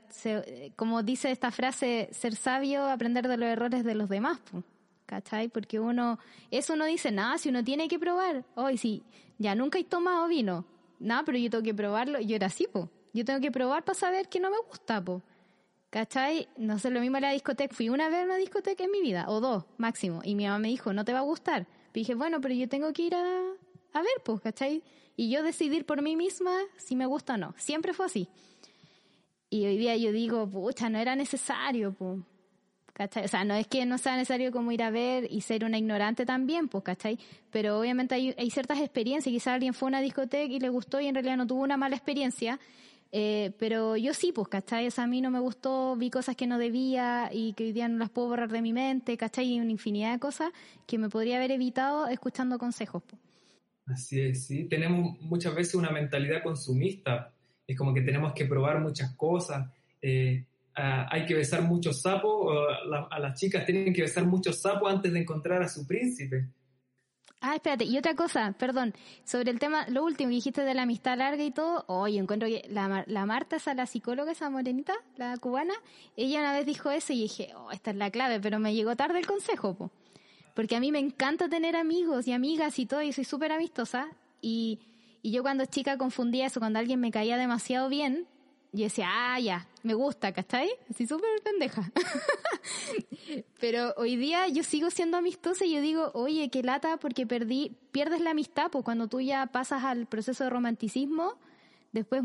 como 0.76 1.02
dice 1.02 1.32
esta 1.32 1.50
frase, 1.50 2.08
ser 2.12 2.36
sabio, 2.36 2.86
aprender 2.86 3.26
de 3.26 3.36
los 3.36 3.48
errores 3.48 3.82
de 3.82 3.96
los 3.96 4.08
demás, 4.08 4.38
¿cachai? 5.06 5.48
Porque 5.48 5.80
uno, 5.80 6.20
eso 6.52 6.76
no 6.76 6.84
dice 6.84 7.10
nada, 7.10 7.36
si 7.36 7.48
uno 7.48 7.64
tiene 7.64 7.88
que 7.88 7.98
probar, 7.98 8.44
hoy 8.54 8.78
sí, 8.78 9.02
ya 9.38 9.56
nunca 9.56 9.80
he 9.80 9.82
tomado 9.82 10.28
vino, 10.28 10.64
nada, 11.00 11.24
pero 11.24 11.36
yo 11.36 11.50
tengo 11.50 11.64
que 11.64 11.74
probarlo, 11.74 12.20
yo 12.20 12.36
era 12.36 12.46
así, 12.46 12.68
pues 12.70 12.86
yo 13.12 13.24
tengo 13.24 13.40
que 13.40 13.50
probar 13.50 13.84
para 13.84 13.98
saber 13.98 14.28
que 14.28 14.40
no 14.40 14.50
me 14.50 14.58
gusta, 14.68 15.02
po. 15.02 15.22
¿Cachai? 15.90 16.48
No 16.56 16.78
sé, 16.78 16.90
lo 16.90 17.00
mismo 17.00 17.16
en 17.16 17.22
la 17.22 17.32
discoteca. 17.32 17.74
Fui 17.74 17.88
una 17.88 18.08
vez 18.08 18.20
a 18.20 18.24
una 18.24 18.36
discoteca 18.36 18.84
en 18.84 18.92
mi 18.92 19.00
vida, 19.00 19.24
o 19.28 19.40
dos, 19.40 19.64
máximo. 19.76 20.20
Y 20.24 20.36
mi 20.36 20.44
mamá 20.44 20.60
me 20.60 20.68
dijo, 20.68 20.92
no 20.92 21.04
te 21.04 21.12
va 21.12 21.18
a 21.18 21.22
gustar. 21.22 21.66
Y 21.92 22.00
dije, 22.00 22.14
bueno, 22.14 22.40
pero 22.40 22.54
yo 22.54 22.68
tengo 22.68 22.92
que 22.92 23.02
ir 23.02 23.14
a, 23.16 23.40
a 23.92 24.00
ver, 24.00 24.12
pues, 24.24 24.40
¿cachai? 24.40 24.84
Y 25.16 25.30
yo 25.30 25.42
decidir 25.42 25.84
por 25.84 26.00
mí 26.00 26.14
misma 26.14 26.52
si 26.76 26.94
me 26.94 27.06
gusta 27.06 27.34
o 27.34 27.36
no. 27.36 27.54
Siempre 27.58 27.92
fue 27.92 28.06
así. 28.06 28.28
Y 29.50 29.66
hoy 29.66 29.78
día 29.78 29.96
yo 29.96 30.12
digo, 30.12 30.48
pucha, 30.48 30.88
no 30.88 30.98
era 30.98 31.16
necesario, 31.16 31.92
pues. 31.92 32.20
¿Cachai? 32.92 33.24
O 33.24 33.28
sea, 33.28 33.44
no 33.44 33.54
es 33.54 33.66
que 33.66 33.84
no 33.84 33.98
sea 33.98 34.14
necesario 34.14 34.52
como 34.52 34.70
ir 34.70 34.84
a 34.84 34.90
ver 34.90 35.26
y 35.28 35.40
ser 35.40 35.64
una 35.64 35.78
ignorante 35.78 36.24
también, 36.24 36.68
pues, 36.68 36.84
¿cachai? 36.84 37.18
Pero 37.50 37.80
obviamente 37.80 38.14
hay, 38.14 38.32
hay 38.38 38.50
ciertas 38.50 38.78
experiencias. 38.78 39.32
Quizás 39.32 39.54
alguien 39.54 39.74
fue 39.74 39.88
a 39.88 39.90
una 39.90 40.00
discoteca 40.00 40.52
y 40.52 40.60
le 40.60 40.68
gustó 40.68 41.00
y 41.00 41.08
en 41.08 41.14
realidad 41.16 41.36
no 41.36 41.48
tuvo 41.48 41.62
una 41.62 41.76
mala 41.76 41.96
experiencia 41.96 42.60
eh, 43.12 43.52
pero 43.58 43.96
yo 43.96 44.14
sí, 44.14 44.32
pues, 44.32 44.48
¿cachai? 44.48 44.86
O 44.86 44.90
sea, 44.90 45.04
a 45.04 45.06
mí 45.06 45.20
no 45.20 45.30
me 45.30 45.40
gustó, 45.40 45.96
vi 45.96 46.10
cosas 46.10 46.36
que 46.36 46.46
no 46.46 46.58
debía 46.58 47.30
y 47.32 47.54
que 47.54 47.64
hoy 47.64 47.72
día 47.72 47.88
no 47.88 47.98
las 47.98 48.10
puedo 48.10 48.28
borrar 48.28 48.50
de 48.50 48.62
mi 48.62 48.72
mente, 48.72 49.16
¿cachai? 49.16 49.52
Y 49.52 49.60
una 49.60 49.70
infinidad 49.70 50.12
de 50.12 50.18
cosas 50.20 50.52
que 50.86 50.98
me 50.98 51.08
podría 51.08 51.36
haber 51.36 51.50
evitado 51.50 52.06
escuchando 52.08 52.58
consejos. 52.58 53.02
Pues. 53.02 53.20
Así 53.86 54.20
es, 54.20 54.46
sí. 54.46 54.64
Tenemos 54.64 55.20
muchas 55.20 55.54
veces 55.54 55.74
una 55.74 55.90
mentalidad 55.90 56.42
consumista. 56.42 57.32
Es 57.66 57.76
como 57.76 57.92
que 57.92 58.02
tenemos 58.02 58.32
que 58.32 58.46
probar 58.46 58.80
muchas 58.80 59.14
cosas. 59.16 59.68
Eh, 60.00 60.44
hay 60.74 61.26
que 61.26 61.34
besar 61.34 61.62
muchos 61.62 62.00
sapos, 62.00 62.56
a 63.10 63.18
las 63.18 63.38
chicas 63.38 63.66
tienen 63.66 63.92
que 63.92 64.02
besar 64.02 64.24
muchos 64.24 64.60
sapos 64.60 64.90
antes 64.90 65.12
de 65.12 65.20
encontrar 65.20 65.62
a 65.62 65.68
su 65.68 65.86
príncipe. 65.86 66.46
Ah, 67.42 67.54
espérate, 67.54 67.84
y 67.84 67.96
otra 67.96 68.14
cosa, 68.14 68.52
perdón, 68.58 68.92
sobre 69.24 69.50
el 69.50 69.58
tema, 69.58 69.86
lo 69.88 70.04
último, 70.04 70.28
dijiste 70.28 70.60
de 70.62 70.74
la 70.74 70.82
amistad 70.82 71.16
larga 71.16 71.42
y 71.42 71.50
todo, 71.50 71.84
oye, 71.86 72.18
encuentro 72.18 72.46
que 72.46 72.66
la, 72.68 73.02
la 73.06 73.24
Marta, 73.24 73.56
esa, 73.56 73.72
la 73.72 73.86
psicóloga, 73.86 74.32
esa 74.32 74.50
morenita, 74.50 74.92
la 75.16 75.38
cubana, 75.38 75.72
ella 76.18 76.40
una 76.40 76.52
vez 76.52 76.66
dijo 76.66 76.90
eso 76.90 77.14
y 77.14 77.22
dije, 77.22 77.52
oh, 77.56 77.70
esta 77.70 77.92
es 77.92 77.96
la 77.96 78.10
clave, 78.10 78.40
pero 78.40 78.58
me 78.58 78.74
llegó 78.74 78.94
tarde 78.94 79.20
el 79.20 79.26
consejo, 79.26 79.72
po. 79.72 79.90
porque 80.54 80.76
a 80.76 80.80
mí 80.80 80.92
me 80.92 80.98
encanta 80.98 81.48
tener 81.48 81.76
amigos 81.76 82.28
y 82.28 82.32
amigas 82.32 82.78
y 82.78 82.84
todo, 82.84 83.00
y 83.00 83.14
soy 83.14 83.24
súper 83.24 83.52
amistosa, 83.52 84.08
y, 84.42 84.78
y 85.22 85.32
yo 85.32 85.40
cuando 85.42 85.64
chica 85.64 85.96
confundía 85.96 86.44
eso, 86.44 86.60
cuando 86.60 86.78
alguien 86.78 87.00
me 87.00 87.10
caía 87.10 87.38
demasiado 87.38 87.88
bien, 87.88 88.26
y 88.70 88.82
decía, 88.82 89.08
ah, 89.10 89.40
ya, 89.40 89.66
me 89.82 89.94
gusta, 89.94 90.32
¿cachai? 90.32 90.70
Así 90.90 91.06
súper 91.06 91.40
pendeja. 91.42 91.90
Pero 93.60 93.94
hoy 93.96 94.16
día 94.16 94.48
yo 94.48 94.62
sigo 94.62 94.90
siendo 94.90 95.16
amistosa 95.16 95.64
y 95.64 95.74
yo 95.74 95.80
digo, 95.80 96.10
oye, 96.14 96.50
qué 96.50 96.62
lata 96.62 96.96
porque 96.98 97.26
perdí, 97.26 97.76
pierdes 97.92 98.20
la 98.20 98.30
amistad, 98.30 98.70
pues 98.70 98.84
cuando 98.84 99.08
tú 99.08 99.20
ya 99.20 99.46
pasas 99.46 99.84
al 99.84 100.06
proceso 100.06 100.44
de 100.44 100.50
romanticismo, 100.50 101.38
después 101.92 102.22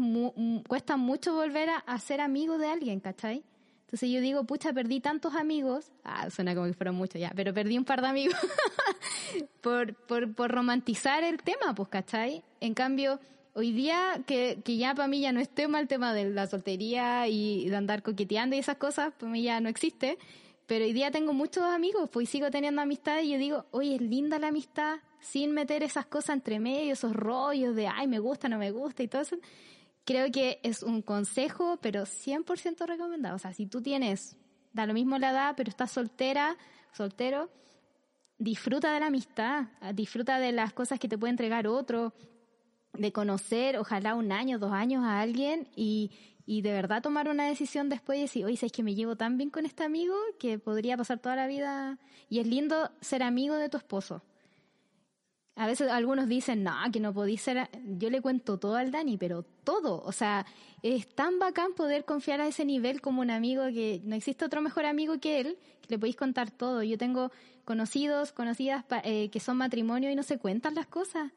cuesta 0.67 0.97
mucho 0.97 1.33
volver 1.33 1.69
a, 1.85 1.99
ser 1.99 2.21
amigo 2.21 2.57
de 2.57 2.67
alguien, 2.67 2.99
¿cachai? 2.99 3.43
Entonces 3.81 4.09
yo 4.09 4.19
digo, 4.19 4.43
pucha, 4.45 4.73
perdí 4.73 4.99
tantos 4.99 5.35
amigos, 5.35 5.91
ah, 6.03 6.29
suena 6.29 6.55
como 6.55 6.67
que 6.67 6.73
fueron 6.73 6.95
muchos 6.95 7.21
ya, 7.21 7.31
pero 7.35 7.53
perdí 7.53 7.77
un 7.77 7.85
par 7.85 8.01
de 8.01 8.07
amigos 8.07 8.35
por, 9.61 9.93
por, 9.93 10.33
por 10.33 10.51
romantizar 10.51 11.23
el 11.23 11.37
tema, 11.37 11.73
pues, 11.75 11.89
¿cachai? 11.89 12.43
En 12.59 12.73
cambio, 12.73 13.19
hoy 13.55 13.71
día 13.71 14.21
que, 14.27 14.61
que 14.63 14.77
ya 14.77 14.93
para 14.93 15.07
mí 15.07 15.21
ya 15.21 15.31
no 15.31 15.39
es 15.39 15.49
tema 15.49 15.79
el 15.79 15.87
tema 15.87 16.13
de 16.13 16.29
la 16.29 16.45
soltería 16.45 17.27
y 17.27 17.69
de 17.69 17.75
andar 17.75 18.03
coqueteando 18.03 18.55
y 18.55 18.59
esas 18.59 18.77
cosas, 18.77 19.13
para 19.13 19.31
mí 19.31 19.41
ya 19.41 19.59
no 19.61 19.69
existe. 19.69 20.17
Pero 20.67 20.83
hoy 20.83 20.93
día 20.93 21.09
tengo 21.09 21.31
muchos 21.33 21.63
amigos, 21.63 22.09
pues 22.11 22.29
sigo 22.29 22.51
teniendo 22.51 22.81
amistad 22.81 23.21
y 23.21 23.31
yo 23.31 23.37
digo, 23.37 23.65
oye, 23.71 23.95
es 23.95 24.01
linda 24.01 24.39
la 24.39 24.47
amistad, 24.47 24.99
sin 25.21 25.51
meter 25.51 25.83
esas 25.83 26.05
cosas 26.05 26.35
entre 26.35 26.59
medio, 26.59 26.93
esos 26.93 27.13
rollos 27.13 27.75
de, 27.75 27.87
ay, 27.87 28.07
me 28.07 28.19
gusta, 28.19 28.49
no 28.49 28.57
me 28.57 28.71
gusta 28.71 29.03
y 29.03 29.07
todo 29.07 29.21
eso. 29.21 29.37
Creo 30.03 30.31
que 30.31 30.59
es 30.63 30.83
un 30.83 31.01
consejo, 31.01 31.77
pero 31.81 32.03
100% 32.03 32.85
recomendado. 32.85 33.35
O 33.35 33.39
sea, 33.39 33.53
si 33.53 33.67
tú 33.67 33.81
tienes, 33.81 34.35
da 34.73 34.85
lo 34.85 34.93
mismo 34.93 35.17
la 35.17 35.31
edad, 35.31 35.53
pero 35.55 35.69
estás 35.69 35.91
soltera, 35.91 36.57
soltero, 36.91 37.49
disfruta 38.37 38.91
de 38.93 38.99
la 38.99 39.07
amistad, 39.07 39.67
disfruta 39.93 40.39
de 40.39 40.51
las 40.51 40.73
cosas 40.73 40.99
que 40.99 41.07
te 41.07 41.17
puede 41.17 41.31
entregar 41.31 41.67
otro, 41.67 42.13
de 42.97 43.11
conocer, 43.11 43.77
ojalá 43.77 44.15
un 44.15 44.31
año, 44.31 44.59
dos 44.59 44.71
años 44.71 45.03
a 45.03 45.21
alguien 45.21 45.67
y, 45.75 46.11
y 46.45 46.61
de 46.61 46.71
verdad 46.71 47.01
tomar 47.01 47.27
una 47.27 47.47
decisión 47.47 47.89
después 47.89 48.19
y 48.19 48.21
decir, 48.23 48.45
oye, 48.45 48.57
es 48.61 48.71
que 48.71 48.83
me 48.83 48.95
llevo 48.95 49.15
tan 49.15 49.37
bien 49.37 49.49
con 49.49 49.65
este 49.65 49.83
amigo 49.83 50.15
que 50.39 50.59
podría 50.59 50.97
pasar 50.97 51.19
toda 51.19 51.35
la 51.35 51.47
vida. 51.47 51.97
Y 52.29 52.39
es 52.39 52.47
lindo 52.47 52.91
ser 53.01 53.23
amigo 53.23 53.55
de 53.55 53.69
tu 53.69 53.77
esposo. 53.77 54.21
A 55.55 55.67
veces 55.67 55.89
algunos 55.89 56.27
dicen, 56.27 56.63
no, 56.63 56.73
que 56.91 56.99
no 56.99 57.13
podéis 57.13 57.41
ser. 57.41 57.69
Yo 57.97 58.09
le 58.09 58.21
cuento 58.21 58.59
todo 58.59 58.75
al 58.75 58.91
Dani, 58.91 59.17
pero 59.17 59.43
todo. 59.63 60.03
O 60.03 60.11
sea, 60.11 60.45
es 60.83 61.07
tan 61.07 61.39
bacán 61.39 61.73
poder 61.73 62.03
confiar 62.03 62.41
a 62.41 62.47
ese 62.47 62.65
nivel 62.65 63.01
como 63.01 63.21
un 63.21 63.31
amigo 63.31 63.63
que 63.67 64.01
no 64.03 64.15
existe 64.15 64.43
otro 64.43 64.61
mejor 64.61 64.85
amigo 64.85 65.17
que 65.19 65.39
él, 65.39 65.57
que 65.81 65.95
le 65.95 65.97
podéis 65.97 66.17
contar 66.17 66.51
todo. 66.51 66.83
Yo 66.83 66.97
tengo 66.97 67.31
conocidos, 67.63 68.33
conocidas 68.33 68.83
eh, 69.03 69.29
que 69.29 69.39
son 69.39 69.55
matrimonio 69.57 70.11
y 70.11 70.15
no 70.15 70.23
se 70.23 70.37
cuentan 70.37 70.75
las 70.75 70.87
cosas. 70.87 71.31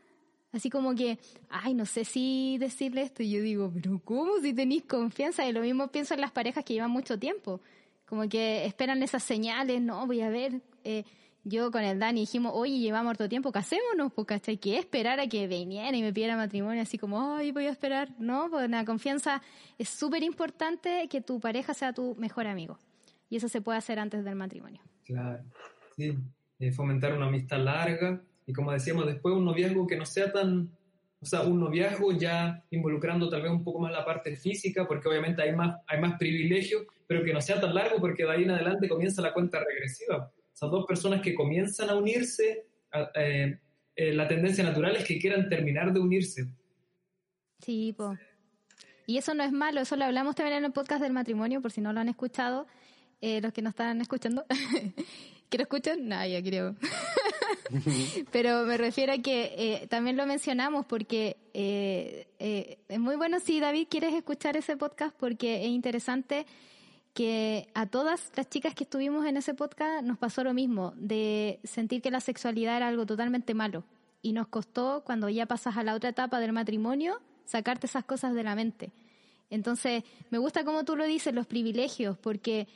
Así 0.53 0.71
como 0.71 0.95
que, 0.95 1.19
ay, 1.51 1.75
no 1.75 1.85
sé 1.85 2.05
si 2.05 2.57
decirle 2.59 3.03
esto. 3.03 3.23
Y 3.23 3.31
yo 3.31 3.43
digo, 3.43 3.71
pero 3.73 4.01
¿cómo 4.05 4.39
si 4.41 4.55
tenéis 4.55 4.85
confianza? 4.85 5.47
Y 5.47 5.53
lo 5.53 5.61
mismo 5.61 5.89
pienso 5.89 6.15
en 6.15 6.21
las 6.21 6.31
parejas 6.31 6.65
que 6.65 6.75
llevan 6.75 6.91
mucho 6.91 7.19
tiempo. 7.19 7.61
Como 8.07 8.29
que 8.29 8.65
esperan 8.65 9.03
esas 9.03 9.23
señales, 9.23 9.83
no, 9.83 10.07
voy 10.07 10.23
a 10.23 10.31
ver. 10.31 10.63
Eh, 10.85 11.05
yo 11.45 11.71
con 11.71 11.83
el 11.83 11.99
Dani 11.99 12.21
dijimos, 12.21 12.53
oye, 12.55 12.79
llevamos 12.79 13.11
harto 13.11 13.29
tiempo, 13.29 13.53
casémonos, 13.53 14.13
hasta 14.29 14.51
hay 14.51 14.59
que 14.59 14.79
esperar 14.79 15.21
a 15.21 15.29
que 15.29 15.47
viniera 15.47 15.97
y 15.97 16.03
me 16.03 16.13
pidiera 16.13 16.37
matrimonio, 16.37 16.83
así 16.83 16.99
como, 16.99 17.35
ay, 17.35 17.53
voy 17.53 17.67
a 17.67 17.71
esperar. 17.71 18.11
No, 18.19 18.49
pues 18.51 18.69
la 18.69 18.85
confianza 18.85 19.43
es 19.79 19.89
súper 19.89 20.23
importante 20.23 21.09
que 21.09 21.21
tu 21.21 21.41
pareja 21.41 21.75
sea 21.75 21.93
tu 21.93 22.15
mejor 22.17 22.47
amigo. 22.47 22.79
Y 23.31 23.37
eso 23.37 23.49
se 23.49 23.61
puede 23.61 23.79
hacer 23.79 23.99
antes 23.99 24.25
del 24.25 24.35
matrimonio. 24.35 24.81
Claro, 25.05 25.43
sí. 25.97 26.17
Eh, 26.59 26.73
fomentar 26.73 27.15
una 27.15 27.27
amistad 27.27 27.59
larga, 27.59 28.21
y 28.49 28.53
como 28.55 28.73
decíamos 28.73 29.05
después, 29.05 29.35
un 29.35 29.45
noviazgo 29.45 29.87
que 29.87 29.99
no 29.99 30.07
sea 30.07 30.33
tan, 30.33 30.71
o 31.21 31.27
sea, 31.27 31.43
un 31.43 31.61
noviazgo 31.61 32.13
ya 32.13 32.65
involucrando 32.71 33.29
tal 33.29 33.43
vez 33.43 33.51
un 33.51 33.63
poco 33.63 33.79
más 33.79 33.93
la 33.93 34.07
parte 34.07 34.35
física, 34.37 34.89
porque 34.89 35.07
obviamente 35.07 35.43
hay 35.43 35.55
más, 35.55 35.77
hay 35.87 36.01
más 36.01 36.19
privilegios, 36.19 36.87
pero 37.07 37.23
que 37.23 37.35
no 37.35 37.43
sea 37.43 37.61
tan 37.61 37.75
largo 37.75 38.01
porque 38.01 38.25
de 38.25 38.31
ahí 38.31 38.45
en 38.45 38.53
adelante 38.53 38.89
comienza 38.89 39.21
la 39.21 39.35
cuenta 39.35 39.63
regresiva. 39.63 40.33
esas 40.55 40.71
dos 40.71 40.87
personas 40.87 41.21
que 41.21 41.35
comienzan 41.35 41.91
a 41.91 41.95
unirse, 41.97 42.65
eh, 43.17 43.59
eh, 43.95 44.13
la 44.15 44.27
tendencia 44.27 44.65
natural 44.65 44.97
es 44.97 45.05
que 45.05 45.19
quieran 45.19 45.51
terminar 45.51 45.93
de 45.93 46.01
unirse. 46.01 46.49
Sí, 47.59 47.93
po. 47.93 48.17
Y 49.07 49.19
eso 49.19 49.35
no 49.35 49.45
es 49.45 49.53
malo, 49.53 49.83
eso 49.83 49.95
lo 49.97 50.07
hablamos 50.07 50.37
también 50.37 50.57
en 50.57 50.65
el 50.65 50.73
podcast 50.73 51.03
del 51.03 51.13
matrimonio, 51.13 51.61
por 51.61 51.71
si 51.71 51.83
no 51.83 51.93
lo 51.93 52.01
han 52.01 52.09
escuchado, 52.09 52.67
eh, 53.21 53.43
los 53.43 53.53
que 53.53 53.61
nos 53.61 53.73
están 53.73 54.01
escuchando. 54.01 54.47
¿Que 55.51 55.59
lo 55.59 55.63
escuchan? 55.63 56.09
No, 56.09 56.17
creo. 56.45 56.77
Pero 58.33 58.65
me 58.65 58.77
refiero 58.77 59.13
a 59.13 59.19
que 59.19 59.55
eh, 59.57 59.87
también 59.89 60.17
lo 60.17 60.27
mencionamos 60.27 60.87
porque 60.87 61.37
eh, 61.55 62.29
eh, 62.39 62.79
es 62.89 63.01
muy 63.01 63.17
bueno 63.17 63.41
si 63.41 63.61
David 63.61 63.89
quieres 63.91 64.15
escuchar 64.15 64.57
ese 64.57 64.77
podcast 64.77 65.15
porque 65.19 65.65
es 65.65 65.71
interesante 65.71 66.47
que 67.15 67.69
a 67.75 67.87
todas 67.87 68.31
las 68.37 68.49
chicas 68.49 68.75
que 68.75 68.85
estuvimos 68.85 69.27
en 69.27 69.37
ese 69.37 69.55
podcast 69.55 70.05
nos 70.05 70.19
pasó 70.19 70.45
lo 70.45 70.55
mismo, 70.55 70.93
de 70.97 71.59
sentir 71.65 72.01
que 72.01 72.11
la 72.11 72.21
sexualidad 72.21 72.77
era 72.77 72.89
algo 72.89 73.07
totalmente 73.07 73.55
malo. 73.55 73.85
Y 74.23 74.33
nos 74.33 74.49
costó, 74.49 75.03
cuando 75.05 75.29
ya 75.29 75.47
pasas 75.47 75.77
a 75.77 75.83
la 75.83 75.95
otra 75.95 76.11
etapa 76.11 76.39
del 76.39 76.53
matrimonio, 76.53 77.21
sacarte 77.45 77.87
esas 77.87 78.05
cosas 78.05 78.35
de 78.35 78.45
la 78.45 78.55
mente. 78.55 78.93
Entonces, 79.51 80.05
me 80.31 80.39
gusta 80.39 80.65
como 80.65 80.85
tú 80.85 80.97
lo 80.97 81.07
dices, 81.07 81.35
los 81.35 81.47
privilegios, 81.47 82.17
porque 82.19 82.69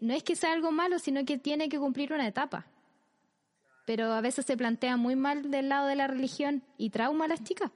no 0.00 0.14
es 0.14 0.24
que 0.24 0.34
sea 0.34 0.52
algo 0.52 0.72
malo, 0.72 0.98
sino 0.98 1.24
que 1.24 1.38
tiene 1.38 1.68
que 1.68 1.78
cumplir 1.78 2.12
una 2.12 2.26
etapa 2.26 2.66
pero 3.84 4.12
a 4.12 4.20
veces 4.20 4.46
se 4.46 4.56
plantea 4.56 4.96
muy 4.96 5.16
mal 5.16 5.50
del 5.50 5.68
lado 5.68 5.88
de 5.88 5.96
la 5.96 6.06
religión 6.06 6.62
y 6.78 6.90
trauma 6.90 7.26
a 7.26 7.28
las 7.28 7.42
chicas. 7.44 7.70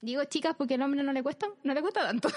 Digo 0.00 0.24
chicas 0.24 0.54
porque 0.56 0.74
al 0.74 0.82
hombre 0.82 1.02
no 1.02 1.12
le 1.12 1.22
cuesta, 1.22 1.46
no 1.64 1.74
le 1.74 1.80
cuesta 1.80 2.02
tanto 2.02 2.28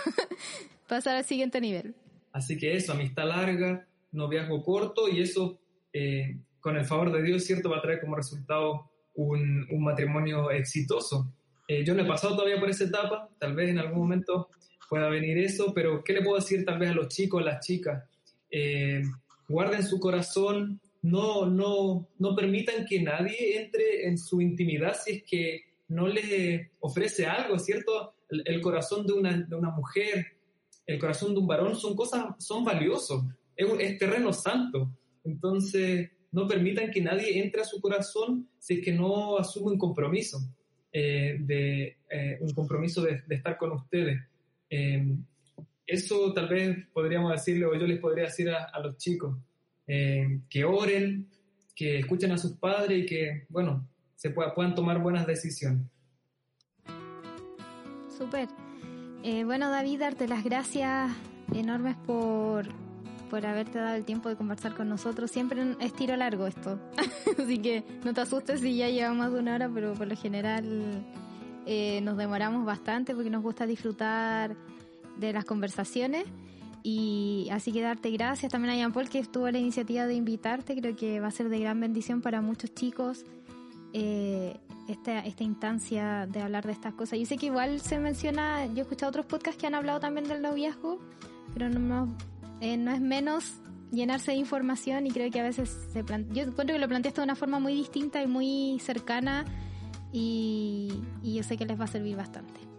pasar 0.88 1.16
al 1.16 1.26
siguiente 1.26 1.62
nivel. 1.62 1.96
Así 2.32 2.58
que 2.58 2.76
eso, 2.76 2.94
amistad 2.94 3.28
larga, 3.28 3.86
noviazgo 4.12 4.64
corto 4.64 5.10
y 5.10 5.22
eso, 5.22 5.60
eh, 5.94 6.38
con 6.60 6.78
el 6.78 6.86
favor 6.86 7.12
de 7.12 7.22
Dios, 7.22 7.44
cierto, 7.44 7.70
va 7.70 7.78
a 7.78 7.82
traer 7.82 8.00
como 8.00 8.16
resultado 8.16 8.90
un, 9.16 9.68
un 9.70 9.84
matrimonio 9.84 10.50
exitoso. 10.50 11.32
Eh, 11.68 11.84
yo 11.86 11.94
no 11.94 12.04
he 12.04 12.08
pasado 12.08 12.36
todavía 12.36 12.60
por 12.60 12.70
esa 12.70 12.86
etapa, 12.86 13.30
tal 13.38 13.54
vez 13.54 13.70
en 13.70 13.80
algún 13.80 14.00
momento 14.00 14.50
pueda 14.90 15.08
venir 15.08 15.38
eso, 15.38 15.74
pero 15.74 16.04
¿qué 16.04 16.14
le 16.14 16.22
puedo 16.22 16.36
decir 16.36 16.66
tal 16.66 16.80
vez 16.80 16.90
a 16.90 16.94
los 16.94 17.08
chicos, 17.08 17.42
a 17.42 17.46
las 17.46 17.66
chicas? 17.66 18.04
Eh, 18.50 19.02
guarden 19.48 19.84
su 19.84 20.00
corazón 20.00 20.82
no, 21.02 21.46
no, 21.46 22.10
no 22.20 22.36
permitan 22.36 22.86
que 22.86 23.02
nadie 23.02 23.62
entre 23.62 24.08
en 24.08 24.18
su 24.18 24.40
intimidad 24.40 24.96
si 24.96 25.12
es 25.14 25.24
que 25.24 25.62
no 25.88 26.08
les 26.08 26.70
ofrece 26.80 27.26
algo, 27.26 27.58
¿cierto? 27.60 28.16
El, 28.30 28.62
corazón 28.62 29.06
de 29.06 29.14
una, 29.14 29.38
de 29.38 29.56
una, 29.56 29.72
mujer, 29.72 30.26
el 30.86 31.00
corazón 31.00 31.34
de 31.34 31.40
un 31.42 31.48
varón 31.48 31.76
son 31.76 31.96
cosas, 31.96 32.36
son 32.40 32.64
valiosos, 32.64 33.24
es, 33.56 33.98
terreno 33.98 34.32
santo. 34.32 34.90
Entonces, 35.24 36.10
no 36.32 36.48
permitan 36.48 36.92
que 36.92 37.02
nadie 37.02 37.40
entre 37.40 37.62
a 37.62 37.66
su 37.66 37.82
corazón 37.82 38.48
si 38.58 38.76
es 38.76 38.86
que 38.86 38.94
no 38.94 39.38
asume 39.38 39.72
un 39.72 39.78
compromiso, 39.78 40.40
eh, 40.94 41.38
de, 41.42 41.98
eh, 42.10 42.38
un 42.40 42.54
compromiso 42.54 43.02
de, 43.02 43.24
estar 43.30 43.58
con 43.58 43.74
ustedes. 43.74 44.18
Eh, 44.70 45.14
eso 45.86 46.32
tal 46.32 46.48
vez 46.48 46.88
podríamos 46.94 47.34
decirle, 47.34 47.66
o 47.66 47.76
yo 47.76 47.86
les 47.86 48.00
podría 48.00 48.26
decir 48.26 48.50
a 48.50 48.80
los 48.80 48.96
chicos, 48.96 49.36
eh, 49.94 50.40
que 50.50 50.64
oren, 50.64 51.28
que 51.76 52.00
escuchen 52.00 52.32
a 52.32 52.38
sus 52.38 52.54
padres 52.54 53.04
y 53.04 53.06
que, 53.06 53.46
bueno, 53.50 53.86
se 54.16 54.30
puedan 54.30 54.74
tomar 54.74 55.02
buenas 55.02 55.28
decisiones. 55.28 55.86
Súper. 58.18 58.48
Eh, 59.22 59.44
bueno, 59.44 59.70
David, 59.70 60.00
darte 60.00 60.30
las 60.30 60.46
gracias 60.46 61.12
enormes 61.54 61.98
por, 62.08 62.70
por 63.30 63.46
haberte 63.46 63.80
dado 63.80 63.96
el 63.96 64.06
tiempo 64.06 64.30
de 64.30 64.38
conversar 64.38 64.76
con 64.76 64.88
nosotros. 64.88 65.30
Siempre 65.30 65.76
es 65.82 65.94
tiro 65.94 66.16
largo 66.16 66.48
esto, 66.48 66.80
así 67.38 67.58
que 67.58 67.84
no 68.06 68.14
te 68.14 68.22
asustes 68.22 68.62
si 68.62 68.78
ya 68.78 68.88
llevamos 68.88 69.18
más 69.18 69.34
de 69.34 69.40
una 69.40 69.56
hora, 69.56 69.70
pero 69.74 69.94
por 69.96 70.08
lo 70.08 70.16
general 70.16 71.06
eh, 71.66 72.00
nos 72.00 72.16
demoramos 72.16 72.66
bastante 72.66 73.14
porque 73.14 73.30
nos 73.30 73.44
gusta 73.44 73.66
disfrutar 73.66 74.56
de 75.18 75.34
las 75.34 75.44
conversaciones. 75.44 76.24
Y 76.84 77.48
así 77.52 77.72
que 77.72 77.82
darte 77.82 78.10
gracias 78.12 78.52
también 78.52 78.74
a 78.74 78.76
Jean 78.76 78.92
Paul 78.92 79.10
que 79.10 79.20
estuvo 79.20 79.50
la 79.50 79.60
iniciativa 79.60 80.06
de 80.08 80.16
invitarte. 80.16 80.76
Creo 80.76 80.96
que 80.96 81.20
va 81.20 81.28
a 81.28 81.32
ser 81.32 81.50
de 81.50 81.60
gran 81.60 81.80
bendición 81.80 82.22
para 82.22 82.42
muchos 82.42 82.74
chicos 82.74 83.26
eh, 83.94 84.58
esta, 84.88 85.20
esta 85.20 85.44
instancia 85.44 86.28
de 86.28 86.42
hablar 86.42 86.66
de 86.66 86.72
estas 86.72 86.94
cosas. 86.94 87.20
Yo 87.20 87.26
sé 87.26 87.38
que 87.38 87.48
igual 87.48 87.80
se 87.82 88.00
menciona, 88.00 88.66
yo 88.66 88.78
he 88.78 88.82
escuchado 88.82 89.10
otros 89.10 89.26
podcasts 89.26 89.60
que 89.60 89.68
han 89.68 89.76
hablado 89.76 90.00
también 90.00 90.28
del 90.28 90.42
noviazgo, 90.42 91.00
pero 91.54 91.70
no, 91.70 92.08
eh, 92.62 92.78
no 92.78 92.92
es 92.92 93.02
menos 93.02 93.62
llenarse 93.92 94.32
de 94.32 94.38
información 94.38 95.06
y 95.06 95.12
creo 95.12 95.30
que 95.30 95.40
a 95.40 95.44
veces 95.44 95.70
se 95.92 96.04
yo 96.04 96.44
encuentro 96.44 96.74
que 96.74 96.80
lo 96.80 96.88
planteaste 96.88 97.22
de 97.22 97.26
una 97.26 97.36
forma 97.36 97.60
muy 97.60 97.74
distinta 97.74 98.24
y 98.24 98.28
muy 98.28 98.80
cercana 98.80 99.46
y 100.14 100.90
yo 101.22 101.44
sé 101.44 101.58
que 101.58 101.66
les 101.66 101.80
va 101.80 101.86
a 101.86 101.88
servir 101.88 102.16
bastante. 102.16 102.71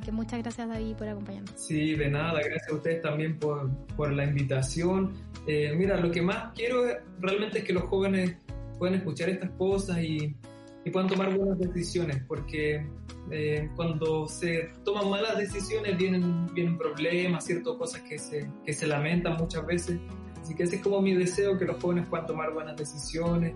Así 0.00 0.06
que 0.06 0.12
muchas 0.12 0.40
gracias 0.40 0.66
David 0.66 0.96
por 0.96 1.08
acompañarnos. 1.08 1.52
Sí, 1.56 1.94
de 1.94 2.08
nada, 2.08 2.40
gracias 2.40 2.72
a 2.72 2.74
ustedes 2.74 3.02
también 3.02 3.38
por, 3.38 3.70
por 3.96 4.10
la 4.10 4.24
invitación. 4.24 5.12
Eh, 5.46 5.74
mira, 5.76 5.98
lo 5.98 6.10
que 6.10 6.22
más 6.22 6.54
quiero 6.54 6.84
realmente 7.18 7.58
es 7.58 7.64
que 7.64 7.74
los 7.74 7.82
jóvenes 7.82 8.34
puedan 8.78 8.94
escuchar 8.94 9.28
estas 9.28 9.50
cosas 9.50 9.98
y, 9.98 10.34
y 10.86 10.90
puedan 10.90 11.06
tomar 11.06 11.36
buenas 11.36 11.58
decisiones, 11.58 12.22
porque 12.26 12.86
eh, 13.30 13.68
cuando 13.76 14.26
se 14.26 14.70
toman 14.86 15.10
malas 15.10 15.36
decisiones 15.36 15.98
vienen, 15.98 16.46
vienen 16.54 16.78
problemas, 16.78 17.44
ciertas 17.44 17.74
cosas 17.74 18.00
que 18.00 18.18
se, 18.18 18.50
que 18.64 18.72
se 18.72 18.86
lamentan 18.86 19.36
muchas 19.36 19.66
veces. 19.66 19.98
Así 20.40 20.54
que 20.54 20.62
ese 20.62 20.76
es 20.76 20.82
como 20.82 21.02
mi 21.02 21.14
deseo, 21.14 21.58
que 21.58 21.66
los 21.66 21.76
jóvenes 21.76 22.06
puedan 22.08 22.26
tomar 22.26 22.54
buenas 22.54 22.74
decisiones. 22.74 23.52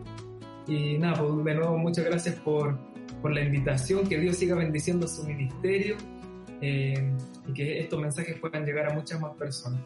Y 0.66 0.98
nada, 0.98 1.22
pues 1.22 1.42
de 1.42 1.54
nuevo 1.54 1.78
muchas 1.78 2.04
gracias 2.04 2.34
por, 2.34 2.78
por 3.22 3.32
la 3.32 3.40
invitación, 3.40 4.06
que 4.06 4.18
Dios 4.18 4.36
siga 4.36 4.56
bendiciendo 4.56 5.08
su 5.08 5.24
ministerio 5.24 5.96
eh, 6.66 7.12
y 7.46 7.52
que 7.52 7.80
estos 7.80 8.00
mensajes 8.00 8.38
puedan 8.38 8.64
llegar 8.64 8.90
a 8.90 8.94
muchas 8.94 9.20
más 9.20 9.34
personas. 9.36 9.80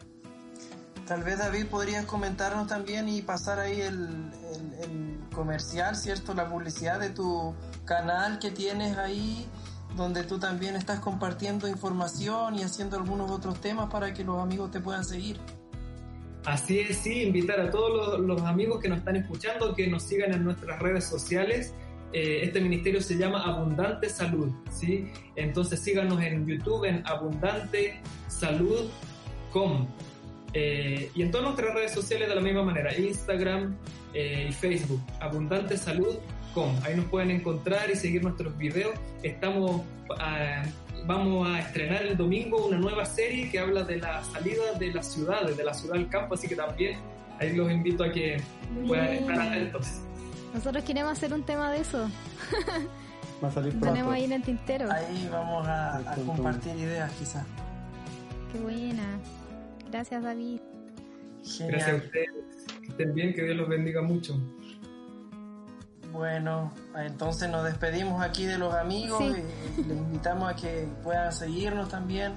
Tal 1.09 1.25
vez 1.25 1.39
David 1.39 1.67
podrías 1.67 2.05
comentarnos 2.05 2.69
también 2.69 3.09
y 3.09 3.21
pasar 3.23 3.59
ahí 3.59 3.81
el, 3.81 4.31
comercial, 5.35 5.97
¿cierto? 5.97 6.35
La 6.35 6.49
publicidad 6.49 7.01
de 7.01 7.11
tu 7.11 7.55
canal 7.85 8.39
que 8.39 8.51
tienes 8.51 8.97
ahí, 8.97 9.47
donde 9.97 10.25
tú 10.25 10.39
también 10.39 10.77
estás 10.77 11.01
compartiendo 11.01 11.69
información 11.69 12.57
y 12.57 12.63
haciendo 12.63 12.97
algunos 12.97 13.31
otros 13.31 13.61
temas 13.61 13.91
para 13.91 14.13
que 14.13 14.25
los 14.25 14.41
amigos 14.41 14.71
te 14.71 14.81
puedan 14.81 15.05
seguir. 15.05 15.39
Así 16.45 16.81
es, 16.81 16.99
sí, 16.99 17.23
invitar 17.23 17.61
a 17.61 17.71
todos 17.71 18.19
los, 18.19 18.21
los 18.21 18.43
amigos 18.43 18.81
que 18.81 18.89
nos 18.89 18.99
están 18.99 19.17
escuchando 19.17 19.75
que 19.75 19.87
nos 19.87 20.03
sigan 20.05 20.33
en 20.33 20.45
nuestras 20.45 20.79
redes 20.81 21.05
sociales 21.05 21.73
eh, 22.13 22.41
este 22.43 22.61
ministerio 22.61 23.01
se 23.01 23.17
llama 23.17 23.43
Abundante 23.43 24.09
Salud, 24.09 24.51
¿sí? 24.71 25.11
Entonces 25.37 25.81
síganos 25.81 26.21
en 26.23 26.47
YouTube 26.47 26.85
en 26.85 27.03
abundantesalud.com 27.07 29.89
eh, 30.55 31.11
y 31.15 31.23
en 31.23 31.31
todas 31.31 31.45
nuestras 31.45 31.75
redes 31.75 31.93
sociales 31.93 32.29
de 32.29 32.35
la 32.35 32.41
misma 32.41 32.63
manera, 32.63 32.97
Instagram 32.97 33.77
eh, 34.15 34.47
y 34.49 34.53
Facebook, 34.53 35.03
abundantesalud.com. 35.21 36.77
Ahí 36.83 36.97
nos 36.97 37.05
pueden 37.07 37.31
encontrar 37.31 37.91
y 37.91 37.97
seguir 37.97 38.23
nuestros 38.23 38.57
videos. 38.57 38.95
Estamos, 39.23 39.83
ah, 40.19 40.63
vamos 41.07 41.47
a 41.47 41.61
estrenar 41.61 42.07
el 42.07 42.17
domingo 42.17 42.67
una 42.67 42.79
nueva 42.79 43.05
serie 43.05 43.51
que 43.51 43.59
habla 43.59 43.85
de 43.85 43.99
la 43.99 44.25
salida 44.25 44.73
de 44.79 44.95
las 44.95 45.13
ciudades, 45.13 45.59
de 45.59 45.65
la 45.65 45.75
ciudad 45.75 45.99
al 45.99 46.09
campo, 46.09 46.35
así 46.35 46.49
que 46.49 46.57
también 46.57 46.97
ahí 47.39 47.55
los 47.55 47.71
invito 47.71 48.03
a 48.03 48.11
que 48.11 48.41
puedan 48.87 49.13
estar 49.13 49.41
atentos. 49.41 50.08
Nosotros 50.55 50.85
queremos 50.85 51.13
hacer 51.13 51.33
un 51.33 51.43
tema 51.43 51.71
de 51.73 51.81
eso. 51.81 52.09
Va 53.43 53.49
a 53.49 53.53
salir 53.53 53.71
pronto. 53.71 53.89
Tenemos 53.89 54.15
ahí 54.15 54.25
en 54.25 54.33
el 54.33 54.43
tintero. 54.43 54.91
Ahí 54.91 55.29
vamos 55.31 55.67
a, 55.67 56.03
compartir 56.27 56.77
ideas 56.77 57.11
quizás. 57.13 57.45
Qué 58.53 58.59
buena. 58.59 59.05
Gracias 59.91 60.23
David. 60.23 60.61
Gracias 61.61 61.89
a 61.89 61.95
ustedes. 61.97 62.29
Que 62.81 62.89
estén 62.89 63.15
bien, 63.15 63.35
que 63.35 63.45
Dios 63.45 63.57
los 63.57 63.69
bendiga 63.69 64.03
mucho. 64.03 64.41
Bueno, 66.13 66.73
entonces 66.97 67.49
nos 67.51 67.65
despedimos 67.65 68.23
aquí 68.23 68.47
de 68.47 68.59
los 68.59 68.75
amigos 68.75 69.23
y 69.23 69.83
les 69.83 69.97
invitamos 69.97 70.51
a 70.51 70.57
que 70.57 70.89
puedan 71.05 71.33
seguirnos 71.33 71.91
también, 71.91 72.33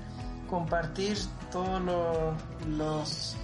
compartir 0.49 1.17
todos 1.51 1.81
los 2.67 3.35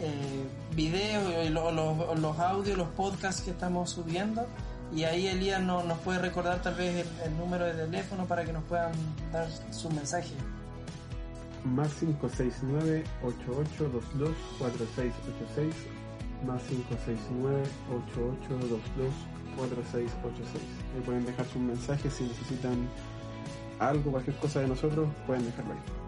eh, 0.00 0.46
videos, 0.74 1.50
los, 1.50 2.18
los, 2.18 2.38
audios, 2.38 2.76
los 2.76 2.88
podcasts 2.88 3.42
que 3.42 3.50
estamos 3.50 3.90
subiendo. 3.90 4.46
Y 4.94 5.04
ahí 5.04 5.26
Elías 5.26 5.62
no, 5.62 5.82
nos 5.82 5.98
puede 5.98 6.20
recordar 6.20 6.62
tal 6.62 6.74
vez 6.74 7.06
el, 7.24 7.36
número 7.36 7.64
de 7.64 7.72
teléfono 7.72 8.26
para 8.26 8.44
que 8.44 8.52
nos 8.52 8.62
puedan 8.64 8.92
dar 9.32 9.48
su 9.70 9.90
mensaje. 9.90 10.34
Más 11.64 11.92
569 11.94 13.04
8822 13.22 14.30
4686 14.58 15.74
más 16.46 16.62
569 16.62 17.62
8822 17.90 19.10
4686 19.56 20.62
Ahí 20.94 21.00
pueden 21.00 21.24
dejar 21.24 21.46
su 21.46 21.58
mensaje 21.58 22.10
si 22.10 22.24
necesitan 22.24 22.88
algo, 23.78 24.12
cualquier 24.12 24.36
cosa 24.36 24.60
de 24.60 24.68
nosotros, 24.68 25.08
pueden 25.26 25.44
dejarlo 25.44 25.72
ahí. 25.72 26.05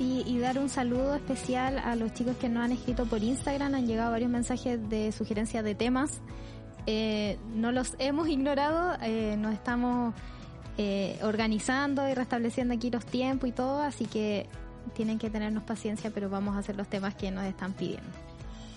Y, 0.00 0.22
y 0.26 0.38
dar 0.38 0.58
un 0.58 0.68
saludo 0.68 1.14
especial 1.14 1.78
a 1.78 1.94
los 1.94 2.12
chicos 2.14 2.36
que 2.38 2.48
nos 2.48 2.64
han 2.64 2.72
escrito 2.72 3.04
por 3.04 3.22
Instagram. 3.22 3.74
Han 3.74 3.86
llegado 3.86 4.10
varios 4.10 4.30
mensajes 4.30 4.80
de 4.88 5.12
sugerencias 5.12 5.62
de 5.62 5.74
temas. 5.74 6.20
Eh, 6.86 7.38
no 7.54 7.70
los 7.70 7.94
hemos 7.98 8.28
ignorado, 8.28 8.96
eh, 9.02 9.36
nos 9.38 9.52
estamos 9.52 10.14
eh, 10.78 11.18
organizando 11.22 12.08
y 12.08 12.14
restableciendo 12.14 12.72
aquí 12.74 12.90
los 12.90 13.04
tiempos 13.04 13.48
y 13.50 13.52
todo, 13.52 13.82
así 13.82 14.06
que 14.06 14.46
tienen 14.94 15.18
que 15.18 15.28
tenernos 15.28 15.62
paciencia, 15.64 16.10
pero 16.10 16.30
vamos 16.30 16.56
a 16.56 16.60
hacer 16.60 16.76
los 16.76 16.88
temas 16.88 17.14
que 17.14 17.30
nos 17.30 17.44
están 17.44 17.74
pidiendo. 17.74 18.08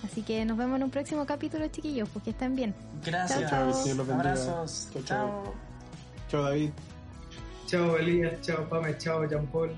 Así 0.04 0.20
que 0.22 0.44
nos 0.44 0.58
vemos 0.58 0.76
en 0.76 0.82
un 0.82 0.90
próximo 0.90 1.24
capítulo, 1.24 1.66
chiquillos, 1.68 2.08
pues 2.10 2.22
que 2.24 2.30
estén 2.30 2.54
bien. 2.54 2.74
Gracias. 3.02 3.50
Chao, 3.50 3.72
chao. 3.72 4.14
Abrazos. 4.14 4.90
Chao, 4.92 5.02
chao. 5.02 5.44
Chao. 5.44 5.54
Chao 6.28 6.42
David. 6.42 6.70
Chao 7.66 7.96
Elías, 7.96 8.40
chao 8.42 8.68
Pame, 8.68 8.98
chao 8.98 9.26
Jean 9.26 9.46
Paul. 9.46 9.70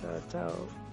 Chao, 0.00 0.20
chao. 0.32 0.85